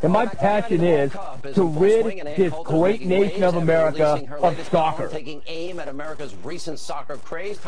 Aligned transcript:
And 0.00 0.12
my 0.12 0.26
passion 0.26 0.84
is 0.84 1.12
to 1.54 1.64
rid 1.64 2.24
this 2.36 2.52
great 2.64 3.04
nation 3.04 3.42
of 3.42 3.56
America 3.56 4.20
of 4.40 4.68
soccer. 4.68 5.10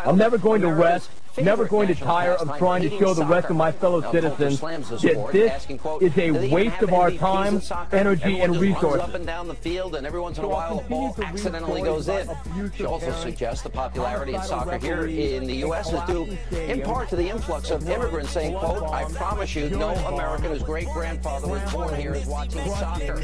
I'm 0.05 0.17
never 0.17 0.39
going 0.39 0.61
to 0.63 0.73
rest, 0.73 1.11
never 1.39 1.65
going 1.65 1.89
to 1.89 1.95
tire 1.95 2.33
of 2.33 2.57
trying 2.59 2.83
to 2.83 2.99
show 2.99 3.15
the 3.15 3.25
rest 3.25 3.51
of 3.51 3.57
my 3.57 3.73
fellow 3.73 4.01
citizens. 4.13 4.61
that 4.61 5.29
this 5.33 5.67
is 5.69 6.19
a 6.19 6.51
waste 6.51 6.83
of 6.83 6.93
our 6.93 7.11
time, 7.11 7.61
energy, 7.93 8.41
and 8.41 8.57
resources. 8.57 9.01
Up 9.01 9.15
and 9.15 9.27
down 9.27 9.49
the 9.49 9.55
field, 9.55 9.95
and 9.95 10.07
every 10.07 10.21
once 10.21 10.39
in 10.39 10.45
a 10.45 10.49
while 10.49 10.81
a 10.81 10.83
ball 10.83 11.15
accidentally 11.23 11.83
goes 11.83 12.09
in. 12.09 12.29
She 12.75 12.85
also 12.85 13.13
suggests 13.13 13.63
the 13.63 13.71
popularity 13.71 14.35
of 14.35 14.45
soccer 14.45 14.79
here 14.79 15.07
in 15.07 15.47
the 15.47 15.57
U.S. 15.57 15.93
is 15.93 16.01
due 16.07 16.37
in 16.57 16.83
part 16.83 17.09
to 17.11 17.17
the 17.17 17.29
influx 17.29 17.71
of 17.71 17.89
immigrants 17.89 18.31
saying, 18.31 18.57
quote, 18.59 18.83
I 18.91 19.05
promise 19.05 19.55
you, 19.55 19.71
no 19.71 19.91
American 19.91 20.51
whose 20.53 20.63
great-grandfather 20.63 21.49
was 21.49 21.73
born 21.73 21.95
here 21.95 22.15
is 22.15 22.27
watching 22.27 22.65
soccer. 22.71 23.23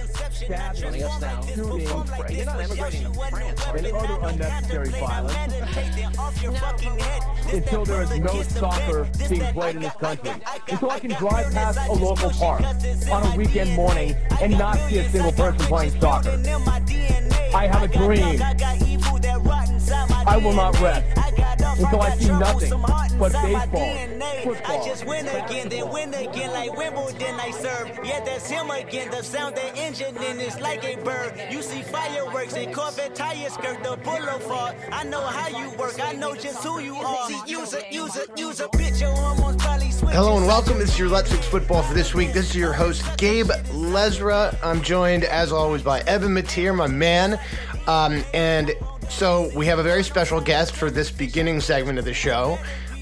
Joining 0.74 1.02
us 1.02 1.20
now. 1.20 1.40
You're 1.56 2.44
not 2.44 2.60
immigrating 2.60 3.12
to 3.12 3.18
France, 3.30 3.66
are 3.66 3.76
and 3.76 3.86
other 3.86 4.18
unnecessary 4.28 4.88
violence. 4.90 5.36
until 7.52 7.84
there 7.96 8.02
is 8.02 8.20
no 8.20 8.42
soccer 8.42 9.08
being 9.28 9.52
played 9.52 9.76
in 9.76 9.82
this 9.82 9.94
country. 9.94 10.30
Until 10.68 10.90
I 10.90 11.00
can 11.00 11.10
drive 11.12 11.52
past 11.52 11.78
a 11.88 11.92
local 11.92 12.30
park 12.30 12.62
on 13.10 13.32
a 13.32 13.36
weekend 13.36 13.74
morning 13.74 14.14
and 14.40 14.52
not 14.58 14.76
see 14.88 14.98
a 14.98 15.08
single 15.08 15.32
person 15.32 15.66
playing 15.66 15.98
soccer. 16.00 16.38
I 17.54 17.66
have 17.66 17.82
a 17.82 17.88
dream. 17.88 18.40
I 20.26 20.36
will 20.38 20.52
not 20.52 20.78
rest 20.80 21.04
until 21.78 22.00
I 22.00 22.16
see 22.16 22.28
nothing 22.28 22.70
but 23.18 23.32
baseball, 23.32 23.96
football. 24.42 24.82
I 24.82 24.84
just 24.84 25.06
win 25.06 25.26
again, 25.28 25.68
then 25.68 25.88
win 25.90 26.12
again 26.14 26.52
like 26.52 26.76
Wimbledon 26.76 27.34
I 27.40 27.50
serve. 27.50 27.98
Yeah, 28.04 28.24
that's 28.24 28.48
him 28.48 28.70
again. 28.70 29.10
The 29.10 29.22
sound 29.22 29.56
that 29.56 29.76
engine 29.76 30.16
in 30.16 30.40
is 30.40 30.58
like 30.60 30.84
a 30.84 30.96
bird. 30.96 31.32
You 31.50 31.62
see 31.62 31.82
fireworks 31.82 32.54
and 32.54 32.74
Corvette 32.74 33.14
tires 33.14 33.52
skirt 33.52 33.82
the 33.82 33.96
boulevard. 33.98 34.76
I 34.92 35.04
know 35.04 35.20
how 35.20 35.48
you 35.48 35.70
work. 35.78 35.98
I 36.02 36.12
know 36.12 36.34
just 36.34 36.62
who 36.62 36.80
you 36.80 36.96
are. 36.96 37.28
See, 37.28 37.40
use 37.46 37.74
a, 37.74 37.82
use 37.90 38.16
a, 38.16 38.26
use 38.36 38.60
a 38.60 38.68
bitch. 38.68 39.00
Your 39.00 39.12
hormones 39.12 39.62
probably 39.62 39.90
switch. 39.90 40.14
Hello 40.14 40.36
and 40.36 40.46
welcome. 40.46 40.78
This 40.78 40.90
is 40.90 40.98
your 40.98 41.08
Let's 41.08 41.30
Fix 41.30 41.46
Football 41.46 41.82
for 41.82 41.94
this 41.94 42.14
week. 42.14 42.32
This 42.32 42.50
is 42.50 42.56
your 42.56 42.72
host, 42.72 43.04
Gabe 43.16 43.50
Lezra. 43.70 44.56
I'm 44.62 44.82
joined, 44.82 45.24
as 45.24 45.52
always, 45.52 45.82
by 45.82 46.00
Evan 46.00 46.34
Mateer, 46.34 46.74
my 46.74 46.86
man. 46.86 47.38
Um, 47.86 48.24
and 48.34 48.72
so 49.08 49.50
we 49.54 49.66
have 49.66 49.78
a 49.78 49.82
very 49.82 50.02
special 50.02 50.40
guest 50.40 50.74
for 50.74 50.90
this 50.90 51.10
beginning 51.10 51.60
segment 51.60 51.98
of 51.98 52.04
the 52.04 52.14
show. 52.14 52.58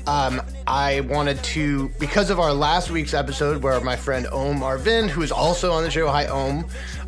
Um, 0.07 0.43
I 0.67 1.01
wanted 1.01 1.43
to, 1.45 1.89
because 1.99 2.31
of 2.31 2.39
our 2.39 2.53
last 2.53 2.91
week's 2.91 3.15
episode 3.15 3.63
where 3.63 3.81
my 3.81 3.97
friend 3.97 4.27
Om 4.27 4.61
Arvind, 4.61 5.09
who 5.09 5.23
is 5.23 5.33
also 5.33 5.73
on 5.73 5.83
the 5.83 5.91
show, 5.91 6.09
hi 6.09 6.27
Om, 6.27 6.67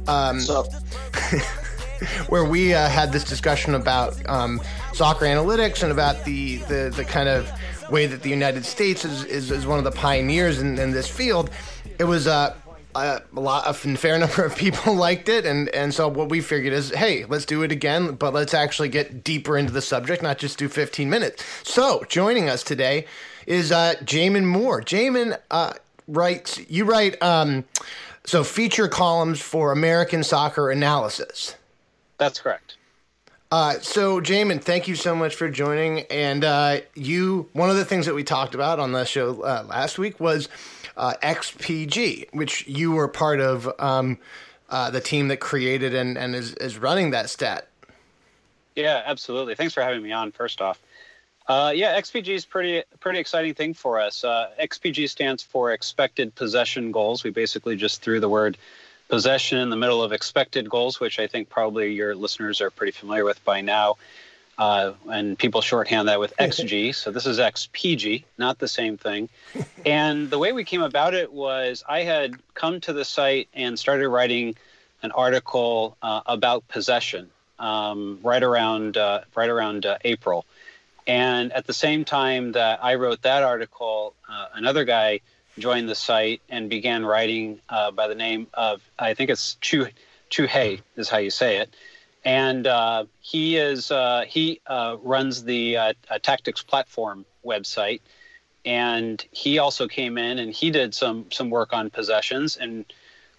um, 0.08 0.40
where 2.28 2.44
we 2.44 2.72
uh, 2.72 2.88
had 2.88 3.12
this 3.12 3.24
discussion 3.24 3.74
about 3.74 4.16
um, 4.28 4.60
soccer 4.94 5.26
analytics 5.26 5.82
and 5.82 5.92
about 5.92 6.24
the, 6.24 6.56
the, 6.68 6.92
the 6.94 7.04
kind 7.04 7.28
of 7.28 7.50
way 7.90 8.06
that 8.06 8.22
the 8.22 8.30
United 8.30 8.64
States 8.64 9.04
is, 9.04 9.24
is, 9.24 9.50
is 9.50 9.66
one 9.66 9.78
of 9.78 9.84
the 9.84 9.92
pioneers 9.92 10.60
in, 10.60 10.78
in 10.78 10.90
this 10.90 11.08
field. 11.08 11.50
It 11.98 12.04
was 12.04 12.26
uh, 12.26 12.54
a, 13.04 13.22
lot, 13.40 13.68
a 13.68 13.74
fair 13.74 14.18
number 14.18 14.44
of 14.44 14.56
people 14.56 14.94
liked 15.06 15.28
it, 15.28 15.46
and, 15.46 15.68
and 15.70 15.92
so 15.92 16.08
what 16.08 16.28
we 16.28 16.40
figured 16.40 16.72
is, 16.72 16.90
hey, 16.90 17.24
let's 17.26 17.44
do 17.44 17.62
it 17.62 17.72
again, 17.72 18.14
but 18.14 18.32
let's 18.34 18.54
actually 18.54 18.88
get 18.88 19.24
deeper 19.24 19.56
into 19.56 19.72
the 19.72 19.82
subject, 19.82 20.22
not 20.22 20.38
just 20.38 20.58
do 20.58 20.68
15 20.68 21.08
minutes. 21.08 21.44
So 21.62 22.04
joining 22.08 22.48
us 22.48 22.62
today 22.62 23.06
is 23.46 23.72
uh, 23.72 23.94
Jamon 24.02 24.44
Moore. 24.44 24.82
Jamon 24.82 25.38
uh, 25.50 25.74
writes, 26.08 26.60
you 26.68 26.84
write, 26.84 27.20
um, 27.22 27.64
so 28.24 28.42
feature 28.42 28.88
columns 28.88 29.40
for 29.40 29.72
American 29.72 30.24
Soccer 30.24 30.70
Analysis. 30.70 31.56
That's 32.18 32.40
correct. 32.40 32.76
Uh, 33.52 33.78
so, 33.80 34.20
Jamon, 34.20 34.60
thank 34.60 34.88
you 34.88 34.96
so 34.96 35.14
much 35.14 35.36
for 35.36 35.48
joining. 35.48 36.00
And 36.10 36.44
uh, 36.44 36.80
you, 36.94 37.48
one 37.52 37.70
of 37.70 37.76
the 37.76 37.84
things 37.84 38.06
that 38.06 38.14
we 38.14 38.24
talked 38.24 38.56
about 38.56 38.80
on 38.80 38.90
the 38.90 39.04
show 39.04 39.42
uh, 39.42 39.64
last 39.68 39.98
week 39.98 40.18
was 40.18 40.48
uh, 40.96 41.14
XPG, 41.22 42.28
which 42.32 42.66
you 42.66 42.92
were 42.92 43.08
part 43.08 43.40
of 43.40 43.70
um, 43.78 44.18
uh, 44.68 44.90
the 44.90 45.00
team 45.00 45.28
that 45.28 45.38
created 45.38 45.94
and, 45.94 46.16
and 46.16 46.34
is, 46.34 46.54
is 46.54 46.78
running 46.78 47.10
that 47.10 47.30
stat. 47.30 47.68
Yeah, 48.74 49.02
absolutely. 49.06 49.54
Thanks 49.54 49.74
for 49.74 49.82
having 49.82 50.02
me 50.02 50.12
on. 50.12 50.32
First 50.32 50.60
off, 50.60 50.80
uh, 51.48 51.72
yeah, 51.74 51.98
XPG 51.98 52.28
is 52.28 52.44
pretty 52.44 52.82
pretty 53.00 53.18
exciting 53.18 53.54
thing 53.54 53.72
for 53.72 54.00
us. 54.00 54.24
Uh, 54.24 54.50
XPG 54.60 55.08
stands 55.08 55.42
for 55.42 55.72
expected 55.72 56.34
possession 56.34 56.92
goals. 56.92 57.24
We 57.24 57.30
basically 57.30 57.76
just 57.76 58.02
threw 58.02 58.20
the 58.20 58.28
word 58.28 58.58
possession 59.08 59.58
in 59.58 59.70
the 59.70 59.76
middle 59.76 60.02
of 60.02 60.12
expected 60.12 60.68
goals, 60.68 60.98
which 60.98 61.20
I 61.20 61.26
think 61.26 61.48
probably 61.48 61.92
your 61.92 62.14
listeners 62.14 62.60
are 62.60 62.70
pretty 62.70 62.92
familiar 62.92 63.24
with 63.24 63.42
by 63.44 63.60
now. 63.60 63.96
Uh, 64.58 64.94
and 65.10 65.38
people 65.38 65.60
shorthand 65.60 66.08
that 66.08 66.18
with 66.18 66.34
XG. 66.40 66.94
so 66.94 67.10
this 67.10 67.26
is 67.26 67.38
XPG, 67.38 68.24
not 68.38 68.58
the 68.58 68.68
same 68.68 68.96
thing. 68.96 69.28
and 69.86 70.30
the 70.30 70.38
way 70.38 70.52
we 70.52 70.64
came 70.64 70.82
about 70.82 71.14
it 71.14 71.32
was 71.32 71.84
I 71.88 72.02
had 72.02 72.36
come 72.54 72.80
to 72.82 72.92
the 72.92 73.04
site 73.04 73.48
and 73.52 73.78
started 73.78 74.08
writing 74.08 74.56
an 75.02 75.12
article 75.12 75.96
uh, 76.02 76.22
about 76.26 76.66
possession 76.68 77.30
um, 77.58 78.18
right 78.22 78.42
around 78.42 78.96
uh, 78.96 79.20
right 79.34 79.48
around 79.48 79.86
uh, 79.86 79.98
April. 80.04 80.44
And 81.06 81.52
at 81.52 81.66
the 81.66 81.72
same 81.72 82.04
time 82.04 82.52
that 82.52 82.82
I 82.82 82.96
wrote 82.96 83.22
that 83.22 83.42
article, 83.42 84.14
uh, 84.28 84.46
another 84.54 84.84
guy 84.84 85.20
joined 85.58 85.88
the 85.88 85.94
site 85.94 86.42
and 86.48 86.68
began 86.68 87.06
writing 87.06 87.60
uh, 87.68 87.90
by 87.90 88.08
the 88.08 88.14
name 88.14 88.48
of 88.52 88.82
I 88.98 89.14
think 89.14 89.30
it's 89.30 89.56
Chu 89.60 89.86
Chu 90.28 90.46
Hay 90.46 90.80
is 90.96 91.08
how 91.08 91.18
you 91.18 91.30
say 91.30 91.58
it, 91.58 91.74
and 92.26 92.66
uh, 92.66 93.04
he 93.20 93.56
is 93.56 93.92
uh, 93.92 94.24
he 94.26 94.60
uh, 94.66 94.96
runs 95.00 95.44
the 95.44 95.76
uh, 95.76 95.92
Tactics 96.22 96.60
Platform 96.60 97.24
website, 97.46 98.00
and 98.64 99.24
he 99.30 99.58
also 99.58 99.86
came 99.86 100.18
in 100.18 100.40
and 100.40 100.52
he 100.52 100.70
did 100.72 100.92
some 100.92 101.30
some 101.30 101.50
work 101.50 101.72
on 101.72 101.88
possessions, 101.88 102.56
and 102.56 102.84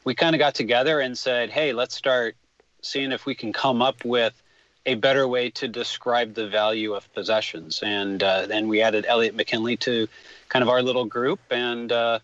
we 0.05 0.15
kind 0.15 0.33
of 0.33 0.39
got 0.39 0.55
together 0.55 1.01
and 1.01 1.17
said, 1.17 1.49
hey, 1.49 1.73
let's 1.73 1.95
start 1.95 2.37
seeing 2.81 3.11
if 3.11 3.25
we 3.25 3.35
can 3.35 3.51
come 3.51 3.81
up 3.81 4.05
with 4.05 4.41
a 4.85 4.95
better 4.95 5.27
way 5.27 5.49
to 5.49 5.67
describe 5.67 6.33
the 6.33 6.47
value 6.47 6.93
of 6.93 7.13
possessions, 7.13 7.81
and 7.83 8.23
uh, 8.23 8.45
then 8.47 8.69
we 8.69 8.81
added 8.81 9.05
Eliot 9.05 9.35
McKinley 9.35 9.75
to 9.75 10.07
kind 10.47 10.63
of 10.63 10.69
our 10.69 10.81
little 10.81 11.03
group. 11.03 11.41
And 11.51 11.91
uh, 11.91 12.19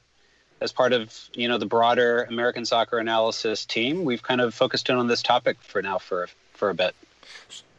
as 0.62 0.72
part 0.72 0.94
of 0.94 1.13
you 1.34 1.50
know 1.50 1.57
the 1.57 1.66
broader 1.66 2.24
American 2.24 2.63
soccer 2.63 3.00
analysis 3.00 3.66
team, 3.66 4.06
we've 4.06 4.24
kind 4.24 4.40
of 4.40 4.53
focused 4.53 4.90
in 4.90 4.95
on 4.95 5.07
this 5.07 5.22
topic 5.22 5.57
for 5.62 5.81
now 5.81 5.97
for 5.97 6.30
for 6.63 6.69
a 6.69 6.74
bit. 6.74 6.96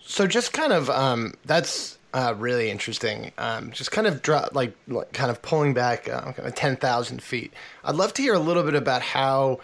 So 0.00 0.26
just 0.26 0.52
kind 0.52 0.70
of 0.70 0.90
um, 0.90 1.32
that's 1.46 1.96
uh, 2.12 2.34
really 2.36 2.70
interesting. 2.70 3.32
Um, 3.38 3.72
just 3.72 3.90
kind 3.90 4.06
of 4.06 4.20
drop 4.20 4.54
like, 4.54 4.76
like 4.88 5.10
kind 5.14 5.30
of 5.30 5.40
pulling 5.40 5.72
back 5.72 6.06
uh, 6.06 6.32
kind 6.32 6.46
of 6.46 6.54
ten 6.54 6.76
thousand 6.76 7.22
feet. 7.22 7.54
I'd 7.82 7.94
love 7.94 8.12
to 8.14 8.22
hear 8.22 8.34
a 8.34 8.38
little 8.38 8.62
bit 8.62 8.74
about 8.74 9.00
how 9.00 9.60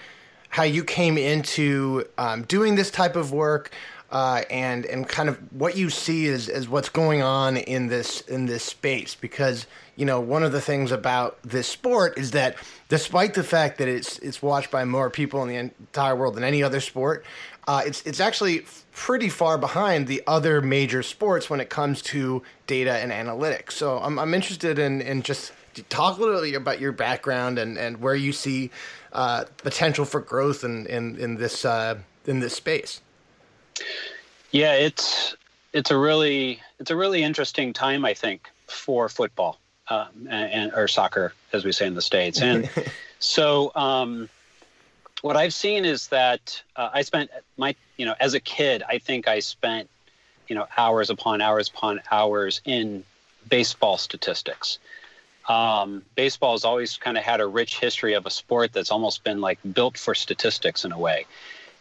how 0.48 0.62
you 0.62 0.84
came 0.84 1.18
into 1.18 2.06
um, 2.16 2.44
doing 2.44 2.76
this 2.76 2.90
type 2.90 3.14
of 3.14 3.30
work. 3.30 3.70
Uh, 4.10 4.42
and 4.50 4.86
and 4.86 5.08
kind 5.08 5.28
of 5.28 5.38
what 5.52 5.76
you 5.76 5.88
see 5.88 6.26
is, 6.26 6.48
is 6.48 6.68
what's 6.68 6.88
going 6.88 7.22
on 7.22 7.56
in 7.56 7.86
this 7.86 8.22
in 8.22 8.46
this 8.46 8.64
space 8.64 9.14
because 9.14 9.68
you 9.94 10.04
know 10.04 10.18
one 10.18 10.42
of 10.42 10.50
the 10.50 10.60
things 10.60 10.90
about 10.90 11.40
this 11.44 11.68
sport 11.68 12.18
is 12.18 12.32
that 12.32 12.56
despite 12.88 13.34
the 13.34 13.44
fact 13.44 13.78
that 13.78 13.86
it's 13.86 14.18
it's 14.18 14.42
watched 14.42 14.72
by 14.72 14.84
more 14.84 15.10
people 15.10 15.44
in 15.44 15.48
the 15.48 15.54
entire 15.54 16.16
world 16.16 16.34
than 16.34 16.42
any 16.42 16.60
other 16.60 16.80
sport, 16.80 17.24
uh, 17.68 17.82
it's 17.86 18.02
it's 18.02 18.18
actually 18.18 18.64
pretty 19.00 19.30
far 19.30 19.56
behind 19.56 20.06
the 20.06 20.22
other 20.26 20.60
major 20.60 21.02
sports 21.02 21.48
when 21.48 21.58
it 21.58 21.70
comes 21.70 22.02
to 22.02 22.42
data 22.66 22.92
and 22.92 23.10
analytics. 23.10 23.72
So 23.72 23.96
I'm 23.96 24.18
I'm 24.18 24.34
interested 24.34 24.78
in 24.78 25.00
in 25.00 25.22
just 25.22 25.52
talk 25.88 26.18
a 26.18 26.20
little 26.20 26.42
bit 26.42 26.54
about 26.54 26.80
your 26.80 26.92
background 26.92 27.58
and, 27.58 27.78
and 27.78 28.02
where 28.02 28.14
you 28.14 28.30
see 28.30 28.70
uh, 29.14 29.44
potential 29.56 30.04
for 30.04 30.20
growth 30.20 30.64
in 30.64 30.84
in 30.86 31.16
in 31.16 31.36
this 31.36 31.64
uh, 31.64 31.96
in 32.26 32.40
this 32.40 32.54
space. 32.54 33.00
Yeah, 34.50 34.74
it's 34.74 35.34
it's 35.72 35.90
a 35.90 35.96
really 35.96 36.60
it's 36.78 36.90
a 36.90 36.96
really 36.96 37.22
interesting 37.22 37.72
time 37.72 38.04
I 38.04 38.12
think 38.12 38.50
for 38.66 39.08
football 39.08 39.58
um, 39.88 40.28
and, 40.28 40.52
and 40.52 40.72
or 40.74 40.86
soccer 40.88 41.32
as 41.54 41.64
we 41.64 41.72
say 41.72 41.86
in 41.86 41.94
the 41.94 42.02
states. 42.02 42.42
And 42.42 42.68
so 43.18 43.72
um, 43.74 44.28
what 45.22 45.36
I've 45.36 45.54
seen 45.54 45.84
is 45.84 46.08
that 46.08 46.62
uh, 46.76 46.90
I 46.92 47.02
spent 47.02 47.30
my 47.56 47.74
you 47.96 48.06
know 48.06 48.14
as 48.20 48.34
a 48.34 48.40
kid 48.40 48.82
I 48.88 48.98
think 48.98 49.28
I 49.28 49.40
spent 49.40 49.88
you 50.48 50.54
know 50.56 50.66
hours 50.76 51.10
upon 51.10 51.40
hours 51.40 51.68
upon 51.68 52.00
hours 52.10 52.60
in 52.64 53.04
baseball 53.48 53.98
statistics. 53.98 54.78
Um, 55.48 56.02
baseball 56.14 56.52
has 56.52 56.64
always 56.64 56.96
kind 56.96 57.18
of 57.18 57.24
had 57.24 57.40
a 57.40 57.46
rich 57.46 57.78
history 57.78 58.14
of 58.14 58.26
a 58.26 58.30
sport 58.30 58.72
that's 58.72 58.90
almost 58.90 59.24
been 59.24 59.40
like 59.40 59.58
built 59.72 59.98
for 59.98 60.14
statistics 60.14 60.84
in 60.84 60.92
a 60.92 60.98
way. 60.98 61.26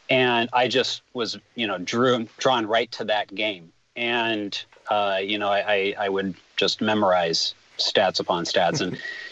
And 0.10 0.50
I 0.54 0.68
just 0.68 1.04
was, 1.14 1.38
you 1.56 1.68
know, 1.68 1.78
drew 1.78 2.28
drawn 2.40 2.66
right 2.66 2.92
to 2.94 3.04
that 3.06 3.34
game, 3.34 3.72
and 3.96 4.60
uh, 4.90 5.20
you 5.22 5.38
know, 5.38 5.50
I, 5.50 5.94
I 6.00 6.10
would 6.10 6.34
just 6.56 6.82
memorize 6.82 7.54
stats 7.78 8.20
upon 8.20 8.46
stats, 8.46 8.82
and 8.82 8.98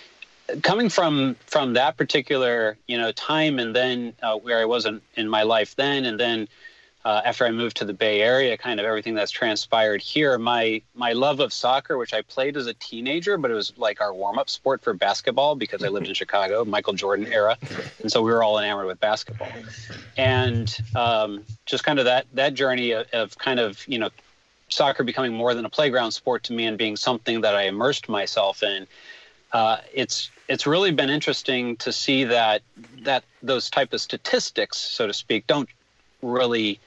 coming 0.61 0.89
from 0.89 1.35
from 1.45 1.73
that 1.73 1.97
particular 1.97 2.77
you 2.87 2.97
know 2.97 3.11
time 3.11 3.59
and 3.59 3.75
then 3.75 4.13
uh, 4.21 4.35
where 4.37 4.59
I 4.59 4.65
was 4.65 4.85
in, 4.85 5.01
in 5.15 5.27
my 5.27 5.43
life 5.43 5.75
then 5.75 6.05
and 6.05 6.19
then 6.19 6.47
uh, 7.07 7.21
after 7.23 7.45
I 7.45 7.51
moved 7.51 7.77
to 7.77 7.85
the 7.85 7.93
Bay 7.93 8.21
Area, 8.21 8.57
kind 8.57 8.81
of 8.81 8.85
everything 8.85 9.15
that's 9.15 9.31
transpired 9.31 10.01
here. 10.01 10.37
My 10.37 10.81
my 10.93 11.13
love 11.13 11.39
of 11.39 11.53
soccer, 11.53 11.97
which 11.97 12.13
I 12.13 12.21
played 12.21 12.57
as 12.57 12.67
a 12.67 12.73
teenager, 12.73 13.37
but 13.37 13.49
it 13.49 13.53
was 13.53 13.71
like 13.77 14.01
our 14.01 14.13
warm 14.13 14.37
up 14.37 14.49
sport 14.49 14.81
for 14.81 14.93
basketball 14.93 15.55
because 15.55 15.81
I 15.81 15.87
lived 15.87 16.07
in 16.07 16.13
Chicago, 16.21 16.65
Michael 16.65 16.91
Jordan 16.91 17.27
era, 17.27 17.57
and 18.01 18.11
so 18.11 18.21
we 18.21 18.33
were 18.33 18.43
all 18.43 18.59
enamored 18.59 18.87
with 18.87 18.99
basketball. 18.99 19.47
And 20.17 20.75
um, 20.97 21.45
just 21.65 21.85
kind 21.85 21.97
of 21.97 22.05
that 22.05 22.25
that 22.33 22.55
journey 22.55 22.91
of, 22.91 23.07
of 23.13 23.37
kind 23.37 23.61
of 23.61 23.87
you 23.87 23.99
know 23.99 24.09
soccer 24.67 25.05
becoming 25.05 25.33
more 25.33 25.53
than 25.53 25.63
a 25.63 25.69
playground 25.69 26.11
sport 26.11 26.43
to 26.43 26.51
me 26.51 26.65
and 26.65 26.77
being 26.77 26.97
something 26.97 27.39
that 27.39 27.55
I 27.55 27.63
immersed 27.67 28.09
myself 28.09 28.63
in. 28.63 28.85
Uh, 29.51 29.77
it's 29.93 30.29
it's 30.47 30.67
really 30.67 30.91
been 30.91 31.09
interesting 31.09 31.77
to 31.77 31.91
see 31.91 32.25
that 32.25 32.61
that 33.03 33.23
those 33.41 33.69
type 33.69 33.93
of 33.93 34.01
statistics, 34.01 34.77
so 34.77 35.07
to 35.07 35.13
speak, 35.13 35.47
don't 35.47 35.69
really 36.21 36.79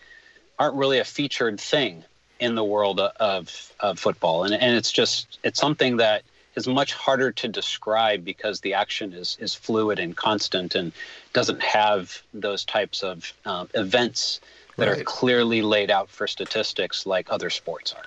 aren't 0.59 0.77
really 0.77 0.99
a 0.99 1.05
featured 1.05 1.59
thing 1.59 2.05
in 2.39 2.55
the 2.55 2.65
world 2.65 3.01
of, 3.01 3.73
of 3.81 3.99
football. 3.99 4.45
And, 4.45 4.55
and 4.55 4.77
it's 4.77 4.93
just, 4.93 5.39
it's 5.43 5.61
something 5.61 5.99
that 5.99 6.23
is 6.55 6.67
much 6.67 6.93
harder 6.93 7.33
to 7.33 7.49
describe 7.49 8.25
because 8.25 8.61
the 8.61 8.75
action 8.75 9.12
is, 9.12 9.37
is 9.41 9.55
fluid 9.55 9.99
and 9.99 10.17
constant 10.17 10.75
and 10.75 10.93
doesn't 11.33 11.62
have 11.62 12.23
those 12.35 12.65
types 12.65 13.03
of 13.03 13.33
um, 13.45 13.69
events 13.75 14.41
that 14.77 14.89
right. 14.89 15.01
are 15.01 15.05
clearly 15.05 15.62
laid 15.62 15.91
out 15.91 16.11
for 16.11 16.27
statistics 16.27 17.07
like 17.07 17.31
other 17.31 17.51
sports 17.51 17.93
are. 17.93 18.05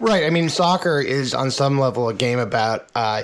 Right. 0.00 0.24
I 0.24 0.30
mean, 0.30 0.48
soccer 0.48 1.00
is 1.00 1.34
on 1.34 1.50
some 1.50 1.78
level 1.78 2.08
a 2.08 2.14
game 2.14 2.38
about, 2.38 2.86
uh, 2.94 3.22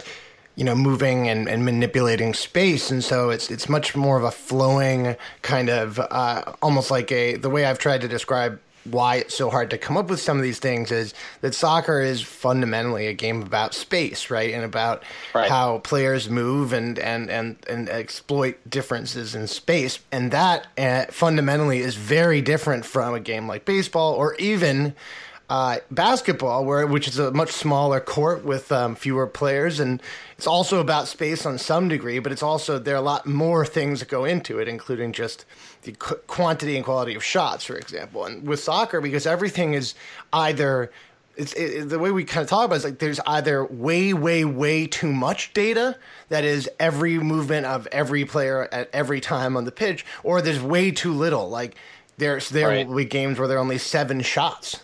you 0.56 0.64
know, 0.64 0.74
moving 0.74 1.28
and, 1.28 1.48
and 1.48 1.64
manipulating 1.64 2.34
space, 2.34 2.90
and 2.90 3.02
so 3.02 3.30
it's 3.30 3.50
it's 3.50 3.68
much 3.68 3.96
more 3.96 4.18
of 4.18 4.24
a 4.24 4.30
flowing 4.30 5.16
kind 5.42 5.70
of 5.70 5.98
uh, 5.98 6.52
almost 6.60 6.90
like 6.90 7.10
a 7.12 7.36
the 7.36 7.48
way 7.48 7.64
I've 7.64 7.78
tried 7.78 8.02
to 8.02 8.08
describe 8.08 8.60
why 8.84 9.16
it's 9.16 9.34
so 9.34 9.50
hard 9.50 9.70
to 9.70 9.78
come 9.78 9.96
up 9.96 10.08
with 10.08 10.20
some 10.20 10.38
of 10.38 10.42
these 10.42 10.58
things 10.58 10.90
is 10.90 11.12
that 11.42 11.54
soccer 11.54 12.00
is 12.00 12.22
fundamentally 12.22 13.06
a 13.06 13.12
game 13.12 13.42
about 13.42 13.74
space, 13.74 14.30
right, 14.30 14.54
and 14.54 14.64
about 14.64 15.02
right. 15.34 15.48
how 15.48 15.78
players 15.78 16.30
move 16.30 16.72
and 16.72 16.98
and 16.98 17.30
and 17.30 17.56
and 17.68 17.88
exploit 17.88 18.58
differences 18.68 19.34
in 19.34 19.46
space, 19.46 19.98
and 20.10 20.30
that 20.30 20.66
uh, 20.78 21.06
fundamentally 21.10 21.78
is 21.78 21.94
very 21.94 22.40
different 22.40 22.84
from 22.84 23.14
a 23.14 23.20
game 23.20 23.46
like 23.46 23.64
baseball 23.64 24.14
or 24.14 24.34
even 24.36 24.94
uh, 25.50 25.78
basketball, 25.90 26.64
where 26.64 26.86
which 26.86 27.08
is 27.08 27.18
a 27.18 27.32
much 27.32 27.50
smaller 27.50 27.98
court 27.98 28.44
with 28.44 28.70
um, 28.70 28.94
fewer 28.94 29.26
players, 29.26 29.80
and 29.80 30.00
it's 30.38 30.46
also 30.46 30.78
about 30.78 31.08
space 31.08 31.44
on 31.44 31.58
some 31.58 31.88
degree, 31.88 32.20
but 32.20 32.30
it's 32.30 32.42
also 32.42 32.78
there 32.78 32.94
are 32.94 32.98
a 32.98 33.02
lot 33.02 33.26
more 33.26 33.66
things 33.66 33.98
that 33.98 34.08
go 34.08 34.24
into 34.24 34.60
it, 34.60 34.68
including 34.68 35.12
just 35.12 35.44
the 35.82 35.90
qu- 35.90 36.14
quantity 36.28 36.76
and 36.76 36.84
quality 36.84 37.16
of 37.16 37.24
shots, 37.24 37.64
for 37.64 37.74
example. 37.74 38.24
And 38.24 38.46
with 38.46 38.60
soccer, 38.60 39.00
because 39.00 39.26
everything 39.26 39.74
is 39.74 39.94
either 40.32 40.92
it's 41.36 41.52
it, 41.54 41.88
the 41.88 41.98
way 41.98 42.12
we 42.12 42.22
kind 42.22 42.44
of 42.44 42.48
talk 42.48 42.66
about 42.66 42.76
it 42.76 42.78
is 42.78 42.84
like 42.84 42.98
there's 43.00 43.20
either 43.26 43.64
way, 43.64 44.14
way, 44.14 44.44
way 44.44 44.86
too 44.86 45.12
much 45.12 45.52
data 45.52 45.98
that 46.28 46.44
is 46.44 46.70
every 46.78 47.18
movement 47.18 47.66
of 47.66 47.88
every 47.88 48.24
player 48.24 48.68
at 48.70 48.88
every 48.92 49.20
time 49.20 49.56
on 49.56 49.64
the 49.64 49.72
pitch, 49.72 50.06
or 50.22 50.40
there's 50.40 50.62
way 50.62 50.92
too 50.92 51.12
little. 51.12 51.48
Like 51.48 51.74
there's 52.18 52.50
there 52.50 52.68
right. 52.68 52.86
will 52.86 52.94
be 52.94 53.04
games 53.04 53.40
where 53.40 53.48
there 53.48 53.56
are 53.56 53.60
only 53.60 53.78
seven 53.78 54.20
shots 54.20 54.78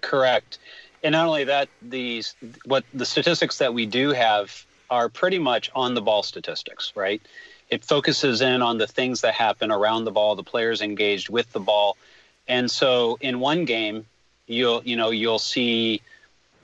Correct. 0.00 0.58
And 1.02 1.12
not 1.12 1.26
only 1.26 1.44
that, 1.44 1.68
these 1.80 2.34
what 2.64 2.84
the 2.92 3.06
statistics 3.06 3.58
that 3.58 3.72
we 3.72 3.86
do 3.86 4.10
have 4.10 4.66
are 4.90 5.08
pretty 5.08 5.38
much 5.38 5.70
on 5.74 5.94
the 5.94 6.02
ball 6.02 6.22
statistics, 6.22 6.92
right? 6.94 7.22
It 7.70 7.84
focuses 7.84 8.40
in 8.40 8.62
on 8.62 8.78
the 8.78 8.86
things 8.86 9.20
that 9.20 9.34
happen 9.34 9.70
around 9.70 10.04
the 10.04 10.10
ball, 10.10 10.34
the 10.34 10.42
players 10.42 10.82
engaged 10.82 11.28
with 11.28 11.50
the 11.52 11.60
ball. 11.60 11.96
And 12.48 12.70
so 12.70 13.16
in 13.20 13.38
one 13.40 13.64
game, 13.64 14.06
you'll 14.46 14.82
you 14.84 14.96
know, 14.96 15.10
you'll 15.10 15.38
see 15.38 16.02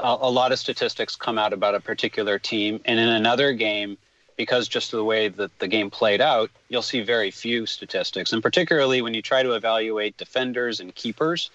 a, 0.00 0.16
a 0.20 0.30
lot 0.30 0.52
of 0.52 0.58
statistics 0.58 1.16
come 1.16 1.38
out 1.38 1.52
about 1.52 1.74
a 1.74 1.80
particular 1.80 2.38
team, 2.38 2.80
and 2.84 2.98
in 2.98 3.08
another 3.08 3.52
game, 3.52 3.96
because 4.36 4.68
just 4.68 4.90
the 4.90 5.04
way 5.04 5.28
that 5.28 5.58
the 5.58 5.68
game 5.68 5.90
played 5.90 6.20
out, 6.20 6.50
you'll 6.68 6.82
see 6.82 7.00
very 7.00 7.30
few 7.30 7.64
statistics. 7.64 8.32
And 8.32 8.42
particularly 8.42 9.00
when 9.00 9.14
you 9.14 9.22
try 9.22 9.42
to 9.42 9.52
evaluate 9.52 10.18
defenders 10.18 10.80
and 10.80 10.94
keepers, 10.94 11.50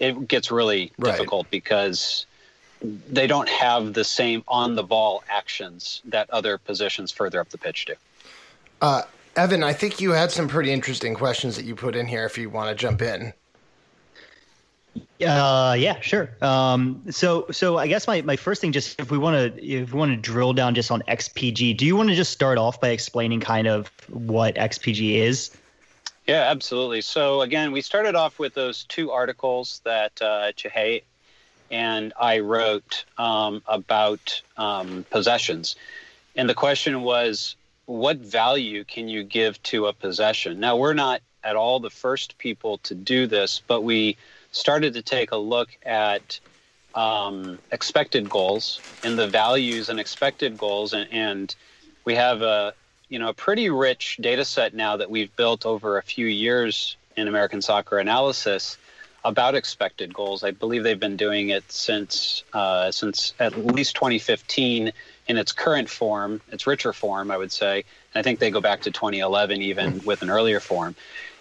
it 0.00 0.26
gets 0.26 0.50
really 0.50 0.92
right. 0.98 1.12
difficult 1.12 1.48
because 1.50 2.26
they 2.82 3.26
don't 3.26 3.48
have 3.48 3.92
the 3.92 4.04
same 4.04 4.42
on 4.48 4.74
the 4.74 4.82
ball 4.82 5.22
actions 5.28 6.00
that 6.06 6.28
other 6.30 6.58
positions 6.58 7.12
further 7.12 7.38
up 7.38 7.50
the 7.50 7.58
pitch 7.58 7.84
do. 7.84 7.94
Uh, 8.80 9.02
Evan, 9.36 9.62
I 9.62 9.74
think 9.74 10.00
you 10.00 10.10
had 10.12 10.32
some 10.32 10.48
pretty 10.48 10.72
interesting 10.72 11.14
questions 11.14 11.54
that 11.56 11.64
you 11.64 11.76
put 11.76 11.94
in 11.94 12.06
here 12.06 12.24
if 12.24 12.38
you 12.38 12.48
want 12.50 12.70
to 12.70 12.74
jump 12.74 13.02
in. 13.02 13.32
Uh, 15.24 15.76
yeah, 15.78 16.00
sure. 16.00 16.30
Um, 16.40 17.02
so, 17.10 17.46
so 17.50 17.76
I 17.76 17.86
guess 17.86 18.06
my, 18.06 18.22
my 18.22 18.36
first 18.36 18.62
thing, 18.62 18.72
just 18.72 18.98
if 18.98 19.10
we 19.10 19.18
want 19.18 19.54
to, 19.54 19.64
if 19.64 19.92
we 19.92 19.98
want 19.98 20.10
to 20.12 20.16
drill 20.16 20.54
down 20.54 20.74
just 20.74 20.90
on 20.90 21.02
XPG, 21.08 21.76
do 21.76 21.84
you 21.84 21.94
want 21.94 22.08
to 22.08 22.14
just 22.14 22.32
start 22.32 22.56
off 22.56 22.80
by 22.80 22.88
explaining 22.88 23.40
kind 23.40 23.68
of 23.68 23.88
what 24.08 24.54
XPG 24.54 25.16
is? 25.16 25.50
Yeah, 26.30 26.48
absolutely. 26.48 27.00
So 27.00 27.40
again, 27.40 27.72
we 27.72 27.80
started 27.80 28.14
off 28.14 28.38
with 28.38 28.54
those 28.54 28.84
two 28.84 29.10
articles 29.10 29.80
that 29.82 30.22
uh, 30.22 30.52
Cheuk 30.52 30.70
Hei 30.70 31.02
and 31.72 32.12
I 32.20 32.38
wrote 32.38 33.04
um, 33.18 33.64
about 33.66 34.40
um, 34.56 35.04
possessions, 35.10 35.74
and 36.36 36.48
the 36.48 36.54
question 36.54 37.02
was, 37.02 37.56
what 37.86 38.18
value 38.18 38.84
can 38.84 39.08
you 39.08 39.24
give 39.24 39.60
to 39.64 39.86
a 39.86 39.92
possession? 39.92 40.60
Now 40.60 40.76
we're 40.76 40.94
not 40.94 41.20
at 41.42 41.56
all 41.56 41.80
the 41.80 41.90
first 41.90 42.38
people 42.38 42.78
to 42.84 42.94
do 42.94 43.26
this, 43.26 43.60
but 43.66 43.80
we 43.80 44.16
started 44.52 44.94
to 44.94 45.02
take 45.02 45.32
a 45.32 45.36
look 45.36 45.70
at 45.84 46.38
um, 46.94 47.58
expected 47.72 48.30
goals 48.30 48.80
and 49.02 49.18
the 49.18 49.26
values 49.26 49.88
and 49.88 49.98
expected 49.98 50.56
goals, 50.56 50.92
and, 50.92 51.12
and 51.12 51.56
we 52.04 52.14
have 52.14 52.42
a, 52.42 52.72
you 53.10 53.18
know 53.18 53.28
a 53.28 53.34
pretty 53.34 53.68
rich 53.68 54.16
data 54.20 54.44
set 54.44 54.72
now 54.72 54.96
that 54.96 55.10
we've 55.10 55.34
built 55.36 55.66
over 55.66 55.98
a 55.98 56.02
few 56.02 56.26
years 56.26 56.96
in 57.16 57.28
American 57.28 57.60
soccer 57.60 57.98
analysis 57.98 58.78
about 59.24 59.54
expected 59.54 60.14
goals. 60.14 60.42
I 60.42 60.52
believe 60.52 60.82
they've 60.82 60.98
been 60.98 61.16
doing 61.16 61.50
it 61.50 61.70
since 61.70 62.44
uh, 62.54 62.90
since 62.90 63.34
at 63.38 63.58
least 63.58 63.96
2015 63.96 64.92
in 65.28 65.36
its 65.36 65.52
current 65.52 65.90
form, 65.90 66.40
its 66.50 66.66
richer 66.66 66.92
form, 66.92 67.30
I 67.30 67.36
would 67.36 67.52
say. 67.52 67.84
And 68.14 68.20
I 68.20 68.22
think 68.22 68.38
they 68.38 68.50
go 68.50 68.60
back 68.60 68.80
to 68.82 68.90
2011 68.90 69.60
even 69.60 70.00
with 70.04 70.22
an 70.22 70.30
earlier 70.30 70.60
form. 70.60 70.94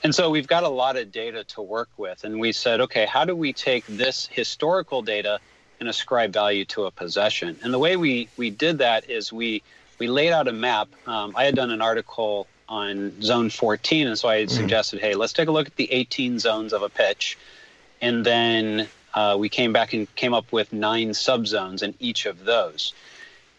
And 0.03 0.13
so 0.13 0.29
we've 0.29 0.47
got 0.47 0.63
a 0.63 0.69
lot 0.69 0.97
of 0.97 1.11
data 1.11 1.43
to 1.45 1.61
work 1.61 1.89
with. 1.97 2.23
And 2.23 2.39
we 2.39 2.51
said, 2.51 2.81
okay, 2.81 3.05
how 3.05 3.25
do 3.25 3.35
we 3.35 3.53
take 3.53 3.85
this 3.87 4.27
historical 4.27 5.01
data 5.01 5.39
and 5.79 5.89
ascribe 5.89 6.31
value 6.31 6.65
to 6.65 6.85
a 6.85 6.91
possession? 6.91 7.57
And 7.63 7.73
the 7.73 7.79
way 7.79 7.97
we, 7.97 8.29
we 8.37 8.49
did 8.49 8.77
that 8.77 9.09
is 9.09 9.33
we 9.33 9.63
we 9.99 10.07
laid 10.07 10.31
out 10.31 10.47
a 10.47 10.53
map. 10.53 10.87
Um, 11.05 11.33
I 11.35 11.43
had 11.45 11.55
done 11.55 11.71
an 11.71 11.81
article 11.81 12.47
on 12.67 13.21
zone 13.21 13.49
14, 13.49 14.07
and 14.07 14.17
so 14.17 14.29
I 14.29 14.43
mm-hmm. 14.43 14.49
suggested, 14.49 15.01
hey, 15.01 15.13
let's 15.15 15.33
take 15.33 15.47
a 15.47 15.51
look 15.51 15.67
at 15.67 15.75
the 15.75 15.91
18 15.91 16.39
zones 16.39 16.73
of 16.73 16.81
a 16.81 16.89
pitch, 16.89 17.37
and 18.01 18.25
then 18.25 18.87
uh, 19.13 19.35
we 19.37 19.49
came 19.49 19.73
back 19.73 19.93
and 19.93 20.13
came 20.15 20.33
up 20.33 20.51
with 20.51 20.71
nine 20.71 21.09
subzones 21.09 21.83
in 21.83 21.93
each 21.99 22.25
of 22.25 22.45
those. 22.45 22.93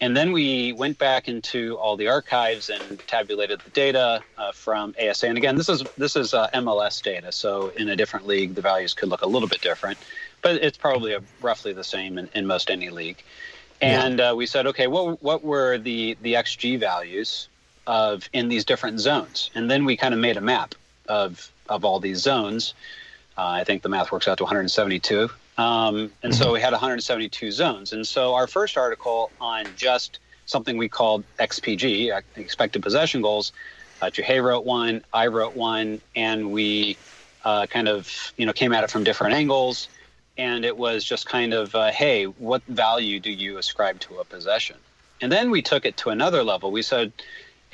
And 0.02 0.16
then 0.16 0.32
we 0.32 0.72
went 0.72 0.96
back 0.96 1.28
into 1.28 1.76
all 1.76 1.94
the 1.94 2.08
archives 2.08 2.70
and 2.70 2.98
tabulated 3.06 3.60
the 3.60 3.70
data 3.70 4.22
uh, 4.38 4.50
from 4.52 4.94
ASA. 4.98 5.28
And 5.28 5.36
again, 5.36 5.56
this 5.56 5.68
is 5.68 5.84
this 5.98 6.16
is 6.16 6.32
uh, 6.32 6.48
MLS 6.54 7.02
data, 7.02 7.32
so 7.32 7.68
in 7.76 7.90
a 7.90 7.96
different 7.96 8.26
league, 8.26 8.54
the 8.54 8.62
values 8.62 8.94
could 8.94 9.10
look 9.10 9.20
a 9.20 9.26
little 9.26 9.48
bit 9.48 9.60
different, 9.60 9.98
but 10.40 10.54
it's 10.56 10.78
probably 10.78 11.12
a, 11.12 11.20
roughly 11.42 11.74
the 11.74 11.84
same 11.84 12.16
in, 12.16 12.30
in 12.34 12.46
most 12.46 12.70
any 12.70 12.88
league. 12.88 13.22
And 13.80 14.18
yeah. 14.18 14.30
uh, 14.30 14.34
we 14.34 14.46
said, 14.46 14.66
okay, 14.68 14.86
what 14.86 15.22
what 15.22 15.42
were 15.44 15.78
the 15.78 16.16
the 16.22 16.34
xG 16.34 16.78
values 16.78 17.48
of 17.86 18.28
in 18.32 18.48
these 18.48 18.64
different 18.64 19.00
zones? 19.00 19.50
And 19.54 19.70
then 19.70 19.84
we 19.84 19.96
kind 19.96 20.14
of 20.14 20.20
made 20.20 20.36
a 20.36 20.40
map 20.40 20.74
of 21.08 21.50
of 21.68 21.84
all 21.84 22.00
these 22.00 22.18
zones. 22.18 22.74
Uh, 23.38 23.46
I 23.46 23.64
think 23.64 23.82
the 23.82 23.88
math 23.88 24.12
works 24.12 24.28
out 24.28 24.38
to 24.38 24.44
172. 24.44 25.30
Um, 25.56 26.12
and 26.22 26.32
mm-hmm. 26.32 26.32
so 26.32 26.52
we 26.52 26.60
had 26.60 26.72
172 26.72 27.52
zones. 27.52 27.92
And 27.92 28.06
so 28.06 28.34
our 28.34 28.46
first 28.46 28.76
article 28.76 29.30
on 29.40 29.66
just 29.76 30.18
something 30.46 30.76
we 30.76 30.88
called 30.88 31.22
XPG, 31.38 32.22
expected 32.36 32.82
possession 32.82 33.22
goals, 33.22 33.52
uh, 34.02 34.10
Cheuk 34.10 34.24
Hei 34.24 34.40
wrote 34.40 34.64
one, 34.64 35.04
I 35.12 35.26
wrote 35.28 35.54
one, 35.54 36.00
and 36.16 36.52
we 36.52 36.96
uh, 37.44 37.66
kind 37.66 37.88
of 37.88 38.32
you 38.36 38.46
know 38.46 38.52
came 38.52 38.72
at 38.72 38.84
it 38.84 38.90
from 38.90 39.04
different 39.04 39.34
angles 39.34 39.88
and 40.40 40.64
it 40.64 40.78
was 40.78 41.04
just 41.04 41.26
kind 41.26 41.52
of, 41.52 41.74
uh, 41.74 41.92
hey, 41.92 42.24
what 42.24 42.62
value 42.64 43.20
do 43.20 43.30
you 43.30 43.58
ascribe 43.58 44.00
to 44.00 44.20
a 44.20 44.24
possession? 44.24 44.76
And 45.20 45.30
then 45.30 45.50
we 45.50 45.60
took 45.60 45.84
it 45.84 45.98
to 45.98 46.08
another 46.08 46.42
level. 46.42 46.72
We 46.72 46.80
said, 46.80 47.12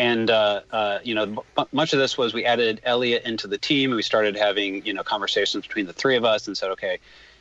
and 0.01 0.29
uh, 0.29 0.63
uh, 0.73 0.99
you 1.05 1.15
know, 1.15 1.45
much 1.71 1.93
of 1.93 2.01
this 2.01 2.19
was 2.19 2.35
we 2.35 2.45
added 2.45 2.81
Eliot 2.83 3.23
into 3.25 3.47
the 3.47 3.57
team, 3.57 3.91
and 3.91 3.97
we 3.97 4.03
started 4.03 4.37
having 4.37 4.85
you 4.85 4.93
know 4.93 5.05
conversations 5.05 5.65
between 5.65 5.87
the 5.87 5.93
three 5.93 6.17
of 6.17 6.25
us, 6.25 6.49
and 6.49 6.59
said, 6.59 6.73
okay, 6.73 6.99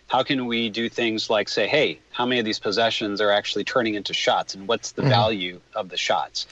how 0.08 0.22
can 0.22 0.46
we 0.46 0.70
do 0.70 0.90
things 0.90 1.28
like 1.28 1.50
say, 1.50 1.68
hey, 1.68 2.00
how 2.12 2.28
many 2.28 2.40
of 2.40 2.46
these 2.46 2.60
possessions 2.60 3.20
are 3.20 3.32
actually 3.32 3.64
turning 3.64 3.96
into 3.96 4.14
shots 4.14 4.54
and 4.54 4.68
what's 4.68 4.92
the 4.92 5.02
mm-hmm. 5.02 5.10
value 5.10 5.60
of 5.74 5.90
the 5.90 5.98
shots? 5.98 6.46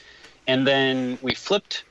And 0.47 0.65
then 0.65 1.19
we 1.21 1.35
flipped 1.35 1.83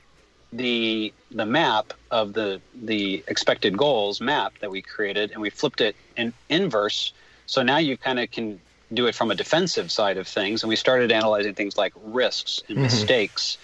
the 0.57 1.13
the 1.31 1.45
map 1.45 1.93
of 2.11 2.33
the 2.33 2.61
the 2.75 3.23
expected 3.27 3.77
goals 3.77 4.21
map 4.21 4.53
that 4.59 4.69
we 4.69 4.81
created 4.81 5.31
and 5.31 5.41
we 5.41 5.49
flipped 5.49 5.81
it 5.81 5.95
in 6.15 6.33
inverse. 6.49 7.13
So 7.45 7.63
now 7.63 7.77
you 7.77 7.97
kind 7.97 8.19
of 8.19 8.31
can 8.31 8.59
do 8.93 9.07
it 9.07 9.15
from 9.15 9.31
a 9.31 9.35
defensive 9.35 9.91
side 9.91 10.17
of 10.17 10.27
things 10.27 10.63
and 10.63 10.69
we 10.69 10.75
started 10.75 11.11
analyzing 11.11 11.55
things 11.55 11.77
like 11.77 11.93
risks 12.03 12.61
and 12.67 12.77
mm-hmm. 12.77 12.83
mistakes. 12.83 13.57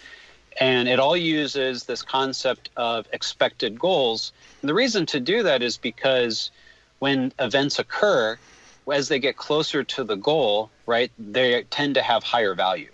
And 0.60 0.90
it 0.90 1.00
all 1.00 1.16
uses 1.16 1.86
this 1.86 2.02
concept 2.02 2.70
of 2.76 3.08
expected 3.14 3.80
goals. 3.80 4.34
And 4.62 4.70
the 4.70 4.74
reason 4.74 5.06
to 5.08 5.20
do 5.20 5.44
that 5.44 5.62
is 5.62 5.78
because 5.78 6.52
when 6.98 7.32
events 7.40 7.80
occur, 7.80 8.38
as 8.92 9.08
they 9.08 9.20
get 9.20 9.38
closer 9.38 9.84
to 9.84 10.04
the 10.04 10.16
goal, 10.16 10.70
right, 10.86 11.12
they 11.18 11.64
tend 11.70 11.96
to 11.96 12.02
have 12.02 12.24
higher 12.24 12.56
value. 12.56 12.90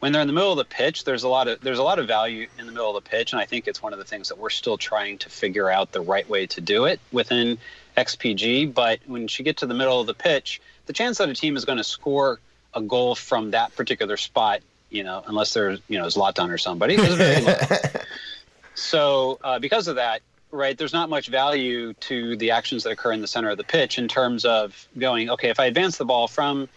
When 0.00 0.12
they're 0.12 0.22
in 0.22 0.28
the 0.28 0.34
middle 0.34 0.52
of 0.52 0.58
the 0.58 0.64
pitch, 0.64 1.04
there's 1.04 1.24
a 1.24 1.28
lot 1.28 1.48
of 1.48 1.60
there's 1.60 1.78
a 1.78 1.82
lot 1.82 1.98
of 1.98 2.06
value 2.06 2.46
in 2.58 2.66
the 2.66 2.72
middle 2.72 2.96
of 2.96 3.02
the 3.02 3.10
pitch, 3.10 3.32
and 3.32 3.40
I 3.40 3.46
think 3.46 3.66
it's 3.66 3.82
one 3.82 3.92
of 3.92 3.98
the 3.98 4.04
things 4.04 4.28
that 4.28 4.38
we're 4.38 4.50
still 4.50 4.78
trying 4.78 5.18
to 5.18 5.28
figure 5.28 5.70
out 5.70 5.92
the 5.92 6.00
right 6.00 6.28
way 6.28 6.46
to 6.46 6.60
do 6.60 6.84
it 6.84 7.00
within 7.10 7.58
XPG. 7.96 8.72
But 8.72 9.00
when 9.06 9.22
you 9.22 9.44
get 9.44 9.56
to 9.58 9.66
the 9.66 9.74
middle 9.74 10.00
of 10.00 10.06
the 10.06 10.14
pitch, 10.14 10.60
the 10.86 10.92
chance 10.92 11.18
that 11.18 11.28
a 11.28 11.34
team 11.34 11.56
is 11.56 11.64
going 11.64 11.78
to 11.78 11.84
score 11.84 12.38
a 12.74 12.80
goal 12.80 13.14
from 13.14 13.50
that 13.50 13.74
particular 13.74 14.16
spot, 14.16 14.60
you 14.90 15.02
know, 15.02 15.22
unless 15.26 15.52
there's 15.52 15.80
you 15.88 15.98
know 15.98 16.06
Zlatan 16.06 16.50
or 16.50 16.58
somebody, 16.58 16.94
is 16.94 17.14
very 17.14 17.40
low. 17.42 17.54
so 18.74 19.38
uh, 19.42 19.58
because 19.58 19.88
of 19.88 19.96
that, 19.96 20.22
right, 20.50 20.78
there's 20.78 20.92
not 20.92 21.10
much 21.10 21.28
value 21.28 21.92
to 21.94 22.36
the 22.36 22.52
actions 22.52 22.84
that 22.84 22.90
occur 22.90 23.12
in 23.12 23.20
the 23.20 23.26
center 23.26 23.50
of 23.50 23.56
the 23.56 23.64
pitch 23.64 23.98
in 23.98 24.08
terms 24.08 24.44
of 24.44 24.88
going, 24.96 25.30
okay, 25.30 25.50
if 25.50 25.60
I 25.60 25.66
advance 25.66 25.98
the 25.98 26.04
ball 26.04 26.28
from 26.28 26.68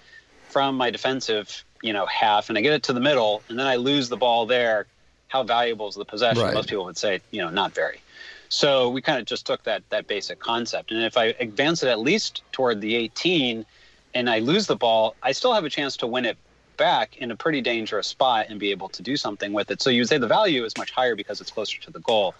from 0.49 0.75
my 0.75 0.89
defensive, 0.89 1.63
you 1.81 1.93
know, 1.93 2.05
half 2.05 2.49
and 2.49 2.57
I 2.57 2.61
get 2.61 2.73
it 2.73 2.83
to 2.83 2.93
the 2.93 2.99
middle 2.99 3.43
and 3.49 3.57
then 3.57 3.67
I 3.67 3.75
lose 3.75 4.09
the 4.09 4.17
ball 4.17 4.45
there, 4.45 4.87
how 5.27 5.43
valuable 5.43 5.87
is 5.87 5.95
the 5.95 6.05
possession? 6.05 6.43
Right. 6.43 6.53
Most 6.53 6.69
people 6.69 6.85
would 6.85 6.97
say, 6.97 7.21
you 7.31 7.41
know, 7.41 7.49
not 7.49 7.73
very. 7.73 8.01
So 8.49 8.89
we 8.89 9.01
kind 9.01 9.19
of 9.19 9.25
just 9.25 9.45
took 9.45 9.63
that 9.63 9.81
that 9.89 10.07
basic 10.07 10.39
concept. 10.39 10.91
And 10.91 11.03
if 11.03 11.15
I 11.15 11.27
advance 11.39 11.83
it 11.83 11.89
at 11.89 11.99
least 11.99 12.43
toward 12.51 12.81
the 12.81 12.95
18 12.95 13.65
and 14.13 14.29
I 14.29 14.39
lose 14.39 14.67
the 14.67 14.75
ball, 14.75 15.15
I 15.23 15.31
still 15.31 15.53
have 15.53 15.63
a 15.63 15.69
chance 15.69 15.95
to 15.97 16.07
win 16.07 16.25
it 16.25 16.37
back 16.75 17.17
in 17.17 17.31
a 17.31 17.35
pretty 17.35 17.61
dangerous 17.61 18.07
spot 18.07 18.47
and 18.49 18.59
be 18.59 18.71
able 18.71 18.89
to 18.89 19.01
do 19.01 19.15
something 19.15 19.53
with 19.53 19.71
it. 19.71 19.81
So 19.81 19.89
you 19.89 20.01
would 20.01 20.09
say 20.09 20.17
the 20.17 20.27
value 20.27 20.65
is 20.65 20.77
much 20.77 20.91
higher 20.91 21.15
because 21.15 21.39
it's 21.39 21.51
closer 21.51 21.79
to 21.81 21.91
the 21.91 21.99
goal. 21.99 22.35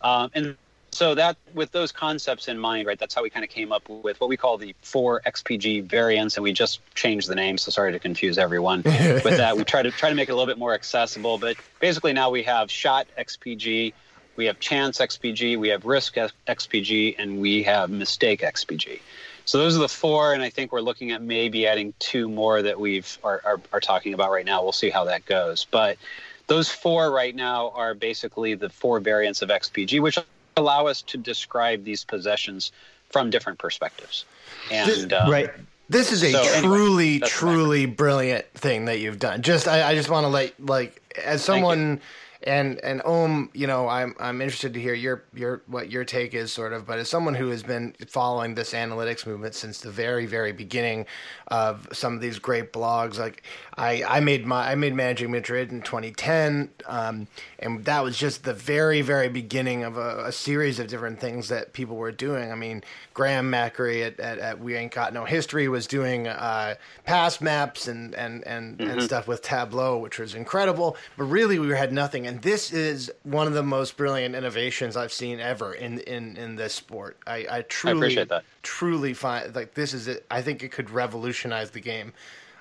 Um, 0.00 0.30
and 0.34 0.56
so 0.96 1.14
that 1.14 1.36
with 1.52 1.72
those 1.72 1.92
concepts 1.92 2.48
in 2.48 2.58
mind, 2.58 2.86
right, 2.86 2.98
that's 2.98 3.14
how 3.14 3.22
we 3.22 3.28
kind 3.28 3.44
of 3.44 3.50
came 3.50 3.70
up 3.70 3.86
with 3.86 4.18
what 4.18 4.30
we 4.30 4.38
call 4.38 4.56
the 4.56 4.74
four 4.80 5.20
XPG 5.26 5.84
variants, 5.84 6.38
and 6.38 6.42
we 6.42 6.54
just 6.54 6.80
changed 6.94 7.28
the 7.28 7.34
name. 7.34 7.58
So 7.58 7.70
sorry 7.70 7.92
to 7.92 7.98
confuse 7.98 8.38
everyone 8.38 8.82
with 8.84 9.36
that. 9.36 9.58
We 9.58 9.64
try 9.64 9.82
to 9.82 9.90
try 9.90 10.08
to 10.08 10.14
make 10.14 10.30
it 10.30 10.32
a 10.32 10.34
little 10.34 10.46
bit 10.46 10.58
more 10.58 10.72
accessible, 10.72 11.36
but 11.36 11.58
basically 11.80 12.14
now 12.14 12.30
we 12.30 12.44
have 12.44 12.70
shot 12.70 13.06
XPG, 13.18 13.92
we 14.36 14.46
have 14.46 14.58
chance 14.58 14.96
XPG, 14.96 15.58
we 15.58 15.68
have 15.68 15.84
risk 15.84 16.14
XPG, 16.14 17.16
and 17.18 17.40
we 17.42 17.62
have 17.64 17.90
mistake 17.90 18.40
XPG. 18.40 19.00
So 19.44 19.58
those 19.58 19.76
are 19.76 19.80
the 19.80 19.88
four, 19.88 20.32
and 20.32 20.42
I 20.42 20.48
think 20.48 20.72
we're 20.72 20.80
looking 20.80 21.12
at 21.12 21.20
maybe 21.20 21.66
adding 21.66 21.92
two 21.98 22.26
more 22.26 22.62
that 22.62 22.80
we've 22.80 23.18
are, 23.22 23.42
are, 23.44 23.60
are 23.70 23.80
talking 23.80 24.14
about 24.14 24.30
right 24.30 24.46
now. 24.46 24.62
We'll 24.62 24.72
see 24.72 24.90
how 24.90 25.04
that 25.04 25.26
goes, 25.26 25.66
but 25.70 25.98
those 26.46 26.70
four 26.70 27.10
right 27.10 27.34
now 27.34 27.70
are 27.74 27.92
basically 27.92 28.54
the 28.54 28.70
four 28.70 28.98
variants 28.98 29.42
of 29.42 29.50
XPG, 29.50 30.00
which 30.00 30.16
allow 30.56 30.86
us 30.86 31.02
to 31.02 31.18
describe 31.18 31.84
these 31.84 32.04
possessions 32.04 32.72
from 33.10 33.30
different 33.30 33.58
perspectives. 33.58 34.24
And 34.70 35.12
um, 35.12 35.30
right. 35.30 35.50
This 35.88 36.10
is 36.10 36.24
a 36.24 36.32
so 36.32 36.62
truly, 36.62 37.14
anyway, 37.14 37.28
truly 37.28 37.86
brilliant 37.86 38.46
thing 38.54 38.86
that 38.86 38.98
you've 38.98 39.20
done. 39.20 39.42
Just, 39.42 39.68
I, 39.68 39.90
I 39.90 39.94
just 39.94 40.10
want 40.10 40.24
to 40.24 40.28
let, 40.28 40.52
like, 40.58 41.00
as 41.24 41.44
someone 41.44 42.00
and 42.42 42.78
and 42.84 43.02
Om, 43.02 43.50
you 43.54 43.66
know, 43.66 43.88
I'm 43.88 44.14
I'm 44.18 44.40
interested 44.40 44.74
to 44.74 44.80
hear 44.80 44.94
your 44.94 45.24
your 45.34 45.62
what 45.66 45.90
your 45.90 46.04
take 46.04 46.34
is 46.34 46.52
sort 46.52 46.72
of, 46.72 46.86
but 46.86 46.98
as 46.98 47.08
someone 47.08 47.34
who 47.34 47.48
has 47.48 47.62
been 47.62 47.94
following 48.08 48.54
this 48.54 48.72
analytics 48.72 49.26
movement 49.26 49.54
since 49.54 49.80
the 49.80 49.90
very 49.90 50.26
very 50.26 50.52
beginning 50.52 51.06
of 51.48 51.88
some 51.92 52.14
of 52.14 52.20
these 52.20 52.38
great 52.38 52.72
blogs, 52.72 53.18
like 53.18 53.42
I 53.78 54.02
I 54.04 54.20
made 54.20 54.46
my 54.46 54.70
I 54.70 54.74
made 54.74 54.94
Managing 54.94 55.30
Madrid 55.30 55.70
in 55.70 55.82
2010, 55.82 56.70
um, 56.86 57.26
and 57.58 57.84
that 57.84 58.02
was 58.02 58.16
just 58.16 58.44
the 58.44 58.54
very 58.54 59.02
very 59.02 59.28
beginning 59.28 59.84
of 59.84 59.98
a, 59.98 60.24
a, 60.26 60.32
series 60.32 60.78
of 60.78 60.86
different 60.86 61.20
things 61.20 61.48
that 61.48 61.74
people 61.74 61.96
were 61.96 62.12
doing. 62.12 62.50
I 62.50 62.54
mean, 62.54 62.82
Graham 63.12 63.50
MacAree 63.50 64.06
at, 64.06 64.18
at, 64.18 64.38
at 64.38 64.60
We 64.60 64.76
Ain't 64.76 64.92
Got 64.92 65.12
No 65.12 65.24
History 65.26 65.68
was 65.68 65.86
doing 65.86 66.26
uh, 66.26 66.76
pass 67.04 67.42
maps 67.42 67.86
and 67.86 68.14
and 68.14 68.46
and, 68.46 68.78
mm-hmm. 68.78 68.90
and 68.90 69.02
stuff 69.02 69.28
with 69.28 69.42
Tableau, 69.42 69.98
which 69.98 70.18
was 70.18 70.34
incredible, 70.34 70.96
but 71.18 71.24
really 71.24 71.58
we 71.58 71.68
had 71.76 71.92
nothing 71.92 72.26
and 72.26 72.40
this 72.40 72.72
is 72.72 73.12
one 73.24 73.46
of 73.46 73.52
the 73.52 73.62
most 73.62 73.98
brilliant 73.98 74.34
innovations 74.34 74.96
I've 74.96 75.12
seen 75.12 75.38
ever 75.38 75.74
in 75.74 75.98
in 76.00 76.38
in 76.38 76.56
this 76.56 76.72
sport. 76.72 77.18
I, 77.26 77.46
I 77.50 77.62
truly 77.68 77.94
I 77.94 77.98
appreciate 77.98 78.28
that. 78.30 78.44
Truly 78.62 79.12
find 79.12 79.54
like 79.54 79.74
this 79.74 79.92
is 79.92 80.08
it. 80.08 80.24
I 80.30 80.40
think 80.40 80.62
it 80.62 80.72
could 80.72 80.88
revolutionize 80.88 81.72
the 81.72 81.80
game. 81.80 82.14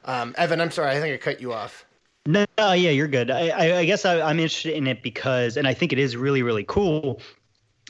Um, 0.06 0.34
Evan, 0.38 0.62
I'm 0.62 0.72
sorry, 0.72 0.92
I 0.92 1.00
think 1.00 1.14
I 1.14 1.18
cut 1.18 1.42
you 1.42 1.54
off. 1.54 1.86
No, 2.28 2.46
yeah, 2.58 2.74
you're 2.74 3.08
good. 3.08 3.30
I, 3.30 3.50
I, 3.50 3.78
I 3.80 3.86
guess 3.86 4.06
I, 4.06 4.22
I'm 4.22 4.40
interested 4.40 4.76
in 4.76 4.88
it 4.88 5.04
because, 5.04 5.58
and 5.58 5.68
I 5.68 5.74
think 5.74 5.94
it 5.94 6.00
is 6.00 6.18
really, 6.18 6.42
really 6.42 6.64
cool 6.64 7.22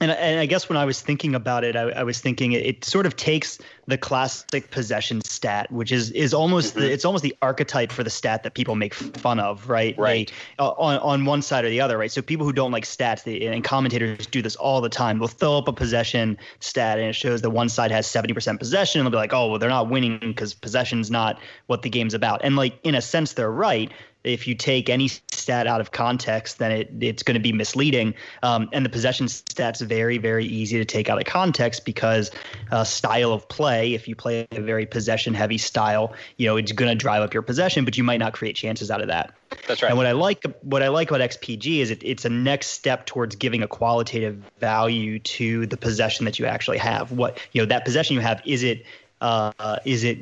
and, 0.02 0.12
and 0.12 0.40
I 0.42 0.46
guess 0.46 0.68
when 0.68 0.78
I 0.78 0.84
was 0.84 1.02
thinking 1.02 1.36
about 1.36 1.64
it, 1.64 1.78
I, 1.78 1.84
I 1.84 2.04
was 2.04 2.20
thinking 2.20 2.52
it, 2.52 2.66
it, 2.66 2.86
sort 2.86 3.06
of 3.06 3.16
takes 3.16 3.60
the 3.88 3.98
classic 3.98 4.70
possession 4.70 5.22
stat, 5.22 5.72
which 5.72 5.92
is 5.94 6.12
is 6.12 6.34
almost 6.34 6.72
mm-hmm. 6.72 6.82
the, 6.82 6.92
it's 6.92 7.06
almost 7.06 7.24
the 7.24 7.34
archetype 7.42 7.94
for 7.94 8.04
the 8.04 8.10
stat 8.10 8.44
that 8.44 8.56
people 8.56 8.76
make 8.76 8.94
fun 8.94 9.40
of, 9.40 9.70
right? 9.70 9.98
Right. 9.98 10.30
They, 10.58 10.64
uh, 10.64 10.72
on 10.72 10.98
on 11.00 11.24
one 11.24 11.42
side 11.42 11.64
or 11.64 11.70
the 11.70 11.80
other, 11.80 11.98
right? 11.98 12.12
So 12.12 12.22
people 12.22 12.46
who 12.46 12.52
don't 12.52 12.72
like 12.72 12.84
stats, 12.84 13.24
they, 13.24 13.46
and 13.48 13.64
commentators 13.64 14.28
do 14.28 14.42
this 14.42 14.58
all 14.58 14.82
the 14.82 14.90
time. 14.90 15.20
They'll 15.20 15.30
throw 15.30 15.58
up 15.58 15.70
a 15.70 15.74
possession 15.74 16.38
stat, 16.60 17.00
and 17.00 17.08
it 17.08 17.14
shows 17.14 17.42
that 17.42 17.52
one 17.52 17.70
side 17.70 17.92
has 17.92 18.06
seventy 18.06 18.34
percent 18.34 18.60
possession, 18.60 19.00
and 19.00 19.06
they'll 19.06 19.12
be 19.12 19.18
like, 19.18 19.34
"Oh, 19.34 19.48
well, 19.50 19.60
they're 19.60 19.70
not 19.70 19.90
winning 19.90 20.20
because 20.20 20.54
possession's 20.54 21.10
not 21.10 21.40
what 21.68 21.84
the 21.84 21.90
game's 21.90 22.14
about." 22.14 22.42
And 22.44 22.58
like 22.58 22.78
in 22.84 22.96
a 22.96 23.02
sense, 23.02 23.32
they're 23.32 23.52
right 23.52 23.90
if 24.26 24.48
you 24.48 24.56
take 24.56 24.90
any 24.90 25.08
stat 25.08 25.68
out 25.68 25.82
of 25.82 25.92
context, 25.92 26.58
then 26.60 26.72
it, 26.72 26.92
it's 27.00 27.24
going 27.24 27.36
to 27.36 27.42
be 27.42 27.54
misleading. 27.54 28.14
Um, 28.44 28.70
and 28.74 28.86
the 28.86 28.90
possession 28.90 29.28
stats 29.28 29.82
very, 29.86 30.18
very 30.18 30.46
easy 30.46 30.78
to 30.78 30.86
take 30.86 31.10
out 31.10 31.20
of 31.20 31.26
context 31.26 31.86
because 31.86 32.32
uh, 32.72 32.84
style 32.84 33.32
of 33.32 33.48
play, 33.48 33.94
if 33.94 34.08
you 34.08 34.16
play 34.16 34.48
a 34.52 34.62
very 34.62 34.86
possession 34.86 35.34
heavy 35.34 35.58
style, 35.58 36.14
you 36.38 36.48
know, 36.48 36.58
it's 36.58 36.72
going 36.72 36.90
to 36.90 36.96
drive 36.96 37.22
up 37.22 37.34
your 37.34 37.44
possession, 37.44 37.86
but 37.86 37.98
you 37.98 38.04
might 38.04 38.20
not 38.20 38.34
create 38.34 38.56
chances 38.56 38.90
out 38.90 39.02
of 39.02 39.08
that. 39.08 39.34
That's 39.68 39.82
right. 39.82 39.90
And 39.90 39.98
what 39.98 40.08
I 40.08 40.12
like, 40.12 40.44
what 40.62 40.82
I 40.82 40.88
like 40.88 41.12
about 41.12 41.22
XPG 41.22 41.80
is 41.80 41.92
it, 41.92 42.02
it's 42.04 42.26
a 42.26 42.30
next 42.30 42.68
step 42.68 43.06
towards 43.06 43.36
giving 43.36 43.62
a 43.62 43.68
qualitative 43.68 44.42
value 44.60 45.20
to 45.20 45.66
the 45.68 45.78
possession 45.78 46.26
that 46.26 46.40
you 46.40 46.46
actually 46.46 46.78
have. 46.80 47.12
What 47.12 47.40
you 47.52 47.62
know, 47.62 47.66
that 47.68 47.86
possession 47.86 48.16
you 48.16 48.22
have 48.22 48.42
is 48.46 48.64
it 48.64 48.86
uh, 49.22 49.78
is 49.86 50.04
it 50.04 50.20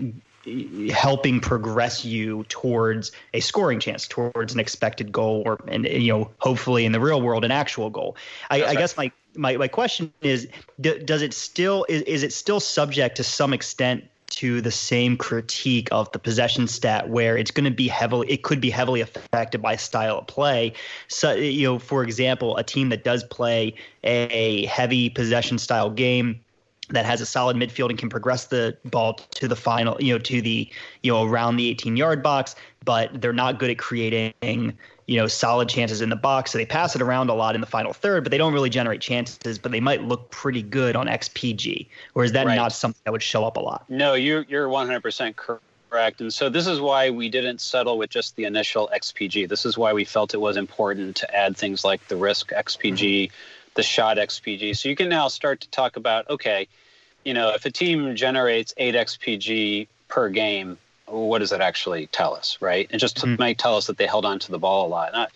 helping 0.91 1.39
progress 1.39 2.03
you 2.03 2.43
towards 2.45 3.11
a 3.33 3.39
scoring 3.39 3.79
chance, 3.79 4.07
towards 4.07 4.53
an 4.53 4.59
expected 4.59 5.11
goal, 5.11 5.43
or 5.45 5.59
and 5.67 5.85
you 5.85 6.11
know, 6.11 6.31
hopefully 6.39 6.85
in 6.85 6.91
the 6.91 6.99
real 6.99 7.21
world, 7.21 7.45
an 7.45 7.51
actual 7.51 7.89
goal. 7.89 8.15
I, 8.49 8.63
I 8.63 8.75
guess 8.75 8.97
my, 8.97 9.11
my 9.35 9.57
my 9.57 9.67
question 9.67 10.13
is, 10.21 10.47
does 10.79 11.21
it 11.21 11.33
still 11.33 11.85
is, 11.87 12.01
is 12.03 12.23
it 12.23 12.33
still 12.33 12.59
subject 12.59 13.17
to 13.17 13.23
some 13.23 13.53
extent 13.53 14.05
to 14.33 14.61
the 14.61 14.71
same 14.71 15.15
critique 15.15 15.87
of 15.91 16.11
the 16.11 16.17
possession 16.17 16.67
stat 16.67 17.07
where 17.07 17.37
it's 17.37 17.51
going 17.51 17.65
to 17.65 17.75
be 17.75 17.87
heavily 17.87 18.27
it 18.31 18.41
could 18.41 18.59
be 18.59 18.71
heavily 18.71 18.99
affected 18.99 19.61
by 19.61 19.75
style 19.75 20.17
of 20.17 20.25
play 20.27 20.73
so 21.07 21.33
you 21.33 21.67
know 21.67 21.77
for 21.77 22.03
example 22.03 22.57
a 22.57 22.63
team 22.63 22.89
that 22.89 23.03
does 23.03 23.23
play 23.25 23.75
a 24.03 24.65
heavy 24.65 25.07
possession 25.07 25.59
style 25.59 25.91
game 25.91 26.42
that 26.93 27.05
has 27.05 27.21
a 27.21 27.25
solid 27.25 27.57
midfield 27.57 27.89
and 27.89 27.97
can 27.97 28.09
progress 28.09 28.45
the 28.45 28.77
ball 28.85 29.15
to 29.15 29.47
the 29.47 29.55
final, 29.55 29.97
you 29.99 30.13
know, 30.13 30.19
to 30.19 30.41
the, 30.41 30.69
you 31.01 31.11
know, 31.11 31.23
around 31.23 31.57
the 31.57 31.67
18 31.69 31.97
yard 31.97 32.23
box, 32.23 32.55
but 32.85 33.21
they're 33.21 33.33
not 33.33 33.59
good 33.59 33.71
at 33.71 33.77
creating, 33.77 34.77
you 35.07 35.17
know, 35.17 35.27
solid 35.27 35.67
chances 35.67 36.01
in 36.01 36.09
the 36.09 36.15
box. 36.15 36.51
So 36.51 36.57
they 36.57 36.65
pass 36.65 36.95
it 36.95 37.01
around 37.01 37.29
a 37.29 37.33
lot 37.33 37.55
in 37.55 37.61
the 37.61 37.67
final 37.67 37.93
third, 37.93 38.23
but 38.23 38.31
they 38.31 38.37
don't 38.37 38.53
really 38.53 38.69
generate 38.69 39.01
chances, 39.01 39.57
but 39.57 39.71
they 39.71 39.79
might 39.79 40.03
look 40.03 40.29
pretty 40.31 40.61
good 40.61 40.95
on 40.95 41.07
XPG. 41.07 41.87
Or 42.15 42.23
is 42.23 42.31
that 42.33 42.45
right. 42.45 42.55
not 42.55 42.71
something 42.71 43.01
that 43.05 43.11
would 43.11 43.23
show 43.23 43.43
up 43.43 43.57
a 43.57 43.59
lot? 43.59 43.89
No, 43.89 44.13
you're, 44.13 44.43
you're 44.47 44.69
100% 44.69 45.35
correct. 45.35 46.21
And 46.21 46.31
so 46.31 46.47
this 46.49 46.67
is 46.67 46.79
why 46.79 47.09
we 47.09 47.27
didn't 47.27 47.59
settle 47.59 47.97
with 47.97 48.11
just 48.11 48.35
the 48.35 48.45
initial 48.45 48.89
XPG. 48.95 49.49
This 49.49 49.65
is 49.65 49.77
why 49.77 49.93
we 49.93 50.05
felt 50.05 50.33
it 50.33 50.41
was 50.41 50.57
important 50.57 51.15
to 51.17 51.35
add 51.35 51.57
things 51.57 51.83
like 51.83 52.07
the 52.07 52.15
risk 52.15 52.51
XPG. 52.51 53.25
Mm-hmm 53.25 53.33
the 53.75 53.83
shot 53.83 54.17
XPG. 54.17 54.77
So 54.77 54.89
you 54.89 54.95
can 54.95 55.09
now 55.09 55.27
start 55.27 55.61
to 55.61 55.69
talk 55.69 55.97
about 55.97 56.29
okay, 56.29 56.67
you 57.23 57.33
know, 57.33 57.49
if 57.49 57.65
a 57.65 57.71
team 57.71 58.15
generates 58.15 58.73
eight 58.77 58.95
XPG 58.95 59.87
per 60.07 60.29
game, 60.29 60.77
what 61.07 61.39
does 61.39 61.49
that 61.51 61.61
actually 61.61 62.07
tell 62.07 62.35
us, 62.35 62.57
right? 62.61 62.87
And 62.91 62.99
just 62.99 63.17
mm-hmm. 63.17 63.35
might 63.39 63.57
tell 63.57 63.77
us 63.77 63.87
that 63.87 63.97
they 63.97 64.07
held 64.07 64.25
on 64.25 64.39
to 64.39 64.51
the 64.51 64.59
ball 64.59 64.87
a 64.87 64.89
lot. 64.89 65.13
Not, 65.13 65.31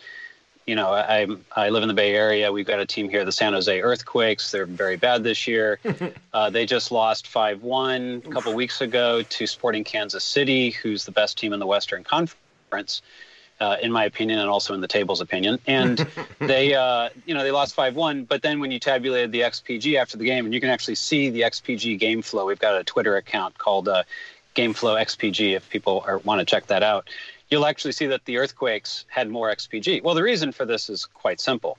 you 0.65 0.75
know, 0.75 0.91
I 0.91 1.27
I 1.55 1.69
live 1.69 1.83
in 1.83 1.87
the 1.87 1.93
Bay 1.93 2.13
Area. 2.13 2.51
We've 2.51 2.65
got 2.65 2.79
a 2.79 2.85
team 2.85 3.09
here, 3.09 3.23
the 3.23 3.31
San 3.31 3.53
Jose 3.53 3.81
Earthquakes. 3.81 4.51
They're 4.51 4.65
very 4.65 4.97
bad 4.97 5.23
this 5.23 5.47
year. 5.47 5.79
uh, 6.33 6.49
they 6.49 6.65
just 6.65 6.91
lost 6.91 7.27
five 7.27 7.63
one 7.63 8.21
a 8.25 8.29
couple 8.29 8.53
weeks 8.53 8.81
ago 8.81 9.21
to 9.21 9.47
Sporting 9.47 9.83
Kansas 9.83 10.23
City, 10.23 10.71
who's 10.71 11.05
the 11.05 11.11
best 11.11 11.37
team 11.37 11.53
in 11.53 11.59
the 11.59 11.67
Western 11.67 12.03
Conference. 12.03 13.01
Uh, 13.59 13.75
in 13.81 13.91
my 13.91 14.05
opinion, 14.05 14.37
and 14.37 14.47
also 14.47 14.75
in 14.75 14.81
the 14.81 14.87
table's 14.87 15.19
opinion. 15.19 15.57
And 15.65 16.05
they, 16.39 16.75
uh, 16.75 17.09
you 17.25 17.33
know, 17.33 17.41
they 17.41 17.49
lost 17.49 17.73
five 17.73 17.95
one. 17.95 18.23
But 18.23 18.43
then 18.43 18.59
when 18.59 18.69
you 18.69 18.79
tabulated 18.79 19.31
the 19.31 19.41
XPG 19.41 19.99
after 19.99 20.15
the 20.15 20.25
game, 20.25 20.45
and 20.45 20.53
you 20.53 20.61
can 20.61 20.69
actually 20.69 20.93
see 20.93 21.31
the 21.31 21.41
XPG 21.41 21.97
game 21.97 22.21
flow. 22.21 22.45
We've 22.45 22.59
got 22.59 22.79
a 22.79 22.83
Twitter 22.83 23.15
account 23.15 23.57
called 23.57 23.87
uh, 23.87 24.03
GameFlow 24.55 25.01
XPG 25.01 25.55
if 25.55 25.67
people 25.71 26.03
are, 26.05 26.19
want 26.19 26.37
to 26.37 26.45
check 26.45 26.67
that 26.67 26.83
out 26.83 27.09
you'll 27.49 27.65
actually 27.65 27.91
see 27.91 28.07
that 28.07 28.25
the 28.25 28.37
earthquakes 28.37 29.05
had 29.07 29.29
more 29.29 29.53
XPG. 29.53 30.03
Well, 30.03 30.15
the 30.15 30.23
reason 30.23 30.51
for 30.51 30.65
this 30.65 30.89
is 30.89 31.05
quite 31.05 31.39
simple. 31.39 31.77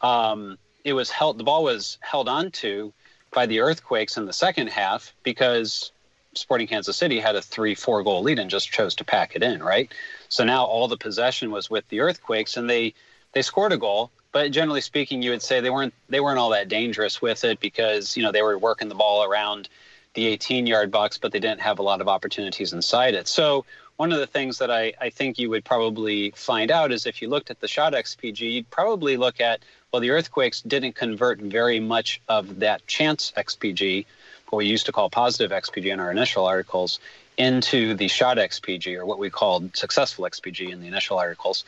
Um, 0.00 0.58
it 0.84 0.92
was 0.92 1.10
held, 1.10 1.38
the 1.38 1.44
ball 1.44 1.64
was 1.64 1.98
held 2.00 2.28
onto 2.28 2.92
by 3.32 3.46
the 3.46 3.60
earthquakes 3.60 4.16
in 4.16 4.26
the 4.26 4.32
second 4.32 4.68
half 4.68 5.14
because 5.22 5.92
Sporting 6.36 6.66
Kansas 6.66 6.96
City 6.96 7.20
had 7.20 7.36
a 7.36 7.42
three, 7.42 7.74
four 7.74 8.02
goal 8.02 8.22
lead 8.22 8.38
and 8.38 8.50
just 8.50 8.70
chose 8.70 8.94
to 8.96 9.04
pack 9.04 9.36
it 9.36 9.42
in, 9.42 9.62
right? 9.62 9.92
So 10.28 10.44
now 10.44 10.64
all 10.64 10.88
the 10.88 10.96
possession 10.96 11.50
was 11.50 11.70
with 11.70 11.88
the 11.88 12.00
earthquakes 12.00 12.56
and 12.56 12.68
they, 12.68 12.94
they 13.32 13.42
scored 13.42 13.72
a 13.72 13.76
goal. 13.76 14.10
But 14.32 14.50
generally 14.50 14.80
speaking, 14.80 15.22
you 15.22 15.30
would 15.30 15.42
say 15.42 15.60
they 15.60 15.70
weren't 15.70 15.94
they 16.08 16.18
weren't 16.18 16.40
all 16.40 16.50
that 16.50 16.66
dangerous 16.66 17.22
with 17.22 17.44
it 17.44 17.60
because 17.60 18.16
you 18.16 18.22
know 18.24 18.32
they 18.32 18.42
were 18.42 18.58
working 18.58 18.88
the 18.88 18.96
ball 18.96 19.22
around 19.22 19.68
the 20.14 20.26
18 20.26 20.66
yard 20.66 20.90
box, 20.90 21.18
but 21.18 21.30
they 21.30 21.38
didn't 21.38 21.60
have 21.60 21.78
a 21.78 21.82
lot 21.82 22.00
of 22.00 22.08
opportunities 22.08 22.72
inside 22.72 23.14
it. 23.14 23.28
So 23.28 23.64
one 23.96 24.12
of 24.12 24.18
the 24.18 24.26
things 24.26 24.58
that 24.58 24.70
I, 24.70 24.92
I 25.00 25.10
think 25.10 25.38
you 25.38 25.50
would 25.50 25.64
probably 25.64 26.32
find 26.32 26.70
out 26.70 26.90
is 26.90 27.06
if 27.06 27.22
you 27.22 27.28
looked 27.28 27.50
at 27.50 27.60
the 27.60 27.68
shot 27.68 27.92
XPG, 27.92 28.40
you'd 28.40 28.70
probably 28.70 29.16
look 29.16 29.40
at, 29.40 29.60
well, 29.92 30.00
the 30.00 30.10
earthquakes 30.10 30.60
didn't 30.62 30.94
convert 30.96 31.40
very 31.40 31.78
much 31.78 32.20
of 32.28 32.58
that 32.60 32.84
chance 32.86 33.32
XPG, 33.36 34.06
what 34.50 34.58
we 34.58 34.66
used 34.66 34.86
to 34.86 34.92
call 34.92 35.10
positive 35.10 35.50
XPG 35.50 35.92
in 35.92 36.00
our 36.00 36.10
initial 36.10 36.46
articles, 36.46 37.00
into 37.36 37.94
the 37.94 38.08
shot 38.08 38.36
XPG, 38.36 38.96
or 38.96 39.04
what 39.04 39.18
we 39.18 39.30
called 39.30 39.76
successful 39.76 40.24
XPG 40.24 40.70
in 40.70 40.80
the 40.80 40.86
initial 40.86 41.18
articles. 41.18 41.64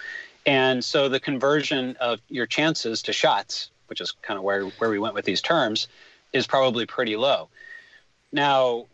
And 0.47 0.85
so 0.85 1.09
the 1.09 1.18
conversion 1.18 1.97
of 2.00 2.21
your 2.28 2.47
chances 2.47 3.02
to 3.02 3.12
shots, 3.12 3.71
which 3.88 4.00
is 4.00 4.12
kind 4.23 4.38
of 4.38 4.45
where, 4.45 4.64
where 4.64 4.90
we 4.90 4.99
went 4.99 5.14
with 5.14 5.25
these 5.25 5.42
terms, 5.42 5.88
is 6.33 6.47
probably 6.47 6.87
pretty 6.87 7.16
low. 7.16 7.49
Now, 8.33 8.87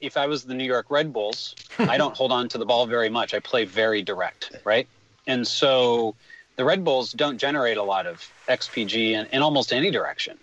if 0.00 0.16
I 0.16 0.26
was 0.26 0.44
the 0.44 0.54
New 0.54 0.64
York 0.64 0.86
Red 0.90 1.12
Bulls, 1.12 1.54
I 1.78 1.96
don't 1.96 2.16
hold 2.16 2.30
on 2.30 2.48
to 2.48 2.58
the 2.58 2.66
ball 2.66 2.86
very 2.86 3.08
much. 3.08 3.34
I 3.34 3.40
play 3.40 3.64
very 3.64 4.02
direct, 4.02 4.52
right? 4.64 4.86
And 5.26 5.46
so 5.46 6.14
the 6.56 6.64
Red 6.64 6.84
Bulls 6.84 7.12
don't 7.12 7.38
generate 7.38 7.76
a 7.76 7.82
lot 7.82 8.06
of 8.06 8.30
XPG 8.48 9.12
in, 9.12 9.26
in 9.26 9.42
almost 9.42 9.72
any 9.72 9.90
direction. 9.90 10.38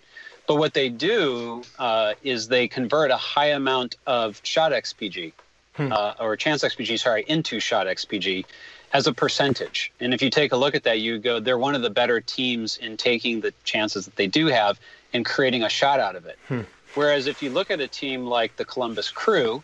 But 0.46 0.56
what 0.56 0.74
they 0.74 0.88
do 0.88 1.62
uh, 1.78 2.14
is 2.22 2.48
they 2.48 2.68
convert 2.68 3.10
a 3.10 3.16
high 3.16 3.48
amount 3.48 3.96
of 4.06 4.40
shot 4.44 4.72
XPG, 4.72 5.32
hmm. 5.74 5.92
uh, 5.92 6.14
or 6.20 6.36
chance 6.36 6.62
XPG, 6.62 7.00
sorry, 7.00 7.24
into 7.26 7.58
shot 7.60 7.86
XPG 7.86 8.44
as 8.92 9.06
a 9.06 9.12
percentage. 9.12 9.92
And 10.00 10.14
if 10.14 10.22
you 10.22 10.30
take 10.30 10.52
a 10.52 10.56
look 10.56 10.74
at 10.74 10.84
that, 10.84 11.00
you 11.00 11.18
go, 11.18 11.40
they're 11.40 11.58
one 11.58 11.74
of 11.74 11.82
the 11.82 11.90
better 11.90 12.20
teams 12.20 12.76
in 12.76 12.96
taking 12.96 13.40
the 13.40 13.52
chances 13.64 14.04
that 14.04 14.16
they 14.16 14.26
do 14.26 14.46
have 14.46 14.78
and 15.12 15.24
creating 15.24 15.64
a 15.64 15.68
shot 15.68 15.98
out 16.00 16.16
of 16.16 16.26
it. 16.26 16.38
Hmm. 16.48 16.62
Whereas 16.94 17.26
if 17.26 17.42
you 17.42 17.50
look 17.50 17.70
at 17.70 17.80
a 17.80 17.88
team 17.88 18.26
like 18.26 18.56
the 18.56 18.64
Columbus 18.64 19.10
Crew, 19.10 19.62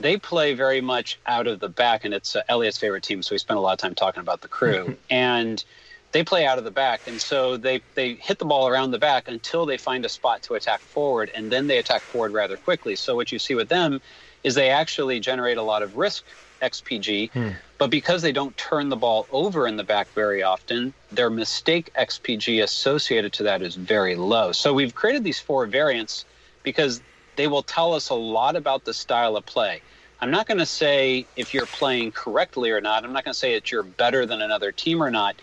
they 0.00 0.18
play 0.18 0.52
very 0.52 0.80
much 0.80 1.18
out 1.26 1.46
of 1.46 1.60
the 1.60 1.68
back, 1.70 2.04
and 2.04 2.12
it's 2.12 2.36
uh, 2.36 2.42
Eliot's 2.48 2.76
favorite 2.76 3.02
team, 3.02 3.22
so 3.22 3.34
we 3.34 3.38
spent 3.38 3.56
a 3.56 3.60
lot 3.60 3.72
of 3.72 3.78
time 3.78 3.94
talking 3.94 4.20
about 4.20 4.42
the 4.42 4.48
Crew. 4.48 4.96
and 5.10 5.64
they 6.12 6.24
play 6.24 6.46
out 6.46 6.58
of 6.58 6.64
the 6.64 6.70
back, 6.70 7.06
and 7.06 7.20
so 7.20 7.56
they 7.56 7.82
they 7.94 8.14
hit 8.14 8.38
the 8.38 8.44
ball 8.44 8.68
around 8.68 8.90
the 8.90 8.98
back 8.98 9.28
until 9.28 9.66
they 9.66 9.76
find 9.76 10.04
a 10.04 10.08
spot 10.08 10.42
to 10.42 10.54
attack 10.54 10.80
forward, 10.80 11.30
and 11.34 11.50
then 11.50 11.66
they 11.66 11.78
attack 11.78 12.02
forward 12.02 12.32
rather 12.32 12.56
quickly. 12.56 12.96
So 12.96 13.16
what 13.16 13.32
you 13.32 13.38
see 13.38 13.54
with 13.54 13.68
them 13.68 14.00
is 14.44 14.54
they 14.54 14.70
actually 14.70 15.20
generate 15.20 15.56
a 15.56 15.62
lot 15.62 15.82
of 15.82 15.96
risk 15.96 16.24
XPG, 16.62 17.30
hmm. 17.30 17.50
but 17.78 17.90
because 17.90 18.22
they 18.22 18.32
don't 18.32 18.56
turn 18.56 18.88
the 18.88 18.96
ball 18.96 19.26
over 19.32 19.66
in 19.66 19.76
the 19.76 19.84
back 19.84 20.08
very 20.14 20.42
often, 20.42 20.94
their 21.12 21.30
mistake 21.30 21.92
XPG 21.94 22.62
associated 22.62 23.32
to 23.34 23.42
that 23.44 23.62
is 23.62 23.74
very 23.74 24.16
low. 24.16 24.52
So 24.52 24.72
we've 24.72 24.94
created 24.94 25.24
these 25.24 25.40
four 25.40 25.66
variants 25.66 26.24
because 26.62 27.00
they 27.36 27.46
will 27.46 27.62
tell 27.62 27.92
us 27.92 28.08
a 28.08 28.14
lot 28.14 28.56
about 28.56 28.84
the 28.84 28.94
style 28.94 29.36
of 29.36 29.44
play. 29.44 29.82
I'm 30.20 30.30
not 30.30 30.46
going 30.46 30.58
to 30.58 30.66
say 30.66 31.26
if 31.36 31.52
you're 31.52 31.66
playing 31.66 32.12
correctly 32.12 32.70
or 32.70 32.80
not. 32.80 33.04
I'm 33.04 33.12
not 33.12 33.24
going 33.24 33.34
to 33.34 33.38
say 33.38 33.54
that 33.54 33.70
you're 33.70 33.82
better 33.82 34.24
than 34.24 34.40
another 34.40 34.72
team 34.72 35.02
or 35.02 35.10
not, 35.10 35.36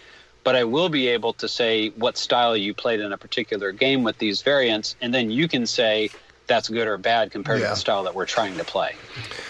but 0.44 0.56
I 0.56 0.64
will 0.64 0.90
be 0.90 1.08
able 1.10 1.34
to 1.34 1.48
say 1.48 1.90
what 1.90 2.18
style 2.18 2.56
you 2.56 2.74
played 2.74 3.00
in 3.00 3.14
a 3.14 3.18
particular 3.18 3.72
game 3.72 4.04
with 4.04 4.18
these 4.18 4.42
variants, 4.42 4.96
and 5.02 5.14
then 5.14 5.32
you 5.32 5.48
can 5.48 5.66
say 5.66 6.10
that's 6.48 6.68
good 6.70 6.88
or 6.88 6.98
bad 6.98 7.32
compared 7.32 7.62
yeah. 7.62 7.68
to 7.68 7.72
the 7.72 7.76
style 7.78 8.04
that 8.04 8.14
we're 8.14 8.26
trying 8.26 8.58
to 8.58 8.64
play. 8.64 8.96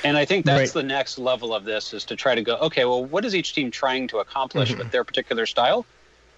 And 0.03 0.15
I 0.15 0.25
think 0.25 0.45
that's 0.45 0.75
right. 0.75 0.81
the 0.81 0.87
next 0.87 1.17
level 1.17 1.53
of 1.53 1.63
this 1.63 1.93
is 1.93 2.05
to 2.05 2.15
try 2.15 2.35
to 2.35 2.41
go, 2.41 2.57
okay, 2.57 2.85
well, 2.85 3.03
what 3.03 3.25
is 3.25 3.33
each 3.33 3.53
team 3.53 3.71
trying 3.71 4.07
to 4.09 4.19
accomplish 4.19 4.69
mm-hmm. 4.69 4.79
with 4.79 4.91
their 4.91 5.03
particular 5.03 5.45
style, 5.45 5.85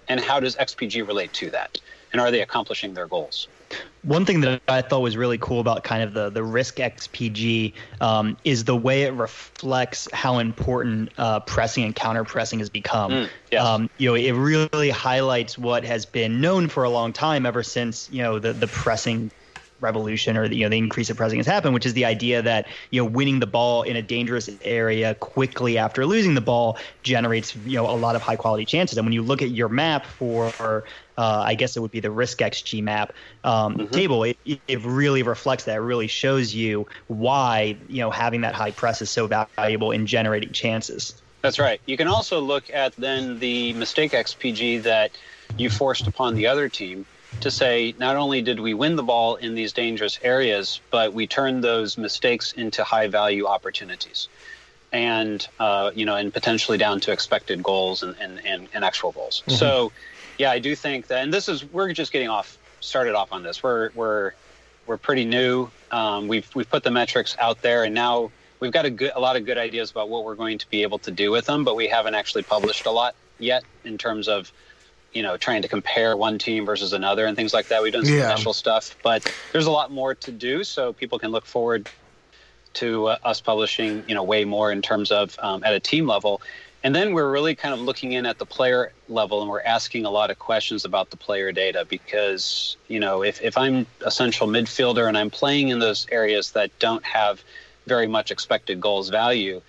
and 0.07 0.19
how 0.19 0.39
does 0.39 0.55
XPG 0.55 1.05
relate 1.07 1.33
to 1.33 1.49
that, 1.51 1.79
and 2.13 2.21
are 2.21 2.31
they 2.31 2.41
accomplishing 2.41 2.93
their 2.93 3.07
goals? 3.07 3.47
One 4.03 4.25
thing 4.25 4.41
that 4.41 4.61
I 4.67 4.81
thought 4.83 5.01
was 5.01 5.17
really 5.17 5.39
cool 5.39 5.59
about 5.59 5.83
kind 5.83 6.03
of 6.03 6.13
the 6.13 6.29
the 6.29 6.43
risk 6.43 6.77
XPG 6.77 7.73
um, 7.99 8.37
is 8.43 8.63
the 8.63 8.75
way 8.75 9.03
it 9.03 9.13
reflects 9.13 10.07
how 10.13 10.37
important 10.37 11.11
uh, 11.17 11.39
pressing 11.39 11.83
and 11.83 11.95
counter 11.95 12.23
pressing 12.23 12.59
has 12.59 12.69
become. 12.69 13.11
Mm, 13.11 13.29
yes. 13.51 13.63
um, 13.63 13.89
you 13.97 14.09
know, 14.09 14.15
it 14.15 14.31
really 14.31 14.91
highlights 14.91 15.57
what 15.57 15.83
has 15.85 16.05
been 16.05 16.39
known 16.39 16.67
for 16.67 16.83
a 16.83 16.89
long 16.89 17.13
time, 17.13 17.47
ever 17.47 17.63
since 17.63 18.07
you 18.11 18.21
know 18.21 18.37
the 18.37 18.53
the 18.53 18.67
pressing 18.67 19.31
revolution 19.81 20.37
or 20.37 20.47
the, 20.47 20.55
you 20.55 20.63
know 20.63 20.69
the 20.69 20.77
increase 20.77 21.09
of 21.09 21.17
pressing 21.17 21.39
has 21.39 21.45
happened, 21.45 21.73
which 21.73 21.85
is 21.85 21.93
the 21.93 22.05
idea 22.05 22.41
that 22.41 22.67
you 22.91 23.01
know 23.01 23.09
winning 23.09 23.39
the 23.39 23.47
ball 23.47 23.83
in 23.83 23.95
a 23.95 24.01
dangerous 24.01 24.49
area 24.63 25.15
quickly 25.15 25.77
after 25.77 26.05
losing 26.05 26.33
the 26.33 26.41
ball 26.41 26.77
generates 27.03 27.55
you 27.65 27.77
know 27.77 27.89
a 27.89 27.95
lot 27.95 28.15
of 28.15 28.21
high 28.21 28.35
quality 28.35 28.65
chances. 28.65 28.97
And 28.97 29.05
when 29.05 29.13
you 29.13 29.21
look 29.21 29.41
at 29.41 29.49
your 29.49 29.69
map 29.69 30.05
for 30.05 30.83
uh, 31.17 31.43
I 31.45 31.55
guess 31.55 31.77
it 31.77 31.79
would 31.79 31.91
be 31.91 31.99
the 31.99 32.11
risk 32.11 32.39
XG 32.39 32.83
map 32.83 33.13
um, 33.43 33.75
mm-hmm. 33.75 33.91
table. 33.91 34.23
It, 34.23 34.37
it 34.45 34.81
really 34.83 35.23
reflects 35.23 35.65
that. 35.65 35.77
It 35.77 35.81
really 35.81 36.07
shows 36.07 36.53
you 36.53 36.87
why 37.07 37.77
you 37.87 38.01
know 38.01 38.11
having 38.11 38.41
that 38.41 38.55
high 38.55 38.71
press 38.71 39.01
is 39.01 39.09
so 39.09 39.27
valuable 39.27 39.91
in 39.91 40.05
generating 40.05 40.51
chances. 40.51 41.21
That's 41.41 41.59
right. 41.59 41.79
You 41.85 41.95
can 41.95 42.07
also 42.07 42.39
look 42.39 42.71
at 42.71 42.95
then 42.95 43.37
the 43.39 43.73
mistake 43.73 44.13
XPG 44.13 44.83
that 44.83 45.11
you 45.57 45.69
forced 45.69 46.07
upon 46.07 46.33
the 46.33 46.47
other 46.47 46.69
team 46.69 47.05
to 47.41 47.51
say 47.51 47.93
not 47.97 48.15
only 48.15 48.41
did 48.41 48.59
we 48.59 48.73
win 48.73 48.95
the 48.95 49.03
ball 49.03 49.35
in 49.35 49.55
these 49.55 49.73
dangerous 49.73 50.19
areas, 50.21 50.81
but 50.91 51.13
we 51.13 51.27
turned 51.27 51.63
those 51.63 51.97
mistakes 51.97 52.53
into 52.53 52.83
high 52.83 53.07
value 53.07 53.45
opportunities. 53.45 54.27
And 54.91 55.45
uh, 55.59 55.91
you 55.93 56.05
know, 56.05 56.15
and 56.15 56.33
potentially 56.33 56.77
down 56.77 57.01
to 57.01 57.11
expected 57.11 57.61
goals 57.61 58.01
and, 58.01 58.15
and, 58.19 58.45
and, 58.45 58.67
and 58.73 58.85
actual 58.85 59.11
goals. 59.11 59.41
Mm-hmm. 59.41 59.57
So 59.57 59.91
yeah, 60.37 60.51
I 60.51 60.59
do 60.59 60.75
think 60.75 61.07
that, 61.07 61.23
and 61.23 61.33
this 61.33 61.49
is 61.49 61.65
we're 61.65 61.91
just 61.93 62.11
getting 62.11 62.29
off 62.29 62.57
started 62.79 63.15
off 63.15 63.31
on 63.31 63.43
this. 63.43 63.61
We're 63.61 63.89
we're 63.93 64.31
we're 64.87 64.97
pretty 64.97 65.25
new. 65.25 65.69
Um, 65.91 66.27
we've 66.27 66.49
we've 66.55 66.69
put 66.69 66.83
the 66.83 66.91
metrics 66.91 67.35
out 67.39 67.61
there, 67.61 67.83
and 67.83 67.93
now 67.93 68.31
we've 68.59 68.71
got 68.71 68.85
a 68.85 68.89
good 68.89 69.11
a 69.15 69.19
lot 69.19 69.35
of 69.35 69.45
good 69.45 69.57
ideas 69.57 69.91
about 69.91 70.09
what 70.09 70.23
we're 70.23 70.35
going 70.35 70.59
to 70.59 70.69
be 70.69 70.83
able 70.83 70.99
to 70.99 71.11
do 71.11 71.31
with 71.31 71.45
them, 71.45 71.63
but 71.63 71.75
we 71.75 71.87
haven't 71.87 72.15
actually 72.15 72.43
published 72.43 72.85
a 72.85 72.91
lot 72.91 73.15
yet 73.39 73.63
in 73.83 73.97
terms 73.97 74.27
of 74.27 74.51
you 75.15 75.23
know 75.23 75.37
trying 75.37 75.63
to 75.63 75.67
compare 75.67 76.15
one 76.15 76.37
team 76.37 76.65
versus 76.65 76.93
another 76.93 77.25
and 77.25 77.35
things 77.35 77.53
like 77.53 77.69
that. 77.69 77.81
We've 77.81 77.93
done 77.93 78.05
some 78.05 78.15
yeah. 78.15 78.31
initial 78.31 78.53
stuff, 78.53 78.95
but 79.01 79.31
there's 79.51 79.65
a 79.65 79.71
lot 79.71 79.91
more 79.91 80.13
to 80.13 80.31
do, 80.31 80.63
so 80.63 80.93
people 80.93 81.17
can 81.17 81.31
look 81.31 81.45
forward 81.45 81.89
to 82.73 83.07
uh, 83.07 83.17
us 83.23 83.41
publishing 83.41 84.03
you 84.07 84.13
know 84.13 84.23
way 84.23 84.45
more 84.45 84.71
in 84.71 84.83
terms 84.83 85.11
of 85.11 85.35
um, 85.41 85.63
at 85.63 85.73
a 85.73 85.79
team 85.79 86.05
level 86.05 86.41
and 86.85 86.93
then 86.93 87.13
we're 87.13 87.31
really 87.31 87.55
kind 87.55 87.73
of 87.73 87.79
looking 87.79 88.11
in 88.11 88.27
at 88.27 88.37
the 88.37 88.45
player 88.45 88.91
level 89.09 89.41
and 89.41 89.49
we're 89.49 89.63
asking 89.63 90.05
a 90.05 90.11
lot 90.11 90.29
of 90.29 90.37
questions 90.37 90.85
about 90.85 91.09
the 91.09 91.17
player 91.17 91.51
data 91.51 91.83
because, 91.89 92.77
you 92.87 92.99
know, 92.99 93.23
if, 93.23 93.41
if 93.41 93.57
I'm 93.57 93.87
a 94.05 94.11
central 94.11 94.47
midfielder 94.47 95.07
and 95.07 95.17
I'm 95.17 95.31
playing 95.31 95.69
in 95.69 95.79
those 95.79 96.05
areas 96.11 96.51
that 96.51 96.77
don't 96.77 97.03
have 97.03 97.43
very 97.87 98.05
much 98.05 98.29
expected 98.29 98.79
goals 98.79 99.09
value, 99.09 99.63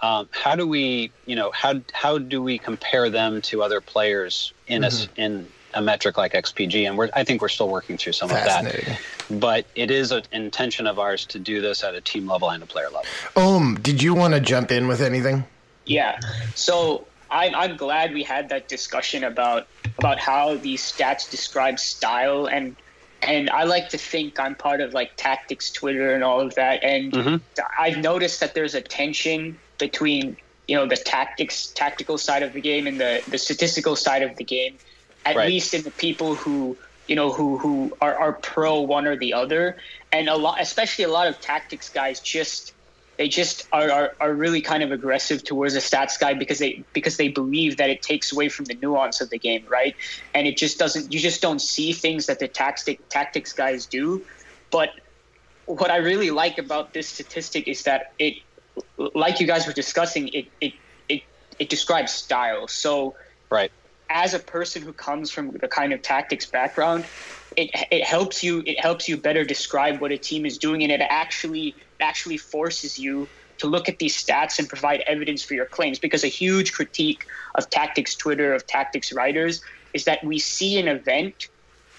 um, 0.00 0.28
how 0.30 0.54
do 0.54 0.66
we, 0.66 1.10
you 1.26 1.36
know, 1.36 1.50
how, 1.52 1.80
how 1.92 2.18
do 2.18 2.42
we 2.42 2.58
compare 2.58 3.10
them 3.10 3.42
to 3.42 3.62
other 3.62 3.80
players 3.80 4.52
in 4.66 4.82
mm-hmm. 4.82 5.20
a, 5.20 5.24
in 5.24 5.48
a 5.74 5.82
metric 5.82 6.16
like 6.16 6.32
XPG? 6.32 6.86
And 6.86 6.96
we're, 6.96 7.10
I 7.14 7.24
think 7.24 7.42
we're 7.42 7.48
still 7.48 7.68
working 7.68 7.96
through 7.96 8.12
some 8.12 8.30
of 8.30 8.36
that. 8.36 8.98
But 9.30 9.66
it 9.74 9.90
is 9.90 10.12
an 10.12 10.22
intention 10.32 10.86
of 10.86 10.98
ours 10.98 11.26
to 11.26 11.38
do 11.38 11.60
this 11.60 11.82
at 11.82 11.94
a 11.94 12.00
team 12.00 12.26
level 12.26 12.50
and 12.50 12.62
a 12.62 12.66
player 12.66 12.88
level. 12.90 13.04
Um, 13.36 13.78
did 13.82 14.02
you 14.02 14.14
want 14.14 14.34
to 14.34 14.40
jump 14.40 14.70
in 14.70 14.86
with 14.88 15.00
anything? 15.00 15.44
Yeah. 15.84 16.20
So 16.54 17.06
I'm, 17.30 17.54
I'm 17.54 17.76
glad 17.76 18.14
we 18.14 18.22
had 18.22 18.48
that 18.50 18.68
discussion 18.68 19.24
about 19.24 19.66
about 19.98 20.18
how 20.18 20.56
these 20.56 20.80
stats 20.80 21.30
describe 21.30 21.78
style 21.78 22.46
and 22.46 22.76
and 23.20 23.50
I 23.50 23.64
like 23.64 23.88
to 23.88 23.98
think 23.98 24.38
I'm 24.38 24.54
part 24.54 24.80
of 24.80 24.94
like 24.94 25.10
tactics 25.16 25.72
Twitter 25.72 26.14
and 26.14 26.22
all 26.22 26.40
of 26.40 26.54
that 26.54 26.84
and 26.84 27.12
mm-hmm. 27.12 27.62
I've 27.78 27.98
noticed 27.98 28.40
that 28.40 28.54
there's 28.54 28.74
a 28.74 28.80
tension 28.80 29.58
between 29.78 30.36
you 30.66 30.76
know 30.76 30.86
the 30.86 30.96
tactics 30.96 31.68
tactical 31.68 32.18
side 32.18 32.42
of 32.42 32.52
the 32.52 32.60
game 32.60 32.86
and 32.86 33.00
the 33.00 33.22
the 33.28 33.38
statistical 33.38 33.96
side 33.96 34.22
of 34.22 34.36
the 34.36 34.44
game 34.44 34.76
at 35.24 35.36
right. 35.36 35.48
least 35.48 35.74
in 35.74 35.82
the 35.82 35.90
people 35.92 36.34
who 36.34 36.76
you 37.06 37.16
know 37.16 37.32
who 37.32 37.58
who 37.58 37.96
are, 38.00 38.14
are 38.14 38.32
pro 38.32 38.80
one 38.80 39.06
or 39.06 39.16
the 39.16 39.32
other, 39.32 39.76
and 40.12 40.28
a 40.28 40.36
lot, 40.36 40.60
especially 40.60 41.04
a 41.04 41.08
lot 41.08 41.26
of 41.26 41.40
tactics 41.40 41.88
guys, 41.88 42.20
just 42.20 42.74
they 43.16 43.28
just 43.28 43.66
are, 43.72 43.90
are, 43.90 44.14
are 44.20 44.32
really 44.32 44.60
kind 44.60 44.82
of 44.82 44.92
aggressive 44.92 45.42
towards 45.42 45.74
a 45.74 45.78
stats 45.78 46.20
guy 46.20 46.34
because 46.34 46.58
they 46.58 46.84
because 46.92 47.16
they 47.16 47.28
believe 47.28 47.78
that 47.78 47.90
it 47.90 48.00
takes 48.02 48.32
away 48.32 48.48
from 48.48 48.66
the 48.66 48.74
nuance 48.74 49.20
of 49.20 49.30
the 49.30 49.38
game, 49.38 49.64
right? 49.68 49.96
And 50.34 50.46
it 50.46 50.56
just 50.56 50.78
doesn't. 50.78 51.12
You 51.12 51.18
just 51.18 51.42
don't 51.42 51.60
see 51.60 51.92
things 51.92 52.26
that 52.26 52.38
the 52.38 52.48
tactic 52.48 53.08
tactics 53.08 53.52
guys 53.52 53.86
do. 53.86 54.24
But 54.70 54.90
what 55.64 55.90
I 55.90 55.96
really 55.96 56.30
like 56.30 56.58
about 56.58 56.92
this 56.92 57.08
statistic 57.08 57.68
is 57.68 57.82
that 57.84 58.12
it, 58.18 58.34
like 58.96 59.40
you 59.40 59.46
guys 59.46 59.66
were 59.66 59.72
discussing, 59.72 60.28
it 60.28 60.46
it 60.60 60.72
it, 61.08 61.22
it 61.58 61.68
describes 61.68 62.12
style. 62.12 62.68
So 62.68 63.14
right 63.50 63.70
as 64.10 64.34
a 64.34 64.38
person 64.38 64.82
who 64.82 64.92
comes 64.92 65.30
from 65.30 65.52
the 65.60 65.68
kind 65.68 65.92
of 65.92 66.02
tactics 66.02 66.46
background, 66.46 67.06
it 67.56 67.70
it 67.90 68.04
helps 68.04 68.42
you 68.42 68.62
it 68.66 68.80
helps 68.80 69.08
you 69.08 69.16
better 69.16 69.44
describe 69.44 70.00
what 70.00 70.12
a 70.12 70.18
team 70.18 70.46
is 70.46 70.58
doing, 70.58 70.82
and 70.82 70.92
it 70.92 71.02
actually 71.08 71.76
actually 72.00 72.36
forces 72.36 72.98
you 72.98 73.30
to 73.58 73.66
look 73.66 73.88
at 73.88 73.98
these 73.98 74.16
stats 74.16 74.58
and 74.58 74.68
provide 74.68 75.02
evidence 75.06 75.42
for 75.42 75.54
your 75.54 75.66
claims. 75.66 75.98
Because 75.98 76.24
a 76.24 76.28
huge 76.28 76.72
critique 76.72 77.24
of 77.56 77.68
tactics 77.70 78.16
Twitter 78.16 78.54
of 78.54 78.66
tactics 78.66 79.12
writers 79.12 79.60
is 79.92 80.04
that 80.04 80.22
we 80.24 80.38
see 80.38 80.78
an 80.78 80.88
event 80.88 81.48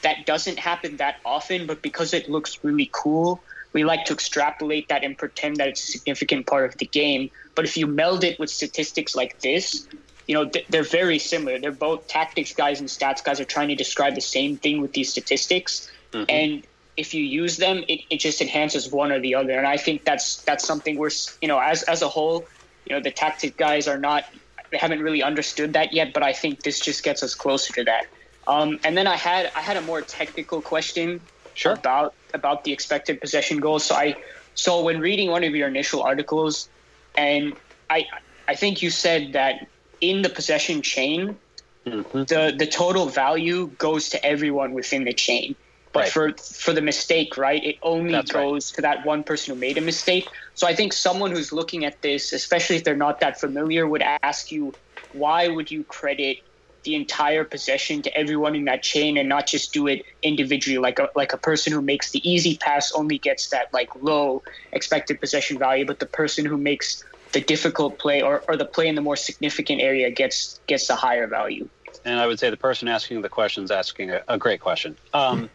that 0.03 0.25
doesn't 0.25 0.57
happen 0.57 0.97
that 0.97 1.15
often, 1.25 1.67
but 1.67 1.81
because 1.81 2.13
it 2.13 2.29
looks 2.29 2.59
really 2.63 2.89
cool, 2.93 3.43
we 3.73 3.83
like 3.83 4.05
to 4.05 4.13
extrapolate 4.13 4.87
that 4.89 5.03
and 5.03 5.17
pretend 5.17 5.57
that 5.57 5.67
it's 5.67 5.83
a 5.87 5.91
significant 5.91 6.47
part 6.47 6.65
of 6.65 6.77
the 6.77 6.85
game. 6.85 7.29
But 7.55 7.65
if 7.65 7.77
you 7.77 7.87
meld 7.87 8.23
it 8.23 8.39
with 8.39 8.49
statistics 8.49 9.15
like 9.15 9.39
this, 9.41 9.87
you 10.27 10.35
know 10.35 10.49
they're 10.69 10.83
very 10.83 11.19
similar. 11.19 11.59
They're 11.59 11.71
both 11.71 12.07
tactics 12.07 12.53
guys 12.53 12.79
and 12.79 12.87
stats 12.87 13.23
guys 13.23 13.39
are 13.39 13.45
trying 13.45 13.69
to 13.69 13.75
describe 13.75 14.15
the 14.15 14.21
same 14.21 14.57
thing 14.57 14.81
with 14.81 14.93
these 14.93 15.09
statistics, 15.09 15.91
mm-hmm. 16.11 16.25
and 16.29 16.63
if 16.97 17.13
you 17.13 17.23
use 17.23 17.57
them, 17.57 17.83
it, 17.87 18.01
it 18.09 18.19
just 18.19 18.41
enhances 18.41 18.91
one 18.91 19.11
or 19.11 19.19
the 19.19 19.33
other. 19.33 19.57
And 19.57 19.65
I 19.65 19.77
think 19.77 20.03
that's 20.03 20.43
that's 20.43 20.65
something 20.65 20.97
we're 20.97 21.11
you 21.41 21.47
know 21.47 21.59
as 21.59 21.83
as 21.83 22.01
a 22.01 22.07
whole, 22.07 22.45
you 22.85 22.95
know 22.95 23.01
the 23.01 23.11
tactic 23.11 23.57
guys 23.57 23.87
are 23.87 23.97
not 23.97 24.25
they 24.71 24.77
haven't 24.77 25.01
really 25.01 25.23
understood 25.23 25.73
that 25.73 25.93
yet, 25.93 26.13
but 26.13 26.23
I 26.23 26.33
think 26.33 26.61
this 26.61 26.79
just 26.79 27.03
gets 27.03 27.23
us 27.23 27.33
closer 27.33 27.73
to 27.73 27.83
that. 27.85 28.07
Um, 28.47 28.79
and 28.83 28.95
then 28.95 29.07
I 29.07 29.15
had 29.15 29.51
I 29.55 29.61
had 29.61 29.77
a 29.77 29.81
more 29.81 30.01
technical 30.01 30.61
question 30.61 31.21
sure. 31.53 31.73
about 31.73 32.13
about 32.33 32.63
the 32.63 32.71
expected 32.71 33.21
possession 33.21 33.59
goals. 33.59 33.85
So 33.85 33.95
I 33.95 34.15
so 34.55 34.81
when 34.81 34.99
reading 34.99 35.31
one 35.31 35.43
of 35.43 35.55
your 35.55 35.67
initial 35.67 36.01
articles, 36.01 36.69
and 37.17 37.53
I 37.89 38.07
I 38.47 38.55
think 38.55 38.81
you 38.81 38.89
said 38.89 39.33
that 39.33 39.67
in 40.01 40.21
the 40.21 40.29
possession 40.29 40.81
chain, 40.81 41.37
mm-hmm. 41.85 42.23
the 42.23 42.53
the 42.57 42.67
total 42.67 43.05
value 43.07 43.67
goes 43.77 44.09
to 44.09 44.25
everyone 44.25 44.73
within 44.73 45.03
the 45.03 45.13
chain. 45.13 45.55
But 45.91 46.01
right. 46.01 46.11
for 46.11 46.33
for 46.37 46.73
the 46.73 46.81
mistake, 46.81 47.37
right, 47.37 47.63
it 47.63 47.77
only 47.81 48.11
That's 48.11 48.31
goes 48.31 48.71
right. 48.71 48.75
to 48.75 48.81
that 48.83 49.05
one 49.05 49.23
person 49.23 49.55
who 49.55 49.59
made 49.59 49.77
a 49.77 49.81
mistake. 49.81 50.27
So 50.53 50.67
I 50.67 50.75
think 50.75 50.93
someone 50.93 51.31
who's 51.31 51.51
looking 51.51 51.83
at 51.85 52.01
this, 52.01 52.31
especially 52.31 52.75
if 52.75 52.83
they're 52.83 52.95
not 52.95 53.21
that 53.21 53.39
familiar, 53.39 53.87
would 53.87 54.03
ask 54.21 54.51
you, 54.51 54.73
why 55.13 55.47
would 55.47 55.71
you 55.71 55.83
credit 55.85 56.39
the 56.83 56.95
entire 56.95 57.43
possession 57.43 58.01
to 58.01 58.17
everyone 58.17 58.55
in 58.55 58.65
that 58.65 58.81
chain 58.83 59.17
and 59.17 59.27
not 59.27 59.47
just 59.47 59.73
do 59.73 59.87
it 59.87 60.03
individually 60.23 60.77
like 60.77 60.99
a 60.99 61.09
like 61.15 61.33
a 61.33 61.37
person 61.37 61.73
who 61.73 61.81
makes 61.81 62.11
the 62.11 62.29
easy 62.29 62.57
pass 62.57 62.91
only 62.93 63.17
gets 63.17 63.49
that 63.49 63.67
like 63.73 63.89
low 63.95 64.41
expected 64.73 65.19
possession 65.19 65.59
value 65.59 65.85
but 65.85 65.99
the 65.99 66.05
person 66.07 66.45
who 66.45 66.57
makes 66.57 67.03
the 67.33 67.41
difficult 67.41 67.99
play 67.99 68.21
or, 68.21 68.43
or 68.47 68.57
the 68.57 68.65
play 68.65 68.87
in 68.87 68.95
the 68.95 69.01
more 69.01 69.15
significant 69.15 69.81
area 69.81 70.09
gets 70.11 70.59
gets 70.67 70.87
the 70.87 70.95
higher 70.95 71.27
value. 71.27 71.69
And 72.05 72.19
I 72.19 72.27
would 72.27 72.39
say 72.39 72.49
the 72.49 72.57
person 72.57 72.87
asking 72.87 73.21
the 73.21 73.29
question 73.29 73.63
is 73.63 73.71
asking 73.71 74.11
a, 74.11 74.21
a 74.27 74.37
great 74.37 74.61
question. 74.61 74.97
Um, 75.13 75.49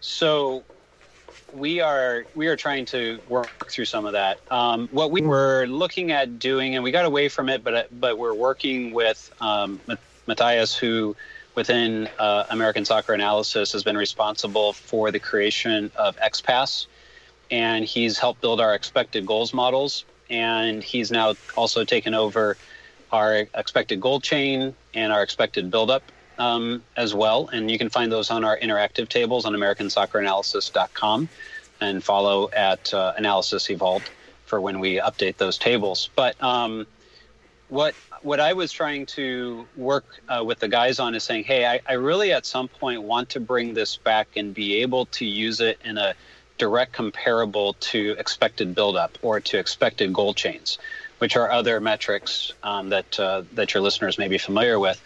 so 0.00 0.64
we 1.50 1.80
are 1.80 2.26
we 2.34 2.46
are 2.46 2.56
trying 2.56 2.86
to 2.86 3.20
work 3.26 3.70
through 3.70 3.86
some 3.86 4.06
of 4.06 4.12
that. 4.12 4.40
Um, 4.50 4.88
what 4.90 5.10
we 5.10 5.20
were 5.22 5.66
looking 5.66 6.12
at 6.12 6.38
doing, 6.38 6.74
and 6.74 6.84
we 6.84 6.92
got 6.92 7.04
away 7.04 7.28
from 7.28 7.48
it, 7.48 7.64
but 7.64 7.88
but 7.90 8.18
we're 8.18 8.34
working 8.34 8.92
with 8.92 9.30
um, 9.40 9.82
Matthias, 10.28 10.76
who 10.76 11.16
within 11.56 12.08
uh, 12.20 12.44
American 12.50 12.84
Soccer 12.84 13.14
Analysis 13.14 13.72
has 13.72 13.82
been 13.82 13.96
responsible 13.96 14.72
for 14.72 15.10
the 15.10 15.18
creation 15.18 15.90
of 15.96 16.16
XPass, 16.18 16.86
and 17.50 17.84
he's 17.84 18.18
helped 18.18 18.40
build 18.40 18.60
our 18.60 18.74
expected 18.74 19.26
goals 19.26 19.52
models 19.52 20.04
and 20.30 20.82
he's 20.82 21.10
now 21.10 21.34
also 21.56 21.84
taken 21.84 22.14
over 22.14 22.56
our 23.10 23.46
expected 23.54 24.00
goal 24.00 24.20
chain 24.20 24.74
and 24.94 25.12
our 25.12 25.22
expected 25.22 25.70
buildup 25.70 26.02
um, 26.38 26.82
as 26.96 27.14
well. 27.14 27.48
And 27.48 27.70
you 27.70 27.78
can 27.78 27.88
find 27.88 28.12
those 28.12 28.30
on 28.30 28.44
our 28.44 28.58
interactive 28.58 29.08
tables 29.08 29.46
on 29.46 29.54
AmericanSoccerAnalysis.com 29.54 31.28
and 31.80 32.04
follow 32.04 32.50
at 32.50 32.92
uh, 32.92 33.14
Analysis 33.16 33.70
Evolved 33.70 34.10
for 34.44 34.60
when 34.60 34.80
we 34.80 34.96
update 34.96 35.36
those 35.36 35.58
tables. 35.58 36.10
But 36.14 36.40
um, 36.42 36.86
what 37.68 37.94
what 38.22 38.40
I 38.40 38.52
was 38.52 38.72
trying 38.72 39.06
to 39.06 39.66
work 39.76 40.04
uh, 40.28 40.42
with 40.44 40.60
the 40.60 40.68
guys 40.68 40.98
on 40.98 41.14
is 41.14 41.24
saying, 41.24 41.44
hey, 41.44 41.66
I, 41.66 41.80
I 41.86 41.92
really 41.94 42.32
at 42.32 42.46
some 42.46 42.68
point 42.68 43.02
want 43.02 43.30
to 43.30 43.40
bring 43.40 43.74
this 43.74 43.96
back 43.96 44.28
and 44.36 44.54
be 44.54 44.76
able 44.76 45.06
to 45.06 45.24
use 45.24 45.60
it 45.60 45.78
in 45.84 45.98
a 45.98 46.14
direct 46.58 46.92
comparable 46.92 47.74
to 47.74 48.16
expected 48.18 48.74
buildup 48.74 49.16
or 49.22 49.40
to 49.40 49.58
expected 49.58 50.12
goal 50.12 50.34
chains, 50.34 50.78
which 51.18 51.36
are 51.36 51.50
other 51.50 51.80
metrics 51.80 52.52
um, 52.62 52.88
that 52.90 53.18
uh, 53.18 53.42
that 53.54 53.74
your 53.74 53.82
listeners 53.82 54.18
may 54.18 54.28
be 54.28 54.38
familiar 54.38 54.78
with. 54.78 55.00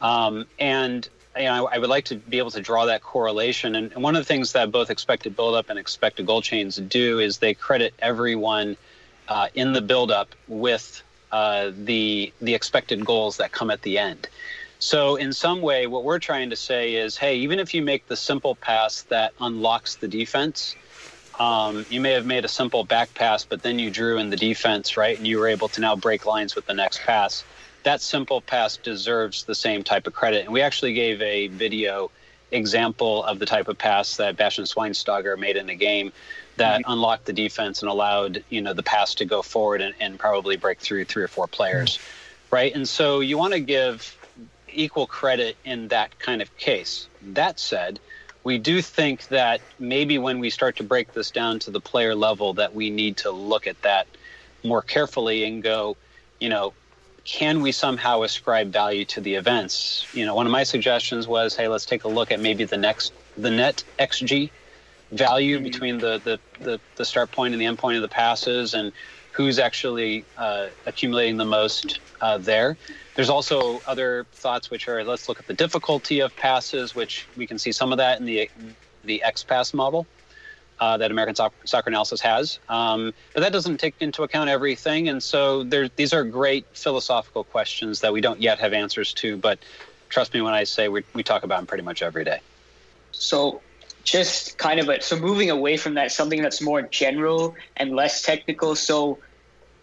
Um, 0.00 0.46
and 0.58 1.08
you 1.36 1.44
know, 1.44 1.68
I 1.70 1.78
would 1.78 1.90
like 1.90 2.06
to 2.06 2.16
be 2.16 2.38
able 2.38 2.50
to 2.52 2.62
draw 2.62 2.86
that 2.86 3.02
correlation. 3.02 3.74
And 3.74 3.94
one 3.94 4.16
of 4.16 4.20
the 4.20 4.26
things 4.26 4.52
that 4.52 4.70
both 4.72 4.90
expected 4.90 5.36
buildup 5.36 5.68
and 5.68 5.78
expected 5.78 6.26
goal 6.26 6.40
chains 6.40 6.76
do 6.76 7.18
is 7.18 7.38
they 7.38 7.52
credit 7.52 7.92
everyone 7.98 8.76
uh, 9.28 9.48
in 9.54 9.72
the 9.72 9.82
buildup 9.82 10.34
with 10.48 11.02
uh, 11.36 11.70
the 11.84 12.32
the 12.40 12.54
expected 12.54 13.04
goals 13.04 13.36
that 13.36 13.52
come 13.52 13.70
at 13.70 13.82
the 13.82 13.98
end. 13.98 14.26
So, 14.78 15.16
in 15.16 15.34
some 15.34 15.60
way, 15.60 15.86
what 15.86 16.02
we're 16.02 16.18
trying 16.18 16.48
to 16.48 16.56
say 16.56 16.94
is, 16.94 17.18
hey, 17.18 17.36
even 17.36 17.58
if 17.58 17.74
you 17.74 17.82
make 17.82 18.06
the 18.06 18.16
simple 18.16 18.54
pass 18.56 19.02
that 19.14 19.34
unlocks 19.38 19.96
the 19.96 20.08
defense, 20.08 20.76
um, 21.38 21.84
you 21.90 22.00
may 22.00 22.12
have 22.12 22.24
made 22.24 22.46
a 22.46 22.48
simple 22.48 22.84
back 22.84 23.12
pass, 23.14 23.44
but 23.44 23.62
then 23.62 23.78
you 23.78 23.90
drew 23.90 24.16
in 24.16 24.30
the 24.30 24.36
defense, 24.36 24.96
right? 24.96 25.18
And 25.18 25.26
you 25.26 25.38
were 25.38 25.48
able 25.48 25.68
to 25.70 25.80
now 25.82 25.94
break 25.94 26.24
lines 26.24 26.56
with 26.56 26.64
the 26.64 26.74
next 26.74 27.02
pass. 27.02 27.44
That 27.84 28.00
simple 28.00 28.40
pass 28.40 28.78
deserves 28.78 29.44
the 29.44 29.54
same 29.54 29.82
type 29.82 30.06
of 30.06 30.14
credit. 30.14 30.44
And 30.44 30.52
we 30.54 30.62
actually 30.62 30.94
gave 30.94 31.20
a 31.20 31.48
video 31.48 32.10
example 32.50 33.24
of 33.24 33.38
the 33.38 33.46
type 33.46 33.68
of 33.68 33.76
pass 33.76 34.16
that 34.16 34.36
Bastian 34.36 34.64
Schweinsteiger 34.64 35.38
made 35.38 35.56
in 35.56 35.68
a 35.68 35.74
game 35.74 36.12
that 36.56 36.82
mm-hmm. 36.82 36.92
unlocked 36.92 37.26
the 37.26 37.32
defense 37.32 37.82
and 37.82 37.90
allowed 37.90 38.42
you 38.48 38.60
know 38.60 38.72
the 38.72 38.82
pass 38.82 39.14
to 39.16 39.24
go 39.24 39.42
forward 39.42 39.80
and, 39.80 39.94
and 40.00 40.18
probably 40.18 40.56
break 40.56 40.80
through 40.80 41.04
three 41.04 41.22
or 41.22 41.28
four 41.28 41.46
players, 41.46 41.96
mm-hmm. 41.96 42.56
right? 42.56 42.74
And 42.74 42.88
so 42.88 43.20
you 43.20 43.38
want 43.38 43.52
to 43.54 43.60
give 43.60 44.16
equal 44.68 45.06
credit 45.06 45.56
in 45.64 45.88
that 45.88 46.18
kind 46.18 46.42
of 46.42 46.56
case. 46.58 47.08
That 47.22 47.58
said, 47.58 47.98
we 48.46 48.58
do 48.58 48.80
think 48.80 49.26
that 49.28 49.60
maybe 49.80 50.18
when 50.18 50.38
we 50.38 50.50
start 50.50 50.76
to 50.76 50.84
break 50.84 51.12
this 51.14 51.32
down 51.32 51.58
to 51.60 51.72
the 51.72 51.80
player 51.80 52.14
level 52.14 52.54
that 52.54 52.74
we 52.74 52.90
need 52.90 53.16
to 53.18 53.32
look 53.32 53.66
at 53.66 53.82
that 53.82 54.06
more 54.62 54.82
carefully 54.82 55.44
and 55.44 55.64
go 55.64 55.96
you 56.40 56.48
know 56.48 56.72
can 57.24 57.60
we 57.60 57.72
somehow 57.72 58.22
ascribe 58.22 58.72
value 58.72 59.04
to 59.04 59.20
the 59.20 59.34
events 59.34 60.06
you 60.14 60.24
know 60.24 60.34
one 60.34 60.46
of 60.46 60.52
my 60.52 60.62
suggestions 60.62 61.26
was 61.26 61.56
hey 61.56 61.66
let's 61.66 61.86
take 61.86 62.04
a 62.04 62.08
look 62.08 62.30
at 62.30 62.38
maybe 62.38 62.64
the 62.64 62.76
next 62.76 63.12
the 63.36 63.50
net 63.50 63.82
xg 63.98 64.50
value 65.12 65.60
between 65.60 65.98
the, 65.98 66.20
the 66.24 66.38
the 66.60 66.80
the 66.96 67.04
start 67.04 67.30
point 67.30 67.54
and 67.54 67.60
the 67.60 67.66
end 67.66 67.78
point 67.78 67.96
of 67.96 68.02
the 68.02 68.08
passes 68.08 68.74
and 68.74 68.92
who's 69.32 69.58
actually 69.58 70.24
uh, 70.36 70.66
accumulating 70.86 71.36
the 71.36 71.44
most 71.44 72.00
uh, 72.20 72.38
there 72.38 72.76
there's 73.16 73.30
also 73.30 73.80
other 73.86 74.26
thoughts 74.32 74.70
which 74.70 74.88
are 74.88 75.02
let's 75.02 75.28
look 75.28 75.40
at 75.40 75.46
the 75.46 75.54
difficulty 75.54 76.20
of 76.20 76.36
passes, 76.36 76.94
which 76.94 77.26
we 77.34 77.46
can 77.46 77.58
see 77.58 77.72
some 77.72 77.90
of 77.90 77.98
that 77.98 78.20
in 78.20 78.26
the 78.26 78.48
the 79.04 79.22
X 79.22 79.42
pass 79.42 79.72
model 79.72 80.06
uh, 80.80 80.98
that 80.98 81.10
American 81.10 81.34
Soccer 81.34 81.88
Analysis 81.88 82.20
has. 82.20 82.58
Um, 82.68 83.14
but 83.32 83.40
that 83.40 83.52
doesn't 83.52 83.78
take 83.78 83.94
into 84.00 84.22
account 84.22 84.50
everything, 84.50 85.08
and 85.08 85.22
so 85.22 85.64
there, 85.64 85.88
these 85.96 86.12
are 86.12 86.24
great 86.24 86.66
philosophical 86.74 87.44
questions 87.44 88.00
that 88.00 88.12
we 88.12 88.20
don't 88.20 88.40
yet 88.40 88.58
have 88.58 88.74
answers 88.74 89.14
to. 89.14 89.38
But 89.38 89.60
trust 90.10 90.34
me 90.34 90.42
when 90.42 90.52
I 90.52 90.64
say 90.64 90.88
we, 90.88 91.02
we 91.14 91.22
talk 91.22 91.42
about 91.42 91.56
them 91.56 91.66
pretty 91.66 91.84
much 91.84 92.02
every 92.02 92.24
day. 92.24 92.40
So 93.12 93.62
just 94.06 94.56
kind 94.56 94.80
of 94.80 94.88
a, 94.88 95.02
so 95.02 95.18
moving 95.18 95.50
away 95.50 95.76
from 95.76 95.94
that, 95.94 96.12
something 96.12 96.40
that's 96.40 96.62
more 96.62 96.80
general 96.80 97.54
and 97.76 97.94
less 97.94 98.22
technical. 98.22 98.74
So 98.74 99.18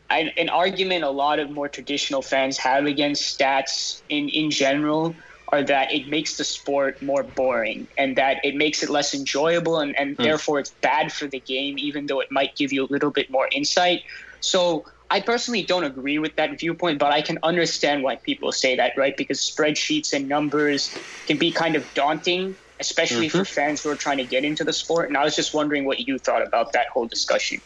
an 0.09 0.49
argument 0.49 1.03
a 1.03 1.09
lot 1.09 1.39
of 1.39 1.49
more 1.49 1.67
traditional 1.67 2.21
fans 2.21 2.57
have 2.57 2.85
against 2.85 3.37
stats 3.37 4.01
in, 4.09 4.29
in 4.29 4.51
general 4.51 5.15
are 5.49 5.63
that 5.63 5.91
it 5.91 6.07
makes 6.07 6.37
the 6.37 6.43
sport 6.43 7.01
more 7.01 7.23
boring 7.23 7.87
and 7.97 8.15
that 8.15 8.37
it 8.43 8.55
makes 8.55 8.83
it 8.83 8.89
less 8.89 9.13
enjoyable 9.13 9.79
and, 9.79 9.97
and 9.99 10.15
mm. 10.17 10.23
therefore 10.23 10.59
it's 10.59 10.69
bad 10.81 11.11
for 11.11 11.27
the 11.27 11.39
game 11.39 11.77
even 11.79 12.05
though 12.05 12.19
it 12.19 12.31
might 12.31 12.55
give 12.55 12.71
you 12.71 12.83
a 12.83 12.89
little 12.91 13.11
bit 13.11 13.29
more 13.29 13.49
insight 13.51 14.03
so 14.39 14.85
I 15.09 15.21
personally 15.21 15.61
don't 15.61 15.83
agree 15.83 16.17
with 16.17 16.35
that 16.37 16.59
viewpoint, 16.59 16.97
but 16.97 17.11
I 17.11 17.21
can 17.21 17.37
understand 17.43 18.01
why 18.01 18.15
people 18.15 18.51
say 18.51 18.75
that, 18.77 18.93
right? 18.97 19.15
Because 19.15 19.39
spreadsheets 19.39 20.11
and 20.11 20.27
numbers 20.27 20.97
can 21.27 21.37
be 21.37 21.51
kind 21.51 21.75
of 21.75 21.85
daunting, 21.93 22.55
especially 22.79 23.27
mm-hmm. 23.27 23.39
for 23.39 23.45
fans 23.45 23.83
who 23.83 23.89
are 23.89 23.95
trying 23.95 24.17
to 24.17 24.23
get 24.23 24.43
into 24.43 24.63
the 24.63 24.73
sport. 24.73 25.07
And 25.07 25.17
I 25.17 25.23
was 25.23 25.35
just 25.35 25.53
wondering 25.53 25.85
what 25.85 26.07
you 26.07 26.17
thought 26.17 26.45
about 26.45 26.73
that 26.73 26.87
whole 26.87 27.05
discussion. 27.05 27.61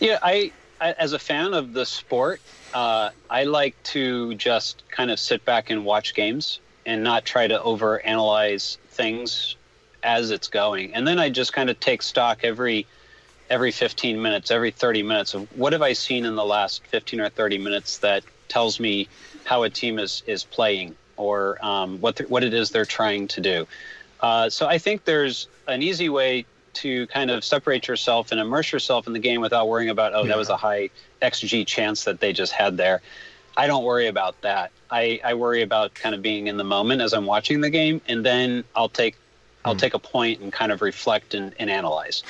Yeah, 0.00 0.18
I, 0.22 0.52
I 0.80 0.92
as 0.92 1.12
a 1.12 1.18
fan 1.18 1.54
of 1.54 1.72
the 1.72 1.86
sport, 1.86 2.40
uh, 2.74 3.10
I 3.28 3.44
like 3.44 3.80
to 3.84 4.34
just 4.34 4.82
kind 4.90 5.10
of 5.10 5.18
sit 5.18 5.44
back 5.44 5.70
and 5.70 5.84
watch 5.84 6.14
games 6.14 6.60
and 6.86 7.02
not 7.02 7.24
try 7.24 7.46
to 7.46 7.58
overanalyze 7.58 8.78
things 8.90 9.56
as 10.02 10.30
it's 10.30 10.48
going. 10.48 10.94
And 10.94 11.06
then 11.06 11.18
I 11.18 11.30
just 11.30 11.52
kind 11.52 11.70
of 11.70 11.80
take 11.80 12.02
stock 12.02 12.40
every 12.44 12.86
every 13.50 13.72
15 13.72 14.20
minutes, 14.20 14.50
every 14.50 14.70
30 14.70 15.02
minutes 15.02 15.34
of 15.34 15.48
what 15.56 15.72
have 15.72 15.80
I 15.80 15.94
seen 15.94 16.26
in 16.26 16.34
the 16.34 16.44
last 16.44 16.86
15 16.86 17.20
or 17.20 17.30
30 17.30 17.58
minutes 17.58 17.98
that 17.98 18.22
tells 18.48 18.78
me 18.78 19.08
how 19.44 19.62
a 19.62 19.70
team 19.70 19.98
is 19.98 20.22
is 20.26 20.44
playing 20.44 20.96
or 21.18 21.64
um, 21.64 22.00
what 22.00 22.18
what 22.30 22.44
it 22.44 22.54
is 22.54 22.70
they're 22.70 22.84
trying 22.84 23.28
to 23.28 23.40
do. 23.40 23.66
Uh, 24.20 24.50
so 24.50 24.66
I 24.66 24.78
think 24.78 25.04
there's 25.04 25.48
an 25.66 25.82
easy 25.82 26.08
way 26.08 26.44
to 26.74 27.06
kind 27.08 27.30
of 27.30 27.44
separate 27.44 27.88
yourself 27.88 28.30
and 28.30 28.40
immerse 28.40 28.72
yourself 28.72 29.06
in 29.06 29.12
the 29.12 29.18
game 29.18 29.40
without 29.40 29.68
worrying 29.68 29.90
about 29.90 30.14
oh 30.14 30.22
yeah. 30.22 30.28
that 30.28 30.38
was 30.38 30.48
a 30.48 30.56
high 30.56 30.90
xG 31.22 31.66
chance 31.66 32.04
that 32.04 32.20
they 32.20 32.32
just 32.32 32.52
had 32.52 32.76
there. 32.76 33.00
I 33.56 33.66
don't 33.66 33.82
worry 33.82 34.06
about 34.06 34.40
that. 34.42 34.70
I, 34.88 35.20
I 35.24 35.34
worry 35.34 35.62
about 35.62 35.92
kind 35.92 36.14
of 36.14 36.22
being 36.22 36.46
in 36.46 36.56
the 36.56 36.64
moment 36.64 37.02
as 37.02 37.12
I'm 37.12 37.26
watching 37.26 37.60
the 37.60 37.70
game, 37.70 38.00
and 38.06 38.24
then 38.24 38.64
I'll 38.76 38.88
take 38.88 39.16
I'll 39.64 39.74
mm. 39.74 39.78
take 39.78 39.94
a 39.94 39.98
point 39.98 40.40
and 40.40 40.52
kind 40.52 40.70
of 40.70 40.80
reflect 40.80 41.34
and, 41.34 41.52
and 41.58 41.68
analyze. 41.68 42.22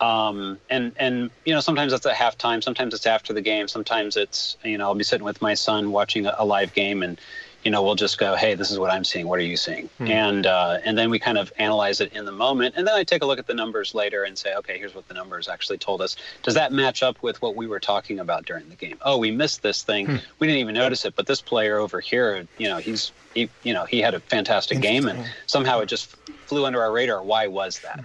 Um, 0.00 0.58
and 0.68 0.92
and 0.96 1.30
you 1.44 1.54
know 1.54 1.60
sometimes 1.60 1.92
it's 1.92 2.06
at 2.06 2.16
halftime, 2.16 2.62
sometimes 2.64 2.94
it's 2.94 3.06
after 3.06 3.32
the 3.32 3.40
game, 3.40 3.68
sometimes 3.68 4.16
it's 4.16 4.56
you 4.64 4.78
know 4.78 4.86
I'll 4.86 4.94
be 4.94 5.04
sitting 5.04 5.24
with 5.24 5.40
my 5.40 5.54
son 5.54 5.92
watching 5.92 6.26
a, 6.26 6.34
a 6.38 6.44
live 6.44 6.72
game, 6.74 7.02
and 7.02 7.20
you 7.64 7.70
know 7.70 7.82
we'll 7.82 7.94
just 7.94 8.18
go, 8.18 8.34
hey, 8.34 8.54
this 8.54 8.70
is 8.70 8.78
what 8.78 8.90
I'm 8.90 9.04
seeing. 9.04 9.28
What 9.28 9.38
are 9.38 9.44
you 9.44 9.56
seeing? 9.56 9.88
Hmm. 9.98 10.06
And 10.08 10.46
uh, 10.46 10.78
and 10.84 10.96
then 10.96 11.10
we 11.10 11.18
kind 11.18 11.38
of 11.38 11.52
analyze 11.58 12.00
it 12.00 12.12
in 12.12 12.24
the 12.24 12.32
moment, 12.32 12.74
and 12.76 12.86
then 12.86 12.94
I 12.94 13.04
take 13.04 13.22
a 13.22 13.26
look 13.26 13.38
at 13.38 13.46
the 13.46 13.54
numbers 13.54 13.94
later 13.94 14.24
and 14.24 14.36
say, 14.36 14.54
okay, 14.56 14.78
here's 14.78 14.94
what 14.94 15.08
the 15.08 15.14
numbers 15.14 15.48
actually 15.48 15.78
told 15.78 16.00
us. 16.00 16.16
Does 16.42 16.54
that 16.54 16.72
match 16.72 17.02
up 17.02 17.22
with 17.22 17.40
what 17.42 17.56
we 17.56 17.66
were 17.66 17.80
talking 17.80 18.18
about 18.18 18.46
during 18.46 18.68
the 18.68 18.76
game? 18.76 18.98
Oh, 19.02 19.18
we 19.18 19.30
missed 19.30 19.62
this 19.62 19.82
thing. 19.82 20.06
Hmm. 20.06 20.16
We 20.38 20.46
didn't 20.46 20.60
even 20.60 20.74
notice 20.74 21.04
it, 21.04 21.14
but 21.16 21.26
this 21.26 21.40
player 21.40 21.78
over 21.78 22.00
here, 22.00 22.46
you 22.58 22.68
know, 22.68 22.78
he's 22.78 23.12
he, 23.34 23.48
you 23.62 23.74
know 23.74 23.84
he 23.84 24.00
had 24.00 24.14
a 24.14 24.20
fantastic 24.20 24.80
game, 24.80 25.06
and 25.06 25.24
somehow 25.46 25.80
it 25.80 25.86
just 25.86 26.16
flew 26.46 26.66
under 26.66 26.82
our 26.82 26.92
radar. 26.92 27.22
Why 27.22 27.46
was 27.46 27.80
that? 27.80 28.04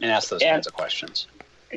and 0.00 0.10
ask 0.10 0.28
those 0.28 0.42
kinds 0.42 0.66
of 0.66 0.72
questions. 0.72 1.26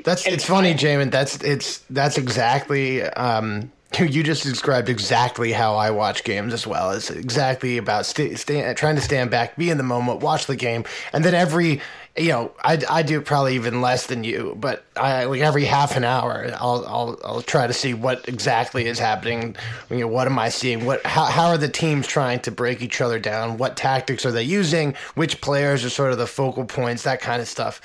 That's 0.03 0.25
it's 0.27 0.45
funny, 0.45 0.73
Jamon. 0.73 1.11
That's 1.11 1.41
it's 1.43 1.79
that's 1.89 2.17
exactly 2.17 3.03
um, 3.03 3.71
you 3.97 4.23
just 4.23 4.43
described 4.43 4.87
exactly 4.87 5.51
how 5.51 5.75
I 5.75 5.91
watch 5.91 6.23
games 6.23 6.53
as 6.53 6.67
well. 6.67 6.91
It's 6.91 7.09
exactly 7.09 7.77
about 7.77 8.05
stay, 8.05 8.35
trying 8.75 8.95
to 8.95 9.01
stand 9.01 9.31
back, 9.31 9.55
be 9.55 9.69
in 9.69 9.77
the 9.77 9.83
moment, 9.83 10.21
watch 10.21 10.45
the 10.45 10.55
game, 10.55 10.85
and 11.11 11.25
then 11.25 11.33
every 11.33 11.81
you 12.15 12.29
know 12.29 12.51
I, 12.63 12.81
I 12.89 13.03
do 13.03 13.21
probably 13.21 13.55
even 13.55 13.81
less 13.81 14.07
than 14.07 14.23
you, 14.23 14.55
but 14.59 14.85
I 14.95 15.23
like 15.25 15.41
every 15.41 15.65
half 15.65 15.97
an 15.97 16.03
hour 16.03 16.51
I'll 16.59 16.85
I'll 16.85 17.19
I'll 17.23 17.41
try 17.41 17.65
to 17.65 17.73
see 17.73 17.93
what 17.93 18.27
exactly 18.27 18.85
is 18.85 18.99
happening. 18.99 19.55
You 19.89 19.97
know 19.97 20.07
what 20.07 20.27
am 20.27 20.37
I 20.37 20.49
seeing? 20.49 20.85
What 20.85 21.03
how 21.05 21.25
how 21.25 21.47
are 21.47 21.57
the 21.57 21.69
teams 21.69 22.05
trying 22.05 22.41
to 22.41 22.51
break 22.51 22.81
each 22.81 23.01
other 23.01 23.19
down? 23.19 23.57
What 23.57 23.75
tactics 23.75 24.25
are 24.25 24.31
they 24.31 24.43
using? 24.43 24.95
Which 25.15 25.41
players 25.41 25.83
are 25.83 25.89
sort 25.89 26.11
of 26.11 26.17
the 26.19 26.27
focal 26.27 26.65
points? 26.65 27.03
That 27.03 27.21
kind 27.21 27.41
of 27.41 27.47
stuff. 27.47 27.81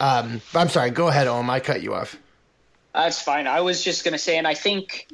Um, 0.00 0.42
I'm 0.54 0.68
sorry. 0.68 0.90
Go 0.90 1.08
ahead, 1.08 1.26
Om. 1.26 1.48
I 1.48 1.60
cut 1.60 1.82
you 1.82 1.94
off. 1.94 2.18
That's 2.92 3.20
fine. 3.20 3.46
I 3.46 3.60
was 3.60 3.84
just 3.84 4.04
gonna 4.04 4.18
say, 4.18 4.38
and 4.38 4.46
I 4.46 4.54
think, 4.54 5.06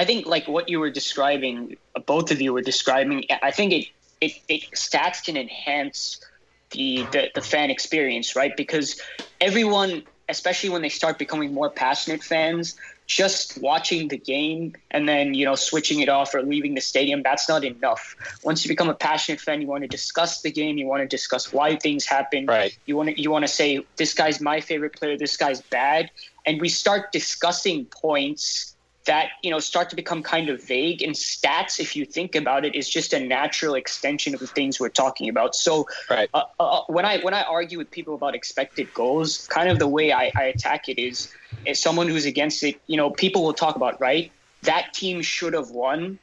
I 0.00 0.06
think 0.06 0.24
like 0.24 0.48
what 0.48 0.70
you 0.70 0.80
were 0.80 0.88
describing, 0.88 1.76
both 2.06 2.30
of 2.30 2.40
you 2.40 2.54
were 2.54 2.62
describing. 2.62 3.26
I 3.42 3.50
think 3.50 3.74
it 3.74 3.86
it, 4.22 4.32
it 4.48 4.62
stats 4.74 5.22
can 5.22 5.36
enhance 5.36 6.24
the, 6.70 7.06
the 7.12 7.28
the 7.34 7.42
fan 7.42 7.68
experience, 7.68 8.34
right? 8.34 8.56
Because 8.56 8.98
everyone, 9.42 10.04
especially 10.26 10.70
when 10.70 10.80
they 10.80 10.88
start 10.88 11.18
becoming 11.18 11.52
more 11.52 11.68
passionate 11.68 12.24
fans, 12.24 12.76
just 13.06 13.60
watching 13.60 14.08
the 14.08 14.16
game 14.16 14.72
and 14.90 15.06
then 15.06 15.34
you 15.34 15.44
know 15.44 15.54
switching 15.54 16.00
it 16.00 16.08
off 16.08 16.34
or 16.34 16.42
leaving 16.42 16.74
the 16.74 16.80
stadium 16.80 17.22
that's 17.24 17.48
not 17.48 17.64
enough 17.64 18.14
once 18.44 18.64
you 18.64 18.68
become 18.68 18.88
a 18.88 18.94
passionate 18.94 19.40
fan 19.40 19.60
you 19.60 19.66
want 19.66 19.82
to 19.82 19.88
discuss 19.88 20.42
the 20.42 20.50
game 20.52 20.78
you 20.78 20.86
want 20.86 21.02
to 21.02 21.08
discuss 21.08 21.52
why 21.52 21.74
things 21.74 22.06
happen 22.06 22.46
right 22.46 22.78
you 22.86 22.96
want 22.96 23.08
to 23.08 23.20
you 23.20 23.28
want 23.28 23.42
to 23.42 23.48
say 23.48 23.84
this 23.96 24.14
guy's 24.14 24.40
my 24.40 24.60
favorite 24.60 24.94
player 24.94 25.18
this 25.18 25.36
guy's 25.36 25.60
bad 25.60 26.08
and 26.46 26.60
we 26.60 26.68
start 26.68 27.10
discussing 27.10 27.84
points 27.86 28.69
that 29.06 29.30
you 29.42 29.50
know 29.50 29.58
start 29.58 29.90
to 29.90 29.96
become 29.96 30.22
kind 30.22 30.48
of 30.48 30.62
vague. 30.62 31.02
And 31.02 31.14
stats 31.14 31.80
if 31.80 31.96
you 31.96 32.04
think 32.04 32.34
about 32.34 32.64
it 32.64 32.74
is 32.74 32.88
just 32.88 33.12
a 33.12 33.20
natural 33.20 33.74
extension 33.74 34.34
of 34.34 34.40
the 34.40 34.46
things 34.46 34.78
we're 34.78 34.88
talking 34.88 35.28
about. 35.28 35.54
So 35.54 35.88
right. 36.08 36.28
uh, 36.34 36.44
uh, 36.58 36.82
when 36.88 37.04
i 37.04 37.18
when 37.18 37.34
i 37.34 37.42
argue 37.42 37.78
with 37.78 37.90
people 37.90 38.14
about 38.14 38.34
expected 38.34 38.92
goals 38.94 39.46
kind 39.48 39.68
of 39.68 39.78
the 39.78 39.88
way 39.88 40.12
I, 40.12 40.30
I 40.36 40.44
attack 40.44 40.88
it 40.88 41.00
is 41.00 41.32
as 41.66 41.80
someone 41.80 42.08
who's 42.08 42.26
against 42.26 42.62
it 42.62 42.80
you 42.86 42.96
know 42.96 43.10
people 43.10 43.42
will 43.42 43.54
talk 43.54 43.76
about 43.76 44.00
right? 44.00 44.30
That 44.62 44.92
team 44.92 45.22
should 45.22 45.54
have 45.54 45.70
won 45.70 46.18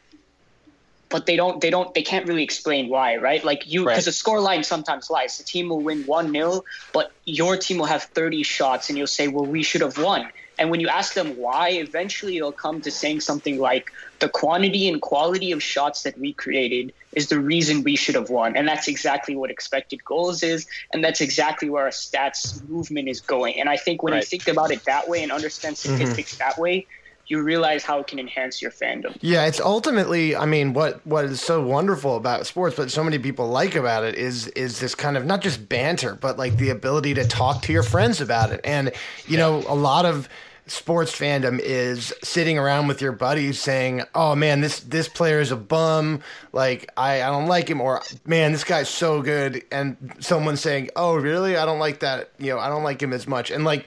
but 1.09 1.25
they 1.25 1.35
don't 1.35 1.61
they 1.61 1.69
don't 1.69 1.93
they 1.93 2.03
can't 2.03 2.27
really 2.27 2.43
explain 2.43 2.89
why 2.89 3.17
right? 3.17 3.43
Like 3.43 3.71
you 3.71 3.81
because 3.81 3.97
right. 3.97 4.05
the 4.05 4.11
score 4.11 4.39
line 4.39 4.63
sometimes 4.63 5.09
lies. 5.09 5.37
The 5.37 5.43
team 5.43 5.69
will 5.69 5.81
win 5.81 6.03
1-0 6.03 6.61
but 6.93 7.11
your 7.25 7.57
team 7.57 7.79
will 7.79 7.85
have 7.85 8.03
30 8.03 8.43
shots 8.43 8.89
and 8.89 8.97
you'll 8.97 9.07
say 9.07 9.27
well 9.27 9.45
we 9.45 9.63
should 9.63 9.81
have 9.81 9.97
won 9.97 10.29
and 10.59 10.69
when 10.71 10.79
you 10.79 10.87
ask 10.87 11.13
them 11.13 11.37
why, 11.37 11.69
eventually 11.69 12.37
they'll 12.37 12.51
come 12.51 12.81
to 12.81 12.91
saying 12.91 13.21
something 13.21 13.59
like, 13.59 13.91
the 14.19 14.29
quantity 14.29 14.87
and 14.87 15.01
quality 15.01 15.51
of 15.51 15.61
shots 15.61 16.03
that 16.03 16.17
we 16.17 16.33
created 16.33 16.93
is 17.13 17.29
the 17.29 17.39
reason 17.39 17.83
we 17.83 17.95
should 17.95 18.15
have 18.15 18.29
won. 18.29 18.55
And 18.55 18.67
that's 18.67 18.87
exactly 18.87 19.35
what 19.35 19.51
expected 19.51 20.03
goals 20.03 20.43
is. 20.43 20.67
And 20.91 21.03
that's 21.03 21.21
exactly 21.21 21.69
where 21.69 21.83
our 21.83 21.89
stats 21.89 22.67
movement 22.67 23.09
is 23.09 23.21
going. 23.21 23.59
And 23.59 23.69
I 23.69 23.77
think 23.77 24.03
when 24.03 24.13
right. 24.13 24.23
you 24.23 24.25
think 24.25 24.47
about 24.47 24.71
it 24.71 24.83
that 24.85 25.07
way 25.07 25.23
and 25.23 25.31
understand 25.31 25.75
mm-hmm. 25.75 25.95
statistics 25.95 26.35
mm-hmm. 26.35 26.49
that 26.49 26.57
way, 26.57 26.87
you 27.27 27.41
realize 27.41 27.83
how 27.83 27.99
it 27.99 28.07
can 28.07 28.19
enhance 28.19 28.61
your 28.61 28.71
fandom. 28.71 29.15
Yeah, 29.19 29.45
it's 29.45 29.59
ultimately, 29.59 30.35
I 30.35 30.45
mean, 30.45 30.73
what 30.73 31.05
what 31.05 31.25
is 31.25 31.41
so 31.41 31.61
wonderful 31.61 32.15
about 32.15 32.47
sports, 32.47 32.77
but 32.77 32.89
so 32.89 33.03
many 33.03 33.19
people 33.19 33.49
like 33.49 33.75
about 33.75 34.05
it 34.05 34.15
is 34.15 34.47
is 34.49 34.79
this 34.79 34.95
kind 34.95 35.17
of 35.17 35.25
not 35.25 35.41
just 35.41 35.67
banter, 35.67 36.15
but 36.15 36.37
like 36.37 36.55
the 36.57 36.69
ability 36.69 37.13
to 37.15 37.27
talk 37.27 37.63
to 37.63 37.73
your 37.73 37.83
friends 37.83 38.21
about 38.21 38.51
it. 38.53 38.61
And 38.63 38.87
you 39.27 39.37
yeah. 39.37 39.39
know, 39.39 39.63
a 39.67 39.75
lot 39.75 40.05
of 40.05 40.29
sports 40.67 41.11
fandom 41.11 41.59
is 41.59 42.13
sitting 42.23 42.57
around 42.57 42.87
with 42.87 43.01
your 43.01 43.11
buddies 43.11 43.59
saying, 43.59 44.03
"Oh 44.13 44.35
man, 44.35 44.61
this 44.61 44.79
this 44.81 45.07
player 45.07 45.39
is 45.39 45.51
a 45.51 45.55
bum. 45.55 46.21
Like 46.53 46.91
I, 46.97 47.21
I 47.23 47.27
don't 47.27 47.47
like 47.47 47.69
him," 47.69 47.81
or 47.81 48.01
"Man, 48.25 48.51
this 48.51 48.63
guy's 48.63 48.89
so 48.89 49.21
good," 49.21 49.63
and 49.71 50.15
someone 50.19 50.57
saying, 50.57 50.89
"Oh 50.95 51.15
really? 51.15 51.57
I 51.57 51.65
don't 51.65 51.79
like 51.79 51.99
that. 51.99 52.31
You 52.37 52.53
know, 52.53 52.59
I 52.59 52.69
don't 52.69 52.83
like 52.83 53.01
him 53.01 53.13
as 53.13 53.27
much." 53.27 53.51
And 53.51 53.63
like 53.63 53.85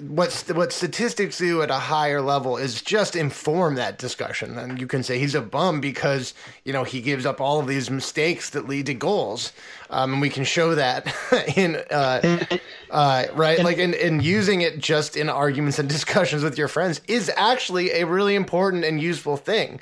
what 0.00 0.32
what 0.54 0.72
statistics 0.72 1.38
do 1.38 1.62
at 1.62 1.70
a 1.70 1.78
higher 1.78 2.20
level 2.20 2.56
is 2.56 2.82
just 2.82 3.16
inform 3.16 3.74
that 3.74 3.98
discussion, 3.98 4.58
and 4.58 4.80
you 4.80 4.86
can 4.86 5.02
say 5.02 5.18
he's 5.18 5.34
a 5.34 5.40
bum 5.40 5.80
because 5.80 6.34
you 6.64 6.72
know 6.72 6.84
he 6.84 7.00
gives 7.00 7.26
up 7.26 7.40
all 7.40 7.60
of 7.60 7.66
these 7.66 7.90
mistakes 7.90 8.50
that 8.50 8.68
lead 8.68 8.86
to 8.86 8.94
goals, 8.94 9.52
um, 9.90 10.12
and 10.12 10.20
we 10.20 10.30
can 10.30 10.44
show 10.44 10.74
that 10.74 11.12
in 11.56 11.76
uh, 11.90 12.46
uh, 12.90 13.26
right, 13.34 13.62
like 13.62 13.78
in, 13.78 13.94
in 13.94 14.20
using 14.20 14.62
it 14.62 14.78
just 14.78 15.16
in 15.16 15.28
arguments 15.28 15.78
and 15.78 15.88
discussions 15.98 16.42
with 16.42 16.56
your 16.56 16.68
friends 16.68 17.00
is 17.06 17.30
actually 17.36 17.90
a 17.92 18.06
really 18.06 18.34
important 18.34 18.84
and 18.84 19.00
useful 19.00 19.36
thing. 19.36 19.80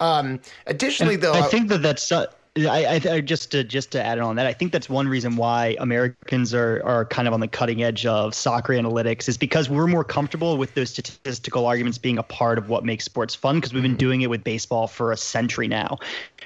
Um, 0.00 0.40
additionally, 0.66 1.16
though, 1.16 1.34
I 1.34 1.42
think 1.42 1.68
that 1.68 1.82
that's. 1.82 2.10
Uh, 2.10 2.26
I, 2.56 3.00
I, 3.08 3.20
just 3.20 3.52
to 3.52 3.62
just 3.62 3.92
to 3.92 4.02
add 4.02 4.18
on 4.18 4.34
that, 4.36 4.46
I 4.46 4.52
think 4.52 4.72
that's 4.72 4.88
one 4.88 5.06
reason 5.06 5.36
why 5.36 5.76
Americans 5.78 6.52
are 6.52 6.82
are 6.84 7.04
kind 7.04 7.28
of 7.28 7.34
on 7.34 7.38
the 7.38 7.46
cutting 7.46 7.84
edge 7.84 8.04
of 8.06 8.34
soccer 8.34 8.72
analytics 8.72 9.28
is 9.28 9.36
because 9.36 9.70
we're 9.70 9.86
more 9.86 10.02
comfortable 10.02 10.56
with 10.56 10.74
those 10.74 10.90
statistical 10.90 11.66
arguments 11.66 11.96
being 11.96 12.18
a 12.18 12.24
part 12.24 12.58
of 12.58 12.68
what 12.68 12.84
makes 12.84 13.04
sports 13.04 13.36
fun 13.36 13.56
because 13.56 13.72
we've 13.72 13.84
been 13.84 13.92
mm-hmm. 13.92 13.98
doing 13.98 14.22
it 14.22 14.30
with 14.30 14.42
baseball 14.42 14.88
for 14.88 15.12
a 15.12 15.16
century 15.16 15.68
now, 15.68 15.98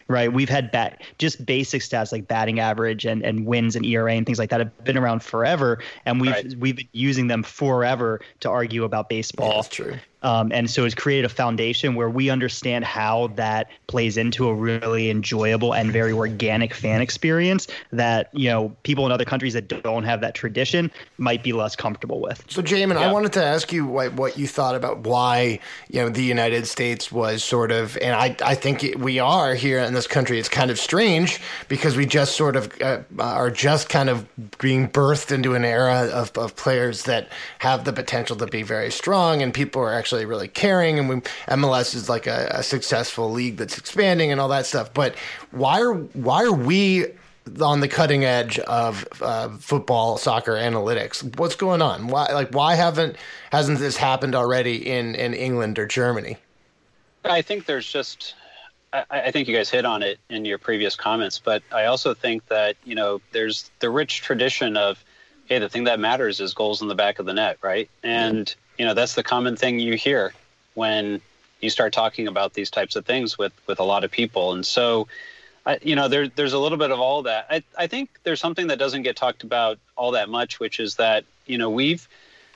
right? 0.09 0.31
We've 0.31 0.49
had 0.49 0.71
bat 0.71 1.01
just 1.17 1.47
basic 1.47 1.81
stats 1.81 2.13
like 2.13 2.29
batting 2.29 2.61
average 2.61 3.07
and, 3.07 3.23
and 3.25 3.47
wins 3.47 3.75
and 3.75 3.87
ERA 3.87 4.13
and 4.13 4.27
things 4.27 4.39
like 4.39 4.51
that 4.51 4.61
have 4.61 4.85
been 4.85 4.99
around 4.99 5.23
forever, 5.23 5.79
and 6.05 6.21
we've 6.21 6.33
right. 6.33 6.55
we've 6.59 6.77
been 6.77 6.89
using 6.93 7.29
them 7.29 7.43
forever 7.43 8.21
to 8.41 8.51
argue 8.51 8.85
about 8.85 9.09
baseball. 9.09 9.49
Yeah, 9.49 9.55
that's 9.55 9.69
true. 9.69 9.97
Um, 10.25 10.51
and 10.53 10.71
so 10.71 10.85
it's 10.87 10.95
created 10.95 11.27
a 11.27 11.29
foundation 11.29 11.95
where 11.95 12.09
we 12.09 12.31
understand 12.31 12.85
how 12.85 13.29
that 13.37 13.69
plays 13.89 14.17
into 14.17 14.49
a 14.49 14.55
really 14.55 15.11
enjoyable 15.11 15.75
and 15.75 15.93
very 15.93 16.13
organic 16.13 16.73
fan 16.73 17.03
experience 17.03 17.69
that 17.93 18.31
you 18.33 18.49
know 18.49 18.75
people 18.83 19.05
in 19.05 19.13
other 19.13 19.27
countries 19.27 19.53
that 19.53 19.69
don't 19.69 20.05
have 20.05 20.23
that 20.23 20.35
tradition 20.35 20.91
might 21.19 21.43
be 21.43 21.53
less 21.53 21.77
comfortable 21.77 22.21
with. 22.21 22.43
So, 22.49 22.63
Jamon, 22.63 22.95
yeah. 22.95 23.09
I 23.09 23.13
wanted 23.13 23.35
to 23.35 23.45
ask 23.45 23.71
you 23.73 23.85
what, 23.85 24.15
what 24.15 24.39
you 24.39 24.47
thought 24.47 24.75
about 24.75 25.01
why 25.01 25.61
you 25.91 26.01
know 26.01 26.09
the 26.09 26.25
United 26.25 26.67
States 26.67 27.13
was 27.13 27.45
sort 27.45 27.71
of, 27.71 27.99
and 27.99 28.15
I 28.15 28.35
I 28.43 28.55
think 28.55 28.83
it, 28.83 28.99
we 28.99 29.19
are 29.19 29.55
here 29.55 29.81
in 29.81 29.93
this 29.93 30.07
country. 30.07 30.39
It's 30.39 30.49
kind 30.49 30.71
of 30.71 30.79
strange 30.79 31.39
because 31.69 31.97
we 31.97 32.07
just 32.07 32.35
sort 32.35 32.57
of 32.57 32.73
uh, 32.81 33.01
are 33.19 33.51
just 33.51 33.91
kind 33.91 34.09
of 34.09 34.27
being 34.59 34.89
birthed 34.89 35.33
into 35.33 35.55
an 35.55 35.67
era 35.67 36.09
of, 36.11 36.37
of 36.39 36.57
players 36.57 37.03
that 37.03 37.29
have 37.59 37.85
the 37.85 37.93
potential 37.93 38.37
to 38.37 38.47
be 38.47 38.63
very 38.63 38.91
strong, 38.91 39.43
and 39.43 39.53
people 39.53 39.83
are 39.83 39.93
actually 39.93 40.14
actually 40.15 40.27
really 40.27 40.49
caring, 40.49 40.99
and 40.99 41.09
we, 41.09 41.17
MLS 41.49 41.95
is 41.95 42.09
like 42.09 42.27
a, 42.27 42.49
a 42.53 42.63
successful 42.63 43.31
league 43.31 43.57
that's 43.57 43.79
expanding 43.79 44.31
and 44.31 44.41
all 44.41 44.49
that 44.49 44.67
stuff. 44.67 44.95
But 44.95 45.17
why 45.51 45.81
are 45.81 45.95
why 45.95 46.45
are 46.45 46.53
we 46.53 47.07
on 47.61 47.81
the 47.81 47.89
cutting 47.89 48.25
edge 48.25 48.59
of 48.61 49.07
uh, 49.21 49.51
football, 49.59 50.17
soccer 50.17 50.53
analytics? 50.53 51.37
What's 51.39 51.57
going 51.57 51.83
on? 51.83 52.07
Why 52.07 52.27
like 52.33 52.55
why 52.55 52.77
haven't 52.77 53.17
hasn't 53.51 53.79
this 53.79 53.97
happened 53.97 54.35
already 54.35 54.89
in 54.89 55.15
in 55.17 55.35
England 55.35 55.79
or 55.79 55.87
Germany? 55.87 56.39
I 57.25 57.43
think 57.43 57.67
there's 57.67 57.91
just 57.91 58.35
I, 58.93 59.05
I, 59.11 59.31
think 59.31 59.49
you 59.49 59.57
guys 59.57 59.71
hit 59.71 59.87
on 59.87 60.03
it 60.03 60.19
in 60.29 60.45
your 60.45 60.59
previous 60.59 60.95
comments, 60.95 61.41
but 61.43 61.63
I 61.73 61.87
also 61.87 62.15
think 62.15 62.47
that 62.49 62.77
you 62.85 62.95
know 62.95 63.21
there's 63.33 63.71
the 63.81 63.91
rich 63.91 64.21
tradition 64.21 64.77
of 64.77 65.03
hey, 65.47 65.59
the 65.59 65.69
thing 65.69 65.85
that 65.85 66.01
matters 66.01 66.41
is 66.41 66.55
goals 66.55 66.81
in 66.81 66.89
the 66.89 66.95
back 66.95 67.19
of 67.19 67.27
the 67.27 67.35
net, 67.35 67.59
right? 67.61 67.91
And 68.03 68.55
you 68.79 68.85
know 68.85 68.95
that's 68.95 69.15
the 69.15 69.23
common 69.23 69.57
thing 69.57 69.79
you 69.79 69.95
hear 69.95 70.33
when 70.75 71.21
you 71.61 71.71
start 71.71 71.93
talking 71.93 72.29
about 72.29 72.55
these 72.55 72.71
types 72.71 72.97
of 72.97 73.07
things 73.07 73.39
with 73.39 73.53
with 73.67 73.81
a 73.81 73.85
lot 73.85 74.05
of 74.05 74.11
people, 74.11 74.53
and 74.53 74.65
so. 74.65 75.09
I, 75.67 75.79
you 75.81 75.97
know, 75.97 76.09
there, 76.09 76.29
there's 76.29 76.53
a 76.53 76.59
little 76.59 76.77
bit 76.77 76.91
of 76.91 77.01
all 77.01 77.23
that. 77.23 77.47
I, 77.49 77.63
I 77.79 77.87
think 77.87 78.11
there's 78.23 78.39
something 78.39 78.67
that 78.67 78.79
doesn't 78.79 79.01
get 79.01 79.17
talked 79.17 79.45
about 79.45 79.79
all 79.97 80.11
that 80.11 80.29
much, 80.29 80.61
which 80.61 80.79
is 80.79 80.97
that 80.97 81.25
you 81.47 81.57
know 81.57 81.71
we've 81.71 82.07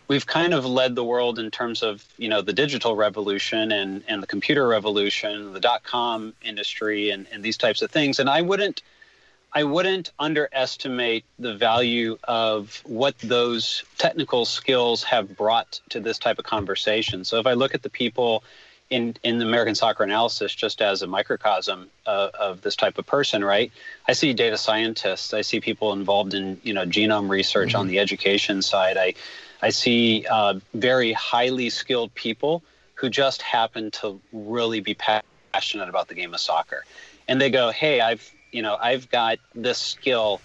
we've 0.09 0.27
kind 0.27 0.53
of 0.53 0.67
led 0.67 0.95
the 0.95 1.05
world 1.05 1.39
in 1.39 1.51
terms 1.51 1.83
of 1.83 2.05
you 2.17 2.29
know 2.29 2.43
the 2.43 2.53
digital 2.53 2.97
revolution 2.97 3.73
and 3.73 4.03
and 4.09 4.23
the 4.23 4.27
computer 4.27 4.67
revolution, 4.67 5.53
the 5.53 5.61
dot 5.61 5.85
com 5.85 6.35
industry, 6.43 7.09
and 7.09 7.27
and 7.33 7.43
these 7.43 7.57
types 7.57 7.81
of 7.81 7.91
things. 7.91 8.19
And 8.19 8.29
I 8.29 8.43
wouldn't 8.43 8.83
I 9.53 9.65
wouldn't 9.65 10.13
underestimate 10.19 11.25
the 11.39 11.55
value 11.55 12.19
of 12.25 12.83
what 12.85 13.19
those 13.19 13.83
technical 13.97 14.45
skills 14.45 15.03
have 15.05 15.37
brought 15.37 15.81
to 15.89 16.01
this 16.01 16.19
type 16.19 16.39
of 16.39 16.45
conversation. 16.45 17.25
So 17.25 17.39
if 17.39 17.47
I 17.47 17.55
look 17.55 17.75
at 17.75 17.83
the 17.83 17.91
people 17.91 18.45
in 18.91 19.15
in 19.23 19.41
American 19.41 19.75
soccer 19.75 20.03
analysis 20.03 20.55
just 20.55 20.81
as 20.81 21.03
a 21.03 21.07
microcosm 21.07 21.89
uh, 22.07 22.31
of 22.39 22.63
this 22.63 22.77
type 22.77 22.99
of 22.99 23.07
person, 23.07 23.45
right? 23.45 23.71
I 24.07 24.13
see 24.13 24.33
data 24.33 24.57
scientists, 24.57 25.35
I 25.35 25.43
see 25.43 25.61
people 25.61 25.93
involved 25.93 26.35
in 26.35 26.61
you 26.63 26.73
know 26.73 26.85
genome 26.85 27.29
research 27.29 27.71
mm-hmm. 27.71 27.81
on 27.81 27.87
the 27.89 27.99
education 27.99 28.63
side. 28.63 28.97
I 28.97 29.15
I 29.61 29.71
see 29.71 30.27
uh, 30.31 30.61
very 30.75 31.13
highly 31.13 31.71
skilled 31.71 32.15
people 32.15 32.63
who 32.95 33.11
just 33.11 33.43
happen 33.43 33.91
to 33.91 34.21
really 34.33 34.81
be 34.81 34.95
passionate 34.95 35.89
about 35.89 36.09
the 36.09 36.15
game 36.15 36.33
of 36.33 36.41
soccer, 36.41 36.85
and 37.27 37.41
they 37.41 37.51
go, 37.51 37.71
"Hey, 37.71 38.01
I've 38.01 38.33
you 38.53 38.63
know 38.63 38.77
I've 38.81 39.11
got 39.11 39.39
this 39.55 39.79
skill. 39.79 40.41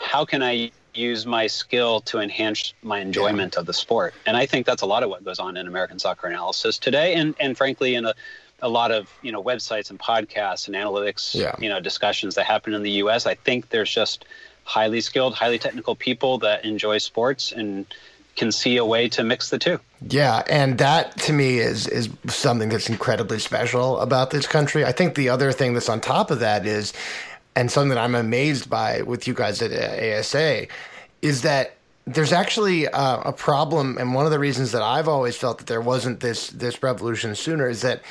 How 0.00 0.24
can 0.24 0.42
I 0.42 0.70
use 0.94 1.26
my 1.26 1.46
skill 1.46 2.00
to 2.00 2.20
enhance 2.20 2.72
my 2.82 3.00
enjoyment 3.00 3.54
yeah. 3.54 3.60
of 3.60 3.66
the 3.66 3.74
sport?" 3.74 4.14
And 4.26 4.36
I 4.36 4.46
think 4.46 4.66
that's 4.66 4.82
a 4.82 4.86
lot 4.86 5.02
of 5.02 5.10
what 5.10 5.24
goes 5.24 5.38
on 5.38 5.56
in 5.56 5.66
American 5.66 5.98
soccer 5.98 6.26
analysis 6.26 6.78
today, 6.78 7.14
and 7.14 7.34
and 7.40 7.56
frankly, 7.56 7.94
in 7.94 8.04
a 8.04 8.14
a 8.62 8.68
lot 8.68 8.90
of 8.90 9.10
you 9.22 9.32
know 9.32 9.42
websites 9.42 9.90
and 9.90 9.98
podcasts 9.98 10.66
and 10.66 10.76
analytics 10.76 11.34
yeah. 11.34 11.54
you 11.58 11.68
know 11.68 11.80
discussions 11.80 12.34
that 12.36 12.44
happen 12.44 12.74
in 12.74 12.82
the 12.82 12.92
U.S. 12.92 13.26
I 13.26 13.34
think 13.34 13.70
there's 13.70 13.92
just 13.92 14.24
highly 14.64 15.00
skilled, 15.00 15.34
highly 15.34 15.58
technical 15.58 15.94
people 15.94 16.38
that 16.38 16.64
enjoy 16.64 16.98
sports 16.98 17.52
and 17.52 17.86
can 18.34 18.52
see 18.52 18.76
a 18.76 18.84
way 18.84 19.08
to 19.08 19.24
mix 19.24 19.48
the 19.48 19.58
two. 19.58 19.80
Yeah, 20.08 20.42
and 20.48 20.76
that 20.78 21.18
to 21.20 21.32
me 21.32 21.58
is 21.58 21.86
is 21.88 22.10
something 22.26 22.68
that's 22.68 22.88
incredibly 22.88 23.38
special 23.38 23.98
about 24.00 24.30
this 24.30 24.46
country. 24.46 24.84
I 24.84 24.92
think 24.92 25.14
the 25.14 25.30
other 25.30 25.52
thing 25.52 25.72
that's 25.74 25.88
on 25.88 26.00
top 26.00 26.30
of 26.30 26.40
that 26.40 26.66
is, 26.66 26.92
and 27.56 27.70
something 27.70 27.88
that 27.88 27.98
I'm 27.98 28.14
amazed 28.14 28.70
by 28.70 29.02
with 29.02 29.26
you 29.26 29.34
guys 29.34 29.62
at 29.62 29.72
ASA, 29.72 30.68
is 31.22 31.42
that 31.42 31.76
there's 32.06 32.32
actually 32.32 32.86
uh, 32.86 33.20
a 33.22 33.32
problem, 33.32 33.98
and 33.98 34.14
one 34.14 34.26
of 34.26 34.30
the 34.30 34.38
reasons 34.38 34.70
that 34.72 34.82
I've 34.82 35.08
always 35.08 35.36
felt 35.36 35.58
that 35.58 35.66
there 35.66 35.80
wasn't 35.80 36.20
this 36.20 36.50
this 36.50 36.82
revolution 36.82 37.34
sooner 37.34 37.68
is 37.68 37.82
that 37.82 38.02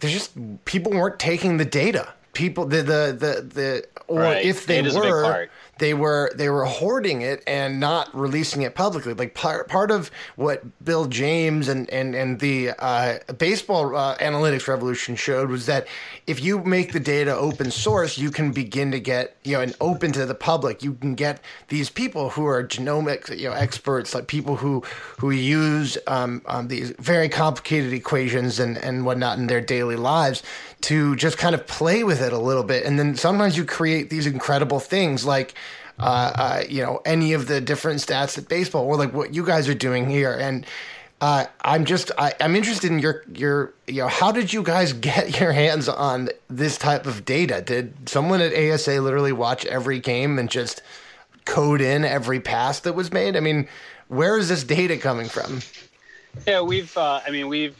there's 0.00 0.12
just 0.12 0.64
people 0.64 0.92
weren't 0.92 1.20
taking 1.20 1.58
the 1.58 1.64
data. 1.64 2.12
People 2.32 2.66
the 2.66 2.78
the 2.78 3.16
the, 3.18 3.42
the 3.42 3.84
or 4.08 4.22
right. 4.22 4.44
if 4.44 4.66
they 4.66 4.82
were 4.82 5.48
they 5.78 5.94
were 5.94 6.32
they 6.34 6.48
were 6.48 6.64
hoarding 6.64 7.22
it 7.22 7.42
and 7.46 7.78
not 7.78 8.14
releasing 8.14 8.62
it 8.62 8.74
publicly. 8.74 9.12
Like 9.14 9.34
part 9.34 9.68
part 9.68 9.90
of 9.90 10.10
what 10.36 10.62
Bill 10.84 11.06
James 11.06 11.68
and 11.68 11.88
and 11.90 12.14
and 12.14 12.40
the 12.40 12.70
uh, 12.78 13.18
baseball 13.38 13.94
uh, 13.94 14.16
analytics 14.18 14.68
revolution 14.68 15.16
showed 15.16 15.50
was 15.50 15.66
that 15.66 15.86
if 16.26 16.42
you 16.42 16.62
make 16.64 16.92
the 16.92 17.00
data 17.00 17.34
open 17.34 17.70
source, 17.70 18.16
you 18.16 18.30
can 18.30 18.52
begin 18.52 18.90
to 18.92 19.00
get 19.00 19.36
you 19.44 19.52
know 19.52 19.60
and 19.60 19.76
open 19.80 20.12
to 20.12 20.24
the 20.24 20.34
public. 20.34 20.82
You 20.82 20.94
can 20.94 21.14
get 21.14 21.40
these 21.68 21.90
people 21.90 22.30
who 22.30 22.46
are 22.46 22.64
genomic 22.64 23.36
you 23.36 23.48
know 23.48 23.54
experts, 23.54 24.14
like 24.14 24.26
people 24.28 24.56
who 24.56 24.82
who 25.18 25.30
use 25.30 25.98
um, 26.06 26.42
um, 26.46 26.68
these 26.68 26.90
very 26.98 27.28
complicated 27.28 27.92
equations 27.92 28.58
and 28.58 28.78
and 28.78 29.04
whatnot 29.04 29.38
in 29.38 29.46
their 29.46 29.60
daily 29.60 29.96
lives 29.96 30.42
to 30.82 31.16
just 31.16 31.38
kind 31.38 31.54
of 31.54 31.66
play 31.66 32.04
with 32.04 32.20
it 32.20 32.32
a 32.32 32.38
little 32.38 32.62
bit. 32.62 32.84
And 32.84 32.98
then 32.98 33.16
sometimes 33.16 33.56
you 33.56 33.64
create 33.64 34.10
these 34.10 34.26
incredible 34.26 34.80
things 34.80 35.24
like, 35.24 35.54
uh, 35.98 36.32
uh, 36.34 36.62
you 36.68 36.82
know, 36.82 37.00
any 37.04 37.32
of 37.32 37.48
the 37.48 37.60
different 37.60 38.00
stats 38.00 38.36
at 38.38 38.48
baseball 38.48 38.84
or 38.84 38.96
like 38.96 39.12
what 39.12 39.34
you 39.34 39.44
guys 39.44 39.68
are 39.68 39.74
doing 39.74 40.08
here. 40.08 40.32
And 40.32 40.66
uh, 41.20 41.46
I'm 41.62 41.86
just, 41.86 42.12
I, 42.18 42.34
am 42.40 42.54
interested 42.54 42.90
in 42.90 42.98
your, 42.98 43.24
your, 43.32 43.72
you 43.86 44.02
know, 44.02 44.08
how 44.08 44.32
did 44.32 44.52
you 44.52 44.62
guys 44.62 44.92
get 44.92 45.40
your 45.40 45.52
hands 45.52 45.88
on 45.88 46.28
this 46.48 46.76
type 46.76 47.06
of 47.06 47.24
data? 47.24 47.62
Did 47.62 48.08
someone 48.08 48.40
at 48.40 48.52
ASA 48.52 49.00
literally 49.00 49.32
watch 49.32 49.64
every 49.66 49.98
game 49.98 50.38
and 50.38 50.50
just 50.50 50.82
code 51.46 51.80
in 51.80 52.04
every 52.04 52.40
pass 52.40 52.80
that 52.80 52.92
was 52.92 53.12
made? 53.12 53.36
I 53.36 53.40
mean, 53.40 53.66
where 54.08 54.38
is 54.38 54.48
this 54.48 54.62
data 54.62 54.98
coming 54.98 55.28
from? 55.28 55.60
Yeah, 56.46 56.60
we've, 56.60 56.96
uh, 56.96 57.20
I 57.26 57.30
mean, 57.30 57.48
we've, 57.48 57.76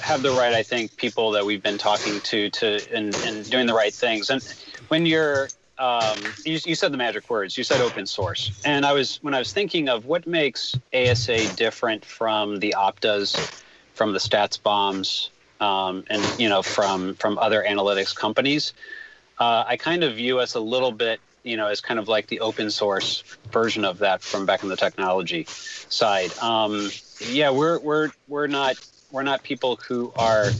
have 0.00 0.22
the 0.22 0.30
right, 0.30 0.54
I 0.54 0.62
think, 0.62 0.96
people 0.96 1.32
that 1.32 1.44
we've 1.44 1.62
been 1.62 1.78
talking 1.78 2.20
to 2.20 2.48
to 2.50 2.80
and, 2.94 3.14
and 3.16 3.48
doing 3.50 3.66
the 3.66 3.74
right 3.74 3.92
things. 3.92 4.30
And 4.30 4.42
when 4.88 5.04
you're 5.04 5.48
um, 5.78 6.18
you, 6.44 6.58
you, 6.64 6.74
said 6.74 6.92
the 6.92 6.96
magic 6.96 7.30
words. 7.30 7.56
You 7.56 7.62
said 7.62 7.80
open 7.80 8.06
source, 8.06 8.60
and 8.64 8.84
I 8.84 8.92
was 8.92 9.22
when 9.22 9.32
I 9.32 9.38
was 9.38 9.52
thinking 9.52 9.88
of 9.88 10.06
what 10.06 10.26
makes 10.26 10.74
ASA 10.92 11.54
different 11.54 12.04
from 12.04 12.58
the 12.58 12.74
Optas, 12.76 13.62
from 13.94 14.12
the 14.12 14.18
StatsBombs, 14.18 15.28
um, 15.60 16.04
and 16.10 16.40
you 16.40 16.48
know 16.48 16.62
from 16.62 17.14
from 17.14 17.38
other 17.38 17.64
analytics 17.68 18.14
companies. 18.14 18.72
Uh, 19.38 19.64
I 19.68 19.76
kind 19.76 20.02
of 20.02 20.16
view 20.16 20.40
us 20.40 20.54
a 20.54 20.60
little 20.60 20.90
bit, 20.90 21.20
you 21.48 21.56
know, 21.56 21.66
as 21.66 21.80
kind 21.80 21.98
of 21.98 22.08
like 22.08 22.26
the 22.26 22.40
open 22.40 22.70
source 22.70 23.22
version 23.50 23.84
of 23.84 23.98
that 23.98 24.22
from 24.22 24.46
back 24.46 24.62
in 24.62 24.68
the 24.68 24.76
technology 24.76 25.46
side. 25.48 26.36
Um, 26.38 26.90
yeah, 27.30 27.50
we're 27.50 27.78
we're 27.78 28.10
we're 28.28 28.46
not 28.46 28.76
we're 29.10 29.22
not 29.22 29.42
people 29.42 29.76
who 29.76 30.12
are. 30.16 30.50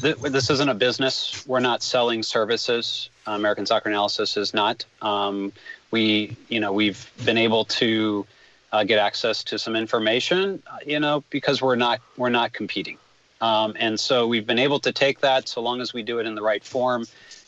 This 0.00 0.48
isn't 0.48 0.68
a 0.68 0.74
business. 0.74 1.44
We're 1.46 1.60
not 1.60 1.82
selling 1.82 2.22
services. 2.22 3.10
American 3.26 3.66
Soccer 3.66 3.90
Analysis 3.90 4.36
is 4.38 4.54
not. 4.54 4.86
Um, 5.02 5.52
we, 5.90 6.36
you 6.48 6.60
know, 6.60 6.72
we've 6.72 7.10
been 7.24 7.36
able 7.36 7.66
to 7.66 8.26
uh, 8.72 8.84
get 8.84 8.98
access 8.98 9.44
to 9.44 9.58
some 9.58 9.76
information, 9.76 10.62
you 10.86 11.00
know, 11.00 11.22
because 11.28 11.60
we're 11.60 11.76
not 11.76 12.00
we're 12.16 12.30
not 12.30 12.52
competing, 12.52 12.96
um, 13.40 13.74
and 13.78 13.98
so 13.98 14.26
we've 14.26 14.46
been 14.46 14.58
able 14.58 14.80
to 14.80 14.92
take 14.92 15.20
that 15.20 15.48
so 15.48 15.60
long 15.60 15.80
as 15.80 15.92
we 15.92 16.02
do 16.02 16.18
it 16.18 16.26
in 16.26 16.34
the 16.34 16.42
right 16.42 16.64
form, 16.64 17.04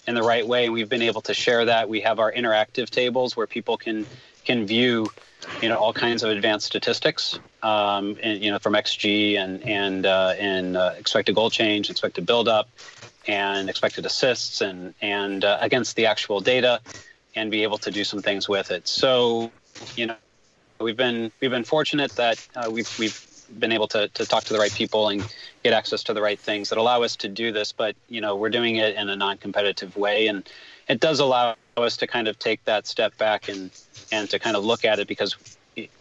in 0.07 0.15
the 0.15 0.23
right 0.23 0.47
way. 0.47 0.65
And 0.65 0.73
We've 0.73 0.89
been 0.89 1.03
able 1.03 1.23
to 1.23 1.35
share 1.35 1.65
that. 1.67 1.89
We 1.89 2.01
have 2.01 2.19
our 2.19 2.33
interactive 2.33 2.91
tables 2.91 3.37
where 3.37 3.47
people 3.47 3.77
can 3.77 4.07
can 4.45 4.67
view 4.67 5.13
you 5.61 5.69
know 5.69 5.79
all 5.79 5.93
kinds 5.93 6.23
of 6.23 6.31
advanced 6.31 6.67
statistics 6.67 7.39
um, 7.63 8.19
and, 8.23 8.43
you 8.43 8.51
know 8.51 8.59
from 8.59 8.75
xg 8.75 9.39
and 9.39 9.63
and 9.63 10.05
uh, 10.05 10.35
and 10.39 10.77
uh, 10.77 10.93
expected 10.99 11.35
goal 11.35 11.51
chain 11.51 11.81
expected 11.89 12.27
build 12.27 12.49
up 12.49 12.69
and 13.27 13.71
expected 13.71 14.05
assists 14.05 14.61
and 14.61 14.95
and 15.01 15.45
uh, 15.45 15.59
against 15.61 15.97
the 15.97 16.07
actual 16.07 16.41
data 16.41 16.81
and 17.35 17.51
be 17.51 17.63
able 17.63 17.79
to 17.79 17.91
do 17.91 18.05
some 18.05 18.21
things 18.21 18.49
with 18.49 18.71
it 18.71 18.87
so 18.89 19.53
you 19.95 20.07
know 20.07 20.17
we've 20.81 20.97
been 20.97 21.31
we've 21.41 21.51
been 21.53 21.65
fortunate 21.65 22.15
that 22.17 22.39
uh, 22.57 22.69
we've 22.71 22.91
we've 22.99 23.27
been 23.59 23.73
able 23.73 23.89
to, 23.89 24.09
to 24.09 24.27
talk 24.27 24.45
to 24.45 24.53
the 24.53 24.59
right 24.59 24.73
people 24.73 25.09
and 25.09 25.27
get 25.63 25.73
access 25.73 26.03
to 26.05 26.15
the 26.15 26.23
right 26.23 26.39
things 26.39 26.69
that 26.71 26.79
allow 26.79 27.03
us 27.03 27.17
to 27.17 27.29
do 27.29 27.53
this 27.53 27.73
but 27.73 27.95
you 28.09 28.21
know 28.21 28.37
we're 28.37 28.51
doing 28.51 28.77
it 28.77 28.97
in 28.97 29.09
a 29.09 29.17
non-competitive 29.17 29.97
way 29.97 30.27
and 30.27 30.49
it 30.89 31.01
does 31.01 31.21
allow 31.21 31.55
us 31.77 31.97
to 31.97 32.07
kind 32.07 32.29
of 32.29 32.39
take 32.39 32.65
that 32.65 32.87
step 32.87 33.17
back 33.19 33.49
and 33.49 33.71
and 34.11 34.29
to 34.31 34.39
kind 34.39 34.57
of 34.57 34.65
look 34.65 34.85
at 34.85 34.99
it 34.99 35.09
because 35.09 35.37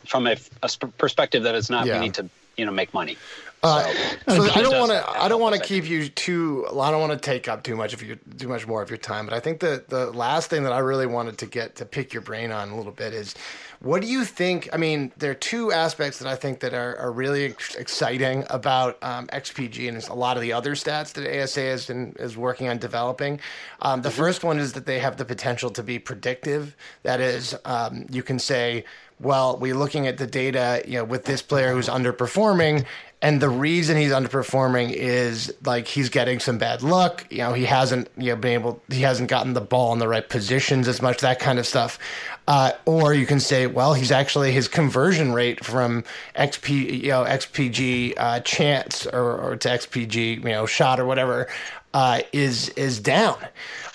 from 0.05 0.27
a, 0.27 0.35
a 0.63 0.69
perspective 0.97 1.43
that 1.43 1.55
it's 1.55 1.69
not 1.69 1.85
yeah. 1.85 1.99
we 1.99 2.05
need 2.05 2.13
to 2.13 2.29
you 2.61 2.65
know 2.67 2.71
make 2.71 2.93
money. 2.93 3.17
Uh, 3.63 3.83
so, 4.27 4.47
so 4.47 4.51
I 4.53 4.61
don't 4.61 4.79
want 4.79 4.91
to. 4.91 5.09
I 5.09 5.27
don't 5.27 5.41
want 5.41 5.55
to 5.55 5.61
keep 5.61 5.87
you 5.87 6.09
too. 6.09 6.65
I 6.69 6.91
don't 6.91 7.01
want 7.01 7.11
to 7.11 7.17
take 7.17 7.47
up 7.47 7.63
too 7.63 7.75
much 7.75 7.93
of 7.93 8.01
your 8.03 8.17
too 8.37 8.47
much 8.47 8.67
more 8.67 8.81
of 8.81 8.89
your 8.89 8.97
time. 8.97 9.25
But 9.25 9.33
I 9.33 9.39
think 9.39 9.59
the 9.59 9.83
the 9.87 10.11
last 10.11 10.49
thing 10.49 10.63
that 10.63 10.73
I 10.73 10.79
really 10.79 11.07
wanted 11.07 11.37
to 11.39 11.45
get 11.47 11.75
to 11.77 11.85
pick 11.85 12.13
your 12.13 12.21
brain 12.21 12.51
on 12.51 12.69
a 12.69 12.77
little 12.77 12.91
bit 12.91 13.13
is 13.13 13.35
what 13.81 14.01
do 14.01 14.07
you 14.07 14.25
think? 14.25 14.69
I 14.71 14.77
mean, 14.77 15.11
there 15.17 15.31
are 15.31 15.35
two 15.35 15.71
aspects 15.71 16.19
that 16.19 16.27
I 16.27 16.35
think 16.35 16.59
that 16.59 16.75
are, 16.75 16.95
are 16.97 17.11
really 17.11 17.55
exciting 17.77 18.45
about 18.51 18.99
um, 19.01 19.25
XPG 19.27 19.89
and 19.89 19.97
a 20.07 20.13
lot 20.13 20.37
of 20.37 20.43
the 20.43 20.53
other 20.53 20.75
stats 20.75 21.13
that 21.13 21.27
ASA 21.27 21.61
has 21.61 21.87
been 21.87 22.15
is 22.19 22.37
working 22.37 22.69
on 22.69 22.77
developing. 22.77 23.39
Um, 23.81 24.03
the 24.03 24.09
mm-hmm. 24.09 24.17
first 24.19 24.43
one 24.43 24.59
is 24.59 24.73
that 24.73 24.85
they 24.85 24.99
have 24.99 25.17
the 25.17 25.25
potential 25.25 25.71
to 25.71 25.81
be 25.81 25.97
predictive. 25.97 26.75
That 27.01 27.21
is, 27.21 27.55
um, 27.65 28.05
you 28.11 28.21
can 28.21 28.37
say 28.37 28.85
well, 29.21 29.57
we're 29.57 29.75
looking 29.75 30.07
at 30.07 30.17
the 30.17 30.27
data, 30.27 30.83
you 30.85 30.97
know, 30.97 31.03
with 31.03 31.25
this 31.25 31.41
player 31.41 31.73
who's 31.73 31.87
underperforming, 31.87 32.85
and 33.23 33.39
the 33.39 33.49
reason 33.49 33.97
he's 33.97 34.11
underperforming 34.11 34.91
is 34.91 35.53
like 35.63 35.87
he's 35.87 36.09
getting 36.09 36.39
some 36.39 36.57
bad 36.57 36.81
luck. 36.81 37.27
You 37.29 37.39
know, 37.39 37.53
he 37.53 37.65
hasn't 37.65 38.09
you 38.17 38.31
know 38.31 38.35
been 38.35 38.53
able, 38.53 38.81
he 38.89 39.01
hasn't 39.01 39.29
gotten 39.29 39.53
the 39.53 39.61
ball 39.61 39.93
in 39.93 39.99
the 39.99 40.07
right 40.07 40.27
positions 40.27 40.87
as 40.87 41.01
much, 41.03 41.19
that 41.21 41.39
kind 41.39 41.59
of 41.59 41.67
stuff. 41.67 41.99
Uh, 42.47 42.71
or 42.85 43.13
you 43.13 43.27
can 43.27 43.39
say, 43.39 43.67
well, 43.67 43.93
he's 43.93 44.11
actually 44.11 44.51
his 44.51 44.67
conversion 44.67 45.33
rate 45.33 45.63
from 45.63 46.03
XP, 46.35 47.03
you 47.03 47.09
know, 47.09 47.23
XPG 47.23 48.15
uh, 48.17 48.39
chance 48.39 49.05
or, 49.05 49.37
or, 49.37 49.55
to 49.55 49.69
XPG, 49.69 50.37
you 50.37 50.49
know, 50.49 50.65
shot 50.65 50.99
or 50.99 51.05
whatever, 51.05 51.47
uh, 51.93 52.21
is 52.33 52.69
is 52.69 52.99
down. 52.99 53.37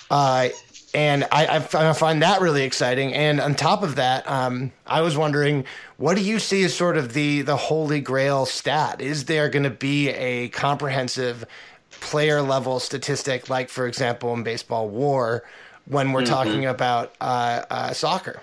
Uh, 0.09 0.47
and 0.93 1.25
I, 1.31 1.57
I, 1.57 1.93
find 1.93 2.21
that 2.21 2.41
really 2.41 2.63
exciting. 2.63 3.13
And 3.13 3.41
on 3.41 3.55
top 3.55 3.83
of 3.83 3.95
that, 3.95 4.29
um, 4.29 4.71
I 4.85 5.01
was 5.01 5.17
wondering, 5.17 5.65
what 5.97 6.15
do 6.15 6.23
you 6.23 6.39
see 6.39 6.63
as 6.63 6.73
sort 6.73 6.97
of 6.97 7.13
the 7.13 7.41
the 7.41 7.57
holy 7.57 7.99
grail 7.99 8.45
stat? 8.45 9.01
Is 9.01 9.25
there 9.25 9.49
going 9.49 9.63
to 9.63 9.69
be 9.69 10.09
a 10.09 10.49
comprehensive 10.49 11.45
player 11.89 12.41
level 12.41 12.79
statistic, 12.79 13.49
like 13.49 13.69
for 13.69 13.85
example 13.85 14.33
in 14.33 14.43
baseball 14.43 14.87
WAR, 14.87 15.43
when 15.85 16.13
we're 16.13 16.21
mm-hmm. 16.21 16.33
talking 16.33 16.65
about 16.65 17.13
uh, 17.19 17.63
uh, 17.69 17.93
soccer? 17.93 18.41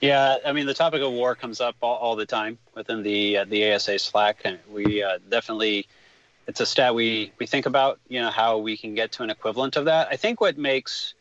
Yeah, 0.00 0.36
I 0.46 0.52
mean 0.52 0.66
the 0.66 0.74
topic 0.74 1.02
of 1.02 1.12
WAR 1.12 1.34
comes 1.34 1.60
up 1.60 1.76
all, 1.82 1.96
all 1.96 2.16
the 2.16 2.26
time 2.26 2.56
within 2.74 3.02
the 3.02 3.38
uh, 3.38 3.44
the 3.44 3.72
ASA 3.72 3.98
Slack, 3.98 4.40
and 4.44 4.58
we 4.70 5.02
uh, 5.02 5.18
definitely 5.28 5.86
it's 6.46 6.60
a 6.60 6.66
stat 6.66 6.94
we 6.94 7.32
we 7.38 7.46
think 7.46 7.66
about. 7.66 8.00
You 8.08 8.20
know 8.20 8.30
how 8.30 8.58
we 8.58 8.76
can 8.76 8.94
get 8.94 9.12
to 9.12 9.24
an 9.24 9.30
equivalent 9.30 9.76
of 9.76 9.84
that. 9.84 10.08
I 10.10 10.16
think 10.16 10.40
what 10.40 10.56
makes 10.56 11.14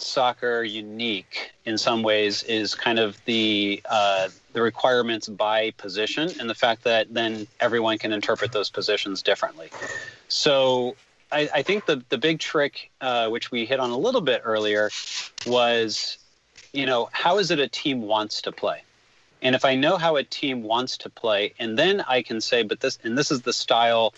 soccer 0.00 0.62
unique 0.62 1.52
in 1.64 1.78
some 1.78 2.02
ways 2.02 2.42
is 2.44 2.74
kind 2.74 2.98
of 2.98 3.22
the 3.24 3.82
uh, 3.88 4.28
the 4.52 4.62
requirements 4.62 5.28
by 5.28 5.70
position 5.72 6.30
and 6.40 6.48
the 6.48 6.54
fact 6.54 6.84
that 6.84 7.12
then 7.12 7.46
everyone 7.60 7.98
can 7.98 8.12
interpret 8.12 8.52
those 8.52 8.70
positions 8.70 9.22
differently. 9.22 9.70
So 10.28 10.96
I, 11.30 11.48
I 11.54 11.62
think 11.62 11.86
the 11.86 12.02
the 12.08 12.18
big 12.18 12.38
trick, 12.38 12.90
uh, 13.00 13.28
which 13.28 13.50
we 13.50 13.66
hit 13.66 13.80
on 13.80 13.90
a 13.90 13.98
little 13.98 14.20
bit 14.20 14.42
earlier, 14.44 14.90
was 15.46 16.18
you 16.72 16.86
know 16.86 17.08
how 17.12 17.38
is 17.38 17.50
it 17.50 17.58
a 17.58 17.68
team 17.68 18.02
wants 18.02 18.42
to 18.42 18.52
play. 18.52 18.82
And 19.40 19.54
if 19.54 19.64
I 19.64 19.76
know 19.76 19.98
how 19.98 20.16
a 20.16 20.24
team 20.24 20.64
wants 20.64 20.96
to 20.98 21.10
play, 21.10 21.54
and 21.60 21.78
then 21.78 22.00
I 22.08 22.22
can 22.22 22.40
say, 22.40 22.62
but 22.62 22.80
this 22.80 22.98
and 23.04 23.16
this 23.16 23.30
is 23.30 23.42
the 23.42 23.52
style 23.52 24.14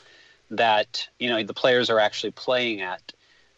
that 0.51 1.09
you 1.19 1.29
know 1.29 1.43
the 1.43 1.55
players 1.55 1.91
are 1.91 1.99
actually 1.99 2.33
playing 2.33 2.81
at 2.81 3.13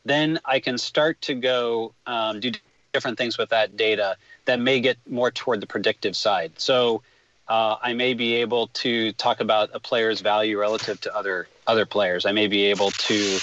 then 0.04 0.40
I 0.44 0.60
can 0.60 0.78
start 0.78 1.20
to 1.22 1.34
go 1.34 1.94
um, 2.06 2.40
do 2.40 2.52
different 2.92 3.18
things 3.18 3.38
with 3.38 3.50
that 3.50 3.76
data 3.76 4.16
that 4.44 4.60
may 4.60 4.80
get 4.80 4.98
more 5.08 5.30
toward 5.30 5.60
the 5.60 5.66
predictive 5.66 6.16
side. 6.16 6.52
So 6.58 7.02
uh, 7.48 7.76
I 7.82 7.94
may 7.94 8.14
be 8.14 8.34
able 8.34 8.68
to 8.68 9.12
talk 9.12 9.40
about 9.40 9.70
a 9.72 9.80
player's 9.80 10.20
value 10.20 10.58
relative 10.58 11.00
to 11.02 11.16
other 11.16 11.48
other 11.66 11.86
players. 11.86 12.26
I 12.26 12.32
may 12.32 12.48
be 12.48 12.64
able 12.66 12.90
to 12.90 13.38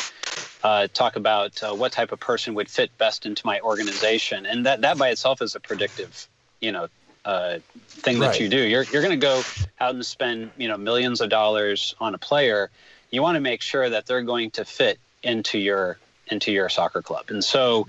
uh, 0.63 0.87
talk 0.93 1.15
about 1.15 1.61
uh, 1.63 1.73
what 1.73 1.91
type 1.91 2.11
of 2.11 2.19
person 2.19 2.53
would 2.55 2.69
fit 2.69 2.95
best 2.97 3.25
into 3.25 3.45
my 3.45 3.59
organization, 3.61 4.45
and 4.45 4.65
that 4.65 4.81
that 4.81 4.97
by 4.97 5.09
itself 5.09 5.41
is 5.41 5.55
a 5.55 5.59
predictive, 5.59 6.27
you 6.59 6.71
know, 6.71 6.87
uh, 7.25 7.59
thing 7.87 8.19
right. 8.19 8.27
that 8.27 8.39
you 8.39 8.49
do. 8.49 8.61
You're 8.61 8.83
you're 8.83 9.01
going 9.01 9.17
to 9.19 9.25
go 9.25 9.41
out 9.79 9.95
and 9.95 10.05
spend 10.05 10.51
you 10.57 10.67
know 10.67 10.77
millions 10.77 11.21
of 11.21 11.29
dollars 11.29 11.95
on 11.99 12.13
a 12.13 12.17
player. 12.17 12.69
You 13.11 13.21
want 13.21 13.35
to 13.35 13.41
make 13.41 13.61
sure 13.61 13.89
that 13.89 14.05
they're 14.05 14.21
going 14.21 14.51
to 14.51 14.65
fit 14.65 14.99
into 15.23 15.57
your 15.57 15.97
into 16.31 16.51
your 16.51 16.69
soccer 16.69 17.01
club. 17.01 17.25
And 17.29 17.43
so 17.43 17.87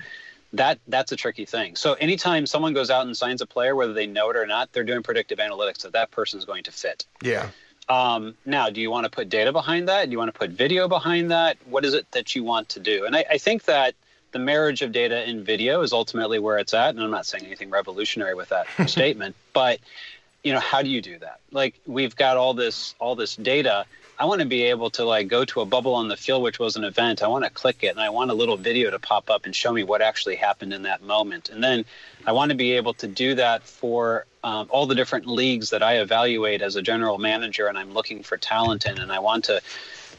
that 0.53 0.79
that's 0.89 1.13
a 1.13 1.17
tricky 1.17 1.45
thing. 1.45 1.77
So 1.77 1.95
anytime 1.95 2.47
someone 2.47 2.73
goes 2.75 2.91
out 2.91 3.07
and 3.07 3.17
signs 3.17 3.41
a 3.41 3.47
player, 3.47 3.75
whether 3.77 3.93
they 3.93 4.07
know 4.07 4.31
it 4.31 4.37
or 4.37 4.47
not, 4.47 4.73
they're 4.73 4.85
doing 4.85 5.03
predictive 5.03 5.39
analytics 5.39 5.83
that 5.83 5.93
that 5.93 6.11
person 6.11 6.39
is 6.39 6.45
going 6.45 6.65
to 6.65 6.73
fit. 6.73 7.05
Yeah. 7.23 7.49
Um, 7.89 8.35
now, 8.47 8.71
do 8.71 8.81
you 8.81 8.91
want 8.91 9.05
to 9.05 9.11
put 9.11 9.29
data 9.29 9.53
behind 9.53 9.89
that? 9.89 10.07
Do 10.07 10.13
you 10.13 10.19
want 10.19 10.33
to 10.33 10.39
put 10.39 10.51
video 10.51 10.87
behind 10.87 11.31
that? 11.33 11.57
What 11.67 11.85
is 11.85 11.95
it 11.95 12.11
that 12.13 12.37
you 12.37 12.45
want 12.45 12.69
to 12.71 12.81
do? 12.81 13.05
And 13.05 13.17
I, 13.17 13.25
I 13.31 13.39
think 13.39 13.65
that 13.65 13.95
the 14.33 14.39
marriage 14.39 14.83
of 14.83 14.93
data 14.93 15.17
and 15.17 15.45
video 15.45 15.83
is 15.83 15.93
ultimately 15.93 16.39
where 16.39 16.59
it's 16.59 16.73
at. 16.73 16.95
And 16.95 17.03
I'm 17.03 17.11
not 17.11 17.27
saying 17.27 17.45
anything 17.45 17.71
revolutionary 17.71 18.35
with 18.35 18.51
that 18.51 18.67
statement, 18.89 19.35
but 19.53 19.81
you 20.45 20.53
know, 20.53 20.61
how 20.61 20.83
do 20.83 20.89
you 20.89 21.03
do 21.03 21.19
that? 21.19 21.41
Like 21.51 21.81
we've 21.87 22.15
got 22.15 22.37
all 22.37 22.55
this 22.55 22.95
all 22.99 23.15
this 23.15 23.37
data 23.37 23.87
I 24.21 24.27
want 24.27 24.43
to 24.43 24.47
be 24.47 24.65
able 24.65 24.91
to 24.91 25.05
like 25.07 25.29
go 25.29 25.47
to 25.47 25.63
a 25.63 25.65
bubble 25.65 25.95
on 25.95 26.09
the 26.09 26.17
field, 26.17 26.43
which 26.43 26.59
was 26.59 26.77
an 26.77 26.85
event. 26.85 27.23
I 27.23 27.29
want 27.29 27.45
to 27.45 27.51
click 27.51 27.79
it 27.81 27.87
and 27.87 28.01
I 28.01 28.11
want 28.11 28.31
a 28.31 28.35
little 28.35 28.59
video 28.59 28.91
to 28.91 28.99
pop 28.99 29.31
up 29.31 29.47
and 29.47 29.57
show 29.57 29.73
me 29.73 29.83
what 29.83 30.03
actually 30.03 30.37
happened 30.37 30.75
in 30.75 30.83
that 30.83 31.03
moment. 31.03 31.49
And 31.49 31.65
then 31.65 31.87
I 32.27 32.33
want 32.33 32.51
to 32.51 32.55
be 32.55 32.73
able 32.73 32.93
to 32.95 33.07
do 33.07 33.37
that 33.37 33.63
for 33.63 34.27
um, 34.45 34.67
all 34.69 34.85
the 34.85 34.95
different 34.95 35.27
leagues 35.27 35.71
that 35.71 35.83
I 35.83 36.01
evaluate 36.01 36.61
as 36.61 36.77
a 36.77 36.83
general 36.83 37.17
manager 37.17 37.67
and 37.67 37.79
I'm 37.79 37.95
looking 37.95 38.23
for 38.23 38.37
talent 38.37 38.85
in. 38.85 38.99
And 38.99 39.11
I 39.11 39.21
want 39.21 39.45
to 39.45 39.63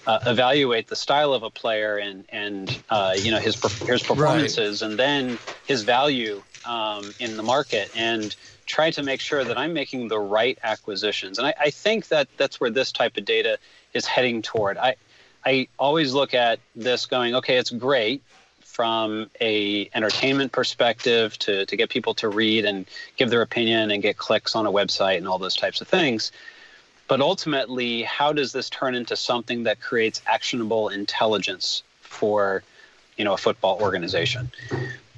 uh, 0.08 0.20
evaluate 0.26 0.88
the 0.88 0.96
style 0.96 1.36
of 1.36 1.44
a 1.44 1.52
player 1.52 1.98
and, 1.98 2.26
and 2.30 2.76
uh, 2.90 3.14
you 3.16 3.30
know, 3.30 3.40
his, 3.40 3.54
his 3.84 4.02
performances 4.02 4.82
right. 4.82 4.90
and 4.90 4.98
then 4.98 5.38
his 5.68 5.84
value 5.84 6.42
um, 6.66 7.14
in 7.20 7.38
the 7.38 7.44
market. 7.44 7.92
And 7.96 8.36
try 8.66 8.90
to 8.90 9.04
make 9.04 9.20
sure 9.20 9.44
that 9.44 9.58
I'm 9.58 9.74
making 9.74 10.08
the 10.08 10.20
right 10.20 10.58
acquisitions. 10.64 11.38
And 11.38 11.48
I, 11.48 11.54
I 11.60 11.70
think 11.70 12.08
that 12.08 12.30
that's 12.38 12.60
where 12.60 12.70
this 12.70 12.92
type 12.92 13.18
of 13.18 13.26
data 13.26 13.60
is 13.94 14.06
heading 14.06 14.42
toward. 14.42 14.78
I 14.78 14.96
I 15.46 15.68
always 15.80 16.14
look 16.14 16.34
at 16.34 16.60
this 16.76 17.06
going, 17.06 17.36
okay, 17.36 17.58
it's 17.58 17.72
great 17.72 18.22
from 18.62 19.30
a 19.42 19.90
entertainment 19.94 20.52
perspective 20.52 21.38
to, 21.40 21.66
to 21.66 21.76
get 21.76 21.90
people 21.90 22.14
to 22.16 22.30
read 22.30 22.64
and 22.64 22.86
give 23.18 23.30
their 23.30 23.42
opinion 23.42 23.92
and 23.92 24.02
get 24.02 24.18
clicks 24.18 24.56
on 24.56 24.66
a 24.66 24.72
website 24.72 25.18
and 25.18 25.28
all 25.28 25.38
those 25.40 25.56
types 25.56 25.82
of 25.82 25.88
things. 25.88 26.32
But 27.08 27.20
ultimately, 27.20 28.04
how 28.04 28.32
does 28.32 28.54
this 28.54 28.70
turn 28.70 28.96
into 28.96 29.18
something 29.18 29.64
that 29.64 29.82
creates 29.82 30.22
actionable 30.26 30.88
intelligence 30.88 31.84
for 32.02 32.64
you 33.18 33.26
know 33.26 33.34
a 33.34 33.38
football 33.38 33.82
organization? 33.82 34.52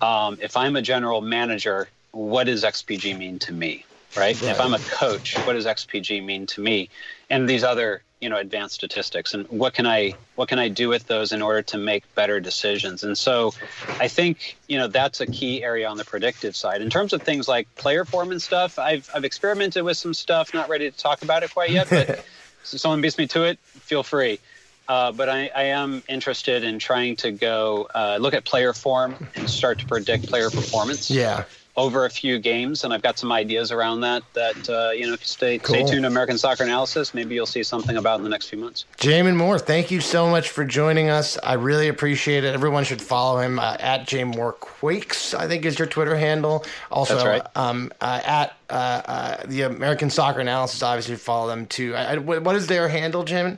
Um, 0.01 0.39
if 0.41 0.57
I'm 0.57 0.75
a 0.75 0.81
general 0.81 1.21
manager, 1.21 1.87
what 2.11 2.45
does 2.45 2.63
XPG 2.63 3.17
mean 3.17 3.37
to 3.39 3.53
me? 3.53 3.85
Right? 4.17 4.41
right? 4.41 4.51
If 4.51 4.59
I'm 4.59 4.73
a 4.73 4.79
coach, 4.79 5.37
what 5.45 5.53
does 5.53 5.65
XPG 5.65 6.23
mean 6.25 6.47
to 6.47 6.61
me? 6.61 6.89
And 7.33 7.49
these 7.49 7.63
other 7.63 8.03
you 8.21 8.29
know 8.29 8.37
advanced 8.37 8.75
statistics 8.75 9.33
and 9.33 9.45
what 9.49 9.73
can 9.73 9.85
i 9.85 10.13
what 10.35 10.47
can 10.47 10.57
i 10.57 10.69
do 10.69 10.87
with 10.87 11.07
those 11.07 11.33
in 11.33 11.41
order 11.41 11.63
to 11.63 11.79
make 11.79 12.03
better 12.13 12.39
decisions? 12.39 13.03
And 13.03 13.17
so 13.17 13.55
i 13.99 14.07
think 14.07 14.55
you 14.67 14.77
know 14.77 14.87
that's 14.87 15.19
a 15.19 15.25
key 15.25 15.63
area 15.63 15.87
on 15.87 15.97
the 15.97 16.05
predictive 16.05 16.55
side. 16.55 16.83
In 16.83 16.91
terms 16.91 17.11
of 17.11 17.23
things 17.23 17.47
like 17.47 17.73
player 17.73 18.05
form 18.05 18.29
and 18.31 18.39
stuff 18.39 18.77
i've 18.77 19.09
i've 19.15 19.25
experimented 19.25 19.83
with 19.83 19.97
some 19.97 20.13
stuff 20.13 20.53
not 20.53 20.69
ready 20.69 20.91
to 20.91 20.95
talk 20.95 21.23
about 21.23 21.41
it 21.41 21.51
quite 21.51 21.71
yet 21.71 21.89
but 21.89 22.09
if 22.09 22.25
someone 22.63 23.01
beats 23.01 23.17
me 23.17 23.27
to 23.27 23.43
it 23.43 23.57
feel 23.59 24.03
free. 24.03 24.39
Uh, 24.85 25.13
but 25.13 25.29
I, 25.29 25.49
I, 25.55 25.63
am 25.79 26.03
interested 26.09 26.65
in 26.65 26.77
trying 26.77 27.15
to 27.15 27.31
go 27.31 27.87
uh, 27.95 28.17
look 28.19 28.33
at 28.33 28.43
player 28.43 28.73
form 28.73 29.15
and 29.33 29.49
start 29.49 29.79
to 29.79 29.85
predict 29.85 30.27
player 30.27 30.49
performance. 30.49 31.09
Yeah 31.09 31.45
over 31.75 32.05
a 32.05 32.09
few 32.09 32.37
games, 32.37 32.83
and 32.83 32.93
I've 32.93 33.01
got 33.01 33.17
some 33.17 33.31
ideas 33.31 33.71
around 33.71 34.01
that. 34.01 34.23
That 34.33 34.69
uh, 34.69 34.91
you 34.91 35.07
know, 35.07 35.15
stay 35.21 35.57
cool. 35.57 35.75
stay 35.75 35.85
tuned 35.85 36.03
to 36.03 36.07
American 36.07 36.37
Soccer 36.37 36.63
Analysis. 36.63 37.13
Maybe 37.13 37.35
you'll 37.35 37.45
see 37.45 37.63
something 37.63 37.97
about 37.97 38.19
in 38.19 38.23
the 38.23 38.29
next 38.29 38.49
few 38.49 38.59
months. 38.59 38.85
Jamon 38.97 39.35
Moore, 39.35 39.57
thank 39.57 39.89
you 39.89 39.99
so 39.99 40.29
much 40.29 40.49
for 40.49 40.63
joining 40.65 41.09
us. 41.09 41.37
I 41.41 41.53
really 41.53 41.87
appreciate 41.87 42.43
it. 42.43 42.53
Everyone 42.53 42.83
should 42.83 43.01
follow 43.01 43.39
him 43.39 43.59
uh, 43.59 43.77
at 43.79 44.07
J 44.07 44.23
Moore 44.23 44.53
Quakes. 44.53 45.33
I 45.33 45.47
think 45.47 45.65
is 45.65 45.79
your 45.79 45.87
Twitter 45.87 46.15
handle. 46.15 46.63
Also, 46.91 47.25
right. 47.25 47.41
um, 47.55 47.91
uh, 48.01 48.21
at 48.23 48.53
uh, 48.69 48.73
uh, 48.73 49.37
the 49.45 49.63
American 49.63 50.09
Soccer 50.09 50.41
Analysis. 50.41 50.83
Obviously, 50.83 51.15
follow 51.15 51.47
them 51.47 51.65
too. 51.65 51.95
I, 51.95 52.13
I, 52.13 52.17
what 52.17 52.55
is 52.55 52.67
their 52.67 52.87
handle, 52.87 53.23
Jamin? 53.23 53.57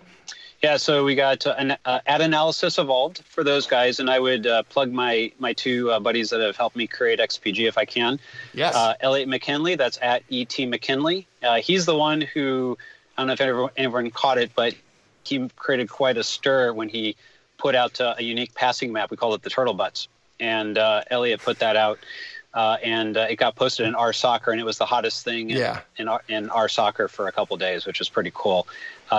Yeah, 0.65 0.77
so 0.77 1.05
we 1.05 1.13
got 1.13 1.45
uh, 1.45 1.53
an 1.59 1.77
uh, 1.85 1.99
ad 2.07 2.21
analysis 2.21 2.79
evolved 2.79 3.21
for 3.25 3.43
those 3.43 3.67
guys, 3.67 3.99
and 3.99 4.09
I 4.09 4.19
would 4.19 4.47
uh, 4.47 4.63
plug 4.63 4.91
my 4.91 5.31
my 5.37 5.53
two 5.53 5.91
uh, 5.91 5.99
buddies 5.99 6.31
that 6.31 6.41
have 6.41 6.57
helped 6.57 6.75
me 6.75 6.87
create 6.87 7.19
XPG 7.19 7.67
if 7.67 7.77
I 7.77 7.85
can. 7.85 8.19
Yes. 8.51 8.73
Uh, 8.73 8.95
Eliot 8.99 9.29
McKinley, 9.29 9.75
that's 9.75 9.99
at 10.01 10.23
ET 10.31 10.57
McKinley. 10.57 11.27
Uh, 11.43 11.57
he's 11.57 11.85
the 11.85 11.95
one 11.95 12.19
who 12.19 12.79
I 13.15 13.21
don't 13.21 13.27
know 13.27 13.33
if 13.33 13.41
anyone, 13.41 13.69
anyone 13.77 14.09
caught 14.09 14.39
it, 14.39 14.53
but 14.55 14.73
he 15.23 15.47
created 15.49 15.87
quite 15.87 16.17
a 16.17 16.23
stir 16.23 16.73
when 16.73 16.89
he 16.89 17.15
put 17.59 17.75
out 17.75 18.01
uh, 18.01 18.15
a 18.17 18.23
unique 18.23 18.55
passing 18.55 18.91
map. 18.91 19.11
We 19.11 19.17
call 19.17 19.35
it 19.35 19.43
the 19.43 19.51
Turtle 19.51 19.75
Butts, 19.75 20.07
and 20.39 20.79
Elliot 21.11 21.41
put 21.41 21.59
that 21.59 21.75
out. 21.75 21.99
and 22.55 23.15
it 23.17 23.35
got 23.35 23.55
posted 23.55 23.85
in 23.85 23.93
our 23.93 24.13
soccer, 24.13 24.49
and 24.49 24.59
it 24.59 24.65
was 24.65 24.79
the 24.79 24.87
hottest 24.87 25.23
thing 25.23 25.51
in, 25.51 25.57
yeah. 25.57 25.81
in, 25.97 26.07
our, 26.07 26.23
in 26.27 26.49
our 26.49 26.67
soccer 26.67 27.07
for 27.07 27.27
a 27.27 27.31
couple 27.31 27.55
days, 27.55 27.85
which 27.85 27.99
was 27.99 28.09
pretty 28.09 28.31
cool. 28.33 28.65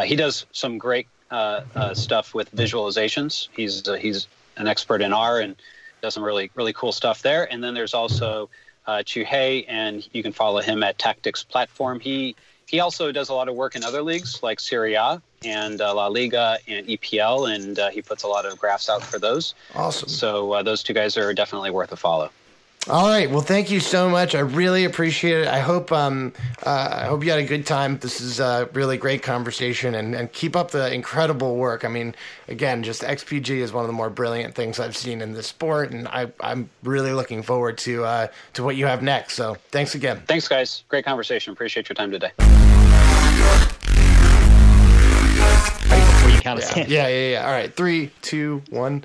he 0.05 0.17
does 0.17 0.45
some 0.51 0.79
great 0.79 1.07
uh, 1.31 1.63
uh, 1.75 1.95
stuff 1.95 2.35
with 2.35 2.55
visualizations. 2.55 3.49
He's 3.55 3.87
uh, 3.89 3.95
he's 3.95 4.27
an 4.57 4.67
expert 4.67 5.03
in 5.03 5.13
R 5.13 5.41
and 5.41 5.57
does 6.03 6.15
some 6.15 6.23
really 6.23 6.51
really 6.55 6.73
cool 6.73 6.93
stuff 6.93 7.23
there. 7.23 7.51
And 7.53 7.63
then 7.63 7.75
there's 7.75 7.95
also 7.95 8.49
uh, 8.87 9.03
Cheuk 9.03 9.27
Hei, 9.27 9.65
and 9.69 10.07
you 10.13 10.23
can 10.23 10.33
follow 10.33 10.61
him 10.61 10.83
at 10.83 10.99
Tactics 10.99 11.43
Platform. 11.43 12.01
He 12.01 12.37
he 12.67 12.81
also 12.81 13.13
does 13.13 13.29
a 13.29 13.35
lot 13.35 13.49
of 13.49 13.55
work 13.55 13.77
in 13.77 13.85
other 13.85 14.03
leagues 14.03 14.43
like 14.43 14.61
Serie 14.61 14.95
A 14.95 15.23
and 15.45 15.81
uh, 15.81 15.95
La 15.95 16.09
Liga 16.09 16.59
and 16.67 16.87
EPL, 16.87 17.55
and 17.55 17.79
uh, 17.79 17.91
he 17.91 18.03
puts 18.03 18.23
a 18.23 18.29
lot 18.29 18.45
of 18.45 18.59
graphs 18.59 18.89
out 18.89 19.03
for 19.03 19.19
those. 19.19 19.55
Awesome. 19.75 20.09
So 20.09 20.53
uh, 20.53 20.63
those 20.63 20.83
two 20.83 20.93
guys 20.93 21.17
are 21.17 21.33
definitely 21.33 21.71
worth 21.71 21.93
a 21.93 21.97
follow. 21.97 22.31
All 22.89 23.09
right. 23.09 23.29
Well, 23.29 23.41
thank 23.41 23.69
you 23.73 23.81
so 23.81 24.09
much. 24.09 24.37
I 24.37 24.39
really 24.41 24.85
appreciate 24.85 25.41
it. 25.41 25.49
I 25.49 25.59
hope 25.59 25.91
um, 25.91 26.33
uh, 26.65 26.89
I 27.03 27.07
hope 27.07 27.25
you 27.25 27.31
had 27.31 27.41
a 27.41 27.45
good 27.45 27.67
time. 27.67 27.99
This 27.99 28.21
is 28.21 28.39
a 28.39 28.69
really 28.75 28.97
great 28.97 29.25
conversation, 29.25 29.97
and, 29.97 30.15
and 30.15 30.33
keep 30.33 30.55
up 30.55 30.71
the 30.71 30.95
incredible 30.95 31.57
work. 31.57 31.85
I 31.85 31.89
mean, 31.89 32.15
again, 32.47 32.85
just 32.85 33.03
XPG 33.03 33.57
is 33.57 33.73
one 33.73 33.83
of 33.83 33.89
the 33.89 33.93
more 33.93 34.09
brilliant 34.09 34.55
things 34.55 34.79
I've 34.79 34.97
seen 34.97 35.21
in 35.21 35.33
this 35.33 35.49
sport, 35.49 35.91
and 35.91 36.07
I, 36.07 36.31
I'm 36.41 36.71
really 36.85 37.13
looking 37.13 37.43
forward 37.43 37.77
to 37.79 38.05
uh, 38.05 38.29
to 38.53 38.63
what 38.63 38.77
you 38.77 38.87
have 38.87 39.03
next. 39.03 39.35
So, 39.35 39.57
thanks 39.73 39.97
again. 39.97 40.23
Thanks, 40.29 40.47
guys. 40.47 40.85
Great 40.89 41.05
conversation. 41.05 41.53
Appreciate 41.55 41.89
your 41.89 41.95
time 41.97 42.13
today. 42.13 42.31
Before 45.89 46.31
you 46.31 46.41
count 46.41 46.61
us 46.61 46.77
Yeah, 46.77 46.83
in. 46.85 46.91
yeah, 46.91 47.09
yeah, 47.09 47.31
yeah. 47.33 47.47
All 47.47 47.53
right, 47.53 47.75
three, 47.75 48.13
two, 48.23 48.63
one. 48.71 49.03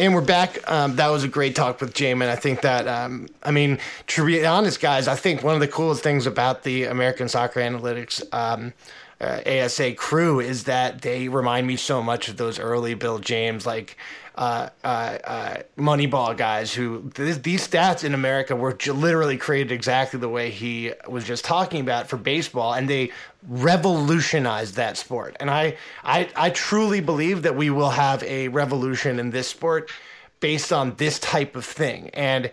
And 0.00 0.14
we're 0.14 0.20
back. 0.20 0.60
Um, 0.70 0.94
that 0.94 1.08
was 1.08 1.24
a 1.24 1.28
great 1.28 1.56
talk 1.56 1.80
with 1.80 1.92
Jamon. 1.92 2.28
I 2.28 2.36
think 2.36 2.60
that, 2.60 2.86
um, 2.86 3.28
I 3.42 3.50
mean, 3.50 3.80
to 4.08 4.24
be 4.24 4.46
honest, 4.46 4.80
guys, 4.80 5.08
I 5.08 5.16
think 5.16 5.42
one 5.42 5.54
of 5.54 5.60
the 5.60 5.66
coolest 5.66 6.04
things 6.04 6.24
about 6.24 6.62
the 6.62 6.84
American 6.84 7.28
Soccer 7.28 7.58
Analytics 7.58 8.22
um, 8.32 8.74
uh, 9.20 9.40
ASA 9.44 9.94
crew 9.94 10.38
is 10.38 10.64
that 10.64 11.02
they 11.02 11.28
remind 11.28 11.66
me 11.66 11.74
so 11.74 12.00
much 12.00 12.28
of 12.28 12.36
those 12.36 12.60
early 12.60 12.94
Bill 12.94 13.18
James, 13.18 13.66
like 13.66 13.96
uh, 14.38 14.68
uh, 14.84 15.18
uh, 15.24 15.56
Moneyball 15.76 16.36
guys 16.36 16.72
who 16.72 17.10
th- 17.10 17.42
these 17.42 17.66
stats 17.66 18.04
in 18.04 18.14
America 18.14 18.54
were 18.54 18.72
j- 18.72 18.92
literally 18.92 19.36
created 19.36 19.72
exactly 19.72 20.20
the 20.20 20.28
way 20.28 20.48
he 20.48 20.92
was 21.08 21.24
just 21.24 21.44
talking 21.44 21.80
about 21.80 22.06
for 22.06 22.16
baseball, 22.16 22.72
and 22.72 22.88
they 22.88 23.10
revolutionized 23.48 24.76
that 24.76 24.96
sport. 24.96 25.36
And 25.40 25.50
I, 25.50 25.76
I, 26.04 26.28
I 26.36 26.50
truly 26.50 27.00
believe 27.00 27.42
that 27.42 27.56
we 27.56 27.68
will 27.70 27.90
have 27.90 28.22
a 28.22 28.46
revolution 28.46 29.18
in 29.18 29.30
this 29.30 29.48
sport 29.48 29.90
based 30.38 30.72
on 30.72 30.94
this 30.94 31.18
type 31.18 31.56
of 31.56 31.64
thing. 31.64 32.10
And 32.10 32.52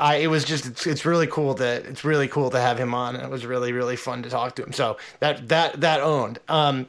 I, 0.00 0.16
it 0.16 0.28
was 0.28 0.42
just 0.42 0.64
it's, 0.64 0.86
it's 0.86 1.04
really 1.04 1.26
cool 1.26 1.52
that 1.56 1.84
it's 1.84 2.02
really 2.02 2.28
cool 2.28 2.48
to 2.48 2.58
have 2.58 2.78
him 2.78 2.94
on, 2.94 3.14
and 3.14 3.22
it 3.22 3.30
was 3.30 3.44
really 3.44 3.72
really 3.72 3.96
fun 3.96 4.22
to 4.22 4.30
talk 4.30 4.56
to 4.56 4.62
him. 4.62 4.72
So 4.72 4.96
that 5.18 5.48
that 5.48 5.82
that 5.82 6.00
owned. 6.00 6.38
Um, 6.48 6.86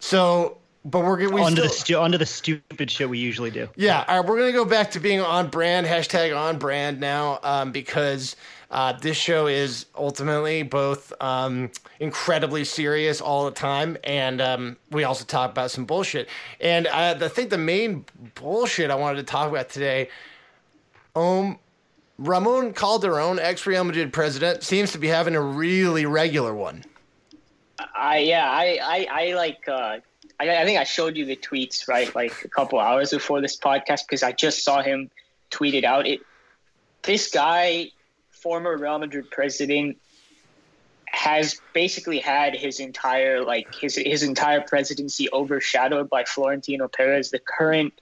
so 0.00 0.58
but 0.84 1.00
we're 1.00 1.16
we 1.30 1.40
onto 1.40 1.56
still, 1.56 1.64
the 1.64 1.68
stu- 1.68 1.96
onto 1.96 2.18
the 2.18 2.26
stupid 2.26 2.90
shit 2.90 3.08
we 3.08 3.18
usually 3.18 3.50
do. 3.50 3.68
yeah, 3.76 4.04
all 4.08 4.20
right, 4.20 4.28
we're 4.28 4.38
gonna 4.38 4.52
go 4.52 4.64
back 4.64 4.90
to 4.92 5.00
being 5.00 5.20
on 5.20 5.48
brand 5.48 5.86
hashtag 5.86 6.36
on 6.36 6.58
brand 6.58 6.98
now 6.98 7.38
um, 7.42 7.70
because 7.70 8.36
uh, 8.72 8.92
this 8.94 9.16
show 9.16 9.46
is 9.46 9.86
ultimately 9.94 10.62
both 10.62 11.12
um, 11.20 11.70
incredibly 12.00 12.64
serious 12.64 13.20
all 13.20 13.44
the 13.44 13.50
time, 13.52 13.96
and 14.02 14.40
um, 14.40 14.76
we 14.90 15.04
also 15.04 15.24
talk 15.24 15.50
about 15.50 15.70
some 15.70 15.84
bullshit. 15.84 16.28
And 16.60 16.88
I, 16.88 17.12
I 17.12 17.28
think 17.28 17.50
the 17.50 17.58
main 17.58 18.04
bullshit 18.34 18.90
I 18.90 18.94
wanted 18.94 19.18
to 19.18 19.24
talk 19.24 19.50
about 19.50 19.68
today, 19.68 20.08
um, 21.14 21.58
Ramon 22.18 22.72
Calderon, 22.72 23.38
ex 23.38 23.66
Real 23.66 23.84
Madrid 23.84 24.12
president, 24.12 24.62
seems 24.62 24.90
to 24.92 24.98
be 24.98 25.08
having 25.08 25.36
a 25.36 25.40
really 25.40 26.06
regular 26.06 26.54
one. 26.54 26.84
I 27.94 28.18
yeah, 28.18 28.50
I 28.50 28.78
I, 28.82 29.08
I 29.10 29.34
like. 29.34 29.68
Uh, 29.68 29.98
I, 30.50 30.62
I 30.62 30.64
think 30.64 30.78
I 30.78 30.84
showed 30.84 31.16
you 31.16 31.24
the 31.24 31.36
tweets 31.36 31.88
right, 31.88 32.14
like 32.14 32.44
a 32.44 32.48
couple 32.48 32.78
hours 32.78 33.10
before 33.10 33.40
this 33.40 33.56
podcast, 33.56 34.06
because 34.06 34.22
I 34.22 34.32
just 34.32 34.64
saw 34.64 34.82
him 34.82 35.10
tweet 35.50 35.74
it 35.74 35.84
out. 35.84 36.06
It 36.06 36.20
this 37.02 37.30
guy, 37.30 37.90
former 38.30 38.76
Real 38.76 38.98
Madrid 38.98 39.30
president, 39.30 39.98
has 41.06 41.60
basically 41.74 42.18
had 42.18 42.56
his 42.56 42.80
entire 42.80 43.44
like 43.44 43.74
his 43.74 43.96
his 43.96 44.22
entire 44.22 44.60
presidency 44.60 45.28
overshadowed 45.32 46.10
by 46.10 46.24
Florentino 46.24 46.88
Perez, 46.88 47.30
the 47.30 47.38
current 47.38 48.00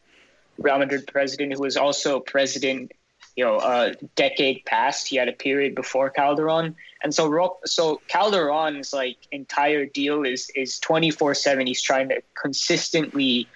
Real 0.58 0.78
Madrid 0.78 1.06
president, 1.06 1.52
who 1.52 1.60
was 1.60 1.76
also 1.76 2.20
president 2.20 2.92
you 3.36 3.44
know, 3.44 3.58
a 3.58 3.94
decade 4.16 4.64
past. 4.64 5.08
He 5.08 5.16
had 5.16 5.28
a 5.28 5.32
period 5.32 5.74
before 5.74 6.10
Calderon, 6.10 6.76
and 7.02 7.14
so 7.14 7.26
Ro- 7.28 7.58
so 7.64 8.00
Calderon's 8.08 8.92
like 8.92 9.16
entire 9.32 9.86
deal 9.86 10.22
is 10.24 10.50
is 10.54 10.78
twenty 10.78 11.10
four 11.10 11.34
seven. 11.34 11.66
He's 11.66 11.82
trying 11.82 12.08
to 12.10 12.22
consistently 12.40 13.48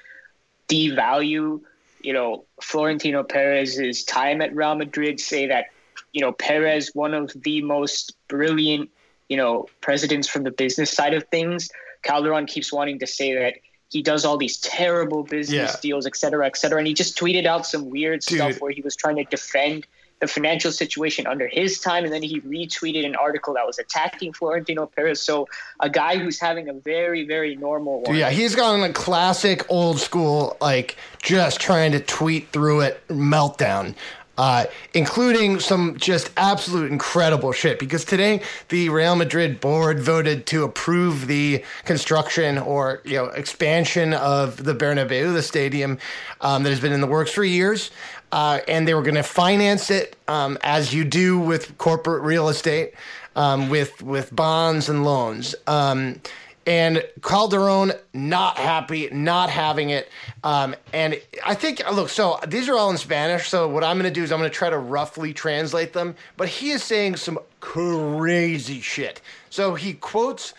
devalue, 0.69 1.61
you 2.01 2.13
know, 2.13 2.45
Florentino 2.63 3.23
Perez's 3.23 4.05
time 4.05 4.41
at 4.41 4.55
Real 4.55 4.75
Madrid. 4.75 5.21
Say 5.21 5.47
that 5.49 5.67
you 6.13 6.21
know 6.21 6.33
Perez, 6.33 6.91
one 6.95 7.15
of 7.15 7.33
the 7.43 7.63
most 7.63 8.15
brilliant, 8.29 8.91
you 9.29 9.37
know, 9.37 9.69
presidents 9.81 10.29
from 10.29 10.43
the 10.45 10.51
business 10.51 10.91
side 10.91 11.15
of 11.15 11.25
things. 11.25 11.71
Calderon 12.03 12.47
keeps 12.47 12.73
wanting 12.73 12.99
to 12.99 13.07
say 13.07 13.35
that 13.35 13.55
he 13.91 14.03
does 14.03 14.25
all 14.25 14.37
these 14.37 14.59
terrible 14.59 15.23
business 15.23 15.73
Yeah. 15.75 15.81
deals, 15.81 16.07
et 16.07 16.17
cetera, 16.17 16.47
et 16.47 16.57
cetera. 16.57 16.79
And 16.79 16.87
he 16.87 16.95
just 16.95 17.17
tweeted 17.19 17.47
out 17.47 17.67
some 17.67 17.89
weird 17.91 18.21
Dude. 18.21 18.39
stuff 18.39 18.61
where 18.61 18.73
he 18.73 18.83
was 18.83 18.97
trying 18.97 19.17
to 19.17 19.25
defend 19.25 19.87
the 20.25 20.33
financial 20.33 20.73
situation 20.73 21.27
under 21.27 21.47
his 21.47 21.79
time. 21.79 22.05
And 22.05 22.13
then 22.13 22.23
he 22.23 22.41
retweeted 22.41 23.05
an 23.05 23.15
article 23.15 23.55
that 23.55 23.67
was 23.67 23.79
attacking 23.79 24.33
Florentino 24.33 24.87
Perez. 24.87 25.21
So 25.21 25.49
a 25.81 25.91
guy 25.91 26.17
who's 26.17 26.41
having 26.41 26.69
a 26.69 26.73
very, 26.73 27.27
very 27.27 27.57
normal 27.57 28.03
one. 28.03 28.17
Yeah, 28.17 28.31
he's 28.31 28.55
got 28.57 28.75
a 28.75 28.93
classic 28.93 29.71
old 29.71 30.01
school, 30.01 30.57
like 30.61 30.97
just 31.23 31.61
trying 31.61 31.93
to 31.93 32.01
tweet 32.01 32.49
through 32.49 32.81
it 32.81 33.07
meltdown. 33.09 33.95
Uh, 34.37 34.65
including 34.95 35.61
some 35.61 35.97
just 35.97 36.29
absolute 36.37 36.91
incredible 36.91 37.53
shit. 37.53 37.79
Because 37.79 38.05
today 38.05 38.43
the 38.69 38.89
Real 38.89 39.15
Madrid 39.15 39.61
board 39.61 40.01
voted 40.01 40.45
to 40.47 40.65
approve 40.65 41.29
the 41.29 41.63
construction 41.85 42.59
or 42.59 43.01
you 43.05 43.15
know 43.17 43.27
expansion 43.27 44.13
of 44.13 44.65
the 44.65 44.75
Bernabeu, 44.75 45.33
the 45.33 45.43
stadium 45.43 45.99
um, 46.41 46.65
that 46.65 46.71
has 46.71 46.81
been 46.81 46.93
in 46.93 47.01
the 47.01 47.07
works 47.07 47.31
for 47.31 47.45
years, 47.45 47.93
uh, 48.35 48.59
and 48.67 48.87
they 48.89 48.95
were 48.95 49.03
going 49.03 49.15
to 49.15 49.23
finance 49.23 49.93
it 49.93 50.17
um, 50.27 50.59
as 50.65 50.93
you 50.93 51.05
do 51.05 51.39
with 51.39 51.79
corporate 51.79 52.25
real 52.25 52.49
estate, 52.49 52.93
um, 53.37 53.71
with 53.71 54.03
with 54.03 54.35
bonds 54.35 54.89
and 54.89 55.05
loans. 55.05 55.55
Um, 55.69 56.21
and 56.67 57.05
Calderon 57.23 57.93
not 58.13 58.59
happy, 58.59 59.09
not 59.13 59.51
having 59.51 59.91
it. 59.91 60.09
Um, 60.43 60.75
and 60.93 61.21
I 61.47 61.55
think, 61.55 61.81
look, 61.93 62.09
so 62.09 62.41
these 62.49 62.69
are 62.69 62.75
all 62.75 62.91
in 62.91 62.97
Spanish. 62.99 63.49
So 63.49 63.69
what 63.69 63.85
I'm 63.85 63.99
going 63.99 64.13
to 64.13 64.21
do 64.21 64.25
is 64.25 64.33
I'm 64.33 64.41
going 64.41 64.51
to 64.51 64.57
try 64.57 64.71
to 64.71 64.79
roughly 64.79 65.33
translate 65.33 65.93
them. 65.93 66.17
But 66.37 66.49
he 66.49 66.71
is 66.71 66.83
saying 66.83 67.17
some 67.17 67.39
crazy 67.61 68.81
shit. 68.81 69.21
So 69.51 69.75
he 69.77 69.93
quotes, 69.93 70.55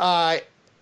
uh, 0.00 0.38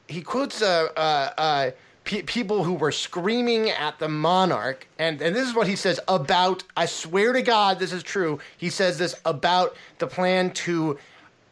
he 0.06 0.22
quotes 0.22 0.62
uh, 0.62 0.88
uh, 0.96 1.30
uh, 1.36 1.70
pe- 2.08 2.22
people 2.22 2.64
who 2.64 2.72
were 2.72 2.90
screaming 2.90 3.68
at 3.68 3.98
the 3.98 4.08
monarch, 4.08 4.88
and 4.98 5.20
and 5.20 5.36
this 5.36 5.46
is 5.46 5.54
what 5.54 5.68
he 5.68 5.76
says 5.76 6.00
about. 6.08 6.64
I 6.76 6.86
swear 6.86 7.32
to 7.34 7.42
God, 7.42 7.78
this 7.78 7.92
is 7.92 8.02
true. 8.02 8.40
He 8.56 8.70
says 8.70 8.98
this 8.98 9.14
about 9.24 9.76
the 9.98 10.06
plan 10.06 10.50
to 10.64 10.98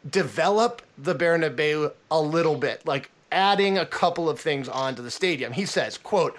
develop 0.09 0.81
the 0.97 1.13
Bernabeu 1.13 1.93
a 2.09 2.19
little 2.19 2.55
bit, 2.55 2.85
like 2.85 3.11
adding 3.31 3.77
a 3.77 3.85
couple 3.85 4.29
of 4.29 4.39
things 4.39 4.67
onto 4.67 5.03
the 5.03 5.11
stadium. 5.11 5.53
He 5.53 5.65
says, 5.65 5.97
quote, 5.97 6.37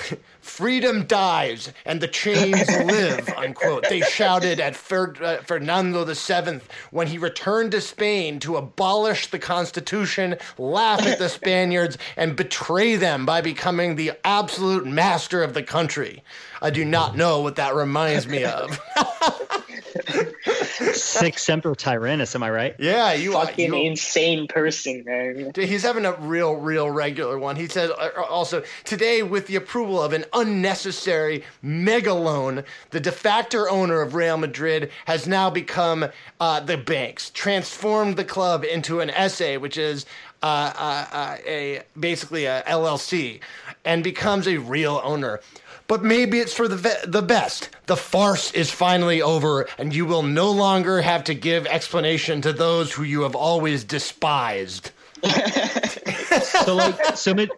Freedom 0.40 1.06
dies 1.06 1.72
and 1.84 2.00
the 2.00 2.08
chains 2.08 2.68
live, 2.68 3.28
unquote. 3.36 3.84
They 3.88 4.00
shouted 4.00 4.60
at 4.60 4.74
Fer- 4.74 5.14
uh, 5.20 5.36
Fernando 5.38 6.04
VII 6.04 6.60
when 6.90 7.06
he 7.06 7.18
returned 7.18 7.72
to 7.72 7.80
Spain 7.80 8.40
to 8.40 8.56
abolish 8.56 9.28
the 9.28 9.38
Constitution, 9.38 10.36
laugh 10.56 11.06
at 11.06 11.18
the 11.18 11.28
Spaniards, 11.28 11.98
and 12.16 12.36
betray 12.36 12.96
them 12.96 13.26
by 13.26 13.40
becoming 13.40 13.96
the 13.96 14.12
absolute 14.24 14.86
master 14.86 15.42
of 15.42 15.54
the 15.54 15.62
country. 15.62 16.22
I 16.62 16.70
do 16.70 16.84
not 16.84 17.16
know 17.16 17.40
what 17.40 17.56
that 17.56 17.74
reminds 17.74 18.26
me 18.26 18.44
of. 18.44 18.80
Sic 20.78 21.38
Semper 21.38 21.74
Tyrannis, 21.74 22.34
am 22.34 22.42
I 22.42 22.50
right? 22.50 22.74
yeah, 22.78 23.12
you 23.12 23.32
Fucking 23.32 23.72
you, 23.72 23.86
insane 23.86 24.46
person, 24.46 25.02
man. 25.04 25.52
He's 25.54 25.82
having 25.82 26.04
a 26.04 26.12
real, 26.14 26.54
real 26.56 26.90
regular 26.90 27.38
one. 27.38 27.56
He 27.56 27.66
says 27.66 27.90
uh, 27.90 28.10
also 28.28 28.62
today, 28.84 29.22
with 29.22 29.46
the 29.46 29.56
approval 29.56 30.02
of 30.02 30.12
an 30.12 30.24
unnecessary 30.32 31.44
mega 31.62 32.14
loan, 32.14 32.64
the 32.90 33.00
de 33.00 33.12
facto 33.12 33.68
owner 33.68 34.00
of 34.00 34.14
Real 34.14 34.36
Madrid 34.36 34.90
has 35.06 35.26
now 35.26 35.50
become 35.50 36.06
uh, 36.40 36.60
the 36.60 36.76
banks, 36.76 37.30
transformed 37.30 38.16
the 38.16 38.24
club 38.24 38.64
into 38.64 39.00
an 39.00 39.10
SA, 39.28 39.56
which 39.56 39.76
is 39.76 40.06
uh, 40.42 40.72
uh, 40.76 41.06
uh, 41.12 41.36
a 41.46 41.82
basically 41.98 42.44
a 42.46 42.62
LLC, 42.62 43.40
and 43.84 44.04
becomes 44.04 44.46
a 44.46 44.58
real 44.58 45.00
owner. 45.02 45.40
But 45.88 46.04
maybe 46.04 46.38
it's 46.38 46.52
for 46.52 46.68
the 46.68 46.76
ve- 46.76 47.06
the 47.06 47.22
best. 47.22 47.70
The 47.86 47.96
farce 47.96 48.52
is 48.52 48.70
finally 48.70 49.20
over, 49.22 49.66
and 49.78 49.94
you 49.94 50.04
will 50.06 50.22
no 50.22 50.50
longer 50.50 51.00
have 51.00 51.24
to 51.24 51.34
give 51.34 51.66
explanation 51.66 52.40
to 52.42 52.52
those 52.52 52.92
who 52.92 53.02
you 53.02 53.22
have 53.22 53.34
always 53.34 53.84
despised. 53.84 54.90
So 56.64 56.76
like, 56.76 57.16
so 57.16 57.34
Mad- 57.34 57.50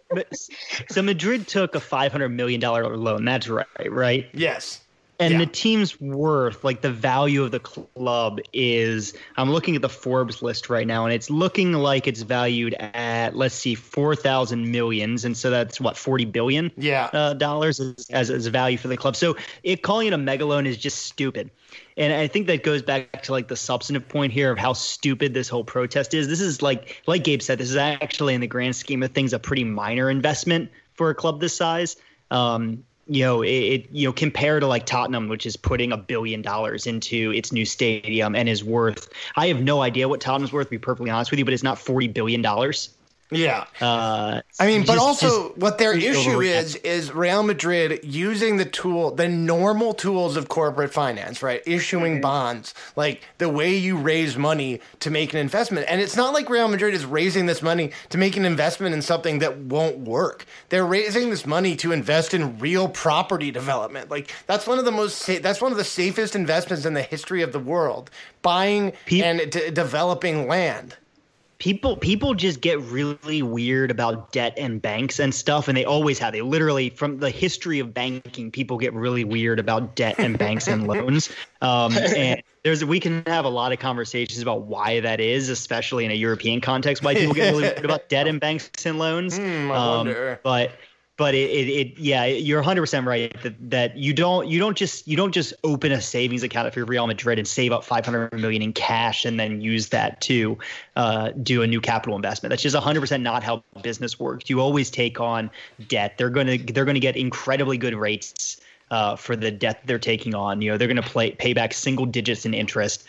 so 0.89 1.01
Madrid 1.01 1.47
took 1.47 1.75
a 1.75 1.79
five 1.79 2.11
hundred 2.11 2.29
million 2.29 2.59
dollar 2.59 2.95
loan. 2.95 3.25
That's 3.25 3.47
right, 3.47 3.67
right? 3.89 4.27
Yes. 4.33 4.81
And 5.21 5.33
yeah. 5.33 5.39
the 5.39 5.45
team's 5.45 5.99
worth, 6.01 6.63
like 6.63 6.81
the 6.81 6.91
value 6.91 7.43
of 7.43 7.51
the 7.51 7.59
club, 7.59 8.39
is 8.51 9.13
I'm 9.37 9.51
looking 9.51 9.75
at 9.75 9.81
the 9.81 9.89
Forbes 9.89 10.41
list 10.41 10.69
right 10.69 10.87
now, 10.87 11.05
and 11.05 11.13
it's 11.13 11.29
looking 11.29 11.73
like 11.73 12.07
it's 12.07 12.21
valued 12.21 12.73
at 12.73 13.35
let's 13.35 13.55
see, 13.55 13.75
four 13.75 14.15
thousand 14.15 14.71
millions, 14.71 15.23
and 15.23 15.37
so 15.37 15.49
that's 15.49 15.79
what 15.79 15.95
forty 15.95 16.25
billion, 16.25 16.71
yeah, 16.75 17.09
uh, 17.13 17.33
dollars 17.33 17.79
as, 17.79 18.07
as 18.09 18.29
as 18.29 18.47
value 18.47 18.77
for 18.77 18.87
the 18.87 18.97
club. 18.97 19.15
So 19.15 19.37
it 19.63 19.83
calling 19.83 20.07
it 20.07 20.13
a 20.13 20.17
megaloan 20.17 20.65
is 20.65 20.77
just 20.77 21.03
stupid. 21.03 21.51
And 21.95 22.11
I 22.11 22.27
think 22.27 22.47
that 22.47 22.63
goes 22.63 22.81
back 22.81 23.23
to 23.23 23.31
like 23.31 23.47
the 23.47 23.55
substantive 23.55 24.09
point 24.09 24.33
here 24.33 24.51
of 24.51 24.57
how 24.57 24.73
stupid 24.73 25.33
this 25.33 25.47
whole 25.47 25.63
protest 25.63 26.13
is. 26.13 26.27
This 26.27 26.41
is 26.41 26.61
like, 26.61 27.01
like 27.07 27.23
Gabe 27.23 27.41
said, 27.41 27.59
this 27.59 27.69
is 27.69 27.77
actually 27.77 28.33
in 28.33 28.41
the 28.41 28.47
grand 28.47 28.75
scheme 28.75 29.03
of 29.03 29.11
things 29.11 29.33
a 29.33 29.39
pretty 29.39 29.63
minor 29.63 30.09
investment 30.09 30.69
for 30.93 31.09
a 31.09 31.15
club 31.15 31.39
this 31.39 31.55
size. 31.55 31.95
Um, 32.29 32.83
you 33.11 33.25
know, 33.25 33.41
it, 33.41 33.49
it, 33.49 33.89
you 33.91 34.07
know 34.07 34.13
compared 34.13 34.61
to 34.61 34.67
like 34.67 34.85
Tottenham, 34.85 35.27
which 35.27 35.45
is 35.45 35.57
putting 35.57 35.91
a 35.91 35.97
billion 35.97 36.41
dollars 36.41 36.87
into 36.87 37.33
its 37.33 37.51
new 37.51 37.65
stadium 37.65 38.35
and 38.35 38.47
is 38.47 38.63
worth. 38.63 39.09
I 39.35 39.47
have 39.47 39.61
no 39.61 39.81
idea 39.81 40.07
what 40.07 40.21
Tottenham's 40.21 40.53
worth. 40.53 40.67
To 40.67 40.71
be 40.71 40.77
perfectly 40.77 41.09
honest 41.09 41.29
with 41.29 41.37
you, 41.37 41.43
but 41.43 41.53
it's 41.53 41.61
not 41.63 41.77
forty 41.77 42.07
billion 42.07 42.41
dollars. 42.41 42.89
Yeah. 43.31 43.65
Uh, 43.79 44.41
I 44.59 44.67
mean, 44.67 44.85
but 44.85 44.97
also 44.97 45.47
just 45.47 45.57
what 45.57 45.77
their 45.77 45.97
issue 45.97 46.41
is 46.41 46.75
is 46.75 47.13
Real 47.13 47.43
Madrid 47.43 48.01
using 48.03 48.57
the 48.57 48.65
tool, 48.65 49.11
the 49.11 49.29
normal 49.29 49.93
tools 49.93 50.35
of 50.35 50.49
corporate 50.49 50.93
finance, 50.93 51.41
right? 51.41 51.61
Issuing 51.65 52.15
mm-hmm. 52.15 52.21
bonds, 52.21 52.73
like 52.97 53.23
the 53.37 53.47
way 53.47 53.75
you 53.75 53.97
raise 53.97 54.37
money 54.37 54.81
to 54.99 55.09
make 55.09 55.33
an 55.33 55.39
investment. 55.39 55.85
And 55.89 56.01
it's 56.01 56.17
not 56.17 56.33
like 56.33 56.49
Real 56.49 56.67
Madrid 56.67 56.93
is 56.93 57.05
raising 57.05 57.45
this 57.45 57.61
money 57.61 57.91
to 58.09 58.17
make 58.17 58.35
an 58.35 58.43
investment 58.43 58.93
in 58.93 59.01
something 59.01 59.39
that 59.39 59.57
won't 59.57 59.99
work. 59.99 60.45
They're 60.67 60.85
raising 60.85 61.29
this 61.29 61.45
money 61.45 61.77
to 61.77 61.93
invest 61.93 62.33
in 62.33 62.59
real 62.59 62.89
property 62.89 63.49
development. 63.49 64.11
Like 64.11 64.29
that's 64.45 64.67
one 64.67 64.77
of 64.77 64.83
the 64.83 64.91
most 64.91 65.19
sa- 65.19 65.39
that's 65.41 65.61
one 65.61 65.71
of 65.71 65.77
the 65.77 65.85
safest 65.85 66.35
investments 66.35 66.85
in 66.85 66.95
the 66.95 67.01
history 67.01 67.41
of 67.41 67.53
the 67.53 67.59
world. 67.59 68.11
Buying 68.41 68.91
Pe- 69.05 69.21
and 69.21 69.49
d- 69.49 69.71
developing 69.71 70.47
land 70.47 70.97
people 71.61 71.95
people 71.95 72.33
just 72.33 72.59
get 72.59 72.81
really 72.81 73.43
weird 73.43 73.91
about 73.91 74.31
debt 74.31 74.55
and 74.57 74.81
banks 74.81 75.19
and 75.19 75.31
stuff 75.33 75.67
and 75.67 75.77
they 75.77 75.85
always 75.85 76.17
have. 76.17 76.33
They 76.33 76.41
literally 76.41 76.89
from 76.89 77.19
the 77.19 77.29
history 77.29 77.77
of 77.77 77.93
banking 77.93 78.49
people 78.49 78.79
get 78.79 78.95
really 78.95 79.23
weird 79.23 79.59
about 79.59 79.95
debt 79.95 80.15
and 80.17 80.39
banks 80.39 80.67
and 80.67 80.87
loans. 80.87 81.29
Um, 81.61 81.95
and 81.95 82.41
there's 82.63 82.83
we 82.83 82.99
can 82.99 83.21
have 83.27 83.45
a 83.45 83.49
lot 83.49 83.71
of 83.71 83.77
conversations 83.77 84.41
about 84.41 84.63
why 84.63 85.01
that 85.01 85.19
is 85.19 85.49
especially 85.49 86.05
in 86.05 86.09
a 86.09 86.15
european 86.15 86.61
context 86.61 87.03
why 87.03 87.13
people 87.13 87.35
get 87.35 87.51
really 87.51 87.61
weird 87.61 87.85
about 87.85 88.09
debt 88.09 88.27
and 88.27 88.39
banks 88.39 88.71
and 88.83 88.97
loans. 88.97 89.37
Mm, 89.37 89.69
um, 89.69 90.37
but 90.41 90.71
but 91.21 91.35
it, 91.35 91.51
it, 91.51 91.69
it, 91.69 91.99
yeah 91.99 92.25
you're 92.25 92.63
100% 92.63 93.05
right 93.05 93.39
that, 93.43 93.53
that 93.69 93.95
you 93.95 94.11
don't 94.11 94.47
you 94.47 94.57
don't 94.57 94.75
just 94.75 95.07
you 95.07 95.15
don't 95.15 95.31
just 95.31 95.53
open 95.63 95.91
a 95.91 96.01
savings 96.01 96.41
account 96.41 96.67
if 96.67 96.75
you're 96.75 96.83
Real 96.83 97.05
Madrid 97.05 97.37
and 97.37 97.47
save 97.47 97.71
up 97.71 97.83
500 97.83 98.33
million 98.33 98.63
in 98.63 98.73
cash 98.73 99.23
and 99.23 99.39
then 99.39 99.61
use 99.61 99.89
that 99.89 100.19
to 100.21 100.57
uh, 100.95 101.29
do 101.43 101.61
a 101.61 101.67
new 101.67 101.79
capital 101.79 102.15
investment. 102.15 102.49
That's 102.49 102.63
just 102.63 102.75
100% 102.75 103.21
not 103.21 103.43
how 103.43 103.63
business 103.83 104.19
works. 104.19 104.49
You 104.49 104.61
always 104.61 104.89
take 104.89 105.19
on 105.19 105.51
debt. 105.87 106.17
They're 106.17 106.31
going 106.31 106.47
to 106.47 106.73
they're 106.73 106.85
going 106.85 106.95
to 106.95 106.99
get 106.99 107.15
incredibly 107.15 107.77
good 107.77 107.93
rates 107.93 108.59
uh, 108.89 109.15
for 109.15 109.35
the 109.35 109.51
debt 109.51 109.81
they're 109.85 109.99
taking 109.99 110.33
on. 110.33 110.59
You 110.63 110.71
know 110.71 110.77
they're 110.79 110.87
going 110.87 111.03
to 111.03 111.07
play 111.07 111.33
pay 111.33 111.53
back 111.53 111.75
single 111.75 112.07
digits 112.07 112.47
in 112.47 112.55
interest 112.55 113.03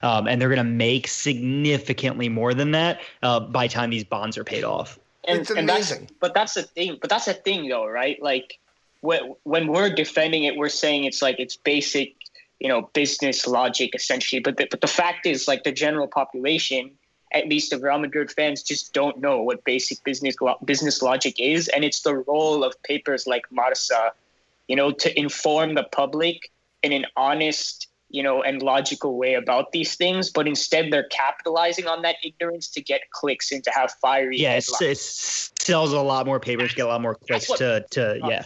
um, 0.00 0.26
and 0.26 0.40
they're 0.40 0.48
going 0.48 0.56
to 0.56 0.64
make 0.64 1.06
significantly 1.06 2.30
more 2.30 2.54
than 2.54 2.70
that 2.70 3.02
uh, 3.22 3.40
by 3.40 3.66
time 3.68 3.90
these 3.90 4.04
bonds 4.04 4.38
are 4.38 4.44
paid 4.44 4.64
off 4.64 4.98
and, 5.28 5.40
it's 5.40 5.50
amazing. 5.50 5.98
And 5.98 6.08
that's, 6.08 6.18
but 6.20 6.34
that's 6.34 6.54
the 6.54 6.62
thing. 6.62 6.98
But 7.00 7.10
that's 7.10 7.26
the 7.26 7.34
thing, 7.34 7.68
though, 7.68 7.86
right? 7.86 8.20
Like 8.22 8.58
when 9.00 9.34
when 9.44 9.68
we're 9.68 9.90
defending 9.90 10.44
it, 10.44 10.56
we're 10.56 10.68
saying 10.68 11.04
it's 11.04 11.22
like 11.22 11.38
it's 11.38 11.56
basic, 11.56 12.14
you 12.58 12.68
know, 12.68 12.90
business 12.92 13.46
logic 13.46 13.94
essentially. 13.94 14.40
But 14.40 14.56
the, 14.56 14.66
but 14.70 14.80
the 14.80 14.86
fact 14.86 15.26
is, 15.26 15.46
like 15.46 15.64
the 15.64 15.72
general 15.72 16.08
population, 16.08 16.90
at 17.32 17.48
least 17.48 17.72
of 17.72 17.82
Real 17.82 17.98
Madrid 17.98 18.30
fans, 18.30 18.62
just 18.62 18.92
don't 18.92 19.20
know 19.20 19.42
what 19.42 19.64
basic 19.64 20.02
business 20.04 20.36
business 20.64 21.02
logic 21.02 21.38
is, 21.38 21.68
and 21.68 21.84
it's 21.84 22.00
the 22.02 22.16
role 22.16 22.64
of 22.64 22.80
papers 22.82 23.26
like 23.26 23.44
Marca, 23.50 24.12
you 24.66 24.76
know, 24.76 24.90
to 24.92 25.18
inform 25.18 25.74
the 25.74 25.84
public 25.84 26.50
in 26.82 26.92
an 26.92 27.06
honest 27.16 27.87
you 28.10 28.22
know, 28.22 28.42
and 28.42 28.62
logical 28.62 29.16
way 29.16 29.34
about 29.34 29.72
these 29.72 29.94
things, 29.94 30.30
but 30.30 30.48
instead 30.48 30.90
they're 30.90 31.08
capitalizing 31.08 31.86
on 31.86 32.02
that 32.02 32.16
ignorance 32.24 32.68
to 32.68 32.80
get 32.80 33.02
clicks 33.10 33.52
and 33.52 33.62
to 33.64 33.70
have 33.70 33.92
fiery. 34.00 34.38
Yeah, 34.38 34.58
it 34.58 34.98
sells 34.98 35.92
a 35.92 36.00
lot 36.00 36.26
more 36.26 36.40
papers, 36.40 36.74
get 36.74 36.86
a 36.86 36.88
lot 36.88 37.02
more 37.02 37.14
clicks 37.14 37.46
to 37.46 37.84
to 37.90 38.18
yeah. 38.24 38.44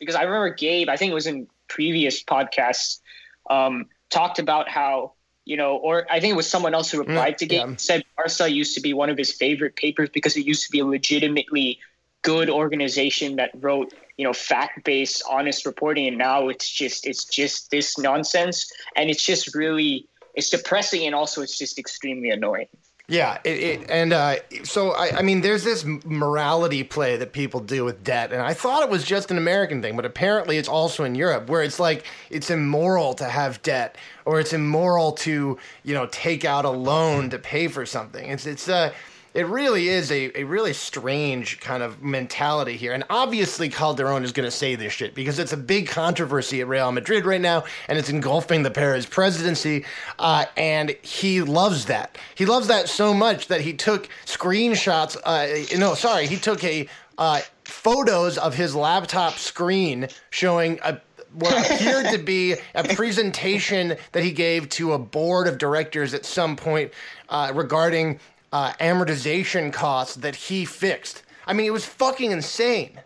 Because 0.00 0.14
I 0.14 0.22
remember 0.22 0.50
Gabe, 0.50 0.88
I 0.88 0.96
think 0.96 1.10
it 1.10 1.14
was 1.14 1.26
in 1.26 1.46
previous 1.68 2.22
podcasts, 2.22 3.00
um, 3.48 3.86
talked 4.10 4.38
about 4.38 4.68
how 4.68 5.12
you 5.44 5.56
know, 5.56 5.76
or 5.76 6.06
I 6.10 6.18
think 6.18 6.32
it 6.32 6.36
was 6.36 6.48
someone 6.48 6.74
else 6.74 6.90
who 6.90 6.98
replied 6.98 7.34
mm, 7.34 7.38
to 7.38 7.46
Gabe 7.46 7.68
yeah. 7.70 7.76
said 7.76 8.04
Marca 8.18 8.50
used 8.50 8.74
to 8.74 8.80
be 8.80 8.92
one 8.92 9.10
of 9.10 9.16
his 9.16 9.30
favorite 9.30 9.76
papers 9.76 10.08
because 10.12 10.36
it 10.36 10.44
used 10.44 10.64
to 10.64 10.70
be 10.72 10.80
a 10.80 10.84
legitimately 10.84 11.78
good 12.22 12.50
organization 12.50 13.36
that 13.36 13.50
wrote 13.54 13.94
you 14.16 14.24
know 14.24 14.32
fact-based 14.32 15.22
honest 15.30 15.66
reporting 15.66 16.06
and 16.08 16.18
now 16.18 16.48
it's 16.48 16.70
just 16.70 17.06
it's 17.06 17.24
just 17.24 17.70
this 17.70 17.98
nonsense 17.98 18.70
and 18.96 19.10
it's 19.10 19.24
just 19.24 19.54
really 19.54 20.06
it's 20.34 20.50
depressing 20.50 21.04
and 21.06 21.14
also 21.14 21.42
it's 21.42 21.58
just 21.58 21.78
extremely 21.78 22.30
annoying 22.30 22.68
yeah, 23.08 23.38
it, 23.44 23.58
it 23.58 23.86
and 23.88 24.12
uh, 24.12 24.36
so 24.64 24.90
I, 24.90 25.18
I, 25.18 25.22
mean, 25.22 25.40
there's 25.40 25.62
this 25.62 25.84
morality 25.84 26.82
play 26.82 27.16
that 27.16 27.32
people 27.32 27.60
do 27.60 27.84
with 27.84 28.02
debt, 28.02 28.32
and 28.32 28.42
I 28.42 28.52
thought 28.52 28.82
it 28.82 28.88
was 28.88 29.04
just 29.04 29.30
an 29.30 29.38
American 29.38 29.80
thing, 29.80 29.94
but 29.94 30.04
apparently 30.04 30.58
it's 30.58 30.68
also 30.68 31.04
in 31.04 31.14
Europe, 31.14 31.48
where 31.48 31.62
it's 31.62 31.78
like 31.78 32.04
it's 32.30 32.50
immoral 32.50 33.14
to 33.14 33.26
have 33.26 33.62
debt, 33.62 33.96
or 34.24 34.40
it's 34.40 34.52
immoral 34.52 35.12
to 35.12 35.56
you 35.84 35.94
know 35.94 36.06
take 36.06 36.44
out 36.44 36.64
a 36.64 36.70
loan 36.70 37.30
to 37.30 37.38
pay 37.38 37.68
for 37.68 37.86
something. 37.86 38.28
It's 38.28 38.44
it's 38.44 38.68
uh, 38.68 38.92
it 39.36 39.46
really 39.48 39.88
is 39.88 40.10
a, 40.10 40.40
a 40.40 40.44
really 40.44 40.72
strange 40.72 41.60
kind 41.60 41.82
of 41.82 42.02
mentality 42.02 42.74
here. 42.78 42.94
And 42.94 43.04
obviously, 43.10 43.68
Calderon 43.68 44.24
is 44.24 44.32
going 44.32 44.46
to 44.46 44.50
say 44.50 44.76
this 44.76 44.94
shit 44.94 45.14
because 45.14 45.38
it's 45.38 45.52
a 45.52 45.58
big 45.58 45.88
controversy 45.88 46.62
at 46.62 46.68
Real 46.68 46.90
Madrid 46.90 47.26
right 47.26 47.40
now, 47.40 47.64
and 47.86 47.98
it's 47.98 48.08
engulfing 48.08 48.62
the 48.62 48.70
Perez 48.70 49.04
presidency. 49.04 49.84
Uh, 50.18 50.46
and 50.56 50.96
he 51.02 51.42
loves 51.42 51.84
that. 51.84 52.16
He 52.34 52.46
loves 52.46 52.68
that 52.68 52.88
so 52.88 53.12
much 53.12 53.48
that 53.48 53.60
he 53.60 53.74
took 53.74 54.08
screenshots. 54.24 55.18
Uh, 55.22 55.76
no, 55.78 55.92
sorry, 55.94 56.26
he 56.26 56.36
took 56.36 56.64
a 56.64 56.88
uh, 57.18 57.42
photos 57.64 58.38
of 58.38 58.54
his 58.54 58.74
laptop 58.74 59.34
screen 59.34 60.08
showing 60.30 60.78
a 60.82 60.98
what 61.34 61.70
appeared 61.70 62.06
to 62.06 62.18
be 62.18 62.54
a 62.74 62.94
presentation 62.94 63.94
that 64.12 64.24
he 64.24 64.32
gave 64.32 64.70
to 64.70 64.94
a 64.94 64.98
board 64.98 65.46
of 65.46 65.58
directors 65.58 66.14
at 66.14 66.24
some 66.24 66.56
point 66.56 66.90
uh, 67.28 67.52
regarding 67.54 68.18
uh, 68.56 68.72
amortization 68.80 69.70
costs 69.70 70.16
that 70.16 70.34
he 70.34 70.64
fixed. 70.64 71.22
I 71.46 71.52
mean, 71.52 71.66
it 71.66 71.74
was 71.74 71.84
fucking 71.84 72.30
insane. 72.30 72.98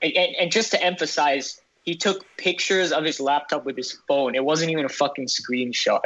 And, 0.00 0.16
and, 0.16 0.52
just 0.52 0.70
to 0.70 0.82
emphasize, 0.82 1.60
he 1.82 1.96
took 1.96 2.24
pictures 2.36 2.92
of 2.92 3.04
his 3.04 3.18
laptop 3.18 3.64
with 3.64 3.76
his 3.76 3.98
phone. 4.06 4.36
It 4.36 4.44
wasn't 4.44 4.70
even 4.70 4.84
a 4.84 4.88
fucking 4.88 5.26
screenshot. 5.26 6.04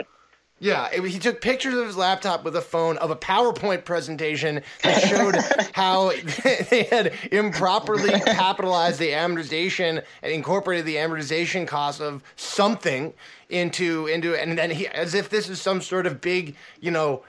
Yeah, 0.58 0.88
it, 0.90 1.04
he 1.04 1.18
took 1.18 1.42
pictures 1.42 1.74
of 1.74 1.86
his 1.86 1.98
laptop 1.98 2.42
with 2.42 2.56
a 2.56 2.62
phone 2.62 2.96
of 2.98 3.10
a 3.10 3.16
PowerPoint 3.16 3.84
presentation 3.84 4.62
that 4.82 5.06
showed 5.06 5.36
how 5.74 6.12
they 6.70 6.84
had 6.84 7.12
improperly 7.30 8.18
capitalized 8.20 8.98
the 8.98 9.10
amortization 9.10 10.02
and 10.22 10.32
incorporated 10.32 10.86
the 10.86 10.96
amortization 10.96 11.68
cost 11.68 12.00
of 12.00 12.22
something 12.36 13.12
into 13.50 14.06
into 14.06 14.34
and 14.34 14.58
then 14.58 14.70
he 14.70 14.88
as 14.88 15.14
if 15.14 15.28
this 15.28 15.50
is 15.50 15.60
some 15.60 15.82
sort 15.82 16.06
of 16.06 16.22
big, 16.22 16.56
you 16.80 16.90
know, 16.90 17.22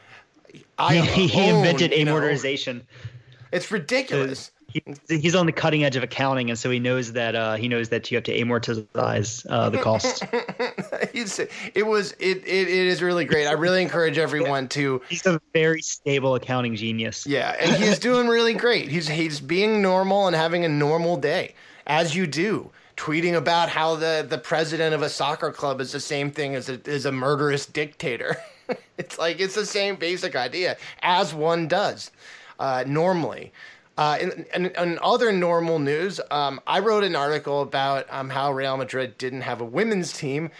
I 0.77 0.97
he, 0.97 1.27
he 1.27 1.47
invented 1.47 1.91
amortization. 1.91 2.81
It's 3.51 3.71
ridiculous. 3.71 4.51
He, 4.67 4.83
he's 5.07 5.33
on 5.33 5.45
the 5.45 5.53
cutting 5.53 5.85
edge 5.85 5.95
of 5.95 6.03
accounting, 6.03 6.49
and 6.49 6.59
so 6.59 6.69
he 6.69 6.79
knows 6.79 7.13
that 7.13 7.35
uh, 7.35 7.55
he 7.55 7.69
knows 7.69 7.87
that 7.89 8.11
you 8.11 8.17
have 8.17 8.25
to 8.25 8.37
amortize 8.37 9.45
uh, 9.49 9.69
the 9.69 9.77
cost. 9.77 10.23
it 10.33 11.85
was 11.85 12.11
it, 12.19 12.37
it 12.45 12.67
it 12.67 12.69
is 12.69 13.01
really 13.01 13.23
great. 13.23 13.47
I 13.47 13.53
really 13.53 13.81
encourage 13.81 14.17
everyone 14.17 14.67
to. 14.69 15.01
He's 15.09 15.25
a 15.25 15.39
very 15.53 15.81
stable 15.81 16.35
accounting 16.35 16.75
genius. 16.75 17.25
Yeah, 17.25 17.55
and 17.59 17.81
he's 17.81 17.97
doing 17.97 18.27
really 18.27 18.53
great. 18.53 18.89
He's 18.89 19.07
he's 19.07 19.39
being 19.39 19.81
normal 19.81 20.27
and 20.27 20.35
having 20.35 20.65
a 20.65 20.69
normal 20.69 21.15
day, 21.15 21.55
as 21.85 22.13
you 22.13 22.27
do 22.27 22.71
tweeting 22.97 23.35
about 23.35 23.69
how 23.69 23.95
the, 23.95 24.25
the 24.27 24.39
president 24.39 24.93
of 24.93 25.03
a 25.03 25.09
soccer 25.09 25.51
club 25.51 25.79
is 25.79 25.91
the 25.91 25.99
same 25.99 26.31
thing 26.31 26.55
as 26.55 26.67
a, 26.67 26.81
as 26.87 27.05
a 27.05 27.11
murderous 27.11 27.65
dictator. 27.65 28.35
it's 28.97 29.17
like 29.17 29.39
it's 29.39 29.55
the 29.55 29.65
same 29.65 29.95
basic 29.95 30.35
idea 30.35 30.77
as 31.01 31.33
one 31.33 31.67
does 31.67 32.11
uh, 32.59 32.83
normally. 32.87 33.51
Uh, 33.97 34.17
in, 34.21 34.45
in, 34.53 34.65
in, 34.67 34.99
other 35.01 35.31
normal 35.31 35.79
news, 35.79 36.19
um, 36.29 36.61
I 36.67 36.79
wrote 36.79 37.03
an 37.03 37.15
article 37.15 37.63
about 37.63 38.05
um, 38.11 38.29
how 38.29 38.53
Real 38.53 38.77
Madrid 38.77 39.17
didn't 39.17 39.41
have 39.41 39.59
a 39.59 39.65
women's 39.65 40.13
team. 40.13 40.51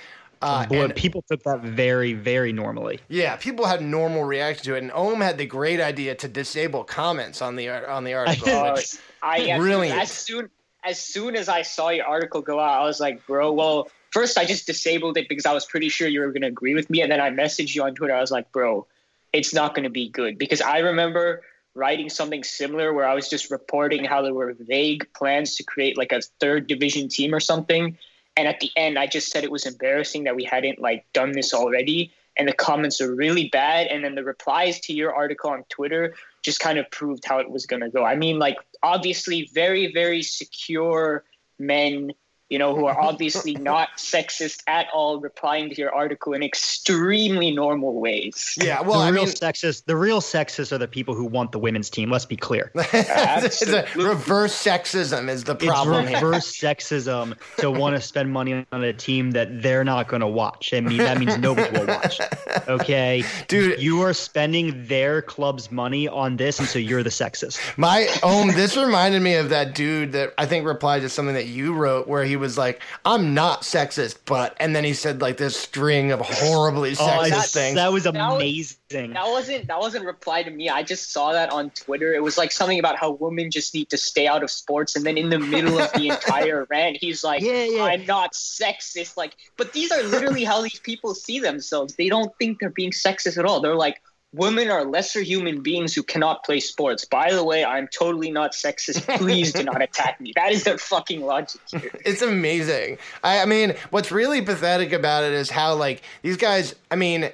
Uh, 0.41 0.65
oh 0.65 0.69
boy, 0.69 0.83
and, 0.85 0.95
people 0.95 1.23
took 1.29 1.43
that 1.43 1.61
very, 1.61 2.13
very 2.13 2.51
normally. 2.51 2.99
Yeah, 3.09 3.35
people 3.35 3.65
had 3.65 3.83
normal 3.83 4.23
reaction 4.23 4.65
to 4.65 4.75
it, 4.75 4.79
and 4.79 4.91
Om 4.91 5.21
had 5.21 5.37
the 5.37 5.45
great 5.45 5.79
idea 5.79 6.15
to 6.15 6.27
disable 6.27 6.83
comments 6.83 7.43
on 7.43 7.55
the 7.55 7.69
on 7.69 8.03
the 8.03 8.15
article. 8.15 8.49
I, 8.49 8.81
I 9.21 9.57
really 9.57 9.91
as 9.91 10.11
soon 10.11 10.49
as 10.83 10.99
soon 10.99 11.35
as 11.35 11.49
I 11.49 11.63
saw 11.63 11.89
your 11.89 12.05
article 12.05 12.41
go 12.41 12.59
out, 12.59 12.81
I 12.81 12.85
was 12.85 12.99
like, 12.99 13.25
bro, 13.27 13.51
well, 13.51 13.89
first 14.17 14.35
I 14.35 14.45
just 14.45 14.65
disabled 14.65 15.15
it 15.17 15.29
because 15.29 15.45
I 15.45 15.53
was 15.53 15.63
pretty 15.67 15.89
sure 15.89 16.07
you 16.07 16.21
were 16.21 16.31
going 16.31 16.41
to 16.41 16.47
agree 16.47 16.73
with 16.73 16.89
me, 16.89 17.01
and 17.01 17.11
then 17.11 17.21
I 17.21 17.29
messaged 17.29 17.75
you 17.75 17.83
on 17.83 17.93
Twitter. 17.93 18.15
I 18.15 18.19
was 18.19 18.31
like, 18.31 18.51
bro, 18.51 18.87
it's 19.31 19.53
not 19.53 19.75
going 19.75 19.83
to 19.83 19.91
be 19.91 20.09
good 20.09 20.39
because 20.39 20.59
I 20.59 20.79
remember 20.79 21.43
writing 21.75 22.09
something 22.09 22.43
similar 22.43 22.91
where 22.93 23.07
I 23.07 23.13
was 23.13 23.29
just 23.29 23.51
reporting 23.51 24.03
how 24.03 24.23
there 24.23 24.33
were 24.33 24.55
vague 24.59 25.07
plans 25.13 25.53
to 25.57 25.63
create 25.63 25.99
like 25.99 26.11
a 26.11 26.21
third 26.39 26.65
division 26.65 27.09
team 27.09 27.31
or 27.31 27.39
something. 27.39 27.95
And 28.35 28.47
at 28.47 28.59
the 28.59 28.71
end, 28.75 28.97
I 28.97 29.05
just 29.05 29.31
said 29.31 29.43
it 29.43 29.51
was 29.51 29.67
embarrassing 29.67 30.23
that 30.23 30.35
we 30.35 30.43
hadn't 30.43 30.79
like 30.79 31.05
done 31.13 31.33
this 31.33 31.53
already. 31.53 32.11
And 32.39 32.47
the 32.47 32.53
comments 32.53 32.99
are 33.01 33.13
really 33.13 33.49
bad. 33.49 33.85
And 33.85 34.03
then 34.03 34.15
the 34.15 34.23
replies 34.23 34.79
to 34.81 34.93
your 34.93 35.13
article 35.13 35.51
on 35.51 35.63
Twitter 35.69 36.15
just 36.41 36.59
kind 36.59 36.79
of 36.79 36.89
proved 36.89 37.23
how 37.23 37.37
it 37.37 37.51
was 37.51 37.67
going 37.67 37.83
to 37.83 37.89
go. 37.89 38.03
I 38.03 38.15
mean, 38.15 38.39
like, 38.39 38.57
obviously, 38.81 39.47
very, 39.53 39.93
very 39.93 40.23
secure 40.23 41.23
men 41.59 42.13
you 42.49 42.57
know, 42.57 42.75
who 42.75 42.85
are 42.85 42.99
obviously 42.99 43.53
not 43.59 43.89
sexist 43.97 44.63
at 44.67 44.87
all, 44.93 45.19
replying 45.19 45.69
to 45.69 45.75
your 45.75 45.93
article 45.93 46.33
in 46.33 46.43
extremely 46.43 47.51
normal 47.51 47.99
ways. 47.99 48.57
Yeah, 48.61 48.81
well, 48.81 48.99
the 48.99 49.05
I 49.05 49.09
real 49.09 49.25
mean, 49.25 49.33
sexist, 49.33 49.85
the 49.85 49.95
real 49.95 50.21
sexists 50.21 50.71
are 50.71 50.77
the 50.77 50.87
people 50.87 51.13
who 51.13 51.25
want 51.25 51.51
the 51.51 51.59
women's 51.59 51.89
team. 51.89 52.09
Let's 52.09 52.25
be 52.25 52.37
clear. 52.37 52.71
it's 52.75 53.61
a 53.61 53.85
reverse 53.95 54.53
sexism 54.53 55.29
is 55.29 55.43
the 55.43 55.55
problem 55.55 56.05
it's 56.05 56.21
reverse 56.21 56.57
sexism 56.57 57.37
to 57.57 57.69
want 57.69 57.95
to 57.95 58.01
spend 58.01 58.31
money 58.31 58.65
on 58.71 58.83
a 58.83 58.93
team 58.93 59.31
that 59.31 59.61
they're 59.61 59.83
not 59.83 60.07
going 60.07 60.21
to 60.21 60.27
watch. 60.27 60.73
I 60.73 60.79
mean, 60.79 60.97
that 60.99 61.17
means 61.17 61.37
nobody 61.37 61.77
will 61.77 61.87
watch. 61.87 62.19
Okay, 62.67 63.23
Dude. 63.47 63.81
you 63.81 64.01
are 64.01 64.13
spending 64.13 64.87
their 64.87 65.21
club's 65.21 65.71
money 65.71 66.07
on 66.07 66.35
this, 66.35 66.59
and 66.59 66.67
so 66.67 66.79
you're 66.79 67.03
the 67.03 67.09
sexist. 67.09 67.59
My 67.77 68.07
own. 68.23 68.47
This 68.49 68.75
reminded 68.75 69.21
me 69.21 69.35
of 69.35 69.49
that 69.49 69.73
dude 69.73 70.11
that 70.13 70.33
I 70.37 70.45
think 70.45 70.65
replied 70.65 71.01
to 71.03 71.09
something 71.09 71.35
that 71.35 71.47
you 71.47 71.73
wrote, 71.73 72.07
where 72.07 72.25
he 72.25 72.35
was 72.37 72.57
like, 72.57 72.81
"I'm 73.03 73.33
not 73.33 73.63
sexist, 73.63 74.17
but," 74.25 74.55
and 74.59 74.75
then 74.75 74.83
he 74.83 74.93
said 74.93 75.21
like 75.21 75.37
this 75.37 75.55
string 75.57 76.11
of 76.11 76.21
horribly 76.21 76.91
Oh, 76.91 76.93
sexist 76.95 77.29
that, 77.29 77.45
things. 77.49 77.75
that 77.75 77.91
was 77.91 78.05
was- 78.05 78.15
amazing. 78.15 79.13
That 79.13 79.27
wasn't 79.27 79.67
that 79.67 79.79
wasn't 79.79 80.05
reply 80.05 80.43
to 80.43 80.49
me. 80.49 80.69
I 80.69 80.81
just 80.83 81.11
saw 81.11 81.33
that 81.33 81.51
on 81.51 81.71
Twitter. 81.71 82.13
It 82.13 82.23
was 82.23 82.37
like 82.37 82.51
something 82.53 82.79
about 82.79 82.95
how 82.95 83.11
women 83.11 83.51
just 83.51 83.73
need 83.73 83.89
to 83.89 83.97
stay 83.97 84.27
out 84.27 84.43
of 84.43 84.49
sports, 84.49 84.95
and 84.95 85.05
then 85.05 85.17
in 85.17 85.29
the 85.29 85.39
middle 85.39 85.77
of 85.79 85.91
the 85.93 86.07
entire 86.11 86.65
rant, 86.69 86.97
he's 87.01 87.23
like, 87.23 87.41
Yeah, 87.41 87.65
yeah. 87.65 87.83
"I'm 87.83 88.05
not 88.05 88.33
sexist." 88.33 89.17
Like, 89.17 89.35
but 89.57 89.73
these 89.73 89.91
are 89.91 90.01
literally 90.03 90.43
how 90.45 90.61
these 90.61 90.79
people 90.79 91.13
see 91.15 91.39
themselves. 91.39 91.95
They 91.95 92.07
don't 92.09 92.31
think 92.39 92.59
they're 92.59 92.69
being 92.69 92.91
sexist 92.91 93.37
at 93.37 93.45
all. 93.45 93.59
They're 93.59 93.75
like, 93.75 94.01
"Women 94.33 94.69
are 94.69 94.83
lesser 94.85 95.21
human 95.21 95.61
beings 95.61 95.93
who 95.93 96.03
cannot 96.03 96.43
play 96.43 96.59
sports." 96.59 97.05
By 97.05 97.33
the 97.33 97.43
way, 97.43 97.63
I'm 97.63 97.87
totally 97.87 98.31
not 98.31 98.53
sexist. 98.53 99.17
Please 99.17 99.53
do 99.53 99.63
not 99.63 99.81
attack 99.87 100.19
me. 100.19 100.33
That 100.35 100.51
is 100.51 100.63
their 100.63 100.77
fucking 100.77 101.21
logic 101.21 101.61
here. 101.67 101.91
it's 102.05 102.21
amazing. 102.21 102.97
I, 103.23 103.41
I 103.41 103.45
mean, 103.45 103.75
what's 103.89 104.11
really 104.11 104.41
pathetic 104.41 104.91
about 104.91 105.23
it 105.23 105.33
is 105.33 105.49
how 105.49 105.75
like 105.75 106.01
these 106.21 106.37
guys. 106.37 106.75
I 106.91 106.95
mean, 106.95 107.31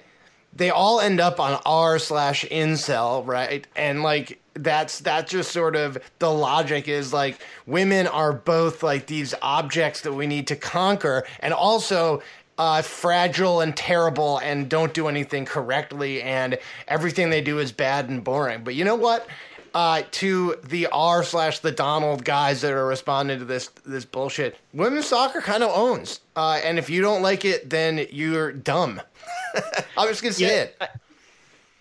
they 0.55 0.69
all 0.69 0.99
end 0.99 1.19
up 1.19 1.39
on 1.39 1.59
r 1.65 1.97
slash 1.99 2.45
incel, 2.45 3.25
right? 3.25 3.65
And 3.75 4.03
like 4.03 4.39
that's 4.53 4.99
that's 4.99 5.31
just 5.31 5.51
sort 5.51 5.75
of 5.75 5.97
the 6.19 6.31
logic 6.31 6.87
is 6.87 7.11
like 7.11 7.39
women 7.65 8.07
are 8.07 8.33
both 8.33 8.83
like 8.83 9.07
these 9.07 9.33
objects 9.41 10.01
that 10.01 10.13
we 10.13 10.27
need 10.27 10.47
to 10.47 10.55
conquer, 10.55 11.25
and 11.39 11.53
also. 11.53 12.21
Uh, 12.63 12.81
fragile 12.81 13.59
and 13.59 13.75
terrible 13.75 14.37
and 14.37 14.69
don't 14.69 14.93
do 14.93 15.09
anything 15.09 15.43
correctly 15.43 16.21
and 16.21 16.57
everything 16.87 17.29
they 17.29 17.41
do 17.41 17.59
is 17.59 17.73
bad 17.73 18.07
and 18.09 18.23
boring 18.23 18.63
but 18.63 18.73
you 18.73 18.85
know 18.85 18.95
what 18.95 19.27
uh, 19.73 20.01
to 20.11 20.55
the 20.63 20.87
R 20.87 21.23
slash 21.23 21.59
the 21.59 21.71
Donald 21.73 22.23
guys 22.23 22.61
that 22.61 22.71
are 22.71 22.85
responding 22.85 23.39
to 23.39 23.45
this 23.45 23.67
this 23.85 24.05
bullshit. 24.05 24.55
Women's 24.71 25.07
soccer 25.07 25.41
kind 25.41 25.63
of 25.63 25.71
owns, 25.75 26.19
uh, 26.35 26.61
and 26.63 26.77
if 26.77 26.89
you 26.91 27.01
don't 27.01 27.23
like 27.23 27.43
it, 27.43 27.69
then 27.69 28.05
you're 28.11 28.51
dumb. 28.51 29.01
I'm 29.97 30.07
just 30.07 30.21
gonna 30.21 30.33
say 30.33 30.45
Yeah, 30.45 30.61
it. 30.63 30.81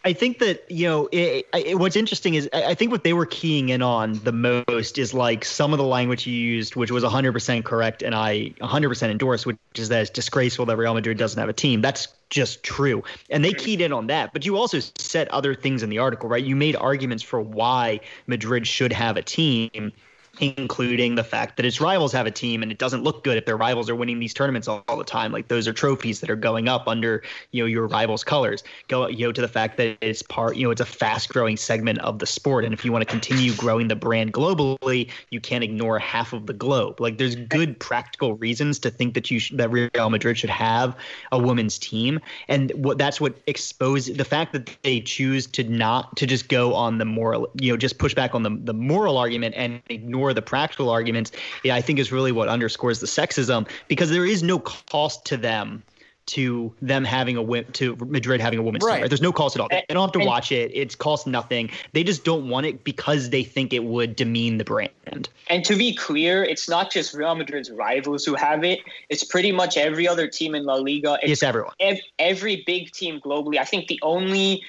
I 0.04 0.12
think 0.12 0.38
that 0.40 0.68
you 0.68 0.88
know 0.88 1.08
it, 1.12 1.46
it, 1.54 1.78
what's 1.78 1.94
interesting 1.94 2.34
is 2.34 2.48
I 2.52 2.74
think 2.74 2.90
what 2.90 3.04
they 3.04 3.12
were 3.12 3.26
keying 3.26 3.68
in 3.68 3.82
on 3.82 4.14
the 4.24 4.32
most 4.32 4.98
is 4.98 5.14
like 5.14 5.44
some 5.44 5.72
of 5.72 5.78
the 5.78 5.84
language 5.84 6.26
you 6.26 6.34
used, 6.34 6.74
which 6.74 6.90
was 6.90 7.04
100% 7.04 7.64
correct, 7.64 8.02
and 8.02 8.14
I 8.14 8.54
100% 8.60 9.10
endorse, 9.10 9.46
which 9.46 9.58
is 9.76 9.90
that 9.90 10.02
it's 10.02 10.10
disgraceful 10.10 10.66
that 10.66 10.76
Real 10.76 10.94
Madrid 10.94 11.18
doesn't 11.18 11.38
have 11.38 11.48
a 11.48 11.52
team. 11.52 11.82
That's 11.82 12.08
just 12.30 12.62
true, 12.64 13.04
and 13.30 13.44
they 13.44 13.52
keyed 13.52 13.80
in 13.80 13.92
on 13.92 14.08
that. 14.08 14.32
But 14.32 14.44
you 14.44 14.56
also 14.56 14.80
said 14.98 15.28
other 15.28 15.54
things 15.54 15.82
in 15.82 15.90
the 15.90 15.98
article, 15.98 16.28
right? 16.28 16.42
You 16.42 16.56
made 16.56 16.74
arguments 16.74 17.22
for 17.22 17.40
why 17.40 18.00
Madrid 18.26 18.66
should 18.66 18.92
have 18.92 19.16
a 19.16 19.22
team 19.22 19.92
including 20.40 21.14
the 21.14 21.24
fact 21.24 21.56
that 21.56 21.66
its 21.66 21.80
rivals 21.80 22.10
have 22.12 22.26
a 22.26 22.30
team 22.30 22.62
and 22.62 22.72
it 22.72 22.78
doesn't 22.78 23.02
look 23.02 23.22
good 23.22 23.36
if 23.36 23.44
their 23.44 23.56
rivals 23.56 23.90
are 23.90 23.94
winning 23.94 24.18
these 24.18 24.32
tournaments 24.32 24.66
all, 24.66 24.82
all 24.88 24.96
the 24.96 25.04
time. 25.04 25.30
Like 25.30 25.48
those 25.48 25.68
are 25.68 25.74
trophies 25.74 26.20
that 26.20 26.30
are 26.30 26.36
going 26.36 26.68
up 26.68 26.88
under 26.88 27.22
you 27.50 27.62
know 27.62 27.66
your 27.66 27.86
rivals 27.86 28.24
colors. 28.24 28.64
Go 28.88 29.06
you 29.08 29.26
know 29.26 29.32
to 29.32 29.40
the 29.40 29.48
fact 29.48 29.76
that 29.76 29.98
it's 30.00 30.22
part 30.22 30.56
you 30.56 30.64
know 30.64 30.70
it's 30.70 30.80
a 30.80 30.86
fast 30.86 31.28
growing 31.28 31.56
segment 31.56 31.98
of 31.98 32.18
the 32.18 32.26
sport. 32.26 32.64
And 32.64 32.72
if 32.72 32.82
you 32.84 32.92
want 32.92 33.02
to 33.02 33.10
continue 33.10 33.54
growing 33.54 33.88
the 33.88 33.96
brand 33.96 34.32
globally 34.32 35.10
you 35.30 35.40
can't 35.40 35.62
ignore 35.62 35.98
half 35.98 36.32
of 36.32 36.46
the 36.46 36.54
globe. 36.54 37.00
Like 37.00 37.18
there's 37.18 37.36
good 37.36 37.78
practical 37.78 38.34
reasons 38.34 38.78
to 38.80 38.90
think 38.90 39.12
that 39.14 39.30
you 39.30 39.38
sh- 39.38 39.52
that 39.56 39.70
Real 39.70 40.08
Madrid 40.08 40.38
should 40.38 40.50
have 40.50 40.96
a 41.30 41.38
women's 41.38 41.78
team. 41.78 42.20
And 42.48 42.72
what 42.76 42.96
that's 42.96 43.20
what 43.20 43.36
exposes 43.46 44.16
the 44.16 44.24
fact 44.24 44.54
that 44.54 44.74
they 44.82 45.00
choose 45.00 45.46
to 45.48 45.64
not 45.64 46.16
to 46.16 46.26
just 46.26 46.48
go 46.48 46.74
on 46.74 46.96
the 46.96 47.04
moral 47.04 47.50
you 47.60 47.70
know 47.70 47.76
just 47.76 47.98
push 47.98 48.14
back 48.14 48.34
on 48.34 48.42
the 48.42 48.58
the 48.62 48.74
moral 48.74 49.18
argument 49.18 49.54
and 49.58 49.82
ignore 49.90 50.21
the 50.32 50.42
practical 50.42 50.90
arguments 50.90 51.32
yeah, 51.64 51.74
I 51.74 51.80
think 51.80 51.98
is 51.98 52.12
really 52.12 52.32
what 52.32 52.48
underscores 52.48 53.00
the 53.00 53.06
sexism 53.06 53.66
because 53.88 54.10
there 54.10 54.24
is 54.26 54.42
no 54.42 54.58
cost 54.58 55.24
to 55.26 55.36
them 55.36 55.82
to 56.24 56.72
them 56.80 57.04
having 57.04 57.36
a 57.36 57.42
win 57.42 57.64
to 57.72 57.96
Madrid 57.96 58.40
having 58.40 58.56
a 58.60 58.62
women's 58.62 58.84
Right. 58.84 58.92
team. 58.94 59.00
Right? 59.02 59.10
There's 59.10 59.20
no 59.20 59.32
cost 59.32 59.56
at 59.56 59.60
all. 59.60 59.66
They 59.68 59.82
don't 59.88 60.02
have 60.02 60.12
to 60.12 60.20
And- 60.20 60.26
watch 60.28 60.52
it. 60.52 60.70
It's 60.72 60.94
cost 60.94 61.26
nothing. 61.26 61.68
They 61.94 62.04
just 62.04 62.22
don't 62.24 62.48
want 62.48 62.64
it 62.64 62.84
because 62.84 63.30
they 63.30 63.42
think 63.42 63.72
it 63.72 63.82
would 63.82 64.14
demean 64.14 64.58
the 64.58 64.64
brand. 64.64 65.28
And 65.48 65.64
to 65.64 65.74
be 65.74 65.92
clear, 65.92 66.44
it's 66.44 66.68
not 66.68 66.92
just 66.92 67.12
Real 67.12 67.34
Madrid's 67.34 67.72
rivals 67.72 68.24
who 68.24 68.36
have 68.36 68.62
it. 68.62 68.78
It's 69.08 69.24
pretty 69.24 69.50
much 69.50 69.76
every 69.76 70.06
other 70.06 70.28
team 70.28 70.54
in 70.54 70.64
La 70.64 70.74
Liga. 70.76 71.18
It's 71.22 71.32
It's 71.32 71.42
everyone. 71.42 71.72
ev- 71.80 71.98
every 72.20 72.62
big 72.68 72.92
team 72.92 73.20
globally. 73.20 73.58
I 73.58 73.64
think 73.64 73.88
the 73.88 73.98
only 74.02 74.62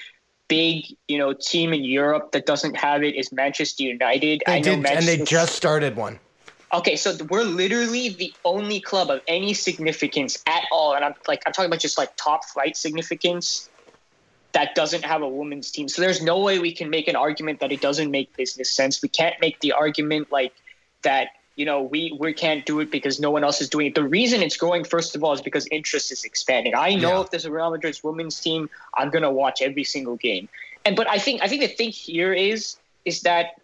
big, 0.48 0.84
you 1.08 1.18
know, 1.18 1.32
team 1.32 1.72
in 1.72 1.84
Europe 1.84 2.32
that 2.32 2.46
doesn't 2.46 2.76
have 2.76 3.02
it 3.02 3.14
is 3.14 3.32
Manchester 3.32 3.82
United. 3.82 4.42
They 4.46 4.52
I 4.52 4.58
know 4.58 4.76
did, 4.76 4.86
and 4.86 5.04
they 5.06 5.18
just 5.18 5.54
started 5.54 5.96
one. 5.96 6.18
Okay, 6.72 6.96
so 6.96 7.16
we're 7.30 7.44
literally 7.44 8.08
the 8.08 8.34
only 8.44 8.80
club 8.80 9.10
of 9.10 9.20
any 9.28 9.54
significance 9.54 10.42
at 10.46 10.64
all, 10.72 10.94
and 10.94 11.04
I'm 11.04 11.14
like 11.28 11.42
I'm 11.46 11.52
talking 11.52 11.70
about 11.70 11.80
just 11.80 11.98
like 11.98 12.16
top 12.16 12.44
flight 12.46 12.76
significance 12.76 13.68
that 14.54 14.74
doesn't 14.74 15.04
have 15.04 15.20
a 15.22 15.28
women's 15.28 15.70
team. 15.70 15.88
So 15.88 16.00
there's 16.00 16.22
no 16.22 16.38
way 16.38 16.58
we 16.60 16.72
can 16.72 16.88
make 16.88 17.08
an 17.08 17.16
argument 17.16 17.60
that 17.60 17.72
it 17.72 17.80
doesn't 17.80 18.10
make 18.10 18.34
business 18.36 18.70
sense. 18.70 19.02
We 19.02 19.08
can't 19.08 19.34
make 19.40 19.60
the 19.60 19.72
argument 19.72 20.30
like 20.30 20.52
that, 21.02 21.28
you 21.56 21.64
know, 21.64 21.82
we 21.82 22.16
we 22.18 22.32
can't 22.32 22.66
do 22.66 22.80
it 22.80 22.90
because 22.90 23.20
no 23.20 23.30
one 23.30 23.44
else 23.44 23.60
is 23.60 23.68
doing 23.68 23.86
it. 23.86 23.94
The 23.94 24.04
reason 24.04 24.42
it's 24.42 24.56
growing, 24.56 24.84
first 24.84 25.14
of 25.14 25.22
all, 25.22 25.32
is 25.32 25.40
because 25.40 25.66
interest 25.70 26.10
is 26.10 26.24
expanding. 26.24 26.74
I 26.74 26.94
know 26.94 27.14
Yeah. 27.14 27.20
if 27.22 27.30
there's 27.30 27.44
a 27.44 27.50
Real 27.50 27.70
Madrid's 27.70 28.02
women's 28.02 28.40
team, 28.40 28.68
I'm 28.94 29.10
gonna 29.10 29.30
watch 29.30 29.62
every 29.62 29.84
single 29.84 30.16
game. 30.16 30.48
And 30.84 30.96
but 30.96 31.08
I 31.08 31.18
think 31.18 31.42
I 31.42 31.48
think 31.48 31.62
the 31.62 31.68
thing 31.68 31.90
here 31.90 32.32
is 32.32 32.76
is 33.04 33.22
that 33.22 33.60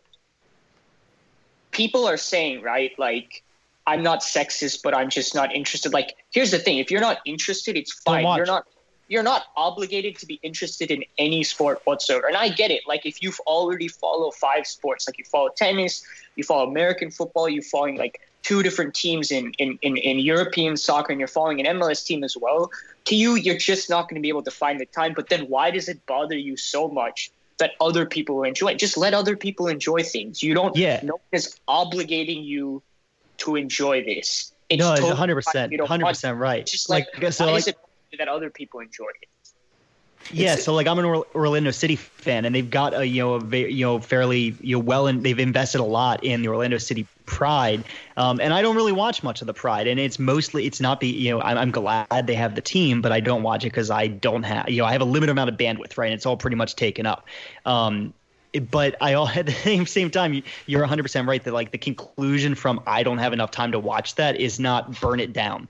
people 1.72 2.06
are 2.06 2.16
saying, 2.16 2.62
right, 2.62 2.96
like 2.98 3.42
I'm 3.86 4.02
not 4.02 4.20
sexist, 4.20 4.82
but 4.82 4.94
I'm 4.94 5.10
just 5.10 5.34
not 5.34 5.54
interested. 5.54 5.92
Like, 5.92 6.16
here's 6.30 6.50
the 6.52 6.58
thing: 6.58 6.78
if 6.78 6.90
you're 6.90 7.00
not 7.00 7.18
interested, 7.24 7.76
it's 7.76 7.92
fine. 7.92 8.24
You're 8.36 8.46
not 8.46 8.66
you're 9.10 9.24
not 9.24 9.46
obligated 9.56 10.16
to 10.16 10.24
be 10.24 10.38
interested 10.40 10.90
in 10.92 11.04
any 11.18 11.42
sport 11.42 11.82
whatsoever. 11.84 12.28
And 12.28 12.36
I 12.36 12.48
get 12.48 12.70
it. 12.70 12.82
Like, 12.86 13.04
if 13.04 13.20
you've 13.20 13.40
already 13.40 13.88
follow 13.88 14.30
five 14.30 14.68
sports, 14.68 15.08
like 15.08 15.18
you 15.18 15.24
follow 15.24 15.48
tennis, 15.54 16.06
you 16.36 16.44
follow 16.44 16.70
American 16.70 17.10
football, 17.10 17.48
you're 17.48 17.64
following 17.64 17.98
like 17.98 18.20
two 18.42 18.62
different 18.62 18.94
teams 18.94 19.32
in 19.32 19.52
in, 19.58 19.78
in, 19.82 19.96
in 19.96 20.20
European 20.20 20.76
soccer, 20.76 21.12
and 21.12 21.18
you're 21.18 21.28
following 21.28 21.64
an 21.66 21.78
MLS 21.78 22.06
team 22.06 22.22
as 22.22 22.36
well. 22.40 22.70
To 23.06 23.16
you, 23.16 23.34
you're 23.34 23.58
just 23.58 23.90
not 23.90 24.08
going 24.08 24.14
to 24.14 24.22
be 24.22 24.28
able 24.28 24.44
to 24.44 24.50
find 24.52 24.78
the 24.78 24.86
time. 24.86 25.12
But 25.12 25.28
then, 25.28 25.46
why 25.48 25.72
does 25.72 25.88
it 25.88 26.06
bother 26.06 26.38
you 26.38 26.56
so 26.56 26.88
much? 26.88 27.30
That 27.58 27.72
other 27.78 28.06
people 28.06 28.36
will 28.36 28.44
enjoy. 28.44 28.68
it? 28.68 28.78
Just 28.78 28.96
let 28.96 29.12
other 29.12 29.36
people 29.36 29.66
enjoy 29.66 30.02
things. 30.02 30.42
You 30.42 30.54
don't. 30.54 30.74
Yeah. 30.74 31.00
No 31.02 31.14
one 31.14 31.20
is 31.32 31.58
obligating 31.68 32.42
you 32.42 32.82
to 33.38 33.56
enjoy 33.56 34.02
this. 34.02 34.52
It's 34.70 34.80
no, 34.80 34.92
it's 34.92 35.00
totally 35.00 35.10
100 35.10 35.34
fine 35.34 35.42
percent, 35.42 35.66
if 35.66 35.72
you 35.72 35.78
don't 35.78 35.84
100 35.84 36.04
want 36.04 36.16
percent 36.16 36.38
right. 36.38 36.64
Just 36.64 36.88
like, 36.88 37.06
so 37.32 37.44
why 37.44 37.52
like 37.52 37.58
is 37.58 37.68
it 37.68 37.76
that 38.18 38.28
other 38.28 38.50
people 38.50 38.80
enjoy 38.80 39.06
it? 39.22 39.28
Yeah, 40.32 40.56
so 40.56 40.74
like 40.74 40.86
I'm 40.86 40.98
an 40.98 41.04
Orlando 41.34 41.70
City 41.70 41.96
fan, 41.96 42.44
and 42.44 42.54
they've 42.54 42.68
got 42.68 42.94
a 42.94 43.06
you 43.06 43.22
know 43.22 43.34
a 43.34 43.40
ve- 43.40 43.70
you 43.70 43.84
know 43.86 44.00
fairly 44.00 44.54
you 44.60 44.76
know 44.76 44.80
well, 44.80 45.06
and 45.06 45.22
they've 45.24 45.38
invested 45.38 45.80
a 45.80 45.84
lot 45.84 46.22
in 46.22 46.42
the 46.42 46.48
Orlando 46.48 46.78
City 46.78 47.06
Pride, 47.24 47.82
um, 48.16 48.38
and 48.38 48.52
I 48.52 48.60
don't 48.62 48.76
really 48.76 48.92
watch 48.92 49.22
much 49.22 49.40
of 49.40 49.46
the 49.46 49.54
Pride, 49.54 49.86
and 49.86 49.98
it's 49.98 50.18
mostly 50.18 50.66
it's 50.66 50.80
not 50.80 51.00
the 51.00 51.08
you 51.08 51.30
know 51.30 51.40
I'm, 51.40 51.56
I'm 51.56 51.70
glad 51.70 52.26
they 52.26 52.34
have 52.34 52.54
the 52.54 52.60
team, 52.60 53.00
but 53.00 53.12
I 53.12 53.20
don't 53.20 53.42
watch 53.42 53.64
it 53.64 53.68
because 53.68 53.90
I 53.90 54.08
don't 54.08 54.42
have 54.42 54.68
you 54.68 54.82
know 54.82 54.84
I 54.84 54.92
have 54.92 55.00
a 55.00 55.06
limited 55.06 55.32
amount 55.32 55.50
of 55.50 55.56
bandwidth, 55.56 55.96
right? 55.96 56.06
And 56.06 56.14
it's 56.14 56.26
all 56.26 56.36
pretty 56.36 56.56
much 56.56 56.76
taken 56.76 57.06
up. 57.06 57.26
Um, 57.64 58.12
but 58.70 58.96
I 59.00 59.14
all 59.14 59.26
at 59.34 59.46
the 59.46 59.52
same 59.52 59.86
same 59.86 60.10
time 60.10 60.34
you- 60.34 60.42
you're 60.66 60.82
100 60.82 61.02
percent 61.02 61.26
right 61.28 61.42
that 61.42 61.54
like 61.54 61.72
the 61.72 61.78
conclusion 61.78 62.54
from 62.54 62.80
I 62.86 63.02
don't 63.02 63.18
have 63.18 63.32
enough 63.32 63.50
time 63.52 63.72
to 63.72 63.78
watch 63.80 64.14
that 64.16 64.38
is 64.38 64.60
not 64.60 65.00
burn 65.00 65.18
it 65.18 65.32
down. 65.32 65.66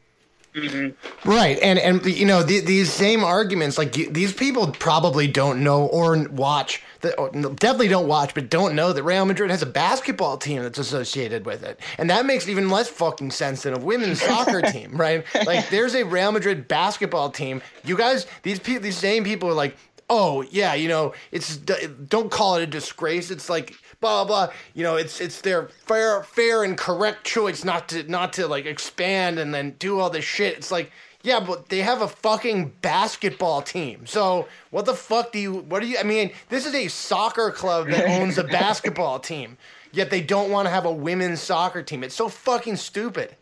Mm-hmm. 0.55 1.31
Right, 1.31 1.59
and 1.63 1.79
and 1.79 2.05
you 2.05 2.27
know 2.27 2.43
the, 2.43 2.59
these 2.59 2.93
same 2.93 3.23
arguments, 3.23 3.79
like 3.79 3.93
these 3.93 4.33
people 4.33 4.67
probably 4.73 5.29
don't 5.29 5.63
know 5.63 5.87
or 5.87 6.27
watch 6.29 6.83
that 7.03 7.15
definitely 7.57 7.87
don't 7.87 8.09
watch, 8.09 8.35
but 8.35 8.51
don't 8.51 8.75
know 8.75 8.93
that 8.93 9.03
Real 9.05 9.25
Madrid 9.25 9.51
has 9.51 9.63
a 9.63 9.67
basketball 9.67 10.37
team 10.37 10.63
that's 10.63 10.79
associated 10.79 11.47
with 11.47 11.63
it, 11.63 11.79
and 11.99 12.11
that 12.11 12.27
makes 12.27 12.49
even 12.49 12.69
less 12.69 12.89
fucking 12.89 13.31
sense 13.31 13.63
than 13.63 13.75
a 13.75 13.79
women's 13.79 14.21
soccer 14.27 14.61
team, 14.61 14.97
right? 14.97 15.25
Like 15.47 15.69
there's 15.71 15.95
a 15.95 16.05
Real 16.05 16.33
Madrid 16.33 16.67
basketball 16.67 17.31
team. 17.31 17.63
You 17.85 17.97
guys, 17.97 18.27
these 18.43 18.59
people, 18.59 18.83
these 18.83 18.97
same 18.99 19.23
people 19.23 19.49
are 19.49 19.55
like, 19.55 19.77
oh 20.09 20.43
yeah, 20.51 20.75
you 20.75 20.89
know, 20.89 21.15
it's 21.31 21.57
don't 21.57 22.31
call 22.31 22.57
it 22.57 22.63
a 22.63 22.67
disgrace. 22.67 23.31
It's 23.31 23.49
like 23.49 23.77
blah 24.01 24.25
blah. 24.25 24.49
You 24.75 24.83
know, 24.83 24.97
it's 24.97 25.21
it's 25.21 25.41
their 25.41 25.69
fair 25.69 26.23
fair 26.23 26.65
and 26.65 26.77
correct 26.77 27.25
choice 27.25 27.65
not 27.65 27.89
to 27.91 28.03
not 28.05 28.33
to 28.35 28.47
like 28.47 28.67
expand 28.67 29.39
and 29.39 29.55
then 29.55 29.77
do 29.79 29.99
all 29.99 30.11
this 30.11 30.25
shit. 30.25 30.57
It's 30.57 30.71
like 30.71 30.91
yeah, 31.23 31.41
but 31.41 31.69
they 31.69 31.81
have 31.81 32.01
a 32.01 32.09
fucking 32.09 32.73
basketball 32.81 33.61
team. 33.61 34.07
So 34.07 34.49
what 34.71 34.87
the 34.87 34.95
fuck 34.95 35.33
do 35.33 35.39
you? 35.39 35.55
What 35.55 35.83
do 35.83 35.89
you? 35.89 35.99
I 35.99 36.03
mean, 36.03 36.33
this 36.49 36.67
is 36.67 36.75
a 36.75 36.89
soccer 36.89 37.51
club 37.51 37.89
that 37.89 38.09
owns 38.21 38.39
a 38.39 38.45
basketball 38.45 39.19
team, 39.19 39.59
yet 39.93 40.11
they 40.11 40.23
don't 40.23 40.51
want 40.51 40.67
to 40.67 40.71
have 40.71 40.87
a 40.87 40.93
women's 40.93 41.41
soccer 41.41 41.83
team. 41.83 42.03
It's 42.03 42.15
so 42.15 42.29
fucking 42.29 42.77
stupid. 42.77 43.37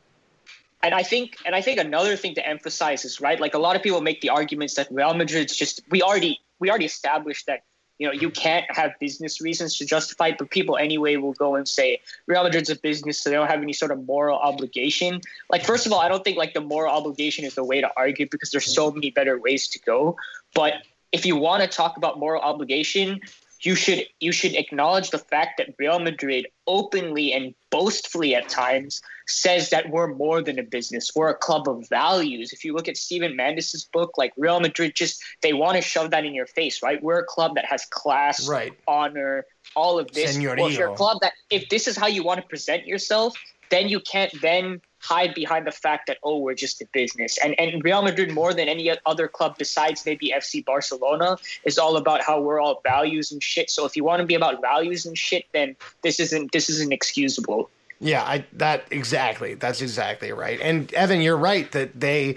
And 0.83 0.95
I 0.95 1.03
think, 1.03 1.37
and 1.45 1.57
I 1.57 1.61
think 1.61 1.81
another 1.81 2.17
thing 2.17 2.37
to 2.37 2.47
emphasize 2.47 3.05
is 3.05 3.21
right. 3.21 3.41
Like 3.41 3.55
a 3.55 3.59
lot 3.59 3.75
of 3.75 3.83
people 3.83 4.01
make 4.01 4.21
the 4.21 4.31
arguments 4.31 4.75
that 4.75 4.89
Real 4.91 5.15
Madrid's 5.15 5.57
just 5.57 5.81
we 5.91 6.03
already 6.03 6.41
we 6.59 6.71
already 6.71 6.85
established 6.85 7.47
that 7.47 7.63
you 7.99 8.07
know 8.07 8.13
you 8.13 8.31
can't 8.31 8.65
have 8.71 8.93
business 9.01 9.41
reasons 9.41 9.77
to 9.77 9.85
justify 9.85 10.29
it 10.29 10.39
but 10.39 10.51
people 10.51 10.77
anyway 10.77 11.17
will 11.17 11.33
go 11.33 11.55
and 11.57 11.69
say 11.69 12.01
real 12.27 12.43
madrid's 12.43 12.71
a 12.71 12.77
business 12.77 13.19
so 13.19 13.31
they 13.31 13.37
don't 13.37 13.49
have 13.49 13.63
any 13.63 13.73
sort 13.73 13.91
of 13.91 14.07
moral 14.07 14.39
obligation. 14.39 15.21
Like 15.51 15.65
first 15.65 15.87
of 15.87 15.93
all 15.93 16.01
i 16.01 16.09
don't 16.09 16.25
think 16.25 16.37
like 16.37 16.55
the 16.55 16.61
moral 16.61 16.95
obligation 16.95 17.45
is 17.45 17.55
the 17.55 17.65
way 17.65 17.81
to 17.81 17.91
argue 17.97 18.29
because 18.31 18.51
there's 18.51 18.73
so 18.73 18.91
many 18.91 19.11
better 19.11 19.39
ways 19.39 19.69
to 19.69 19.79
go. 19.81 20.17
But 20.55 20.75
if 21.13 21.25
you 21.25 21.37
want 21.37 21.63
to 21.63 21.69
talk 21.69 21.97
about 21.97 22.19
moral 22.19 22.43
obligation 22.43 23.21
you 23.61 23.75
should 23.75 24.07
you 24.21 24.33
should 24.33 24.55
acknowledge 24.55 25.11
the 25.11 25.19
fact 25.19 25.59
that 25.59 25.75
Real 25.79 25.99
Madrid 25.99 26.47
openly 26.67 27.33
and 27.33 27.55
boastfully 27.71 28.35
at 28.35 28.49
times 28.49 29.01
says 29.27 29.71
that 29.71 29.91
we're 29.91 30.15
more 30.15 30.43
than 30.43 30.59
a 30.59 30.63
business. 30.63 31.11
We're 31.15 31.31
a 31.31 31.35
club 31.35 31.69
of 31.69 31.89
values. 31.89 32.53
If 32.53 32.65
you 32.65 32.73
look 32.73 32.89
at 32.89 32.97
Steven 32.97 33.37
Mandis's 33.37 33.85
book, 33.93 34.13
like 34.17 34.33
Real 34.37 34.61
Madrid 34.61 34.93
just 34.95 35.23
they 35.43 35.53
want 35.53 35.77
to 35.77 35.83
shove 35.83 36.11
that 36.13 36.25
in 36.25 36.35
your 36.35 36.47
face, 36.47 36.83
right? 36.83 37.03
We're 37.03 37.21
a 37.21 37.27
club 37.27 37.57
that 37.57 37.65
has 37.65 37.85
class, 37.87 38.49
right. 38.49 38.73
honor, 38.87 39.45
all 39.75 39.99
of 39.99 40.13
this. 40.13 40.39
Well, 40.39 40.69
if 40.69 40.79
you're 40.79 40.93
a 40.93 40.97
club 40.97 41.19
that 41.23 41.33
if 41.51 41.69
this 41.69 41.89
is 41.89 41.97
how 41.97 42.07
you 42.07 42.23
want 42.23 42.41
to 42.41 42.47
present 42.47 42.87
yourself, 42.87 43.37
then 43.71 43.89
you 43.89 44.01
can't 44.01 44.33
then 44.41 44.81
hide 45.01 45.35
behind 45.35 45.67
the 45.67 45.73
fact 45.73 46.07
that 46.07 46.19
oh 46.23 46.39
we're 46.39 46.55
just 46.55 46.81
a 46.83 46.87
business. 46.93 47.39
And 47.43 47.55
and 47.59 47.83
Real 47.85 48.03
Madrid 48.03 48.33
more 48.33 48.53
than 48.55 48.69
any 48.69 48.91
other 49.07 49.29
club 49.29 49.57
besides 49.59 50.05
maybe 50.05 50.33
FC 50.37 50.65
Barcelona 50.65 51.39
is 51.65 51.79
all 51.79 51.97
about 51.97 52.23
how 52.23 52.41
we're 52.41 52.61
all 52.61 52.81
values 52.85 53.33
and 53.33 53.43
shit. 53.43 53.71
So 53.71 53.87
if 53.87 53.97
you 53.97 54.05
want 54.05 54.21
to 54.21 54.27
be 54.27 54.35
about 54.35 54.61
values 54.61 55.07
and 55.07 55.17
shit 55.17 55.45
then 55.53 55.77
this 56.03 56.21
isn't 56.21 56.53
this 56.53 56.69
isn't 56.71 56.93
excusable. 56.93 57.71
Yeah 58.01 58.23
I 58.23 58.45
that 58.55 58.85
exactly. 58.91 59.55
That's 59.55 59.81
exactly 59.81 60.33
right. 60.33 60.61
And 60.61 60.93
Evan 60.95 61.21
you're 61.21 61.37
right 61.37 61.71
that 61.73 61.99
they 61.99 62.37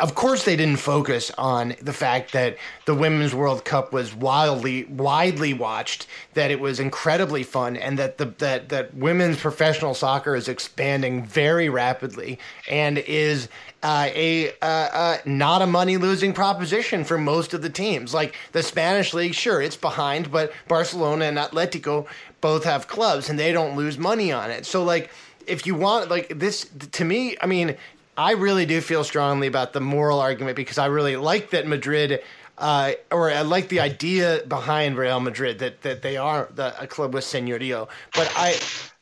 of 0.00 0.14
course 0.14 0.44
they 0.44 0.56
didn't 0.56 0.78
focus 0.78 1.30
on 1.36 1.74
the 1.82 1.92
fact 1.92 2.32
that 2.32 2.56
the 2.86 2.94
women's 2.94 3.34
world 3.34 3.62
cup 3.64 3.92
was 3.92 4.14
wildly 4.14 4.84
widely 4.84 5.52
watched 5.52 6.06
that 6.32 6.50
it 6.50 6.58
was 6.58 6.80
incredibly 6.80 7.42
fun 7.42 7.76
and 7.76 7.98
that 7.98 8.16
the 8.16 8.24
that 8.38 8.70
that 8.70 8.94
women's 8.94 9.38
professional 9.38 9.92
soccer 9.92 10.34
is 10.34 10.48
expanding 10.48 11.26
very 11.26 11.68
rapidly 11.68 12.38
and 12.70 12.96
is 12.96 13.48
uh, 13.82 14.08
a 14.14 14.48
uh, 14.62 14.64
uh, 14.64 15.18
not 15.26 15.60
a 15.60 15.66
money 15.66 15.98
losing 15.98 16.32
proposition 16.32 17.04
for 17.04 17.18
most 17.18 17.52
of 17.52 17.60
the 17.60 17.70
teams. 17.70 18.14
Like 18.14 18.34
the 18.52 18.62
Spanish 18.62 19.12
league 19.12 19.34
sure 19.34 19.60
it's 19.60 19.76
behind 19.76 20.32
but 20.32 20.52
Barcelona 20.68 21.26
and 21.26 21.36
Atletico 21.36 22.06
both 22.40 22.64
have 22.64 22.88
clubs 22.88 23.28
and 23.28 23.38
they 23.38 23.52
don't 23.52 23.76
lose 23.76 23.98
money 23.98 24.32
on 24.32 24.50
it. 24.50 24.64
So 24.64 24.82
like 24.82 25.10
if 25.46 25.66
you 25.66 25.74
want 25.74 26.10
like 26.10 26.38
this 26.38 26.68
to 26.90 27.04
me 27.04 27.36
i 27.40 27.46
mean 27.46 27.76
I 28.16 28.32
really 28.32 28.66
do 28.66 28.80
feel 28.80 29.04
strongly 29.04 29.46
about 29.46 29.72
the 29.72 29.80
moral 29.80 30.20
argument 30.20 30.56
because 30.56 30.78
I 30.78 30.86
really 30.86 31.16
like 31.16 31.50
that 31.50 31.66
Madrid, 31.66 32.22
uh, 32.56 32.92
or 33.12 33.30
I 33.30 33.42
like 33.42 33.68
the 33.68 33.80
idea 33.80 34.42
behind 34.48 34.96
Real 34.96 35.20
Madrid 35.20 35.58
that 35.58 35.82
that 35.82 36.02
they 36.02 36.16
are 36.16 36.48
the, 36.54 36.80
a 36.80 36.86
club 36.86 37.14
with 37.14 37.24
señorío. 37.24 37.88
But 38.14 38.32
I. 38.36 38.58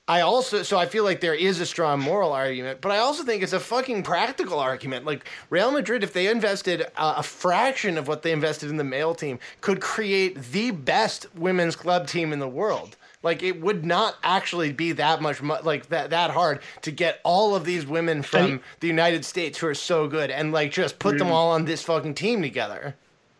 I 0.06 0.20
also 0.20 0.62
so 0.62 0.76
I 0.76 0.84
feel 0.84 1.02
like 1.02 1.20
there 1.20 1.34
is 1.34 1.60
a 1.60 1.64
strong 1.64 1.98
moral 1.98 2.34
argument, 2.34 2.82
but 2.82 2.92
I 2.92 2.98
also 2.98 3.24
think 3.24 3.42
it's 3.42 3.54
a 3.54 3.58
fucking 3.58 4.02
practical 4.02 4.58
argument. 4.58 5.06
Like 5.06 5.24
Real 5.48 5.70
Madrid, 5.70 6.04
if 6.04 6.12
they 6.12 6.26
invested 6.26 6.82
a, 6.82 6.90
a 6.98 7.22
fraction 7.22 7.96
of 7.96 8.06
what 8.06 8.20
they 8.20 8.30
invested 8.30 8.68
in 8.68 8.76
the 8.76 8.84
male 8.84 9.14
team, 9.14 9.38
could 9.62 9.80
create 9.80 10.36
the 10.52 10.72
best 10.72 11.34
women's 11.34 11.74
club 11.74 12.06
team 12.06 12.34
in 12.34 12.38
the 12.38 12.46
world. 12.46 12.98
Like 13.24 13.42
it 13.42 13.60
would 13.60 13.84
not 13.84 14.16
actually 14.22 14.72
be 14.72 14.92
that 14.92 15.22
much 15.22 15.42
like 15.42 15.88
that 15.88 16.10
that 16.10 16.30
hard 16.30 16.60
to 16.82 16.92
get 16.92 17.20
all 17.24 17.56
of 17.56 17.64
these 17.64 17.86
women 17.86 18.22
from 18.22 18.60
the 18.80 18.86
United 18.86 19.24
States 19.24 19.58
who 19.58 19.66
are 19.66 19.74
so 19.74 20.06
good 20.06 20.30
and 20.30 20.52
like 20.52 20.70
just 20.70 20.98
put 20.98 21.16
mm. 21.16 21.18
them 21.18 21.32
all 21.32 21.50
on 21.50 21.64
this 21.64 21.82
fucking 21.82 22.14
team 22.14 22.42
together. 22.42 22.94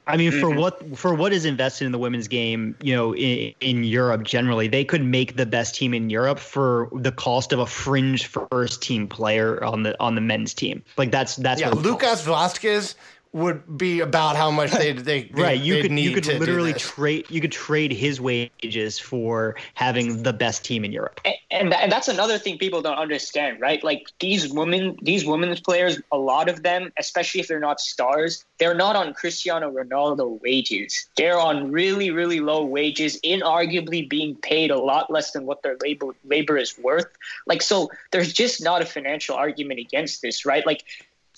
I 0.06 0.18
mean, 0.18 0.32
for 0.32 0.48
mm-hmm. 0.48 0.58
what 0.58 0.98
for 0.98 1.14
what 1.14 1.32
is 1.32 1.46
invested 1.46 1.86
in 1.86 1.92
the 1.92 1.98
women's 1.98 2.28
game, 2.28 2.76
you 2.82 2.94
know, 2.94 3.14
in, 3.14 3.54
in, 3.60 3.84
Europe 3.84 4.22
generally, 4.22 4.68
they 4.68 4.84
could 4.84 5.02
make 5.02 5.36
the 5.36 5.46
best 5.46 5.74
team 5.74 5.94
in 5.94 6.10
Europe 6.10 6.38
for 6.38 6.90
the 6.92 7.10
cost 7.10 7.54
of 7.54 7.58
a 7.58 7.66
fringe 7.66 8.26
first 8.26 8.82
team 8.82 9.08
player 9.08 9.64
on 9.64 9.82
the 9.82 9.98
on 10.00 10.14
the 10.14 10.20
men's 10.20 10.52
team. 10.52 10.82
Like 10.98 11.10
that's 11.10 11.36
that's 11.36 11.60
yeah. 11.60 11.70
Lucas 11.70 12.22
Vázquez 12.24 12.96
would 13.34 13.76
be 13.76 13.98
about 13.98 14.36
how 14.36 14.48
much 14.48 14.70
they 14.70 14.92
they 14.92 15.28
right. 15.34 15.60
You 15.60 15.82
could 15.82 15.98
you 15.98 16.14
could 16.14 16.26
literally 16.38 16.72
trade 16.72 17.26
you 17.28 17.40
could 17.40 17.50
trade 17.50 17.92
his 17.92 18.20
wages 18.20 18.98
for 19.00 19.56
having 19.74 20.22
the 20.22 20.32
best 20.32 20.64
team 20.64 20.84
in 20.84 20.92
Europe. 20.92 21.20
And, 21.24 21.34
and 21.50 21.74
and 21.74 21.92
that's 21.92 22.06
another 22.06 22.38
thing 22.38 22.58
people 22.58 22.80
don't 22.80 22.96
understand, 22.96 23.60
right? 23.60 23.82
Like 23.82 24.06
these 24.20 24.52
women, 24.52 24.96
these 25.02 25.26
women's 25.26 25.58
players, 25.58 26.00
a 26.12 26.16
lot 26.16 26.48
of 26.48 26.62
them, 26.62 26.92
especially 26.96 27.40
if 27.40 27.48
they're 27.48 27.58
not 27.58 27.80
stars, 27.80 28.44
they're 28.60 28.74
not 28.74 28.94
on 28.94 29.12
Cristiano 29.12 29.68
Ronaldo 29.68 30.40
wages. 30.40 31.08
They're 31.16 31.40
on 31.40 31.72
really 31.72 32.12
really 32.12 32.38
low 32.38 32.64
wages, 32.64 33.20
inarguably 33.22 34.08
being 34.08 34.36
paid 34.36 34.70
a 34.70 34.78
lot 34.78 35.10
less 35.10 35.32
than 35.32 35.44
what 35.44 35.64
their 35.64 35.76
labor 35.82 36.14
labor 36.24 36.56
is 36.56 36.78
worth. 36.78 37.08
Like 37.46 37.62
so, 37.62 37.90
there's 38.12 38.32
just 38.32 38.62
not 38.62 38.80
a 38.80 38.86
financial 38.86 39.34
argument 39.34 39.80
against 39.80 40.22
this, 40.22 40.46
right? 40.46 40.64
Like 40.64 40.84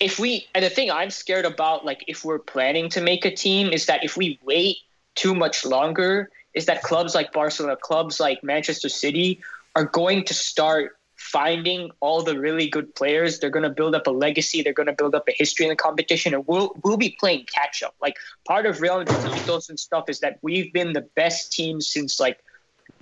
if 0.00 0.18
we 0.18 0.46
and 0.54 0.64
the 0.64 0.70
thing 0.70 0.90
I'm 0.90 1.10
scared 1.10 1.44
about, 1.44 1.84
like 1.84 2.04
if 2.06 2.24
we're 2.24 2.38
planning 2.38 2.88
to 2.90 3.00
make 3.00 3.24
a 3.24 3.34
team, 3.34 3.72
is 3.72 3.86
that 3.86 4.04
if 4.04 4.16
we 4.16 4.38
wait 4.42 4.78
too 5.14 5.34
much 5.34 5.64
longer, 5.64 6.30
is 6.54 6.66
that 6.66 6.82
clubs 6.82 7.14
like 7.14 7.32
Barcelona, 7.32 7.76
clubs 7.76 8.20
like 8.20 8.42
Manchester 8.42 8.88
City 8.88 9.40
are 9.74 9.84
going 9.84 10.24
to 10.24 10.34
start 10.34 10.98
finding 11.16 11.90
all 12.00 12.22
the 12.22 12.38
really 12.38 12.68
good 12.68 12.94
players. 12.94 13.38
They're 13.38 13.50
going 13.50 13.62
to 13.62 13.70
build 13.70 13.94
up 13.94 14.06
a 14.06 14.10
legacy. 14.10 14.62
They're 14.62 14.72
going 14.72 14.86
to 14.86 14.92
build 14.92 15.14
up 15.14 15.28
a 15.28 15.32
history 15.32 15.64
in 15.64 15.70
the 15.70 15.76
competition, 15.76 16.34
and 16.34 16.46
we'll 16.46 16.76
we'll 16.84 16.98
be 16.98 17.16
playing 17.18 17.46
catch 17.52 17.82
up. 17.82 17.94
Like 18.00 18.16
part 18.46 18.66
of 18.66 18.80
Real 18.80 18.98
Madrid's 18.98 19.68
and 19.68 19.80
stuff 19.80 20.08
is 20.08 20.20
that 20.20 20.38
we've 20.42 20.72
been 20.72 20.92
the 20.92 21.06
best 21.14 21.52
team 21.52 21.80
since 21.80 22.20
like 22.20 22.38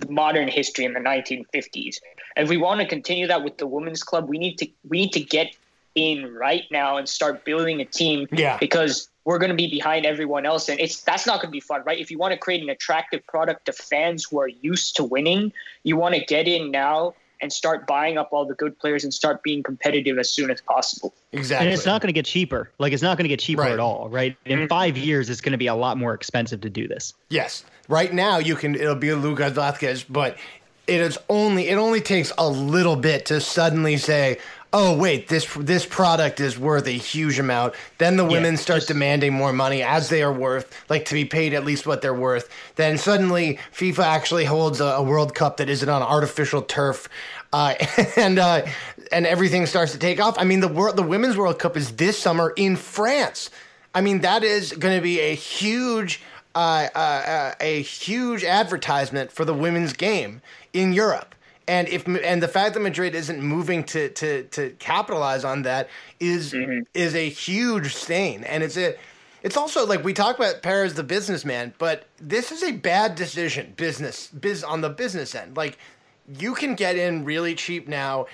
modern 0.09 0.47
history 0.47 0.85
in 0.85 0.93
the 0.93 0.99
1950s. 0.99 1.97
And 2.35 2.49
we 2.49 2.57
want 2.57 2.81
to 2.81 2.87
continue 2.87 3.27
that 3.27 3.43
with 3.43 3.57
the 3.57 3.67
women's 3.67 4.03
club, 4.03 4.27
we 4.29 4.37
need 4.37 4.57
to 4.57 4.67
we 4.87 5.01
need 5.01 5.13
to 5.13 5.21
get 5.21 5.55
in 5.95 6.33
right 6.33 6.63
now 6.71 6.97
and 6.97 7.07
start 7.07 7.45
building 7.45 7.81
a 7.81 7.85
team. 7.85 8.27
Yeah. 8.31 8.57
Because 8.57 9.09
we're 9.23 9.39
going 9.39 9.49
to 9.49 9.55
be 9.55 9.69
behind 9.69 10.05
everyone 10.05 10.45
else, 10.45 10.69
and 10.69 10.79
it's 10.79 11.01
that's 11.01 11.25
not 11.25 11.41
going 11.41 11.47
to 11.47 11.51
be 11.51 11.59
fun, 11.59 11.81
right? 11.85 11.99
If 11.99 12.11
you 12.11 12.17
want 12.17 12.33
to 12.33 12.37
create 12.37 12.61
an 12.61 12.69
attractive 12.69 13.25
product 13.25 13.65
to 13.65 13.73
fans 13.73 14.27
who 14.29 14.39
are 14.39 14.47
used 14.47 14.95
to 14.97 15.03
winning, 15.03 15.51
you 15.83 15.97
want 15.97 16.13
to 16.13 16.23
get 16.23 16.47
in 16.47 16.69
now 16.69 17.15
and 17.41 17.51
start 17.51 17.85
buying 17.85 18.17
up 18.17 18.29
all 18.31 18.45
the 18.45 18.53
good 18.53 18.77
players 18.79 19.03
and 19.03 19.13
start 19.13 19.43
being 19.43 19.61
competitive 19.61 20.17
as 20.17 20.29
soon 20.29 20.49
as 20.49 20.61
possible. 20.61 21.13
Exactly. 21.31 21.67
And 21.67 21.73
it's 21.73 21.85
not 21.85 22.01
going 22.01 22.07
to 22.07 22.13
get 22.13 22.25
cheaper. 22.25 22.71
Like 22.77 22.93
it's 22.93 23.03
not 23.03 23.17
going 23.17 23.25
to 23.25 23.29
get 23.29 23.39
cheaper 23.39 23.63
right. 23.63 23.71
at 23.71 23.79
all, 23.79 24.09
right? 24.09 24.37
In 24.45 24.59
mm-hmm. 24.59 24.67
five 24.67 24.97
years, 24.97 25.29
it's 25.29 25.41
going 25.41 25.51
to 25.51 25.57
be 25.57 25.67
a 25.67 25.75
lot 25.75 25.97
more 25.97 26.13
expensive 26.13 26.61
to 26.61 26.69
do 26.69 26.87
this. 26.87 27.13
Yes. 27.29 27.65
Right 27.87 28.13
now, 28.13 28.37
you 28.37 28.55
can. 28.55 28.75
It'll 28.75 28.95
be 28.95 29.09
a 29.09 29.15
Lucas 29.15 29.53
Vázquez, 29.53 30.05
but 30.07 30.37
it 30.87 31.01
is 31.01 31.17
only. 31.29 31.67
It 31.67 31.75
only 31.75 32.01
takes 32.01 32.31
a 32.37 32.47
little 32.47 32.95
bit 32.95 33.25
to 33.27 33.41
suddenly 33.41 33.97
say, 33.97 34.37
oh 34.77 34.93
wait 34.93 35.29
this 35.29 35.51
this 35.55 35.85
product 35.85 36.41
is 36.41 36.59
worth 36.59 36.85
a 36.85 36.91
huge 36.91 37.39
amount. 37.39 37.73
Then 37.97 38.17
the 38.17 38.25
women 38.25 38.55
yeah, 38.55 38.59
start 38.59 38.77
just, 38.79 38.89
demanding 38.89 39.33
more 39.33 39.53
money 39.53 39.81
as 39.81 40.09
they 40.09 40.21
are 40.21 40.33
worth 40.33 40.75
like 40.89 41.05
to 41.05 41.13
be 41.13 41.23
paid 41.23 41.53
at 41.53 41.63
least 41.63 41.87
what 41.87 42.01
they're 42.01 42.13
worth. 42.13 42.49
Then 42.75 42.97
suddenly 42.97 43.57
fifa 43.73 44.03
actually 44.03 44.43
holds 44.43 44.81
a, 44.81 44.85
a 44.85 45.01
world 45.01 45.33
cup 45.33 45.57
that 45.57 45.69
isn't 45.69 45.87
on 45.87 46.01
artificial 46.01 46.61
turf 46.61 47.07
uh, 47.53 47.75
and 48.17 48.37
uh, 48.37 48.65
and 49.13 49.25
everything 49.25 49.65
starts 49.65 49.93
to 49.93 49.97
take 49.97 50.19
off. 50.19 50.35
I 50.37 50.43
mean 50.43 50.59
the 50.59 50.67
world 50.67 50.97
the 50.97 51.03
women's 51.03 51.37
world 51.37 51.57
cup 51.57 51.77
is 51.77 51.93
this 51.93 52.19
summer 52.19 52.53
in 52.57 52.75
france. 52.75 53.49
I 53.93 54.01
mean 54.01 54.19
that 54.21 54.43
is 54.43 54.73
going 54.73 54.97
to 54.97 55.01
be 55.01 55.21
a 55.21 55.35
huge 55.35 56.21
uh, 56.53 56.87
uh, 56.93 56.97
uh, 56.97 57.53
a 57.61 57.81
huge 57.81 58.43
advertisement 58.43 59.31
for 59.31 59.45
the 59.45 59.53
women's 59.53 59.93
game 59.93 60.41
in 60.73 60.93
europe 60.93 61.34
And 61.67 61.87
if 61.87 62.07
and 62.07 62.43
the 62.43 62.47
fact 62.47 62.75
that 62.75 62.79
Madrid 62.79 63.15
isn't 63.15 63.41
moving 63.41 63.83
to 63.85 64.09
to 64.09 64.43
to 64.43 64.69
capitalize 64.79 65.43
on 65.43 65.63
that 65.63 65.89
is 66.19 66.53
mm-hmm. 66.53 66.83
is 66.93 67.15
a 67.15 67.27
huge 67.27 67.95
stain, 67.95 68.43
and 68.43 68.63
it's 68.63 68.77
a 68.77 68.95
it's 69.41 69.57
also 69.57 69.85
like 69.85 70.03
we 70.03 70.13
talk 70.13 70.37
about 70.37 70.61
Perez 70.61 70.93
the 70.93 71.03
businessman, 71.03 71.73
but 71.77 72.05
this 72.17 72.51
is 72.51 72.63
a 72.63 72.71
bad 72.71 73.15
decision 73.15 73.73
business 73.77 74.27
biz 74.27 74.63
on 74.63 74.81
the 74.81 74.89
business 74.89 75.35
end. 75.35 75.55
Like 75.57 75.77
you 76.27 76.55
can 76.55 76.75
get 76.75 76.97
in 76.97 77.25
really 77.25 77.55
cheap 77.55 77.87
now, 77.87 78.27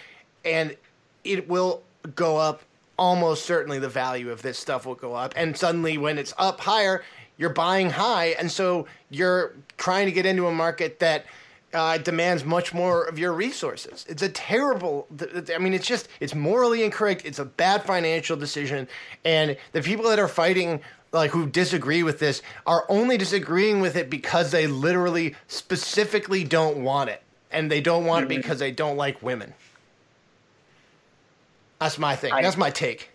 and 0.45 0.75
it 1.23 1.47
will 1.47 1.83
go 2.15 2.37
up 2.37 2.61
almost 2.97 3.45
certainly 3.45 3.79
the 3.79 3.89
value 3.89 4.29
of 4.29 4.41
this 4.41 4.57
stuff 4.59 4.85
will 4.85 4.95
go 4.95 5.13
up. 5.13 5.33
And 5.35 5.57
suddenly, 5.57 5.97
when 5.97 6.17
it's 6.17 6.33
up 6.37 6.61
higher, 6.61 7.03
you're 7.37 7.49
buying 7.49 7.89
high, 7.89 8.27
and 8.39 8.51
so 8.51 8.87
you're 9.09 9.53
trying 9.77 10.05
to 10.05 10.11
get 10.11 10.25
into 10.25 10.47
a 10.47 10.51
market 10.53 10.99
that 10.99 11.25
uh, 11.73 11.97
demands 11.97 12.43
much 12.43 12.73
more 12.73 13.03
of 13.03 13.17
your 13.19 13.33
resources. 13.33 14.05
It's 14.09 14.21
a 14.21 14.29
terrible. 14.29 15.07
I 15.53 15.57
mean, 15.57 15.73
it's 15.73 15.87
just 15.87 16.07
it's 16.19 16.35
morally 16.35 16.83
incorrect. 16.83 17.25
It's 17.25 17.39
a 17.39 17.45
bad 17.45 17.83
financial 17.83 18.37
decision, 18.37 18.87
and 19.25 19.57
the 19.71 19.81
people 19.81 20.09
that 20.09 20.19
are 20.19 20.27
fighting. 20.27 20.81
Like 21.13 21.31
who 21.31 21.45
disagree 21.45 22.03
with 22.03 22.19
this 22.19 22.41
are 22.65 22.85
only 22.87 23.17
disagreeing 23.17 23.81
with 23.81 23.97
it 23.97 24.09
because 24.09 24.51
they 24.51 24.65
literally 24.65 25.35
specifically 25.49 26.45
don't 26.45 26.85
want 26.85 27.09
it, 27.09 27.21
and 27.51 27.69
they 27.69 27.81
don't 27.81 28.05
want 28.05 28.29
mm-hmm. 28.29 28.31
it 28.31 28.37
because 28.37 28.59
they 28.59 28.71
don't 28.71 28.95
like 28.95 29.21
women. 29.21 29.53
That's 31.81 31.97
my 31.97 32.15
thing. 32.15 32.31
I, 32.31 32.43
That's 32.43 32.57
my 32.57 32.69
take. 32.69 33.09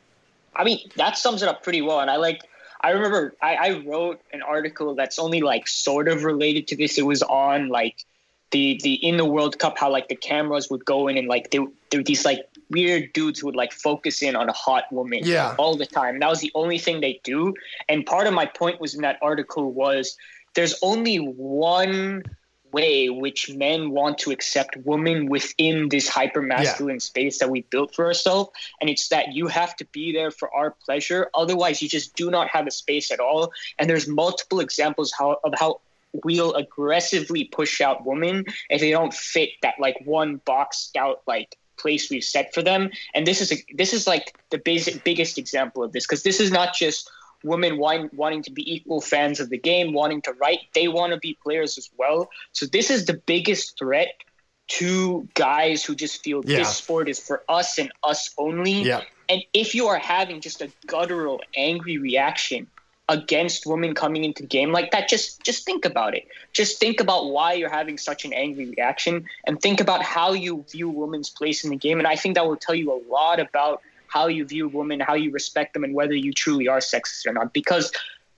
I 0.56 0.64
mean, 0.64 0.90
that 0.96 1.16
sums 1.16 1.40
it 1.40 1.48
up 1.48 1.62
pretty 1.62 1.82
well. 1.82 2.00
And 2.00 2.10
I 2.10 2.16
like, 2.16 2.42
I 2.80 2.90
remember 2.90 3.36
I, 3.40 3.54
I 3.54 3.78
wrote 3.86 4.20
an 4.32 4.42
article 4.42 4.96
that's 4.96 5.20
only 5.20 5.40
like 5.40 5.68
sort 5.68 6.08
of 6.08 6.24
related 6.24 6.66
to 6.68 6.76
this. 6.76 6.98
It 6.98 7.06
was 7.06 7.22
on 7.22 7.68
like 7.68 8.04
the 8.50 8.78
the 8.82 8.94
in 8.94 9.16
the 9.16 9.24
World 9.24 9.58
Cup 9.58 9.78
how 9.78 9.90
like 9.90 10.08
the 10.08 10.16
cameras 10.16 10.70
would 10.70 10.84
go 10.84 11.08
in 11.08 11.18
and 11.18 11.28
like 11.28 11.50
there 11.50 11.66
there 11.90 12.00
were 12.00 12.04
these 12.04 12.24
like 12.24 12.46
weird 12.70 13.12
dudes 13.12 13.40
who 13.40 13.46
would 13.46 13.56
like 13.56 13.72
focus 13.72 14.22
in 14.22 14.36
on 14.36 14.48
a 14.48 14.52
hot 14.52 14.84
woman 14.90 15.20
yeah. 15.22 15.54
all 15.58 15.76
the 15.76 15.86
time. 15.86 16.14
And 16.14 16.22
that 16.22 16.30
was 16.30 16.40
the 16.40 16.50
only 16.54 16.78
thing 16.78 17.00
they 17.00 17.20
do. 17.22 17.54
And 17.88 18.04
part 18.04 18.26
of 18.26 18.34
my 18.34 18.46
point 18.46 18.80
was 18.80 18.94
in 18.94 19.02
that 19.02 19.18
article 19.22 19.72
was 19.72 20.16
there's 20.54 20.74
only 20.82 21.18
one 21.18 22.24
way 22.72 23.08
which 23.08 23.50
men 23.54 23.90
want 23.90 24.18
to 24.18 24.30
accept 24.30 24.76
women 24.84 25.26
within 25.26 25.88
this 25.88 26.08
hyper 26.08 26.42
masculine 26.42 26.96
yeah. 26.96 27.00
space 27.00 27.38
that 27.38 27.48
we 27.48 27.62
built 27.62 27.94
for 27.94 28.04
ourselves 28.04 28.50
and 28.80 28.90
it's 28.90 29.08
that 29.08 29.32
you 29.32 29.46
have 29.46 29.76
to 29.76 29.84
be 29.92 30.12
there 30.12 30.32
for 30.32 30.52
our 30.52 30.74
pleasure 30.84 31.30
otherwise 31.34 31.80
you 31.80 31.88
just 31.88 32.16
do 32.16 32.28
not 32.28 32.48
have 32.48 32.66
a 32.66 32.70
space 32.70 33.12
at 33.12 33.20
all 33.20 33.52
and 33.78 33.88
there's 33.88 34.08
multiple 34.08 34.58
examples 34.58 35.12
how, 35.16 35.38
of 35.44 35.54
how 35.56 35.80
we'll 36.24 36.54
aggressively 36.54 37.44
push 37.44 37.80
out 37.80 38.04
women 38.04 38.44
if 38.70 38.80
they 38.80 38.90
don't 38.90 39.14
fit 39.14 39.50
that 39.62 39.74
like 39.78 39.96
one 40.04 40.40
boxed 40.44 40.96
out 40.96 41.22
like 41.26 41.56
place 41.78 42.10
we've 42.10 42.24
set 42.24 42.54
for 42.54 42.62
them 42.62 42.90
and 43.14 43.26
this 43.26 43.40
is 43.40 43.52
a 43.52 43.56
this 43.74 43.92
is 43.92 44.06
like 44.06 44.34
the 44.50 44.58
basic 44.58 45.04
biggest 45.04 45.36
example 45.36 45.82
of 45.82 45.92
this 45.92 46.06
because 46.06 46.22
this 46.22 46.40
is 46.40 46.50
not 46.50 46.74
just 46.74 47.10
women 47.46 47.78
want, 47.78 48.12
wanting 48.12 48.42
to 48.42 48.50
be 48.50 48.74
equal 48.74 49.00
fans 49.00 49.40
of 49.40 49.50
the 49.50 49.58
game, 49.58 49.92
wanting 49.92 50.22
to 50.22 50.32
write. 50.32 50.60
They 50.74 50.88
want 50.88 51.12
to 51.12 51.18
be 51.18 51.38
players 51.42 51.78
as 51.78 51.88
well. 51.96 52.28
So 52.52 52.66
this 52.66 52.90
is 52.90 53.06
the 53.06 53.14
biggest 53.14 53.78
threat 53.78 54.08
to 54.68 55.28
guys 55.34 55.84
who 55.84 55.94
just 55.94 56.22
feel 56.24 56.42
yeah. 56.44 56.58
this 56.58 56.76
sport 56.76 57.08
is 57.08 57.20
for 57.20 57.42
us 57.48 57.78
and 57.78 57.90
us 58.02 58.34
only. 58.36 58.82
Yeah. 58.82 59.02
And 59.28 59.42
if 59.52 59.74
you 59.74 59.88
are 59.88 59.98
having 59.98 60.40
just 60.40 60.60
a 60.60 60.70
guttural, 60.86 61.40
angry 61.56 61.98
reaction 61.98 62.68
against 63.08 63.66
women 63.66 63.94
coming 63.94 64.24
into 64.24 64.42
the 64.42 64.48
game 64.48 64.72
like 64.72 64.90
that, 64.90 65.08
just 65.08 65.42
just 65.42 65.64
think 65.64 65.84
about 65.84 66.14
it. 66.14 66.26
Just 66.52 66.80
think 66.80 67.00
about 67.00 67.30
why 67.30 67.52
you're 67.52 67.70
having 67.70 67.98
such 67.98 68.24
an 68.24 68.32
angry 68.32 68.66
reaction, 68.70 69.26
and 69.44 69.60
think 69.60 69.80
about 69.80 70.02
how 70.02 70.32
you 70.32 70.64
view 70.70 70.88
women's 70.88 71.30
place 71.30 71.64
in 71.64 71.70
the 71.70 71.76
game. 71.76 71.98
And 71.98 72.06
I 72.06 72.16
think 72.16 72.34
that 72.34 72.46
will 72.46 72.56
tell 72.56 72.74
you 72.74 72.92
a 72.92 73.00
lot 73.10 73.40
about 73.40 73.82
how 74.08 74.26
you 74.28 74.44
view 74.44 74.68
women, 74.68 75.00
how 75.00 75.14
you 75.14 75.30
respect 75.30 75.74
them, 75.74 75.84
and 75.84 75.94
whether 75.94 76.14
you 76.14 76.32
truly 76.32 76.68
are 76.68 76.78
sexist 76.78 77.26
or 77.26 77.32
not. 77.32 77.52
Because 77.52 77.92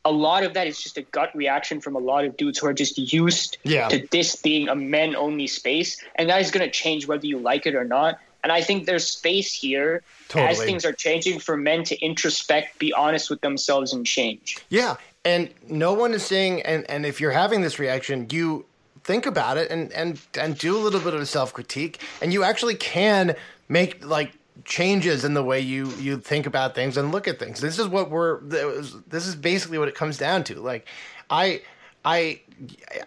a 0.05 0.13
lot 0.13 0.43
of 0.43 0.55
that 0.55 0.67
is 0.67 0.83
just 0.83 0.97
a 0.97 1.03
gut 1.03 1.35
reaction 1.35 1.81
from 1.81 1.95
a 1.95 1.99
lot 1.99 2.25
of 2.25 2.37
dudes 2.37 2.59
who 2.59 2.67
are 2.67 2.73
just 2.73 2.99
used 2.99 3.59
yeah. 3.65 3.89
to 3.89 4.07
this 4.11 4.37
being 4.37 4.69
a 4.69 4.75
men 4.75 5.15
only 5.15 5.47
space. 5.47 6.03
And 6.15 6.31
that 6.31 6.41
is 6.41 6.51
going 6.51 6.65
to 6.65 6.71
change 6.71 7.07
whether 7.07 7.27
you 7.27 7.39
like 7.39 7.67
it 7.67 7.75
or 7.75 7.85
not. 7.85 8.19
And 8.43 8.53
I 8.53 8.61
think 8.61 8.87
there's 8.87 9.07
space 9.07 9.53
here 9.53 10.03
totally. 10.29 10.51
as 10.51 10.63
things 10.63 10.85
are 10.85 10.93
changing 10.93 11.41
for 11.41 11.57
men 11.57 11.85
to 11.85 11.99
introspect, 11.99 12.79
be 12.79 12.93
honest 12.93 13.31
with 13.31 13.41
themselves, 13.41 13.93
and 13.93 14.07
change. 14.07 14.59
Yeah. 14.69 14.97
And 15.25 15.51
no 15.69 15.93
one 15.93 16.15
is 16.15 16.25
saying, 16.25 16.63
and, 16.63 16.89
and 16.89 17.05
if 17.05 17.21
you're 17.21 17.33
having 17.33 17.63
this 17.63 17.79
reaction, 17.79 18.29
you 18.31 18.65
think 19.03 19.27
about 19.27 19.57
it 19.57 19.71
and, 19.71 19.93
and, 19.93 20.21
and 20.39 20.57
do 20.57 20.77
a 20.77 20.81
little 20.81 21.01
bit 21.01 21.15
of 21.15 21.27
self 21.29 21.53
critique. 21.53 22.01
And 22.23 22.33
you 22.33 22.45
actually 22.45 22.77
can 22.77 23.35
make 23.69 24.05
like 24.05 24.33
changes 24.65 25.25
in 25.25 25.35
the 25.35 25.43
way 25.43 25.61
you 25.61 25.89
you 25.99 26.19
think 26.19 26.47
about 26.47 26.75
things 26.75 26.97
and 26.97 27.13
look 27.13 27.29
at 27.29 27.39
things. 27.39 27.61
This 27.61 27.79
is 27.79 27.89
what 27.89 28.11
we're 28.11 28.41
this 28.41 29.27
is 29.27 29.35
basically 29.35 29.79
what 29.79 29.89
it 29.89 29.95
comes 29.95 30.19
down 30.19 30.45
to. 30.45 30.61
Like 30.61 30.87
I 31.31 31.63
I 32.05 32.41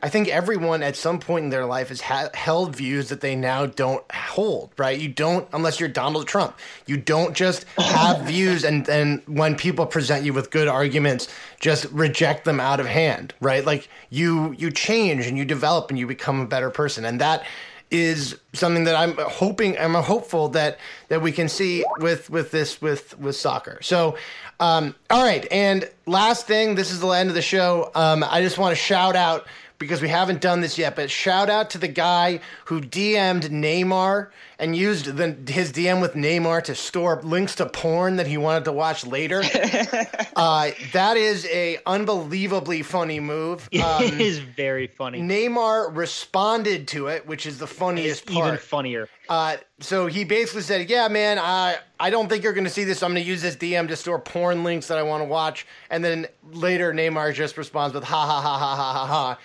I 0.02 0.10
think 0.10 0.28
everyone 0.28 0.84
at 0.84 0.96
some 0.96 1.20
point 1.20 1.46
in 1.46 1.50
their 1.50 1.66
life 1.66 1.90
has 1.90 2.02
ha- 2.02 2.30
held 2.34 2.76
views 2.76 3.10
that 3.10 3.22
they 3.22 3.36
now 3.36 3.66
don't 3.66 4.04
hold, 4.12 4.72
right? 4.78 4.98
You 4.98 5.10
don't 5.10 5.48
unless 5.54 5.80
you're 5.80 5.90
Donald 5.90 6.28
Trump. 6.28 6.58
You 6.86 6.98
don't 6.98 7.36
just 7.36 7.66
have 7.78 8.22
views 8.26 8.64
and 8.64 8.86
then 8.86 9.22
when 9.28 9.56
people 9.56 9.86
present 9.86 10.26
you 10.26 10.34
with 10.34 10.52
good 10.52 10.68
arguments, 10.68 11.28
just 11.60 11.86
reject 11.92 12.46
them 12.46 12.60
out 12.60 12.80
of 12.80 12.86
hand, 12.86 13.34
right? 13.42 13.66
Like 13.66 13.90
you 14.10 14.54
you 14.58 14.72
change 14.72 15.28
and 15.28 15.38
you 15.38 15.46
develop 15.46 15.90
and 15.90 16.00
you 16.00 16.08
become 16.08 16.42
a 16.42 16.48
better 16.48 16.70
person. 16.70 17.06
And 17.06 17.20
that 17.22 17.44
is 17.92 18.40
something 18.54 18.86
that 18.86 18.96
I'm 18.96 19.16
hoping 19.18 19.78
I'm 19.78 19.94
hopeful 19.94 20.50
that 20.50 20.80
that 21.10 21.22
we 21.22 21.32
can 21.32 21.50
see 21.50 21.84
with 22.00 22.30
with 22.30 22.52
this 22.52 22.82
with 22.82 23.20
with 23.20 23.36
soccer. 23.36 23.80
So 23.82 24.18
um, 24.60 24.96
all 25.10 25.24
right, 25.24 25.46
and 25.52 25.90
last 26.06 26.48
thing, 26.48 26.76
this 26.76 26.92
is 26.92 27.00
the 27.00 27.10
end 27.10 27.30
of 27.30 27.36
the 27.36 27.42
show. 27.42 27.92
Um, 27.94 28.24
I 28.24 28.42
just 28.42 28.58
want 28.58 28.72
to 28.72 28.82
shout 28.82 29.16
out 29.16 29.48
because 29.80 30.02
we 30.02 30.08
haven't 30.08 30.40
done 30.40 30.62
this 30.62 30.78
yet, 30.78 30.96
but 30.96 31.10
shout 31.10 31.50
out 31.50 31.72
to 31.72 31.80
the 31.80 31.88
guy 31.88 32.40
who 32.66 32.80
DM'd 32.80 33.46
Neymar 33.46 34.30
and 34.62 34.76
used 34.76 35.06
the, 35.18 35.36
his 35.52 35.74
DM 35.74 36.02
with 36.02 36.14
Neymar 36.14 36.64
to 36.66 36.76
store 36.76 37.20
links 37.24 37.56
to 37.56 37.66
porn 37.66 38.18
that 38.18 38.28
he 38.28 38.38
wanted 38.38 38.66
to 38.66 38.72
watch 38.72 39.06
later. 39.06 39.42
uh, 40.36 40.70
that 40.94 41.18
is 41.18 41.48
a 41.48 41.80
unbelievably 41.88 42.84
funny 42.84 43.20
move. 43.20 43.68
Um, 43.74 44.04
it 44.04 44.22
is 44.22 44.38
very 44.38 44.86
funny. 44.86 45.20
Neymar 45.20 45.96
responded 45.96 46.88
to 46.90 47.08
it, 47.08 47.26
which 47.26 47.48
is 47.48 47.58
the 47.58 47.66
funniest 47.66 48.28
part. 48.28 48.48
Even 48.50 48.60
funnier. 48.60 49.10
Uh, 49.28 49.58
so 49.80 50.06
he 50.06 50.24
basically 50.24 50.62
said, 50.62 50.90
"Yeah, 50.90 51.08
man, 51.08 51.40
I 51.40 51.78
I 52.00 52.12
don't 52.12 52.30
think 52.30 52.44
you're 52.44 52.54
going 52.54 52.66
to 52.66 52.70
see 52.70 52.84
this. 52.84 53.02
I'm 53.02 53.14
going 53.14 53.24
to 53.24 53.28
use 53.28 53.42
this 53.42 53.56
DM 53.56 53.88
to 53.88 53.96
store 53.96 54.20
porn 54.20 54.64
links 54.64 54.88
that 54.88 55.00
I 55.00 55.04
want 55.04 55.22
to 55.22 55.26
watch." 55.26 55.66
And 55.90 56.06
then 56.06 56.28
later, 56.52 56.94
Neymar 56.94 57.34
just 57.34 57.58
responds 57.58 57.96
with, 57.96 58.04
"Ha 58.04 58.26
ha 58.26 58.42
ha 58.42 58.58
ha 58.60 58.76
ha 58.76 58.94
ha 58.94 59.08
ha." 59.08 59.40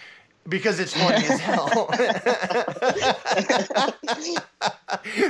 Because 0.48 0.80
it's 0.80 0.92
funny 0.92 1.24
as 1.26 1.40
hell. 1.40 1.68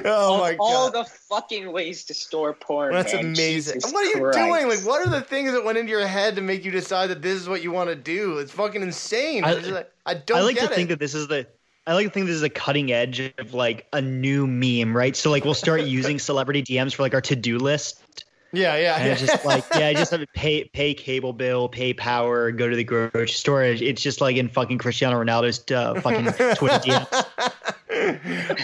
oh 0.04 0.38
my 0.38 0.52
god! 0.52 0.56
All 0.60 0.90
the 0.90 1.04
fucking 1.04 1.72
ways 1.72 2.04
to 2.04 2.14
store 2.14 2.52
porn. 2.54 2.92
That's 2.92 3.14
man. 3.14 3.26
amazing. 3.26 3.74
Jesus 3.74 3.92
what 3.92 4.04
are 4.04 4.08
you 4.08 4.20
Christ. 4.20 4.38
doing? 4.38 4.68
Like, 4.68 4.80
what 4.80 5.06
are 5.06 5.10
the 5.10 5.22
things 5.22 5.52
that 5.52 5.64
went 5.64 5.78
into 5.78 5.90
your 5.90 6.06
head 6.06 6.36
to 6.36 6.42
make 6.42 6.64
you 6.64 6.70
decide 6.70 7.08
that 7.08 7.22
this 7.22 7.40
is 7.40 7.48
what 7.48 7.62
you 7.62 7.72
want 7.72 7.88
to 7.90 7.96
do? 7.96 8.38
It's 8.38 8.52
fucking 8.52 8.82
insane. 8.82 9.44
I, 9.44 9.54
like, 9.54 9.90
I 10.04 10.14
don't. 10.14 10.38
I 10.38 10.42
like 10.42 10.58
to 10.58 10.64
it. 10.64 10.72
think 10.72 10.88
that 10.90 10.98
this 10.98 11.14
is 11.14 11.28
the. 11.28 11.46
I 11.86 11.94
like 11.94 12.06
to 12.06 12.12
think 12.12 12.26
this 12.26 12.36
is 12.36 12.42
a 12.42 12.50
cutting 12.50 12.90
edge 12.90 13.32
of 13.38 13.54
like 13.54 13.86
a 13.92 14.00
new 14.00 14.46
meme, 14.46 14.96
right? 14.96 15.14
So 15.14 15.30
like 15.30 15.44
we'll 15.44 15.54
start 15.54 15.82
using 15.84 16.18
celebrity 16.18 16.62
DMs 16.62 16.94
for 16.94 17.02
like 17.02 17.14
our 17.14 17.20
to 17.22 17.36
do 17.36 17.58
list 17.58 18.02
yeah, 18.56 18.76
yeah. 18.76 18.96
And 18.96 19.08
it's 19.08 19.20
just 19.20 19.44
like, 19.44 19.64
yeah, 19.74 19.88
I 19.88 19.94
just 19.94 20.10
have 20.10 20.20
to 20.20 20.26
pay 20.28 20.64
pay 20.64 20.94
cable 20.94 21.32
bill, 21.32 21.68
pay 21.68 21.92
power, 21.92 22.50
go 22.50 22.68
to 22.68 22.76
the 22.76 22.84
grocery 22.84 23.28
store. 23.28 23.62
It's 23.62 24.02
just 24.02 24.20
like 24.20 24.36
in 24.36 24.48
fucking 24.48 24.78
Cristiano 24.78 25.22
Ronaldo's 25.22 25.62
uh, 25.70 26.00
fucking 26.00 26.56
Twitter 26.56 26.78
DMs. 26.78 27.26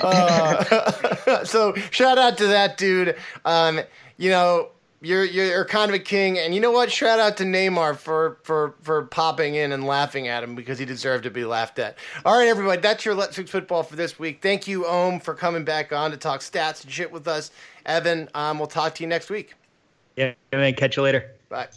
Uh, 0.03 1.45
so 1.45 1.75
shout 1.91 2.19
out 2.19 2.37
to 2.37 2.47
that 2.49 2.77
dude. 2.77 3.17
Um, 3.45 3.81
you 4.19 4.31
know, 4.31 4.69
you're 5.01 5.25
you're 5.25 5.65
kind 5.65 5.91
of 5.91 5.95
a 5.95 5.99
king, 5.99 6.39
and 6.39 6.55
you 6.55 6.61
know 6.61 6.71
what? 6.71 6.93
Shout 6.93 7.19
out 7.19 7.37
to 7.39 7.45
Neymar 7.45 7.97
for 7.97 8.39
for 8.43 8.75
for 8.83 9.05
popping 9.05 9.55
in 9.55 9.73
and 9.73 9.85
laughing 9.85 10.29
at 10.29 10.45
him 10.45 10.55
because 10.55 10.79
he 10.79 10.85
deserved 10.85 11.25
to 11.25 11.31
be 11.31 11.45
laughed 11.45 11.79
at. 11.79 11.97
All 12.25 12.39
right, 12.39 12.47
everybody, 12.47 12.81
that's 12.81 13.05
your 13.05 13.15
Let's 13.15 13.37
Fix 13.37 13.51
Football 13.51 13.83
for 13.83 13.97
this 13.97 14.19
week. 14.19 14.43
Thank 14.43 14.69
you, 14.69 14.87
Om, 14.87 15.21
for 15.21 15.35
coming 15.35 15.65
back 15.65 15.93
on 15.93 16.11
to 16.13 16.17
talk 16.17 16.41
stats 16.41 16.85
and 16.85 16.93
shit 16.93 17.11
with 17.11 17.27
us. 17.27 17.51
Evan, 17.85 18.29
um, 18.35 18.59
we'll 18.59 18.69
talk 18.69 18.95
to 18.97 19.03
you 19.03 19.09
next 19.09 19.31
week. 19.31 19.55
Yeah, 20.17 20.35
man. 20.53 20.75
Catch 20.75 20.97
you 20.97 21.03
later. 21.03 21.31
Bye. 21.49 21.69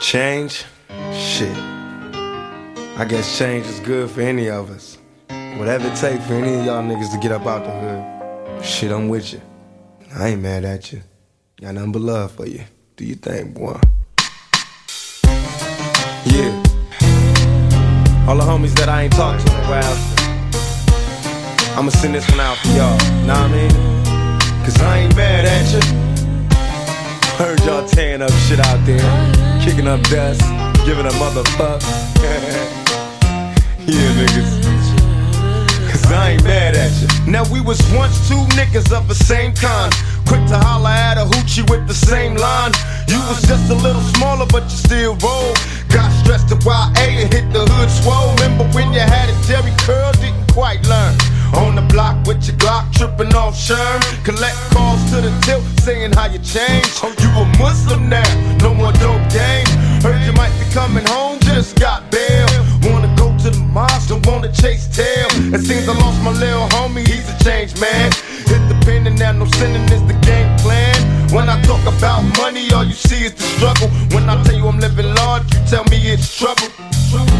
Change? 0.00 0.64
Shit. 1.12 1.56
I 2.96 3.04
guess 3.08 3.38
change 3.38 3.66
is 3.66 3.80
good 3.80 4.10
for 4.10 4.20
any 4.20 4.48
of 4.48 4.70
us. 4.70 4.98
Whatever 5.58 5.88
it 5.88 5.96
takes 5.96 6.24
for 6.26 6.34
any 6.34 6.54
of 6.58 6.64
y'all 6.64 6.82
niggas 6.82 7.12
to 7.12 7.18
get 7.18 7.32
up 7.32 7.46
out 7.46 7.64
the 7.64 7.70
hood. 7.70 8.64
Shit, 8.64 8.90
I'm 8.92 9.08
with 9.08 9.32
you. 9.32 9.40
I 10.16 10.28
ain't 10.28 10.42
mad 10.42 10.64
at 10.64 10.92
you. 10.92 11.02
Got 11.60 11.74
nothing 11.74 11.92
but 11.92 12.02
love 12.02 12.32
for 12.32 12.46
you. 12.46 12.64
Do 12.96 13.04
you 13.04 13.16
think, 13.16 13.54
boy? 13.54 13.78
Yeah. 16.24 16.62
All 18.26 18.36
the 18.36 18.44
homies 18.44 18.74
that 18.76 18.88
I 18.88 19.02
ain't 19.02 19.12
talked 19.12 19.46
to 19.46 19.52
in 19.52 19.58
a 19.58 19.68
while. 19.68 19.96
I'ma 21.78 21.90
send 21.90 22.14
this 22.14 22.28
one 22.30 22.40
out 22.40 22.56
for 22.58 22.68
y'all. 22.68 22.96
Nah, 23.26 23.44
I 23.44 23.48
mean? 23.48 23.70
Cause 24.64 24.80
I 24.80 24.98
ain't 24.98 25.16
mad 25.16 25.44
at 25.44 25.72
you. 25.72 26.03
Heard 27.38 27.58
y'all 27.64 27.84
tearing 27.84 28.22
up 28.22 28.30
shit 28.46 28.60
out 28.60 28.78
there, 28.86 29.02
kicking 29.60 29.88
up 29.88 30.00
dust, 30.02 30.40
giving 30.86 31.04
a 31.04 31.10
motherfuck. 31.18 31.82
yeah, 33.90 34.10
niggas. 34.14 34.62
Cause 35.90 36.12
I 36.12 36.30
ain't 36.30 36.44
mad 36.44 36.76
at 36.76 36.92
you. 37.02 37.08
Now 37.30 37.42
we 37.50 37.60
was 37.60 37.82
once 37.92 38.28
two 38.28 38.38
niggas 38.54 38.96
of 38.96 39.08
the 39.08 39.16
same 39.16 39.52
kind. 39.52 39.92
Quick 40.28 40.46
to 40.46 40.58
holler 40.58 40.90
at 40.90 41.18
a 41.18 41.24
hoochie 41.24 41.68
with 41.68 41.88
the 41.88 41.94
same 41.94 42.36
line. 42.36 42.70
You 43.08 43.18
was 43.26 43.42
just 43.42 43.68
a 43.68 43.74
little 43.74 44.02
smaller, 44.14 44.46
but 44.46 44.62
you 44.64 44.78
still 44.78 45.16
roll. 45.16 45.54
Got 45.88 46.12
stressed 46.22 46.48
to 46.50 46.56
YA 46.64 46.94
and 47.18 47.34
hit 47.34 47.52
the 47.52 47.66
hood 47.66 47.90
swole. 47.90 48.30
Remember 48.34 48.64
when 48.78 48.92
you 48.92 49.00
had 49.00 49.28
a 49.28 49.34
Jerry 49.48 49.74
curl, 49.78 50.12
didn't 50.22 50.52
quite 50.52 50.86
learn. 50.86 51.33
On 51.56 51.74
the 51.76 51.82
block 51.92 52.26
with 52.26 52.46
your 52.46 52.56
Glock, 52.56 52.92
tripping 52.92 53.34
off 53.34 53.54
Sherm. 53.54 54.00
Collect 54.24 54.56
calls 54.72 55.02
to 55.10 55.20
the 55.20 55.30
tilt, 55.42 55.62
saying 55.80 56.12
how 56.12 56.26
you 56.26 56.38
changed. 56.38 56.98
Oh, 57.02 57.14
you 57.22 57.30
a 57.38 57.44
Muslim 57.58 58.08
now, 58.08 58.26
no 58.58 58.74
more 58.74 58.92
dope 58.98 59.22
game. 59.30 59.66
Heard 60.02 60.20
you 60.26 60.32
might 60.32 60.52
be 60.58 60.66
coming 60.74 61.06
home, 61.06 61.38
just 61.40 61.78
got 61.78 62.10
bail. 62.10 62.48
Wanna 62.82 63.14
go 63.16 63.36
to 63.38 63.50
the 63.50 63.64
mosque, 63.72 64.08
don't 64.08 64.26
wanna 64.26 64.52
chase 64.52 64.88
tail. 64.88 65.28
It 65.54 65.62
seems 65.64 65.88
I 65.88 65.94
lost 65.98 66.20
my 66.22 66.32
little 66.32 66.68
homie, 66.74 67.06
he's 67.06 67.28
a 67.28 67.36
changed 67.44 67.80
man. 67.80 68.10
Hit 68.50 68.62
the 68.68 68.76
pen 68.84 69.06
and 69.06 69.18
now 69.18 69.32
no 69.32 69.46
sinning 69.46 69.86
is 69.92 70.02
the 70.10 70.18
game 70.26 70.50
plan. 70.58 70.96
When 71.32 71.48
I 71.48 71.60
talk 71.62 71.82
about 71.86 72.22
money, 72.38 72.70
all 72.72 72.84
you 72.84 72.92
see 72.92 73.26
is 73.26 73.34
the 73.34 73.42
struggle. 73.42 73.88
When 74.14 74.28
I 74.28 74.42
tell 74.44 74.56
you 74.56 74.66
I'm 74.66 74.78
living 74.80 75.14
large, 75.14 75.44
you 75.54 75.60
tell 75.66 75.84
me 75.84 75.98
it's 76.12 76.36
trouble. 76.36 76.68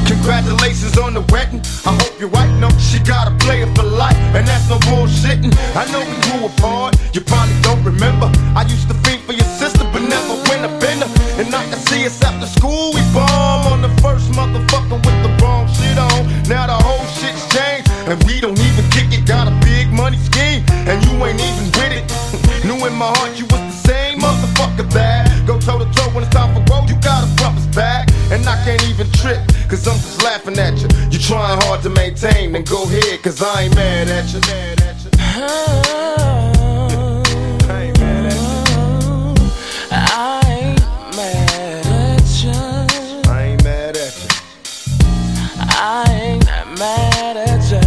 Congratulations 0.07 0.97
on 0.99 1.15
the 1.15 1.25
wedding. 1.33 1.61
I 1.85 1.93
hope 2.01 2.19
your 2.19 2.29
wife 2.29 2.51
knows 2.61 2.77
she 2.81 2.99
got 2.99 3.29
a 3.29 3.35
player 3.45 3.67
for 3.75 3.83
life, 3.83 4.17
and 4.37 4.47
that's 4.47 4.69
no 4.69 4.79
bullshitting. 4.89 5.53
I 5.75 5.85
know 5.93 6.01
we 6.01 6.17
grew 6.29 6.47
apart, 6.47 6.97
you 7.13 7.21
probably 7.21 7.57
don't 7.63 7.83
remember. 7.85 8.31
I 8.55 8.63
used 8.69 8.89
to 8.89 8.95
think 9.05 9.23
for 9.23 9.33
your 9.33 9.49
sister, 9.61 9.85
but 9.93 10.03
never 10.03 10.35
went 10.49 10.65
a 10.65 10.73
bender. 10.81 11.09
And 11.37 11.53
I 11.55 11.65
can 11.69 11.79
see 11.79 12.07
us 12.07 12.23
after 12.23 12.47
school, 12.47 12.93
we 12.95 13.03
bomb 13.13 13.67
on 13.73 13.83
the 13.83 13.93
first 14.01 14.31
motherfucker 14.33 14.97
with 15.05 15.19
the 15.27 15.33
wrong 15.43 15.67
shit 15.69 15.99
on. 15.99 16.25
Now 16.49 16.67
the 16.67 16.79
whole 16.79 17.05
shit's 17.19 17.45
changed, 17.53 17.91
and 18.09 18.23
we 18.25 18.41
don't 18.41 18.59
even 18.59 18.85
kick 18.91 19.13
it. 19.13 19.27
Got 19.27 19.49
a 19.49 19.55
big 19.61 19.93
money 19.93 20.19
scheme, 20.19 20.65
and 20.89 21.05
you 21.05 21.13
ain't 21.27 21.41
even 21.41 21.67
with 21.77 21.93
it. 21.93 22.05
Knew 22.65 22.81
in 22.87 22.95
my 22.95 23.13
heart 23.19 23.34
laughing 30.45 30.59
at 30.59 30.81
you. 30.81 30.89
You 31.11 31.19
trying 31.19 31.61
hard 31.63 31.83
to 31.83 31.91
maintain, 31.91 32.53
then 32.53 32.65
go 32.65 32.85
ahead, 32.85 33.23
cause 33.23 33.43
I 33.43 33.63
ain't 33.63 33.75
mad 33.75 34.09
at 34.09 34.33
you. 34.33 34.41
At 34.41 35.05
you. 35.05 35.11
I 37.67 37.85
ain't 37.85 37.99
mad 37.99 38.27
at 38.27 38.37
you. 38.37 40.05
I 40.11 40.43
ain't 40.51 40.81
mad 41.17 41.87
at 41.87 42.43
you. 42.43 42.53
I 43.31 43.43
ain't 43.43 43.65
mad 43.65 43.97
at 43.97 44.15
you. 44.21 44.29
I 45.59 46.05
ain't 46.11 46.45
mad 46.79 47.37
at 47.37 47.63
you. 47.71 47.81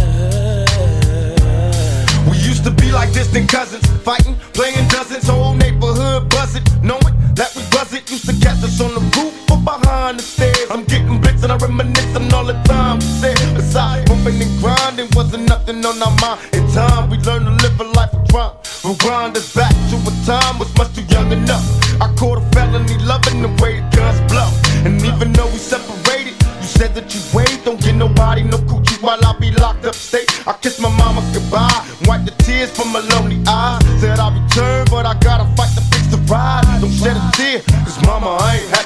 We 2.30 2.36
used 2.38 2.64
to 2.64 2.70
be 2.70 2.92
like 2.92 3.12
distant 3.12 3.48
cousins, 3.48 3.86
fighting, 4.02 4.36
playing 4.52 4.88
dozens, 4.88 5.28
whole 5.28 5.54
neighborhood 5.54 6.28
buzzing, 6.30 6.64
knowing 6.82 7.14
that 7.34 7.54
we 7.54 7.62
wasn't 7.72 8.10
used 8.10 8.26
to 8.26 8.32
catch 8.44 8.62
us 8.64 8.80
on 8.80 8.94
the 8.94 9.00
roof 9.16 9.50
or 9.50 9.58
behind 9.58 10.18
the 10.18 10.22
stairs. 10.22 10.57
Getting 11.88 12.12
blitz 12.12 12.16
and 12.16 12.32
all 12.32 12.44
the 12.44 12.54
time 12.64 12.96
we 12.96 13.06
said. 13.20 13.38
Besides, 13.54 14.08
bumping 14.08 14.40
and 14.40 14.60
grinding 14.60 15.08
wasn't 15.14 15.48
nothing 15.48 15.84
on 15.84 16.00
our 16.02 16.14
mind. 16.20 16.40
In 16.52 16.66
time, 16.72 17.10
we 17.10 17.16
learned 17.18 17.46
to 17.46 17.52
live 17.62 17.80
a 17.80 17.84
life 17.84 18.12
of 18.12 18.28
crime. 18.28 18.52
Rewind 18.84 19.36
us 19.36 19.54
back 19.54 19.72
to 19.90 19.96
a 19.96 20.12
time 20.26 20.58
was 20.58 20.72
much 20.76 20.94
too 20.94 21.02
young 21.04 21.32
enough. 21.32 21.64
I 22.00 22.12
caught 22.14 22.38
a 22.38 22.44
felony 22.52 22.96
loving 23.04 23.42
the 23.42 23.48
way 23.62 23.80
the 23.80 23.96
guns 23.96 24.20
blow. 24.30 24.50
And 24.84 25.00
even 25.02 25.32
though 25.32 25.46
we 25.46 25.58
separated, 25.58 26.34
you 26.60 26.66
said 26.66 26.94
that 26.94 27.14
you 27.14 27.20
wait, 27.34 27.60
don't 27.64 27.80
get 27.80 27.94
nobody 27.94 28.42
no 28.42 28.58
coochie 28.58 29.00
while 29.02 29.18
I 29.24 29.36
be 29.38 29.50
locked 29.52 29.84
up 29.84 29.94
state. 29.94 30.28
I 30.46 30.52
kiss 30.54 30.80
my 30.80 30.90
mama 30.90 31.22
goodbye, 31.32 31.84
wipe 32.06 32.24
the 32.24 32.34
tears 32.42 32.70
from 32.70 32.92
my 32.92 33.00
lonely 33.14 33.42
eyes. 33.48 33.82
Said 34.00 34.18
I'll 34.18 34.32
return, 34.32 34.86
but 34.90 35.06
I 35.06 35.14
gotta 35.18 35.44
fight 35.56 35.74
to 35.74 35.82
fix 35.90 36.06
the 36.06 36.18
ride. 36.30 36.64
Don't 36.80 36.92
shed 36.92 37.16
a 37.16 37.30
tear, 37.34 37.60
cause 37.84 38.00
mama, 38.04 38.36
I 38.40 38.56
ain't 38.56 38.77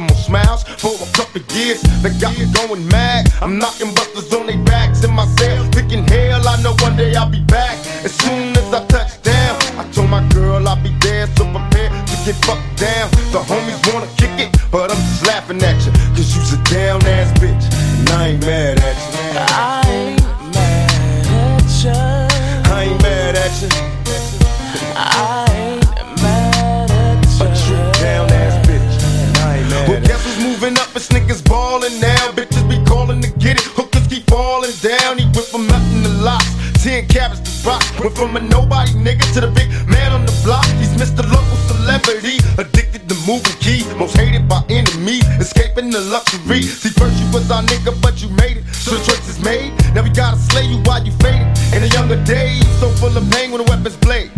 more 0.00 0.16
smiles 0.16 0.64
for 0.64 0.94
a 0.94 1.08
couple 1.12 1.40
years. 1.56 1.80
They 2.02 2.10
got 2.18 2.36
me 2.38 2.46
going 2.52 2.86
mad. 2.88 3.32
I'm 3.40 3.58
knocking 3.58 3.92
busters 3.94 4.32
on 4.32 4.46
their 4.46 4.58
backs 4.64 5.04
in 5.04 5.12
my 5.12 5.26
cell, 5.36 5.68
picking 5.72 6.06
hell. 6.06 6.46
I 6.46 6.60
know 6.62 6.74
one 6.80 6.96
day 6.96 7.14
I'll 7.14 7.30
be 7.30 7.42
back. 7.44 7.78
As 8.04 8.12
soon 8.14 8.56
as 8.56 8.72
I 8.72 8.84
touch 8.86 9.22
down, 9.22 9.56
I 9.78 9.84
told 9.92 10.10
my 10.10 10.26
girl 10.28 10.66
I'll 10.68 10.82
be 10.82 10.94
there, 11.00 11.26
so 11.36 11.44
prepare 11.50 11.90
to 11.90 12.16
get 12.24 12.36
fucked 12.44 12.76
down. 12.78 13.10
The 13.32 13.40
homies 13.40 13.80
wanna 13.92 14.08
kick 14.16 14.34
it, 14.38 14.50
but 14.70 14.90
I'm 14.90 14.96
just 14.96 15.26
laughing 15.26 15.62
at 15.62 15.76
you, 15.84 15.92
cause 16.14 16.34
you's 16.34 16.52
a 16.52 16.62
down 16.64 17.04
ass 17.06 17.32
bitch, 17.40 17.64
and 17.98 18.10
I 18.10 18.28
ain't 18.28 18.40
mad 18.40 18.78
at 18.78 18.96
you. 18.96 19.38
I 19.38 19.85
went 35.36 35.48
from 35.48 35.66
nothing 35.68 36.02
to 36.02 36.08
lots. 36.24 36.48
Ten 36.82 37.06
carats 37.06 37.40
to 37.44 37.68
rock. 37.68 37.84
Went 38.00 38.16
from 38.16 38.36
a 38.36 38.40
nobody 38.40 38.92
nigga 38.92 39.22
to 39.34 39.40
the 39.44 39.52
big 39.52 39.68
man 39.86 40.10
on 40.12 40.24
the 40.24 40.32
block. 40.42 40.64
He's 40.80 40.96
Mr. 40.96 41.22
Local 41.28 41.58
Celebrity. 41.68 42.40
Addicted 42.56 43.08
to 43.08 43.16
moving 43.28 43.56
key. 43.60 43.84
Most 44.00 44.16
hated 44.16 44.48
by 44.48 44.64
enemies. 44.70 45.28
Escaping 45.38 45.90
the 45.90 46.00
luxury. 46.00 46.62
See, 46.62 46.88
first 46.90 47.20
you 47.20 47.28
was 47.32 47.50
our 47.50 47.62
nigga, 47.62 47.92
but 48.00 48.22
you 48.22 48.30
made 48.30 48.56
it. 48.56 48.64
So 48.72 48.96
the 48.96 49.04
choice 49.04 49.28
is 49.28 49.38
made. 49.44 49.76
Now 49.94 50.02
we 50.02 50.10
gotta 50.10 50.38
slay 50.38 50.64
you 50.64 50.78
while 50.88 51.04
you 51.04 51.12
faded. 51.20 51.46
In 51.76 51.82
the 51.84 51.90
younger 51.92 52.18
days, 52.24 52.64
so 52.80 52.88
full 52.96 53.14
of 53.14 53.30
pain 53.30 53.52
when 53.52 53.62
the 53.62 53.68
weapons 53.70 53.96
blaze. 53.96 54.32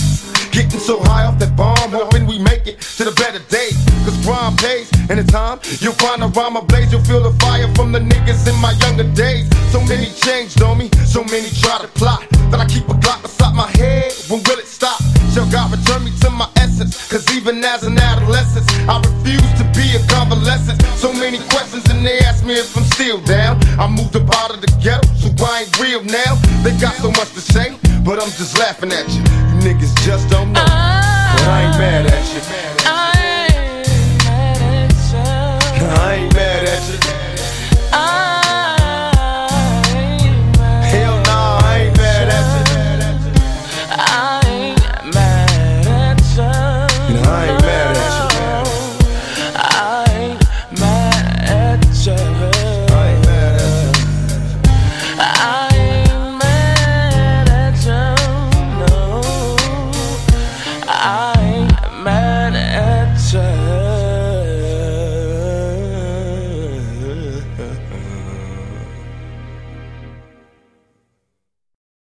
Getting 0.50 0.80
so 0.80 0.98
high 1.02 1.26
off 1.26 1.38
that 1.38 1.54
bomb, 1.54 1.92
hoping 1.92 2.26
we 2.26 2.38
make 2.38 2.66
it 2.66 2.80
to 2.98 3.04
the 3.04 3.12
better 3.12 3.38
days. 3.50 3.76
Cause 4.04 4.16
crime 4.24 4.56
pays, 4.56 4.77
in 5.16 5.26
time, 5.26 5.58
you'll 5.80 5.96
find 5.96 6.22
a 6.22 6.26
rhyme 6.26 6.56
ablaze. 6.56 6.92
You'll 6.92 7.04
feel 7.04 7.22
the 7.22 7.32
fire 7.40 7.66
from 7.74 7.92
the 7.92 8.00
niggas 8.00 8.44
in 8.44 8.56
my 8.60 8.72
younger 8.84 9.08
days. 9.14 9.48
So 9.72 9.80
many 9.80 10.12
changed 10.12 10.60
on 10.60 10.76
me, 10.76 10.90
so 11.06 11.24
many 11.24 11.48
try 11.48 11.78
to 11.80 11.88
plot. 11.96 12.28
That 12.50 12.60
I 12.60 12.66
keep 12.66 12.84
a 12.88 12.94
Glock 12.94 13.22
beside 13.22 13.54
my 13.54 13.70
head, 13.80 14.12
when 14.28 14.42
will 14.44 14.58
it 14.58 14.66
stop? 14.66 15.00
Shall 15.32 15.48
God 15.50 15.72
return 15.72 16.04
me 16.04 16.12
to 16.20 16.30
my 16.30 16.48
essence? 16.56 17.08
Cause 17.08 17.24
even 17.34 17.64
as 17.64 17.84
an 17.84 17.96
adolescent, 17.96 18.68
I 18.88 19.00
refuse 19.00 19.52
to 19.56 19.64
be 19.72 19.96
a 19.96 20.00
convalescent. 20.12 20.82
So 21.00 21.12
many 21.12 21.38
questions, 21.48 21.88
and 21.88 22.04
they 22.04 22.18
ask 22.20 22.44
me 22.44 22.54
if 22.54 22.76
I'm 22.76 22.84
still 22.84 23.20
down. 23.22 23.62
I 23.80 23.88
moved 23.88 24.16
up 24.16 24.28
out 24.36 24.50
of 24.52 24.60
the 24.60 24.68
ghetto, 24.82 25.08
so 25.16 25.32
I 25.44 25.64
ain't 25.64 25.80
real 25.80 26.04
now. 26.04 26.36
They 26.64 26.76
got 26.76 26.94
so 26.96 27.08
much 27.12 27.32
to 27.32 27.40
say, 27.40 27.76
but 28.04 28.20
I'm 28.20 28.32
just 28.36 28.58
laughing 28.58 28.92
at 28.92 29.08
you. 29.08 29.20
You 29.24 29.56
niggas 29.64 29.94
just 30.04 30.28
don't 30.28 30.52
know. 30.52 30.64
But 30.64 31.48
I 31.48 31.64
ain't 31.64 31.78
mad 31.78 32.06
at 32.06 32.24
you. 32.34 32.77